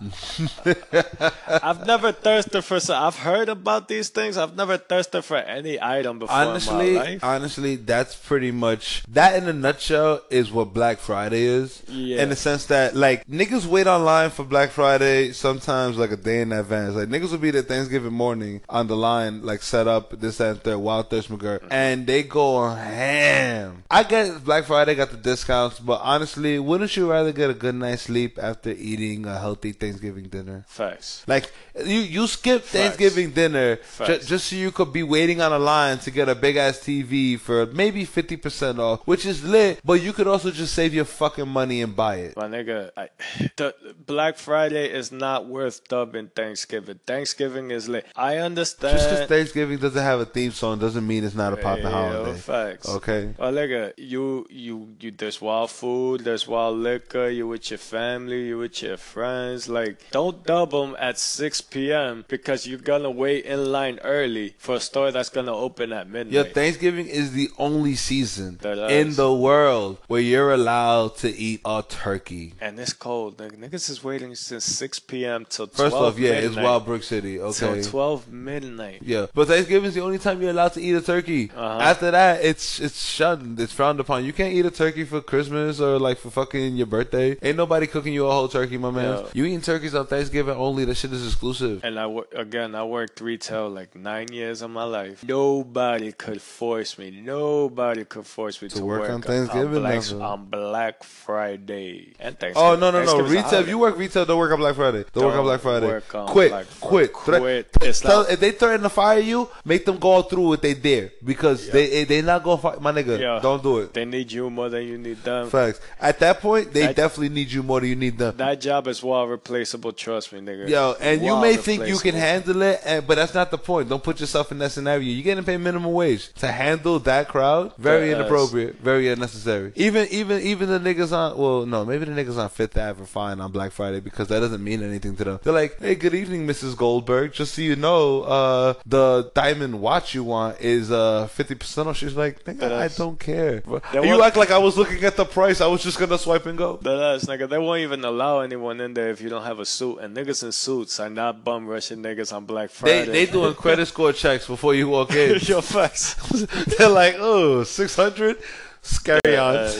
I've 1.62 1.86
never 1.86 2.12
thirsted 2.12 2.64
for. 2.64 2.80
some- 2.80 3.02
I've 3.02 3.18
heard 3.18 3.48
about 3.48 3.88
these 3.88 4.08
things. 4.08 4.36
I've 4.36 4.56
never 4.56 4.76
thirsted 4.76 5.24
for 5.24 5.36
any 5.36 5.80
item 5.80 6.18
before 6.18 6.34
honestly, 6.34 6.88
in 6.88 6.94
my 6.94 7.00
life. 7.00 7.24
honestly, 7.24 7.76
that's 7.76 8.14
pretty 8.14 8.50
much 8.50 9.02
that 9.08 9.36
in 9.36 9.48
a 9.48 9.52
nutshell 9.52 10.22
is 10.30 10.50
what 10.50 10.72
Black 10.72 10.98
Friday 10.98 11.42
is. 11.42 11.82
Yeah. 11.88 12.22
In 12.22 12.28
the 12.28 12.36
sense 12.36 12.66
that 12.66 12.94
like 12.94 13.26
niggas 13.26 13.66
wait 13.66 13.86
online 13.86 14.30
for 14.30 14.44
Black 14.44 14.70
Friday 14.70 15.32
sometimes 15.32 15.96
like 15.96 16.10
a 16.10 16.16
day 16.16 16.40
in 16.40 16.52
advance. 16.52 16.94
Like 16.94 17.08
niggas 17.08 17.30
will 17.30 17.38
be 17.38 17.50
there 17.50 17.62
Thanksgiving 17.62 18.12
morning 18.12 18.60
on 18.68 18.86
the 18.86 18.96
line, 18.96 19.42
like 19.42 19.62
set 19.62 19.86
up 19.86 20.18
this 20.20 20.38
that, 20.38 20.50
and 20.50 20.62
third, 20.62 20.78
Wild 20.78 21.10
Thirst 21.10 21.30
McGirt, 21.30 21.60
mm-hmm. 21.60 21.72
and 21.72 22.06
they 22.06 22.22
go 22.22 22.68
ham. 22.70 23.84
I 23.90 24.02
get 24.02 24.44
Black 24.44 24.64
Friday 24.64 24.94
got 24.94 25.10
the 25.10 25.16
discounts, 25.16 25.78
but 25.78 26.00
honestly, 26.02 26.58
wouldn't 26.58 26.96
you 26.96 27.10
rather 27.10 27.32
get 27.32 27.50
a 27.50 27.54
good 27.54 27.74
night's 27.74 28.02
sleep 28.02 28.38
after 28.40 28.70
eating 28.70 29.26
a 29.26 29.38
healthy 29.38 29.72
Thanksgiving 29.88 30.28
dinner? 30.28 30.64
Facts. 30.68 31.24
Like 31.26 31.50
you, 31.84 32.00
you 32.00 32.26
skip 32.26 32.62
Thanksgiving 32.62 33.30
dinner 33.32 33.78
ju- 34.06 34.18
just 34.18 34.46
so 34.48 34.56
you 34.56 34.70
could 34.70 34.92
be 34.92 35.02
waiting 35.02 35.40
on 35.40 35.52
a 35.52 35.58
line 35.58 35.98
to 35.98 36.10
get 36.10 36.28
a 36.28 36.34
big 36.34 36.56
ass 36.56 36.78
TV 36.78 37.38
for 37.38 37.66
maybe 37.66 38.04
fifty 38.04 38.36
percent 38.36 38.78
off, 38.78 39.00
which 39.06 39.24
is 39.26 39.44
lit. 39.44 39.80
But 39.84 40.02
you 40.02 40.12
could 40.12 40.26
also 40.26 40.50
just 40.50 40.74
save 40.74 40.94
your 40.94 41.04
fucking 41.04 41.48
money 41.48 41.82
and 41.82 41.94
buy 41.96 42.16
it. 42.16 42.36
My 42.36 42.48
nigga, 42.48 42.90
I, 42.96 43.08
the 43.56 43.74
Black 44.06 44.36
Friday 44.36 44.90
is 44.90 45.10
not 45.12 45.46
worth 45.46 45.86
dubbing 45.88 46.28
Thanksgiving. 46.34 47.00
Thanksgiving 47.06 47.70
is 47.70 47.88
lit. 47.88 48.06
I 48.16 48.36
understand. 48.36 48.98
Just 48.98 49.10
because 49.10 49.28
Thanksgiving 49.28 49.78
doesn't 49.78 50.02
have 50.02 50.20
a 50.20 50.26
theme 50.26 50.52
song 50.52 50.78
doesn't 50.78 51.06
mean 51.06 51.24
it's 51.24 51.34
not 51.34 51.52
a 51.52 51.60
Yeah, 51.60 51.90
holiday. 51.90 52.38
Facts. 52.38 52.88
Okay. 52.88 53.34
Well, 53.38 53.52
nigga, 53.52 53.92
you, 53.96 54.46
you, 54.50 54.94
you. 55.00 55.10
There's 55.10 55.40
wild 55.40 55.70
food. 55.70 56.24
There's 56.24 56.46
wild 56.46 56.78
liquor. 56.78 57.28
You 57.28 57.48
with 57.48 57.70
your 57.70 57.78
family. 57.78 58.48
You 58.48 58.58
with 58.58 58.82
your 58.82 58.96
friends. 58.96 59.68
Like, 59.68 59.77
don't 60.10 60.44
dub 60.44 60.70
them 60.70 60.96
at 60.98 61.18
6 61.18 61.60
p.m. 61.62 62.24
because 62.28 62.66
you're 62.66 62.78
gonna 62.78 63.10
wait 63.10 63.44
in 63.44 63.72
line 63.72 63.98
early 64.04 64.54
for 64.58 64.76
a 64.76 64.80
store 64.80 65.10
that's 65.10 65.28
gonna 65.30 65.54
open 65.54 65.92
at 65.92 66.08
midnight. 66.08 66.32
Yeah, 66.32 66.52
Thanksgiving 66.52 67.06
is 67.06 67.32
the 67.32 67.50
only 67.58 67.94
season 67.94 68.58
in 68.64 69.14
the 69.14 69.32
world 69.32 69.98
where 70.06 70.20
you're 70.20 70.52
allowed 70.52 71.16
to 71.18 71.28
eat 71.30 71.60
a 71.64 71.82
turkey. 71.88 72.54
and 72.60 72.78
it's 72.78 72.92
cold. 72.92 73.38
Nigga. 73.38 73.56
Niggas 73.56 73.88
is 73.90 74.02
waiting 74.04 74.34
since 74.34 74.64
6 74.64 74.98
p.m. 75.00 75.46
till 75.48 75.66
12 75.66 75.76
First 75.90 75.96
off, 75.96 76.18
yeah, 76.18 76.32
it's. 76.32 76.56
Wild 76.58 76.84
Brick 76.86 77.02
City. 77.04 77.40
Okay. 77.40 77.82
Till 77.82 77.82
12 77.84 78.32
midnight. 78.32 79.00
Yeah, 79.02 79.26
but 79.34 79.48
Thanksgiving's 79.48 79.94
the 79.94 80.00
only 80.00 80.18
time 80.18 80.40
you're 80.42 80.50
allowed 80.50 80.72
to 80.74 80.80
eat 80.82 80.94
a 80.94 81.00
turkey. 81.00 81.50
Uh-huh. 81.54 81.78
After 81.80 82.10
that, 82.10 82.44
it's 82.44 82.80
it's 82.80 83.00
shunned. 83.04 83.60
It's 83.60 83.72
frowned 83.72 84.00
upon. 84.00 84.24
You 84.24 84.32
can't 84.32 84.52
eat 84.52 84.66
a 84.66 84.70
turkey 84.70 85.04
for 85.04 85.20
Christmas 85.20 85.80
or 85.80 85.98
like 85.98 86.18
for 86.18 86.30
fucking 86.30 86.76
your 86.76 86.86
birthday. 86.86 87.36
Ain't 87.42 87.56
nobody 87.56 87.86
cooking 87.86 88.12
you 88.12 88.26
a 88.26 88.30
whole 88.30 88.48
turkey, 88.48 88.76
my 88.76 88.90
man. 88.90 89.18
Yeah. 89.18 89.26
You 89.34 89.44
eating 89.44 89.60
turkeys 89.68 89.94
on 89.94 90.06
Thanksgiving 90.06 90.56
only. 90.56 90.86
That 90.86 90.96
shit 90.96 91.12
is 91.12 91.26
exclusive. 91.26 91.84
And 91.84 92.00
I 92.00 92.08
again, 92.34 92.74
I 92.74 92.84
worked 92.84 93.20
retail 93.20 93.68
like 93.68 93.94
nine 93.94 94.32
years 94.32 94.62
of 94.62 94.70
my 94.70 94.84
life. 94.84 95.22
Nobody 95.22 96.12
could 96.12 96.40
force 96.40 96.96
me. 96.98 97.10
Nobody 97.10 98.04
could 98.06 98.26
force 98.26 98.62
me 98.62 98.68
to, 98.70 98.84
work 98.84 99.10
on 99.10 99.20
Thanksgiving, 99.20 99.80
Black, 99.80 100.10
on 100.12 100.46
Black 100.46 101.04
Friday 101.04 102.14
and 102.18 102.38
Thanksgiving. 102.38 102.56
Oh 102.56 102.76
no 102.76 102.90
no 102.90 103.04
no! 103.04 103.20
Retail. 103.28 103.60
If 103.60 103.68
you 103.68 103.78
work 103.78 103.98
retail, 103.98 104.24
don't 104.24 104.38
work 104.38 104.52
on 104.52 104.58
Black 104.58 104.74
Friday. 104.74 105.04
Don't, 105.12 105.26
work 105.26 105.34
on 105.34 105.44
Black 105.44 105.60
Friday. 105.60 105.86
work 105.86 106.14
on 106.14 106.26
quit, 106.28 106.50
Black 106.50 106.66
quit, 106.80 107.12
Friday. 107.12 107.40
Quit. 107.40 107.76
It's 107.82 108.00
tell- 108.00 108.22
if 108.22 108.40
they 108.40 108.52
threaten 108.52 108.82
to 108.82 108.88
fire 108.88 109.18
you, 109.18 109.48
make 109.64 109.84
them 109.84 109.98
go 109.98 110.22
through 110.22 110.48
what 110.48 110.62
they 110.62 110.74
dare 110.74 111.12
because 111.22 111.68
they 111.68 112.02
eh, 112.02 112.04
they 112.04 112.22
not 112.22 112.42
gonna 112.42 112.60
fight 112.60 112.80
my 112.80 112.92
nigga. 112.92 113.18
Yeah. 113.18 113.38
Don't 113.42 113.62
do 113.62 113.78
it. 113.78 113.92
They 113.92 114.06
need 114.06 114.32
you 114.32 114.48
more 114.48 114.70
than 114.70 114.84
you 114.84 114.96
need 114.96 115.22
them. 115.22 115.50
Facts. 115.50 115.80
At 116.00 116.18
that 116.20 116.40
point, 116.40 116.72
they 116.72 116.86
That- 116.86 116.96
definitely 116.96 117.28
need 117.28 117.52
you 117.52 117.62
more 117.62 117.80
than 117.80 117.90
you 117.90 117.96
need 117.96 118.16
them. 118.16 118.36
That 118.38 118.60
job 118.60 118.88
is 118.88 119.02
well 119.02 119.26
replaceable. 119.58 119.92
Trust 119.92 120.32
me, 120.32 120.40
nigga. 120.40 120.68
Yo, 120.68 120.94
and 121.00 121.22
you 121.22 121.36
may 121.40 121.56
think 121.56 121.86
you 121.86 121.98
can 121.98 122.14
handle 122.14 122.62
it, 122.62 122.80
and, 122.84 123.06
but 123.06 123.16
that's 123.16 123.34
not 123.34 123.50
the 123.50 123.58
point. 123.58 123.88
Don't 123.88 124.02
put 124.02 124.20
yourself 124.20 124.52
in 124.52 124.58
that 124.58 124.70
scenario. 124.72 125.02
You're 125.02 125.22
getting 125.24 125.44
paid 125.44 125.58
minimum 125.58 125.92
wage 125.92 126.32
to 126.34 126.48
handle 126.48 126.98
that 127.00 127.28
crowd. 127.28 127.72
Very 127.78 128.08
Yes. 128.10 128.20
inappropriate, 128.20 128.76
very 128.80 129.08
unnecessary. 129.10 129.72
Even 129.74 130.06
even 130.10 130.40
even 130.42 130.68
the 130.68 130.78
niggas 130.78 131.12
on 131.12 131.36
well, 131.36 131.66
no, 131.66 131.84
maybe 131.84 132.04
the 132.04 132.12
niggas 132.12 132.38
on 132.38 132.48
Fifth 132.48 132.76
Ave 132.78 133.02
are 133.02 133.06
fine 133.06 133.40
on 133.40 133.50
Black 133.52 133.72
Friday 133.72 134.00
because 134.00 134.28
that 134.28 134.40
doesn't 134.40 134.62
mean 134.62 134.82
anything 134.82 135.16
to 135.16 135.24
them. 135.24 135.40
They're 135.42 135.52
like, 135.52 135.78
hey, 135.80 135.94
good 135.94 136.14
evening, 136.14 136.46
Mrs. 136.46 136.76
Goldberg. 136.76 137.32
Just 137.32 137.54
so 137.54 137.62
you 137.62 137.76
know, 137.76 138.22
uh, 138.22 138.74
the 138.86 139.30
diamond 139.34 139.80
watch 139.80 140.14
you 140.14 140.24
want 140.24 140.60
is 140.60 140.90
uh 140.90 141.26
fifty 141.28 141.54
percent 141.54 141.88
off. 141.88 141.96
She's 141.96 142.14
like, 142.16 142.44
nigga, 142.44 142.58
That 142.60 142.72
I 142.72 142.84
is- 142.86 142.96
don't 142.96 143.18
care. 143.18 143.62
You 143.94 144.22
act 144.22 144.36
like 144.36 144.50
I 144.50 144.58
was 144.58 144.76
looking 144.76 145.02
at 145.04 145.16
the 145.16 145.24
price. 145.24 145.60
I 145.60 145.66
was 145.66 145.82
just 145.82 145.98
gonna 145.98 146.18
swipe 146.18 146.46
and 146.46 146.56
go. 146.56 146.78
That 146.82 147.00
ass, 147.00 147.24
nigga. 147.24 147.48
They 147.48 147.58
won't 147.58 147.80
even 147.80 148.04
allow 148.04 148.40
anyone 148.40 148.80
in 148.80 148.94
there 148.94 149.10
if 149.10 149.20
you 149.20 149.28
don't 149.28 149.42
have 149.48 149.58
a 149.58 149.66
suit. 149.66 149.98
And 149.98 150.16
niggas 150.16 150.42
in 150.44 150.52
suits 150.52 151.00
are 151.00 151.10
not 151.10 151.42
bum 151.44 151.66
rushing 151.66 152.02
niggas 152.02 152.32
on 152.32 152.44
Black 152.44 152.70
Friday. 152.70 153.06
they 153.10 153.26
doing 153.26 153.54
credit 153.64 153.86
score 153.86 154.12
checks 154.12 154.46
before 154.46 154.74
you 154.74 154.88
walk 154.88 155.12
in. 155.14 155.38
Yo, 155.42 155.60
facts. 155.60 156.14
They're 156.78 156.88
like, 156.88 157.16
oh, 157.18 157.64
600? 157.64 158.36
Scary 158.82 159.36
on. 159.36 159.70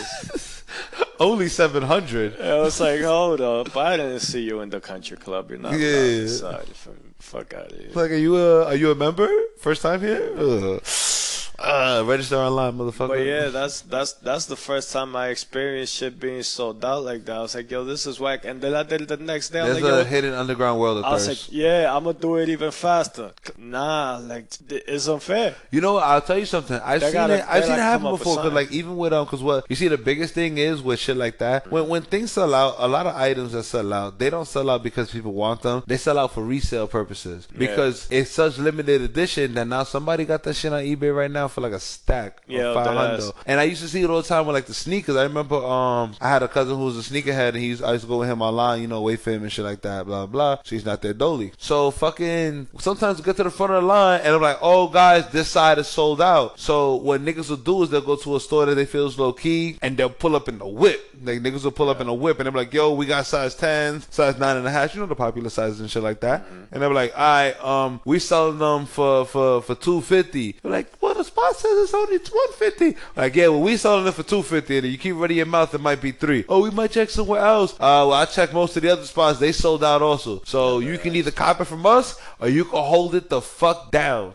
Only 1.21 1.49
700. 1.49 2.41
I 2.41 2.59
was 2.61 2.81
like, 2.81 3.01
hold 3.03 3.41
up. 3.41 3.77
I 3.77 3.97
didn't 3.97 4.21
see 4.21 4.43
you 4.43 4.61
in 4.61 4.71
the 4.71 4.81
country 4.81 5.16
club. 5.16 5.51
You're 5.51 5.59
not 5.59 5.73
Yeah. 5.79 6.27
F- 6.27 6.89
Fuck 7.19 7.53
out 7.55 7.73
of 7.73 7.79
here. 7.79 7.91
Like, 7.95 8.11
are 8.12 8.14
you 8.27 8.37
a, 8.37 8.64
are 8.66 8.77
you 8.77 8.91
a 8.91 8.95
member? 8.95 9.29
First 9.59 9.83
time 9.83 10.01
here? 10.01 10.33
Ugh. 10.37 10.81
Uh, 11.59 12.04
register 12.06 12.36
online, 12.36 12.72
motherfucker. 12.74 13.09
But 13.09 13.24
yeah, 13.26 13.48
that's 13.48 13.80
that's 13.80 14.12
that's 14.12 14.46
the 14.46 14.54
first 14.54 14.92
time 14.92 15.16
I 15.16 15.28
experienced 15.28 15.92
shit 15.92 16.20
being 16.20 16.44
sold 16.44 16.84
out 16.84 17.02
like 17.04 17.24
that. 17.24 17.36
I 17.36 17.40
was 17.40 17.54
like, 17.56 17.68
yo, 17.68 17.84
this 17.84 18.06
is 18.06 18.20
whack. 18.20 18.44
And 18.44 18.61
then 18.61 18.74
I 18.74 18.84
did 18.84 19.00
it 19.02 19.09
the 19.09 19.16
next 19.16 19.48
day. 19.48 19.59
I 19.61 19.64
was 19.68 19.80
There's 19.80 19.92
like, 19.92 20.06
a 20.06 20.09
hidden 20.09 20.34
underground 20.34 20.78
world 20.78 20.98
of 20.98 21.04
I 21.04 21.11
was 21.11 21.26
like, 21.26 21.50
yeah, 21.52 21.94
I'm 21.94 22.04
gonna 22.04 22.16
do 22.16 22.36
it 22.36 22.48
even 22.48 22.70
faster. 22.70 23.32
Nah, 23.56 24.18
like 24.18 24.46
it's 24.70 25.09
unfair. 25.09 25.56
You 25.72 25.80
know, 25.80 25.94
what? 25.94 26.04
I'll 26.04 26.20
tell 26.20 26.38
you 26.38 26.46
something. 26.46 26.78
I've 26.84 27.00
They 27.00 27.06
seen 27.09 27.12
gotta- 27.14 27.38
it. 27.38 27.44
I've 27.48 27.54
they 27.54 27.61
seen 27.62 27.72
it 27.72 27.76
gotta 27.76 27.82
happen 27.82 28.06
up 28.06 28.12
with 28.12 28.20
before. 28.20 28.34
Cause 28.36 28.44
something. 28.44 28.54
like 28.54 28.70
even 28.70 28.96
with 28.96 29.12
um, 29.12 29.26
cause 29.26 29.42
what 29.42 29.66
you 29.68 29.74
see, 29.74 29.88
the 29.88 29.98
biggest 29.98 30.34
thing 30.34 30.59
is 30.59 30.80
with 30.80 31.00
shit 31.00 31.16
like 31.16 31.38
that. 31.38 31.68
When 31.72 31.88
when 31.88 32.02
things 32.02 32.30
sell 32.30 32.54
out, 32.54 32.76
a 32.78 32.86
lot 32.86 33.06
of 33.06 33.16
items 33.16 33.50
that 33.50 33.64
sell 33.64 33.92
out, 33.92 34.20
they 34.20 34.30
don't 34.30 34.46
sell 34.46 34.70
out 34.70 34.84
because 34.84 35.11
people 35.11 35.32
want 35.32 35.62
them. 35.62 35.82
They 35.88 35.96
sell 35.96 36.18
out 36.20 36.34
for 36.34 36.44
resale 36.44 36.86
purposes 36.86 37.48
because 37.59 38.06
it's 38.12 38.30
such 38.30 38.59
limited 38.59 39.02
edition 39.02 39.54
that 39.54 39.66
now 39.66 39.82
somebody 39.82 40.24
got 40.24 40.44
that 40.44 40.54
shit 40.54 40.72
on 40.72 40.84
eBay 40.84 41.12
right 41.14 41.30
now 41.30 41.47
for 41.49 41.61
like 41.61 41.72
a 41.72 41.80
stack. 41.80 42.42
Yeah, 42.46 42.68
of 42.68 42.74
five 42.74 43.20
that 43.20 43.32
And 43.46 43.61
I 43.61 43.64
used 43.64 43.82
to 43.82 43.88
see 43.88 44.03
it 44.03 44.11
all 44.11 44.22
the 44.22 44.28
time 44.28 44.46
with 44.46 44.55
like 44.55 44.66
the 44.66 44.74
sneakers. 44.74 45.16
I 45.16 45.24
remember 45.24 45.57
um 45.57 46.14
I 46.20 46.28
had 46.28 46.42
a 46.42 46.49
cousin 46.49 46.76
who 46.76 46.84
was 46.84 46.99
a 46.99 47.11
sneakerhead 47.12 47.51
and 47.51 47.59
he 47.59 47.66
used, 47.66 47.82
I 47.82 47.92
used 47.92 48.05
to 48.05 48.09
go 48.09 48.18
with 48.18 48.28
him 48.28 48.42
online, 48.42 48.82
you 48.82 48.88
know, 48.88 49.03
wait 49.03 49.20
for 49.20 49.30
him 49.30 49.42
and 49.42 49.53
shit 49.53 49.64
like 49.64 49.82
that, 49.82 50.07
blah 50.07 50.26
blah. 50.26 50.59
She's 50.64 50.84
not 50.84 51.03
there 51.03 51.14
dolly. 51.14 51.53
So 51.59 51.90
fucking 51.90 52.68
sometimes 52.78 53.18
we 53.18 53.24
get 53.24 53.36
to 53.36 53.44
the 53.44 53.51
front 53.51 53.72
of 53.72 53.82
the 53.82 53.88
line 53.88 54.20
and 54.22 54.34
I'm 54.34 54.42
like, 54.42 54.59
oh 54.61 54.88
guys, 54.88 55.28
this 55.30 55.49
side 55.49 55.78
is 55.78 55.88
sold 55.88 56.20
out. 56.20 56.59
So 56.59 56.96
what 56.96 57.20
niggas 57.20 57.51
will 57.51 57.57
do 57.57 57.82
is 57.82 57.90
they'll 57.90 58.01
go 58.01 58.16
to 58.16 58.36
a 58.36 58.40
store 58.40 58.66
that 58.66 58.74
they 58.74 58.86
feel 58.86 59.07
is 59.07 59.18
low 59.18 59.32
key 59.32 59.78
and 59.82 59.96
they'll 59.96 60.11
pull 60.11 60.36
up 60.36 60.49
in 60.49 60.59
the 60.59 60.66
whip. 60.66 61.01
Like 61.22 61.40
niggas 61.40 61.64
will 61.64 61.72
pull 61.72 61.88
up 61.88 62.01
in 62.01 62.09
a 62.09 62.14
whip 62.14 62.38
and 62.38 62.46
they're 62.46 62.53
like, 62.53 62.72
yo, 62.72 62.92
we 62.92 63.07
got 63.07 63.26
size 63.26 63.55
10, 63.55 64.03
size 64.11 64.38
nine 64.38 64.57
and 64.57 64.66
a 64.66 64.70
half, 64.70 64.94
you 64.94 65.01
know 65.01 65.07
the 65.07 65.14
popular 65.14 65.51
sizes 65.51 65.80
and 65.80 65.90
shit 65.90 66.03
like 66.03 66.20
that. 66.20 66.44
And 66.70 66.82
they're 66.82 66.92
like, 66.92 67.12
all 67.16 67.20
right, 67.20 67.64
um, 67.64 68.01
we 68.05 68.18
selling 68.18 68.59
them 68.59 68.86
for 68.86 69.24
for 69.24 69.62
for 69.62 69.74
two 69.74 70.01
fifty. 70.01 70.53
They're 70.62 70.70
like, 70.72 70.92
well, 71.01 71.14
the 71.14 71.24
spot 71.39 71.57
says 71.57 71.78
it's 71.78 71.95
only 71.95 72.18
one 72.18 72.53
fifty. 72.55 72.97
Like, 73.16 73.34
yeah, 73.36 73.49
well, 73.49 73.61
we 73.61 73.76
selling 73.76 74.07
it 74.07 74.12
for 74.12 74.22
two 74.22 74.43
fifty, 74.43 74.78
and 74.78 74.86
you 74.86 74.99
keep 74.99 75.16
running 75.16 75.36
your 75.36 75.47
mouth, 75.47 75.74
it 75.74 75.80
might 75.80 76.01
be 76.01 76.12
three. 76.12 76.45
Oh, 76.49 76.62
we 76.62 76.70
might 76.70 76.91
check 76.91 77.11
somewhere 77.11 77.41
else. 77.41 77.74
Uh, 77.74 78.09
well, 78.09 78.14
I 78.14 78.24
checked 78.24 78.53
most 78.53 78.76
of 78.76 78.82
the 78.82 78.91
other 78.91 79.05
spots; 79.05 79.39
they 79.39 79.53
sold 79.53 79.84
out 79.84 80.03
also. 80.03 80.43
So 80.45 80.80
you 80.80 80.99
can 80.99 81.14
either 81.14 81.30
cop 81.30 81.61
it 81.61 81.66
from 81.66 81.86
us, 81.86 82.20
or 82.41 82.49
you 82.49 82.64
can 82.64 82.82
hold 82.82 83.14
it 83.14 83.28
the 83.28 83.41
fuck 83.41 83.91
down. 83.91 84.32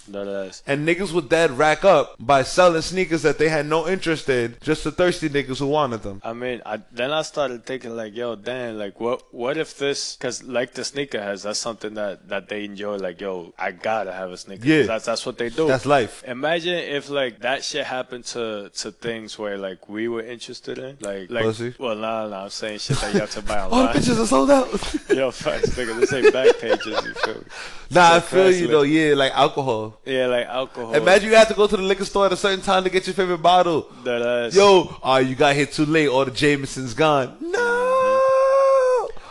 And 0.68 0.88
niggas 0.88 1.12
would 1.14 1.30
dead 1.30 1.52
rack 1.52 1.84
up 1.84 2.16
by 2.20 2.44
selling 2.44 2.82
sneakers 2.82 3.22
that 3.24 3.38
they 3.38 3.50
had 3.50 3.66
no 3.66 3.88
interest 3.88 4.30
in, 4.30 4.56
just 4.62 4.84
to 4.84 4.92
thirsty 4.92 5.30
niggas 5.30 5.60
who 5.60 5.68
wanted 5.68 6.04
them. 6.04 6.22
I 6.24 6.34
mean, 6.34 6.62
I, 6.66 6.82
then 6.92 7.12
I 7.12 7.22
started 7.22 7.66
thinking 7.66 7.96
like, 7.96 8.16
yo, 8.16 8.36
damn, 8.36 8.78
like 8.78 9.00
what 9.00 9.34
what 9.34 9.58
if 9.58 9.78
this? 9.78 10.16
Because 10.16 10.44
like 10.44 10.74
the 10.74 10.84
sneakerheads, 10.84 11.44
that's 11.44 11.60
something 11.60 11.94
that 11.96 12.30
that 12.30 12.50
they 12.50 12.66
enjoy. 12.66 12.98
Like, 12.98 13.20
yo, 13.20 13.54
I 13.58 13.72
gotta 13.72 14.12
have 14.12 14.32
a 14.32 14.38
sneaker. 14.38 14.66
Yeah. 14.66 14.84
that's 14.84 15.06
that's 15.06 15.26
what 15.26 15.38
they 15.38 15.50
do. 15.50 15.68
That's 15.68 15.86
life. 15.86 16.24
Imagine 16.26 16.93
if 16.94 17.10
like 17.10 17.40
that 17.40 17.64
shit 17.64 17.86
happened 17.86 18.24
to 18.26 18.70
to 18.70 18.92
things 18.92 19.40
where 19.40 19.58
like 19.58 19.90
we 19.90 20.08
were 20.08 20.22
interested 20.22 20.78
in, 20.78 20.98
like 21.02 21.32
like. 21.32 21.44
Pussy? 21.44 21.74
Well, 21.80 21.96
nah, 21.96 22.28
nah, 22.28 22.44
I'm 22.44 22.50
saying 22.50 22.80
shit 22.80 22.98
that 22.98 23.14
you 23.14 23.20
have 23.20 23.32
to 23.32 23.42
buy 23.42 23.62
online. 23.64 23.88
All 23.88 23.94
the 23.94 24.00
bitches 24.00 24.20
are 24.22 24.28
sold 24.28 24.52
out. 24.52 24.70
yo, 25.10 25.32
facts, 25.32 25.70
nigga, 25.70 26.00
this 26.00 26.14
ain't 26.14 26.32
back 26.32 26.60
pages. 26.60 26.86
You 26.86 27.14
feel 27.16 27.36
me? 27.36 27.44
nah, 27.90 28.16
I 28.16 28.20
feel 28.20 28.52
you 28.52 28.68
though. 28.68 28.84
Yeah, 28.84 29.16
like 29.16 29.34
alcohol. 29.34 30.00
Yeah, 30.06 30.28
like 30.28 30.46
alcohol. 30.46 30.94
Imagine 30.94 31.30
you 31.30 31.36
have 31.36 31.48
to 31.48 31.56
go 31.56 31.66
to 31.66 31.78
the 31.78 31.84
liquor 31.84 32.06
store 32.06 32.28
at 32.28 32.32
a 32.32 32.38
certain 32.38 32.62
time 32.62 32.84
to 32.84 32.92
get 32.92 33.08
your 33.08 33.16
favorite 33.16 33.40
bottle. 33.40 33.90
that. 34.04 34.54
Yo, 34.54 34.96
oh, 35.02 35.18
you 35.18 35.36
got 35.36 35.56
here 35.56 35.66
too 35.66 35.86
late. 35.86 36.08
All 36.08 36.26
the 36.26 36.32
Jameson's 36.32 36.94
gone. 36.94 37.30
Mm-hmm. 37.30 37.52
No. 37.52 37.74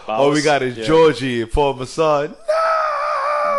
I 0.09 0.17
All 0.17 0.31
we 0.33 0.43
got 0.43 0.63
is 0.63 0.77
yeah. 0.77 0.85
Georgi 0.85 1.43
and 1.43 1.53
Paul 1.53 1.75
Masson. 1.75 2.35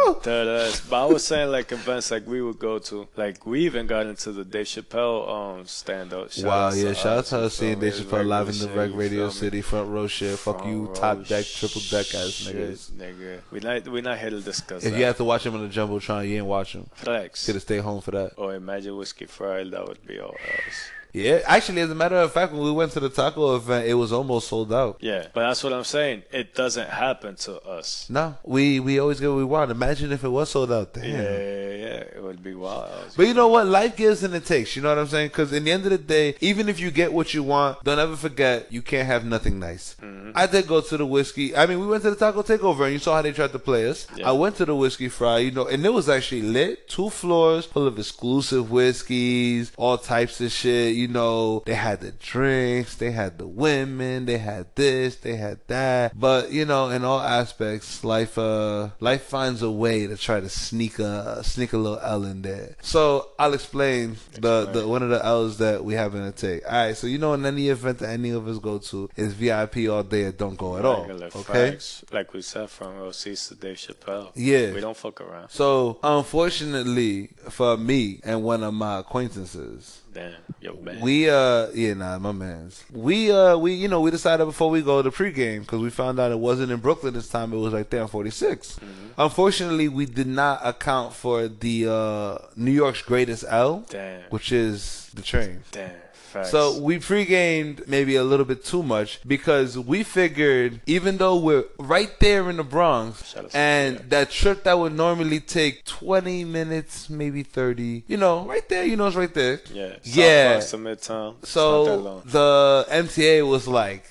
No. 0.06 0.14
go. 0.14 0.20
Dead. 0.22 0.80
But 0.90 1.04
I 1.04 1.06
was 1.06 1.26
saying 1.26 1.52
like 1.52 1.72
events 1.72 2.12
like 2.12 2.26
we 2.28 2.42
would 2.42 2.60
go 2.60 2.80
to. 2.80 3.08
Like 3.16 3.46
we 3.46 3.62
even 3.66 3.88
got 3.88 4.06
into 4.06 4.32
the 4.32 4.44
Dave 4.44 4.66
Chappelle 4.66 5.30
um 5.30 5.66
stand 5.66 6.14
up. 6.14 6.30
Wow, 6.40 6.72
yeah, 6.72 6.94
shout 6.94 7.18
out 7.20 7.26
to 7.26 7.40
us, 7.40 7.56
seeing 7.56 7.80
Dave? 7.80 7.94
Chappelle 7.94 8.26
live 8.26 8.50
in 8.50 8.58
the 8.60 8.70
Reg 8.70 8.94
Radio? 8.94 9.30
City 9.30 9.62
front 9.62 9.90
row 9.90 10.08
shit. 10.08 10.38
Fuck 10.40 10.66
you, 10.66 10.92
top 10.94 11.26
deck, 11.28 11.46
triple 11.46 11.82
deck 11.90 12.08
ass 12.16 12.48
niggas. 12.48 12.92
Nigga. 12.92 13.40
We 13.52 13.60
not 13.60 13.88
we 13.88 14.02
not 14.02 14.18
here 14.20 14.30
to 14.30 14.42
discuss 14.42 14.84
If 14.84 14.92
that. 14.94 15.00
you 15.00 15.06
have 15.06 15.18
to 15.18 15.24
watch 15.24 15.46
him 15.46 15.56
on 15.56 15.62
the 15.68 15.74
jumbotron, 15.74 16.28
you 16.28 16.38
ain't 16.38 16.46
watch 16.46 16.74
him. 16.74 16.88
Flex. 16.94 17.46
Could 17.46 17.56
have 17.56 17.62
stayed 17.62 17.82
home 17.82 18.02
for 18.02 18.12
that. 18.12 18.34
Or 18.38 18.54
imagine 18.56 18.96
whiskey 18.98 19.26
fried, 19.26 19.72
that 19.72 19.88
would 19.88 20.06
be 20.06 20.20
all 20.20 20.30
else. 20.32 20.90
Yeah, 21.14 21.42
actually, 21.46 21.82
as 21.82 21.92
a 21.92 21.96
matter 21.96 22.16
of 22.16 22.32
fact, 22.34 22.54
when 22.54 22.64
we 22.64 22.72
went 22.72 22.92
to 22.94 23.00
the 23.00 23.10
taco 23.10 23.56
event, 23.56 23.88
it 23.88 23.94
was 23.94 24.12
almost 24.12 24.48
sold 24.48 24.74
out. 24.74 24.98
Yeah, 25.00 25.28
but 25.34 25.48
that's 25.48 25.64
what 25.64 25.72
I'm 25.72 25.84
saying. 25.84 26.24
It 26.32 26.56
doesn't 26.56 26.90
happen 26.90 27.36
to 27.36 27.62
us. 27.62 28.08
No, 28.10 28.36
we 28.44 28.80
we 28.80 29.00
always 29.00 29.20
get 29.20 29.28
what 29.28 29.38
we 29.38 29.44
want. 29.44 29.70
Imagine 29.70 30.12
if 30.12 30.24
it 30.24 30.30
was 30.30 30.50
sold 30.50 30.72
out. 30.72 30.94
Damn. 30.94 31.04
Yeah, 31.04 31.22
yeah, 31.22 31.74
yeah. 31.76 32.04
It 32.16 32.24
would 32.24 32.44
be 32.44 32.56
wild. 32.56 33.14
But 33.16 33.28
you 33.28 33.36
know 33.36 33.48
what? 33.48 33.68
Life 33.68 33.96
gives 33.96 34.24
and 34.24 34.34
it 34.34 34.46
takes. 34.46 34.76
You 34.76 34.82
know 34.82 34.90
what 34.90 34.98
I'm 34.98 35.08
saying? 35.08 35.28
Because 35.28 35.54
in 35.54 35.64
the 35.66 35.72
end 35.72 35.86
of 35.86 35.92
the 35.92 35.98
day, 36.00 36.36
even 36.42 36.68
if 36.68 36.80
you 36.80 36.90
get 36.90 37.14
what 37.14 37.34
you 37.34 37.44
want, 37.44 37.84
don't 37.84 38.00
ever 38.00 38.16
forget 38.16 38.72
you 38.74 38.82
can't 38.82 39.06
have 39.06 39.24
nothing 39.24 39.60
nice. 39.60 39.96
Mm-hmm. 40.02 40.32
I 40.34 40.48
did 40.48 40.68
go 40.68 40.82
to 40.82 40.98
the 40.98 41.06
whiskey. 41.06 41.56
I 41.56 41.68
mean, 41.68 41.80
we 41.80 41.86
went 41.86 42.02
to 42.04 42.10
the 42.10 42.16
taco 42.16 42.42
takeover, 42.42 42.86
and 42.86 42.94
you 42.94 43.00
saw 43.00 43.16
how 43.16 43.22
they 43.22 43.34
tried 43.34 43.52
to 43.52 43.60
play 43.60 43.88
us. 43.88 44.08
Yeah. 44.16 44.30
I 44.30 44.32
went 44.32 44.56
to 44.56 44.66
the 44.66 44.76
whiskey 44.76 45.10
fry, 45.10 45.40
you 45.40 45.52
know, 45.52 45.68
and 45.68 45.86
it 45.86 45.94
was 45.94 46.10
actually 46.10 46.42
lit. 46.42 46.88
Two 46.88 47.12
floors 47.12 47.66
full 47.66 47.86
of 47.86 48.00
exclusive 48.00 48.72
whiskeys, 48.72 49.72
all 49.78 50.00
types 50.00 50.42
of 50.42 50.52
shit. 50.52 50.96
You 50.96 51.03
know, 51.08 51.64
they 51.66 51.74
had 51.74 52.02
the 52.02 52.12
drinks, 52.12 52.96
they 52.96 53.12
had 53.12 53.38
the 53.38 53.48
women, 53.48 54.26
they 54.26 54.38
had 54.38 54.68
this, 54.76 55.16
they 55.18 55.36
had 55.36 55.60
that. 55.68 56.20
But 56.20 56.52
you 56.52 56.66
know, 56.66 56.90
in 56.90 57.04
all 57.04 57.20
aspects, 57.20 58.04
life 58.04 58.38
uh 58.38 58.90
life 59.00 59.24
finds 59.24 59.62
a 59.62 59.72
way 59.72 60.08
to 60.08 60.18
try 60.18 60.40
to 60.40 60.50
sneak 60.50 61.00
a 61.00 61.44
sneak 61.44 61.74
a 61.74 61.78
little 61.78 62.00
L 62.00 62.24
in 62.26 62.42
there. 62.42 62.76
So 62.82 63.30
I'll 63.40 63.54
explain 63.54 64.18
the, 64.34 64.66
the 64.66 64.88
one 64.88 65.04
of 65.04 65.10
the 65.10 65.24
L's 65.24 65.58
that 65.58 65.84
we 65.84 65.94
happen 65.94 66.24
to 66.24 66.32
take. 66.32 66.66
All 66.66 66.72
right, 66.72 66.98
so 66.98 67.08
you 67.08 67.18
know, 67.18 67.34
in 67.34 67.46
any 67.46 67.70
event 67.70 68.00
that 68.00 68.10
any 68.10 68.32
of 68.32 68.48
us 68.48 68.60
go 68.60 68.78
to, 68.78 69.10
is 69.16 69.34
VIP 69.34 69.90
all 69.90 70.04
day 70.04 70.24
or 70.26 70.32
don't 70.32 70.58
go 70.58 70.78
at 70.78 70.86
all. 70.86 71.10
Okay. 71.12 71.72
facts. 71.72 72.04
Like 72.12 72.34
we 72.34 72.42
said 72.42 72.70
from 72.70 72.94
OCs 72.96 73.50
to 73.50 73.56
Dave 73.56 73.78
Chappelle. 73.78 74.32
Yeah. 74.36 74.74
We 74.74 74.82
don't 74.82 74.98
fuck 74.98 75.22
around. 75.22 75.50
So 75.50 76.00
unfortunately 76.04 77.30
for 77.50 77.78
me 77.78 78.20
and 78.24 78.44
one 78.44 78.64
of 78.64 78.74
my 78.74 79.00
acquaintances, 79.00 80.02
Damn. 80.14 80.34
Yo, 80.62 80.76
man. 80.76 81.02
we 81.02 81.30
uh 81.30 81.68
yeah 81.74 81.94
nah 81.94 82.18
my 82.20 82.32
man's 82.32 82.84
we 82.94 83.32
uh 83.32 83.58
we 83.58 83.74
you 83.74 83.88
know 83.88 84.00
we 84.00 84.12
decided 84.12 84.46
before 84.46 84.70
we 84.70 84.82
go 84.82 85.02
to 85.02 85.12
pregame 85.12 85.62
because 85.62 85.80
we 85.82 85.90
found 85.90 86.20
out 86.20 86.32
it 86.32 86.40
wasn't 86.40 86.72
in 86.72 86.80
Brooklyn 86.80 87.14
this 87.16 87.28
time 87.28 87.52
it 87.52 87.58
was 87.58 87.74
right 87.74 87.90
there 87.90 88.02
on 88.04 88.08
46. 88.08 88.80
Unfortunately, 89.18 89.88
we 89.90 90.06
did 90.06 90.28
not 90.28 90.62
account 90.64 91.14
for 91.14 91.48
the 91.48 91.88
uh 91.90 92.38
New 92.56 92.72
York's 92.72 93.02
greatest 93.02 93.44
L, 93.48 93.84
Damn. 93.90 94.22
which 94.30 94.52
is 94.52 95.10
the 95.14 95.22
train. 95.22 95.62
Damn. 95.72 95.92
Facts. 96.34 96.50
So 96.50 96.80
we 96.80 96.98
pre-gamed 96.98 97.88
maybe 97.88 98.16
a 98.16 98.24
little 98.24 98.46
bit 98.46 98.66
too 98.66 98.82
much 98.82 99.20
because 99.28 99.78
we 99.78 100.02
figured 100.04 100.82
even 100.88 101.18
though 101.18 101.38
we're 101.38 101.66
right 101.78 102.10
there 102.20 102.50
in 102.50 102.58
the 102.58 102.64
Bronx 102.64 103.30
Shout 103.30 103.46
out 103.46 103.52
to 103.52 103.58
and 103.58 103.98
that 104.10 104.32
trip 104.32 104.64
that 104.64 104.80
would 104.80 104.94
normally 104.94 105.40
take 105.40 105.86
20 105.86 106.44
minutes, 106.46 107.10
maybe 107.10 107.44
30, 107.44 108.04
you 108.08 108.18
know, 108.18 108.46
right 108.46 108.68
there, 108.68 108.84
you 108.84 108.96
know 108.96 109.06
it's 109.08 109.16
right 109.16 109.34
there. 109.34 109.62
yeah. 109.72 109.96
Yeah. 110.04 110.60
South 110.60 110.72
Bronx 110.72 110.72
to 110.72 110.78
Midtown. 111.12 111.36
It's 111.44 111.56
not 111.56 111.86
that 111.86 111.90
So 111.94 112.22
the 112.26 112.86
MTA 112.90 113.48
was 113.48 113.68
like, 113.68 114.06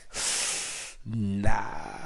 nah. 1.07 2.02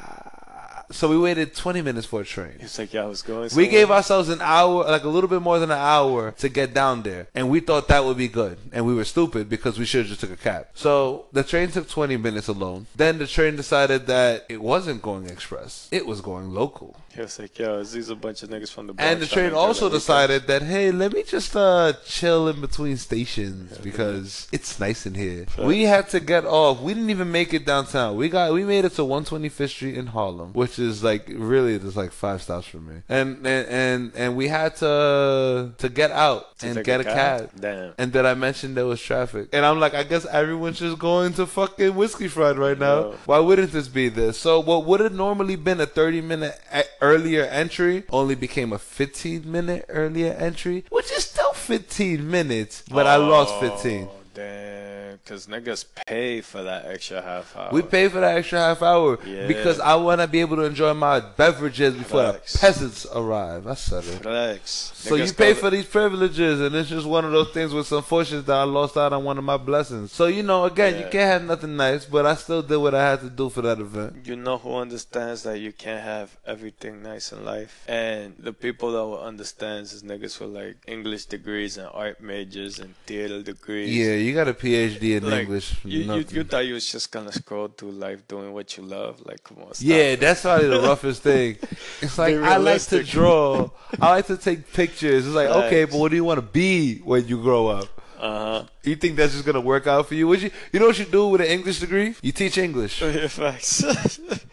So 0.90 1.08
we 1.08 1.18
waited 1.18 1.54
20 1.54 1.82
minutes 1.82 2.06
for 2.06 2.20
a 2.20 2.24
train. 2.24 2.54
It's 2.60 2.78
like, 2.78 2.94
yeah, 2.94 3.02
I 3.02 3.06
was 3.06 3.22
going 3.22 3.50
We 3.56 3.66
gave 3.66 3.90
ourselves 3.90 4.28
an 4.28 4.40
hour, 4.40 4.84
like 4.84 5.04
a 5.04 5.08
little 5.08 5.28
bit 5.28 5.42
more 5.42 5.58
than 5.58 5.70
an 5.70 5.78
hour 5.78 6.32
to 6.32 6.48
get 6.48 6.74
down 6.74 7.02
there. 7.02 7.26
And 7.34 7.50
we 7.50 7.60
thought 7.60 7.88
that 7.88 8.04
would 8.04 8.16
be 8.16 8.28
good. 8.28 8.58
And 8.72 8.86
we 8.86 8.94
were 8.94 9.04
stupid 9.04 9.48
because 9.48 9.78
we 9.78 9.84
should 9.84 10.00
have 10.00 10.08
just 10.08 10.20
took 10.20 10.30
a 10.30 10.36
cab. 10.36 10.68
So 10.74 11.26
the 11.32 11.42
train 11.42 11.70
took 11.70 11.88
20 11.88 12.16
minutes 12.16 12.48
alone. 12.48 12.86
Then 12.94 13.18
the 13.18 13.26
train 13.26 13.56
decided 13.56 14.06
that 14.06 14.46
it 14.48 14.62
wasn't 14.62 15.02
going 15.02 15.28
express. 15.28 15.88
It 15.90 16.06
was 16.06 16.20
going 16.20 16.50
local. 16.50 16.96
He 17.16 17.22
was 17.22 17.38
like, 17.38 17.58
yo, 17.58 17.82
these 17.82 18.10
a 18.10 18.14
bunch 18.14 18.42
of 18.42 18.50
niggas 18.50 18.70
from 18.70 18.86
the 18.86 18.92
Bronx 18.92 19.10
And 19.12 19.22
the 19.22 19.26
train 19.26 19.52
also 19.52 19.88
decided 19.88 20.46
that, 20.48 20.62
hey, 20.62 20.92
let 20.92 21.12
me 21.14 21.22
just 21.22 21.56
uh, 21.56 21.94
chill 22.04 22.46
in 22.48 22.60
between 22.60 22.96
stations 22.98 23.76
because 23.78 24.48
it's 24.52 24.78
nice 24.78 25.06
in 25.06 25.14
here. 25.14 25.46
We 25.58 25.82
had 25.84 26.08
to 26.10 26.20
get 26.20 26.44
off. 26.44 26.80
We 26.80 26.94
didn't 26.94 27.10
even 27.10 27.32
make 27.32 27.54
it 27.54 27.64
downtown. 27.64 28.16
We 28.16 28.28
got 28.28 28.52
we 28.52 28.64
made 28.64 28.84
it 28.84 28.92
to 28.92 29.02
125th 29.02 29.68
Street 29.70 29.96
in 29.96 30.08
Harlem, 30.08 30.52
which 30.52 30.78
is 30.78 31.02
like 31.02 31.26
really 31.28 31.78
just 31.78 31.96
like 31.96 32.12
five 32.12 32.42
stops 32.42 32.66
from 32.66 32.86
me. 32.86 33.02
And 33.08 33.46
and 33.46 33.66
and, 33.68 34.12
and 34.14 34.36
we 34.36 34.48
had 34.48 34.76
to 34.76 35.72
to 35.78 35.88
get 35.88 36.10
out 36.10 36.58
To 36.58 36.68
and 36.68 36.84
get 36.84 37.00
a 37.00 37.04
cab? 37.04 37.50
cab. 37.50 37.50
Damn. 37.60 37.94
And 37.98 38.12
then 38.12 38.26
I 38.26 38.34
mentioned 38.34 38.76
there 38.76 38.86
was 38.86 39.00
traffic. 39.00 39.48
And 39.52 39.64
I'm 39.64 39.80
like, 39.80 39.94
I 39.94 40.02
guess 40.02 40.26
everyone's 40.26 40.78
just 40.78 40.98
going 40.98 41.32
to 41.34 41.46
fucking 41.46 41.94
Whiskey 41.94 42.28
Fried 42.28 42.58
right 42.58 42.78
now. 42.78 42.86
No. 42.96 43.14
Why 43.24 43.38
wouldn't 43.38 43.72
this 43.72 43.88
be 43.88 44.08
this? 44.08 44.38
So 44.38 44.60
what 44.60 44.84
would 44.84 45.00
have 45.00 45.14
normally 45.14 45.56
been 45.56 45.80
a 45.80 45.86
30 45.86 46.20
minute 46.20 46.58
e- 46.74 46.82
earlier 47.06 47.44
entry 47.44 48.04
only 48.10 48.34
became 48.34 48.72
a 48.72 48.78
15 48.78 49.50
minute 49.50 49.84
earlier 49.88 50.32
entry, 50.32 50.84
which 50.90 51.10
is 51.12 51.24
still 51.24 51.52
15 51.52 52.28
minutes, 52.28 52.82
but 52.90 53.06
I 53.06 53.16
lost 53.16 53.58
15. 53.60 54.08
Damn, 54.36 55.16
because 55.16 55.46
niggas 55.46 55.84
pay 56.06 56.40
for 56.42 56.62
that 56.62 56.86
extra 56.86 57.22
half 57.22 57.56
hour. 57.56 57.70
We 57.72 57.82
pay 57.82 58.08
for 58.08 58.20
that 58.20 58.36
extra 58.36 58.58
half 58.60 58.82
hour 58.82 59.18
Yeah. 59.26 59.46
because 59.46 59.80
I 59.80 59.94
want 59.96 60.20
to 60.20 60.28
be 60.28 60.40
able 60.40 60.56
to 60.56 60.62
enjoy 60.62 60.92
my 60.94 61.20
beverages 61.20 61.94
before 61.94 62.32
Facts. 62.32 62.52
the 62.52 62.58
peasants 62.58 63.06
arrive. 63.14 63.66
I 63.66 63.74
said 63.74 64.04
it. 64.04 64.22
Flex. 64.22 64.92
So 64.94 65.14
you 65.16 65.32
pay 65.32 65.54
for 65.54 65.70
these 65.70 65.86
privileges, 65.86 66.60
and 66.60 66.74
it's 66.74 66.88
just 66.88 67.06
one 67.06 67.24
of 67.24 67.32
those 67.32 67.50
things 67.50 67.72
with 67.72 67.86
some 67.86 67.96
unfortunate 68.06 68.46
that 68.46 68.56
I 68.56 68.62
lost 68.64 68.96
out 68.96 69.12
on 69.12 69.24
one 69.24 69.38
of 69.38 69.44
my 69.44 69.56
blessings. 69.56 70.12
So 70.12 70.26
you 70.26 70.42
know, 70.42 70.64
again, 70.64 70.94
you 70.96 71.06
can't 71.10 71.32
have 71.32 71.44
nothing 71.44 71.76
nice, 71.76 72.04
but 72.04 72.26
I 72.26 72.34
still 72.34 72.62
did 72.62 72.76
what 72.76 72.94
I 72.94 73.10
had 73.10 73.20
to 73.22 73.30
do 73.30 73.48
for 73.48 73.62
that 73.62 73.80
event. 73.80 74.26
You 74.26 74.36
know 74.36 74.58
who 74.58 74.74
understands 74.76 75.42
that 75.44 75.58
you 75.58 75.72
can't 75.72 76.02
have 76.04 76.36
everything 76.46 77.02
nice 77.02 77.32
in 77.32 77.44
life? 77.44 77.84
And 77.88 78.34
the 78.38 78.52
people 78.52 78.92
that 78.92 78.98
will 79.04 79.22
understand 79.22 79.86
is 79.86 80.02
niggas 80.02 80.38
with 80.38 80.50
like 80.50 80.76
English 80.86 81.24
degrees 81.26 81.76
and 81.78 81.88
art 81.92 82.20
majors 82.20 82.78
and 82.78 82.94
theater 83.06 83.42
degrees. 83.42 83.96
Yeah, 83.96 84.14
you 84.26 84.34
got 84.34 84.48
a 84.48 84.54
PhD 84.54 85.16
in 85.16 85.30
Like, 85.30 85.42
English. 85.42 85.76
You, 85.84 86.00
you, 86.00 86.24
you 86.30 86.44
thought 86.44 86.66
you 86.66 86.74
was 86.74 86.90
just 86.90 87.10
gonna 87.10 87.32
scroll 87.32 87.68
through 87.68 87.92
life 87.92 88.26
doing 88.28 88.52
what 88.52 88.76
you 88.76 88.82
love? 88.82 89.24
Like, 89.24 89.42
come 89.44 89.58
on, 89.58 89.74
stop. 89.74 89.86
Yeah, 89.86 90.16
that's 90.16 90.42
probably 90.42 90.68
the 90.68 90.80
roughest 90.80 91.22
thing. 91.30 91.56
It's 92.02 92.18
like 92.18 92.34
I 92.34 92.56
like 92.56 92.82
to 92.82 93.02
draw. 93.02 93.70
I 94.00 94.10
like 94.10 94.26
to 94.26 94.36
take 94.36 94.72
pictures. 94.72 95.26
It's 95.26 95.34
like 95.34 95.48
okay, 95.48 95.84
but 95.84 95.98
what 95.98 96.10
do 96.10 96.16
you 96.16 96.24
want 96.24 96.38
to 96.38 96.42
be 96.46 96.98
when 96.98 97.26
you 97.28 97.40
grow 97.40 97.68
up? 97.68 97.95
Uh 98.26 98.38
huh. 98.62 98.62
You 98.82 98.96
think 98.96 99.16
that's 99.16 99.32
just 99.32 99.44
gonna 99.46 99.60
work 99.60 99.86
out 99.86 100.08
for 100.08 100.14
you? 100.14 100.26
What 100.28 100.40
you 100.40 100.50
you 100.72 100.80
know 100.80 100.86
what 100.90 100.98
you 100.98 101.04
do 101.04 101.28
with 101.28 101.40
an 101.40 101.46
English 101.56 101.78
degree? 101.80 102.14
You 102.22 102.32
teach 102.32 102.58
English. 102.58 102.94
Yeah, 103.16 103.28
facts. 103.28 103.82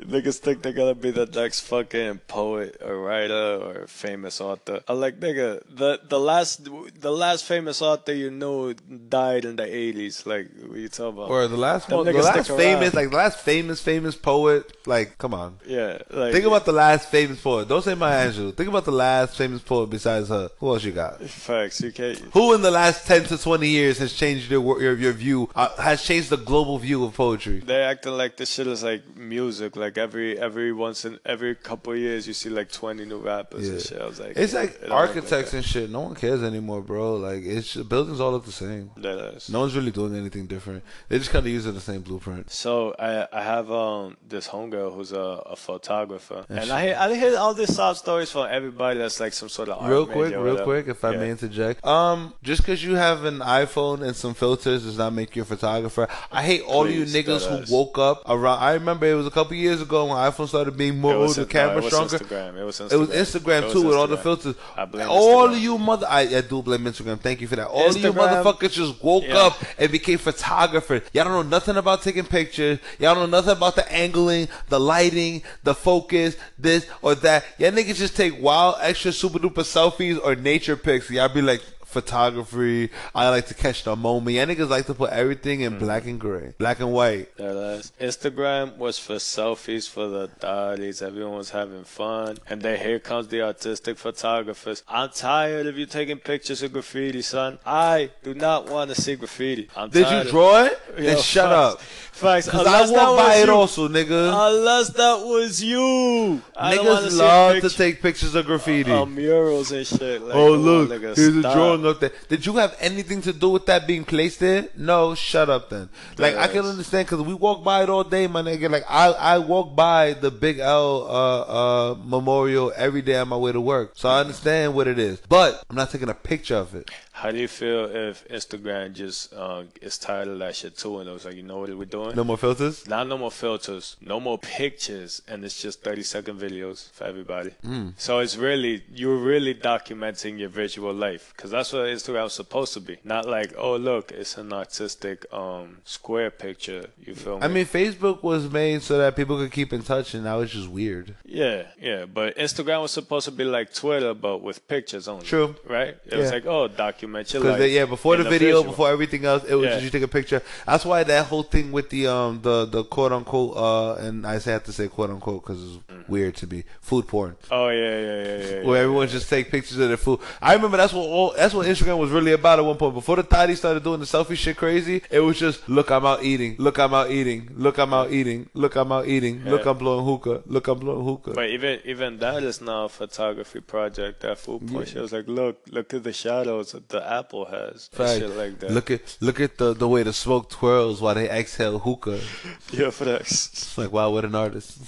Niggas 0.00 0.38
think 0.38 0.62
they're 0.62 0.72
gonna 0.72 0.94
be 0.94 1.10
the 1.10 1.26
next 1.26 1.60
fucking 1.60 2.18
poet 2.28 2.76
or 2.84 2.98
writer 2.98 3.58
or 3.64 3.86
famous 3.86 4.40
author. 4.40 4.80
I'm 4.86 5.00
like, 5.00 5.18
nigga, 5.18 5.62
the 5.68 5.98
the 6.08 6.20
last 6.20 6.68
the 7.00 7.10
last 7.24 7.44
famous 7.44 7.82
author 7.82 8.12
you 8.12 8.30
know 8.30 8.72
died 8.74 9.44
in 9.44 9.56
the 9.56 9.64
'80s. 9.64 10.26
Like, 10.26 10.48
what 10.68 10.78
you 10.78 10.88
talking 10.88 11.18
about? 11.18 11.30
Or 11.30 11.48
the 11.48 11.56
last 11.56 11.88
one, 11.90 12.04
the 12.04 12.12
last 12.12 12.48
famous, 12.48 12.94
like 12.94 13.10
the 13.10 13.16
last 13.16 13.40
famous 13.40 13.80
famous 13.80 14.14
poet. 14.14 14.76
Like, 14.86 15.18
come 15.18 15.34
on. 15.34 15.58
yeah, 15.66 15.98
like 16.10 16.32
Think 16.32 16.46
about 16.46 16.64
the 16.64 16.72
last 16.72 17.08
famous 17.10 17.40
poet. 17.40 17.66
Don't 17.68 17.82
say 17.82 17.94
Maya 17.94 18.28
Angelou. 18.28 18.54
Think 18.56 18.68
about 18.68 18.84
the 18.84 18.92
last 18.92 19.36
famous 19.36 19.62
poet 19.62 19.90
besides 19.90 20.28
her. 20.28 20.50
Who 20.60 20.68
else 20.72 20.84
you 20.84 20.92
got? 20.92 21.20
facts. 21.22 21.80
You 21.80 21.92
can't. 21.92 22.18
Who 22.32 22.54
in 22.54 22.62
the 22.62 22.70
last 22.70 23.05
ten 23.06 23.24
to 23.24 23.38
twenty 23.38 23.68
years 23.68 23.98
has 23.98 24.12
changed 24.12 24.50
your 24.50 24.60
wor- 24.60 24.80
your, 24.82 24.96
your 24.96 25.12
view? 25.12 25.48
Uh, 25.54 25.68
has 25.80 26.02
changed 26.02 26.30
the 26.30 26.36
global 26.36 26.78
view 26.78 27.04
of 27.04 27.14
poetry? 27.14 27.60
They're 27.60 27.88
acting 27.88 28.12
like 28.12 28.36
this 28.36 28.50
shit 28.50 28.66
is 28.66 28.82
like 28.82 29.02
music. 29.16 29.76
Like 29.76 29.96
every 29.96 30.38
every 30.38 30.72
once 30.72 31.04
in 31.04 31.18
every 31.24 31.54
couple 31.54 31.92
of 31.92 31.98
years, 31.98 32.26
you 32.26 32.34
see 32.34 32.50
like 32.50 32.70
20 32.72 33.04
new 33.04 33.18
rappers 33.18 33.68
and 33.68 33.78
Yeah. 33.78 33.84
shit. 33.86 34.00
I 34.02 34.06
was 34.06 34.20
like, 34.20 34.36
It's 34.36 34.52
like 34.54 34.80
it 34.82 34.90
architects 34.90 35.52
that. 35.52 35.56
and 35.58 35.64
shit. 35.64 35.90
No 35.90 36.00
one 36.00 36.14
cares 36.14 36.42
anymore, 36.42 36.82
bro. 36.82 37.14
Like 37.16 37.42
it's 37.44 37.76
buildings 37.76 38.20
all 38.20 38.32
look 38.32 38.44
the 38.44 38.52
same. 38.52 38.90
No 38.96 39.60
one's 39.60 39.74
really 39.76 39.92
doing 39.92 40.14
anything 40.16 40.46
different. 40.46 40.82
They 41.08 41.18
just 41.18 41.30
kind 41.30 41.46
of 41.46 41.52
using 41.52 41.74
the 41.74 41.80
same 41.80 42.02
blueprint. 42.02 42.50
So 42.50 42.94
I 42.98 43.26
I 43.32 43.42
have 43.42 43.70
um 43.70 44.16
this 44.26 44.48
homegirl 44.48 44.94
who's 44.94 45.12
a, 45.12 45.26
a 45.54 45.56
photographer, 45.56 46.44
And 46.48 46.58
and 46.60 46.70
I 46.72 46.82
hear 46.86 46.96
I 46.98 47.14
hear 47.14 47.36
all 47.38 47.54
these 47.54 47.74
sob 47.74 47.96
stories 47.96 48.30
from 48.30 48.48
everybody 48.50 48.98
that's 48.98 49.20
like 49.20 49.32
some 49.32 49.48
sort 49.48 49.68
of 49.68 49.78
art 49.80 49.90
Real 49.90 50.06
quick, 50.06 50.34
real 50.34 50.62
quick, 50.64 50.88
if 50.88 51.04
I 51.04 51.12
Yeah. 51.12 51.18
may 51.20 51.30
interject. 51.30 51.84
Um, 51.86 52.32
just 52.42 52.62
because 52.62 52.82
you 52.84 52.85
have 52.94 53.24
an 53.24 53.38
iPhone 53.40 54.02
and 54.02 54.14
some 54.14 54.34
filters 54.34 54.84
does 54.84 54.96
not 54.98 55.12
make 55.12 55.34
you 55.36 55.42
a 55.42 55.44
photographer. 55.44 56.08
I 56.30 56.42
hate 56.42 56.62
all 56.62 56.84
Please, 56.84 57.14
you 57.14 57.22
niggas 57.22 57.66
who 57.66 57.74
woke 57.74 57.98
up 57.98 58.22
around. 58.28 58.58
I 58.60 58.74
remember 58.74 59.06
it 59.06 59.14
was 59.14 59.26
a 59.26 59.30
couple 59.30 59.54
years 59.56 59.82
ago 59.82 60.06
when 60.06 60.16
iPhone 60.16 60.48
started 60.48 60.76
being 60.76 60.98
more 61.00 61.18
was 61.18 61.36
the 61.36 61.42
no, 61.42 61.46
camera 61.48 61.76
was 61.76 61.86
stronger. 61.86 62.18
Instagram. 62.18 62.56
It 62.58 62.64
was 62.64 62.80
Instagram. 62.80 62.92
It 62.92 62.96
was 62.96 63.08
Instagram 63.10 63.58
It 63.58 63.64
was 63.64 63.72
too 63.72 63.82
with 63.86 63.96
all 63.96 64.06
the 64.06 64.16
filters. 64.16 64.54
I 64.76 64.84
blame 64.84 65.08
all 65.08 65.48
Instagram. 65.48 65.52
of 65.52 65.58
you 65.58 65.78
mother, 65.78 66.06
I, 66.08 66.20
I 66.20 66.40
do 66.42 66.62
blame 66.62 66.84
Instagram. 66.84 67.18
Thank 67.20 67.40
you 67.40 67.48
for 67.48 67.56
that. 67.56 67.68
All 67.68 67.88
of 67.88 67.96
you 67.96 68.12
motherfuckers 68.12 68.72
just 68.72 69.02
woke 69.02 69.24
Yeah. 69.26 69.38
up 69.38 69.58
and 69.78 69.90
became 69.90 70.18
photographers. 70.18 71.02
Y'all 71.12 71.24
don't 71.24 71.32
know 71.32 71.42
nothing 71.42 71.76
about 71.76 72.02
taking 72.02 72.24
pictures. 72.24 72.78
Y'all 72.98 73.14
don't 73.14 73.30
know 73.30 73.38
nothing 73.38 73.52
about 73.52 73.74
the 73.76 73.90
angling, 73.92 74.48
the 74.68 74.78
lighting, 74.80 75.42
the 75.64 75.74
focus, 75.74 76.36
this 76.58 76.86
or 77.02 77.14
that. 77.16 77.44
Y'all 77.58 77.70
niggas 77.72 77.96
just 77.96 78.16
take 78.16 78.40
wild, 78.40 78.76
extra, 78.80 79.12
super 79.12 79.38
duper 79.38 79.64
selfies 79.64 80.18
or 80.22 80.34
nature 80.34 80.76
pics. 80.76 81.10
Y'all 81.10 81.28
be 81.28 81.42
like. 81.42 81.62
Photography. 81.96 82.90
I 83.14 83.30
like 83.30 83.46
to 83.46 83.54
catch 83.54 83.84
the 83.84 83.96
moment. 83.96 84.36
Y'all 84.36 84.44
niggas 84.44 84.68
like 84.68 84.84
to 84.86 84.92
put 84.94 85.10
everything 85.12 85.62
in 85.62 85.74
mm. 85.74 85.78
black 85.78 86.04
and 86.04 86.20
gray, 86.20 86.52
black 86.58 86.80
and 86.80 86.92
white. 86.92 87.34
Deadass. 87.38 87.90
Instagram 87.98 88.76
was 88.76 88.98
for 88.98 89.14
selfies 89.14 89.88
for 89.88 90.08
the 90.08 90.28
daddies. 90.38 91.00
Everyone 91.00 91.38
was 91.38 91.50
having 91.50 91.84
fun. 91.84 92.36
And 92.50 92.60
then 92.60 92.78
here 92.78 92.98
comes 92.98 93.28
the 93.28 93.40
artistic 93.40 93.96
photographers. 93.96 94.82
I'm 94.86 95.08
tired 95.08 95.66
of 95.66 95.78
you 95.78 95.86
taking 95.86 96.18
pictures 96.18 96.62
of 96.62 96.74
graffiti, 96.74 97.22
son. 97.22 97.58
I 97.64 98.10
do 98.22 98.34
not 98.34 98.68
want 98.68 98.94
to 98.94 99.00
see 99.00 99.16
graffiti. 99.16 99.70
I'm 99.74 99.88
Did 99.88 100.10
you 100.10 100.30
draw 100.30 100.64
it? 100.64 100.78
Yo, 100.98 101.02
Then 101.02 101.18
shut 101.22 101.50
facts. 101.50 101.74
up. 101.74 101.80
Facts. 101.80 102.48
Cause 102.48 102.66
I 102.66 102.86
that 102.86 102.92
walk 102.92 103.18
by 103.18 103.34
it 103.36 103.46
you. 103.46 103.54
also, 103.54 103.88
nigga. 103.88 104.48
Unless 104.48 104.90
that 104.90 105.20
was 105.24 105.62
you. 105.62 106.42
I 106.54 106.76
Niggas 106.76 107.16
love 107.16 107.60
to 107.62 107.70
take 107.70 108.02
pictures 108.02 108.34
of 108.34 108.46
graffiti. 108.46 108.90
of 108.90 109.10
murals 109.10 109.72
and 109.72 109.86
shit. 109.86 110.22
Like, 110.22 110.34
oh 110.34 110.52
look, 110.52 110.90
here's 110.90 111.36
a 111.36 111.42
drawing 111.42 111.85
Did 112.28 112.46
you 112.46 112.56
have 112.56 112.76
anything 112.80 113.22
to 113.22 113.32
do 113.32 113.50
with 113.50 113.66
that 113.66 113.86
being 113.86 114.04
placed 114.04 114.40
there? 114.40 114.68
No, 114.76 115.14
shut 115.14 115.48
up 115.48 115.70
then. 115.70 115.88
Like 116.18 116.36
I 116.36 116.48
can 116.48 116.64
understand 116.64 117.06
because 117.06 117.24
we 117.24 117.34
walk 117.34 117.64
by 117.64 117.82
it 117.82 117.88
all 117.88 118.04
day, 118.04 118.26
my 118.26 118.42
nigga. 118.42 118.70
Like 118.70 118.84
I, 118.88 119.08
I 119.12 119.38
walk 119.38 119.76
by 119.76 120.14
the 120.14 120.30
Big 120.30 120.58
L 120.58 121.02
uh, 121.08 121.40
uh, 121.40 121.94
memorial 122.04 122.72
every 122.76 123.02
day 123.02 123.16
on 123.16 123.28
my 123.28 123.36
way 123.36 123.52
to 123.52 123.60
work, 123.60 123.92
so 123.94 124.08
I 124.08 124.20
understand 124.20 124.74
what 124.74 124.86
it 124.86 124.98
is. 124.98 125.20
But 125.28 125.62
I'm 125.68 125.76
not 125.76 125.90
taking 125.90 126.08
a 126.08 126.14
picture 126.14 126.56
of 126.56 126.74
it. 126.74 126.90
How 127.16 127.30
do 127.30 127.38
you 127.38 127.48
feel 127.48 127.86
if 127.86 128.28
Instagram 128.28 128.92
just 128.92 129.32
uh, 129.32 129.62
is 129.80 129.96
tired 129.96 130.28
of 130.28 130.38
that 130.40 130.54
shit 130.54 130.76
too? 130.76 130.98
And 130.98 131.08
it 131.08 131.12
was 131.12 131.24
like, 131.24 131.34
you 131.34 131.42
know 131.42 131.56
what 131.56 131.74
we're 131.74 131.86
doing? 131.86 132.14
No 132.14 132.24
more 132.24 132.36
filters. 132.36 132.86
Not 132.86 133.08
no 133.08 133.16
more 133.16 133.30
filters, 133.30 133.96
no 134.02 134.20
more 134.20 134.36
pictures, 134.36 135.22
and 135.26 135.42
it's 135.42 135.62
just 135.62 135.82
30 135.82 136.02
second 136.02 136.38
videos 136.38 136.90
for 136.90 137.04
everybody. 137.04 137.52
Mm. 137.64 137.94
So 137.96 138.18
it's 138.18 138.36
really, 138.36 138.82
you're 138.92 139.16
really 139.16 139.54
documenting 139.54 140.38
your 140.38 140.50
visual 140.50 140.92
life 140.92 141.32
because 141.34 141.50
that's 141.52 141.72
what 141.72 141.86
Instagram's 141.86 142.34
supposed 142.34 142.74
to 142.74 142.80
be. 142.80 142.98
Not 143.02 143.26
like, 143.26 143.54
oh, 143.56 143.76
look, 143.76 144.12
it's 144.12 144.36
an 144.36 144.52
artistic 144.52 145.24
um, 145.32 145.78
square 145.84 146.30
picture. 146.30 146.90
You 147.02 147.14
feel 147.14 147.38
me? 147.38 147.44
I 147.44 147.48
mean, 147.48 147.64
Facebook 147.64 148.22
was 148.22 148.52
made 148.52 148.82
so 148.82 148.98
that 148.98 149.16
people 149.16 149.38
could 149.38 149.52
keep 149.52 149.72
in 149.72 149.82
touch, 149.82 150.12
and 150.12 150.24
now 150.24 150.40
it's 150.40 150.52
just 150.52 150.68
weird. 150.68 151.14
yeah, 151.24 151.68
yeah, 151.80 152.04
but 152.04 152.36
Instagram 152.36 152.82
was 152.82 152.90
supposed 152.90 153.24
to 153.24 153.32
be 153.32 153.44
like 153.44 153.72
Twitter, 153.72 154.12
but 154.12 154.42
with 154.42 154.68
pictures 154.68 155.08
only. 155.08 155.24
True. 155.24 155.56
Right? 155.66 155.96
It 156.04 156.18
was 156.18 156.30
like, 156.30 156.44
oh, 156.44 156.68
document 156.68 157.05
your 157.14 157.42
Because 157.42 157.70
yeah, 157.70 157.84
before 157.86 158.16
the 158.16 158.24
video, 158.24 158.56
visual. 158.56 158.64
before 158.64 158.88
everything 158.90 159.24
else, 159.24 159.44
it 159.44 159.54
was 159.54 159.64
Yeah. 159.66 159.70
just 159.74 159.84
you 159.84 159.90
take 159.90 160.02
a 160.02 160.08
picture. 160.08 160.42
That's 160.66 160.84
why 160.84 161.04
that 161.04 161.26
whole 161.26 161.42
thing 161.42 161.72
with 161.72 161.90
the 161.90 162.06
um 162.06 162.40
the 162.42 162.64
the 162.66 162.84
quote 162.84 163.12
unquote 163.12 163.56
uh 163.56 163.94
and 164.06 164.26
I 164.26 164.38
say 164.38 164.52
have 164.52 164.64
to 164.64 164.72
say 164.72 164.88
quote 164.88 165.10
unquote 165.10 165.42
because 165.44 165.62
it's 165.62 165.76
Mm. 165.86 166.08
weird 166.08 166.34
to 166.36 166.46
be 166.46 166.64
food 166.80 167.06
porn. 167.06 167.36
Oh, 167.50 167.68
yeah, 167.68 167.76
yeah, 167.78 168.00
yeah, 168.00 168.22
yeah. 168.38 168.56
yeah. 168.60 168.66
Where 168.66 168.82
everyone 168.82 169.06
just 169.08 169.28
take 169.30 169.50
pictures 169.50 169.78
of 169.78 169.88
their 169.88 169.96
food. 169.96 170.18
I 170.42 170.54
remember 170.54 170.76
that's 170.76 170.92
what 170.92 171.02
all, 171.06 171.32
that's 171.36 171.54
what 171.54 171.66
Instagram 171.66 171.98
was 171.98 172.10
really 172.10 172.32
about 172.32 172.58
at 172.58 172.64
one 172.64 172.76
point. 172.76 172.94
Before 172.94 173.16
the 173.16 173.22
Toddy 173.22 173.54
started 173.54 173.82
doing 173.84 174.00
the 174.00 174.06
selfie 174.06 174.36
shit 174.36 174.56
crazy, 174.56 175.02
it 175.10 175.20
was 175.20 175.38
just 175.38 175.68
look 175.68 175.90
I'm 175.90 176.04
out 176.04 176.22
eating, 176.24 176.56
look 176.58 176.78
I'm 176.78 176.92
out 176.92 177.10
eating, 177.10 177.50
look 177.56 177.78
I'm 177.78 177.94
out 177.94 178.10
eating, 178.10 178.48
look 178.54 178.74
I'm 178.76 178.90
out 178.92 179.06
eating, 179.06 179.44
look 179.44 179.64
I'm 179.66 179.78
blowing 179.78 180.04
hookah, 180.04 180.42
look 180.46 180.66
I'm 180.68 180.78
blowing 180.78 181.04
hookah. 181.04 181.32
But 181.34 181.50
even 181.50 181.80
even 181.84 182.18
that 182.18 182.42
is 182.42 182.60
now 182.60 182.84
a 182.84 182.88
photography 182.88 183.60
project. 183.60 184.20
That 184.20 184.38
food 184.38 184.66
porn 184.68 184.84
shit 184.86 185.00
was 185.02 185.12
like, 185.12 185.28
look, 185.28 185.60
look 185.70 185.94
at 185.94 186.02
the 186.04 186.12
shadows 186.12 186.72
that 186.72 186.88
the 186.88 186.95
apple 187.04 187.46
has, 187.46 187.88
Fact. 187.88 188.20
shit 188.20 188.30
like 188.30 188.58
that. 188.60 188.70
Look 188.70 188.90
at 188.90 189.16
look 189.20 189.40
at 189.40 189.58
the 189.58 189.74
the 189.74 189.88
way 189.88 190.02
the 190.02 190.12
smoke 190.12 190.50
twirls 190.50 191.00
while 191.00 191.14
they 191.14 191.28
exhale 191.28 191.78
hookah. 191.78 192.20
yeah, 192.72 192.90
for 192.90 193.04
that. 193.04 193.22
It's 193.22 193.76
like 193.78 193.92
wow, 193.92 194.10
what 194.10 194.24
an 194.24 194.34
artist. 194.34 194.78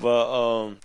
But 0.00 0.26
um, 0.32 0.78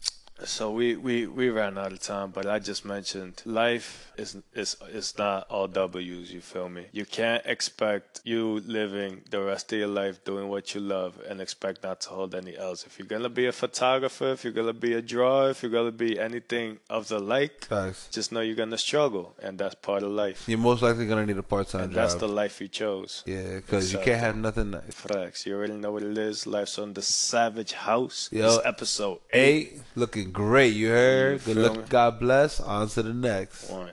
so 0.45 0.71
we 0.71 0.95
we 0.95 1.27
we 1.27 1.49
ran 1.49 1.77
out 1.77 1.91
of 1.91 1.99
time. 1.99 2.31
But 2.31 2.45
I 2.45 2.59
just 2.59 2.85
mentioned 2.85 3.41
life 3.45 4.11
is 4.17 4.37
is 4.53 4.77
is 4.91 5.17
not 5.17 5.47
all 5.49 5.67
W's. 5.67 6.31
You 6.31 6.41
feel 6.41 6.69
me? 6.69 6.85
You 6.91 7.05
can't 7.05 7.43
expect 7.45 8.21
you 8.23 8.61
living 8.65 9.21
the 9.29 9.41
rest 9.41 9.71
of 9.73 9.79
your 9.79 9.87
life 9.87 10.23
doing 10.23 10.47
what 10.49 10.73
you 10.73 10.81
love 10.81 11.19
and 11.27 11.41
expect 11.41 11.83
not 11.83 12.01
to 12.01 12.09
hold 12.09 12.33
any 12.35 12.57
else. 12.57 12.85
If 12.85 12.97
you're 12.99 13.07
gonna 13.07 13.29
be 13.29 13.47
a 13.47 13.51
photographer, 13.51 14.29
if 14.31 14.43
you're 14.43 14.53
gonna 14.53 14.73
be 14.73 14.93
a 14.93 15.01
drawer, 15.01 15.49
if 15.49 15.61
you're 15.61 15.71
gonna 15.71 15.91
be 15.91 16.19
anything 16.19 16.79
of 16.89 17.07
the 17.07 17.19
like, 17.19 17.65
Facts. 17.65 18.07
just 18.11 18.31
know 18.31 18.39
you're 18.41 18.55
gonna 18.55 18.77
struggle, 18.77 19.35
and 19.41 19.57
that's 19.59 19.75
part 19.75 20.03
of 20.03 20.11
life. 20.11 20.45
You're 20.47 20.57
most 20.59 20.81
likely 20.81 21.05
gonna 21.05 21.25
need 21.25 21.37
a 21.37 21.43
part 21.43 21.67
time 21.69 21.81
And 21.83 21.91
job. 21.91 21.95
that's 22.01 22.15
the 22.15 22.27
life 22.27 22.61
you 22.61 22.67
chose. 22.67 23.23
yeah, 23.25 23.55
because 23.57 23.91
you 23.93 23.99
can't 23.99 24.19
have 24.19 24.35
nothing 24.37 24.71
nice. 24.71 24.93
Facts. 24.93 25.45
You 25.45 25.55
already 25.55 25.73
know 25.73 25.91
what 25.91 26.03
it 26.03 26.17
is. 26.17 26.47
Life's 26.47 26.77
on 26.79 26.93
the 26.93 27.01
Savage 27.01 27.73
House. 27.73 28.29
Yo, 28.31 28.41
This 28.43 28.59
episode 28.65 29.19
eight. 29.33 29.49
Eight, 29.49 29.81
looking 29.95 30.28
great. 30.29 30.73
You 30.73 30.89
heard? 30.89 31.41
You 31.45 31.53
Good 31.53 31.57
luck. 31.63 31.77
me? 31.77 31.83
God 31.89 32.19
bless. 32.19 32.59
On 32.59 32.87
to 32.89 33.03
the 33.03 33.13
next. 33.13 33.69
One. 33.69 33.91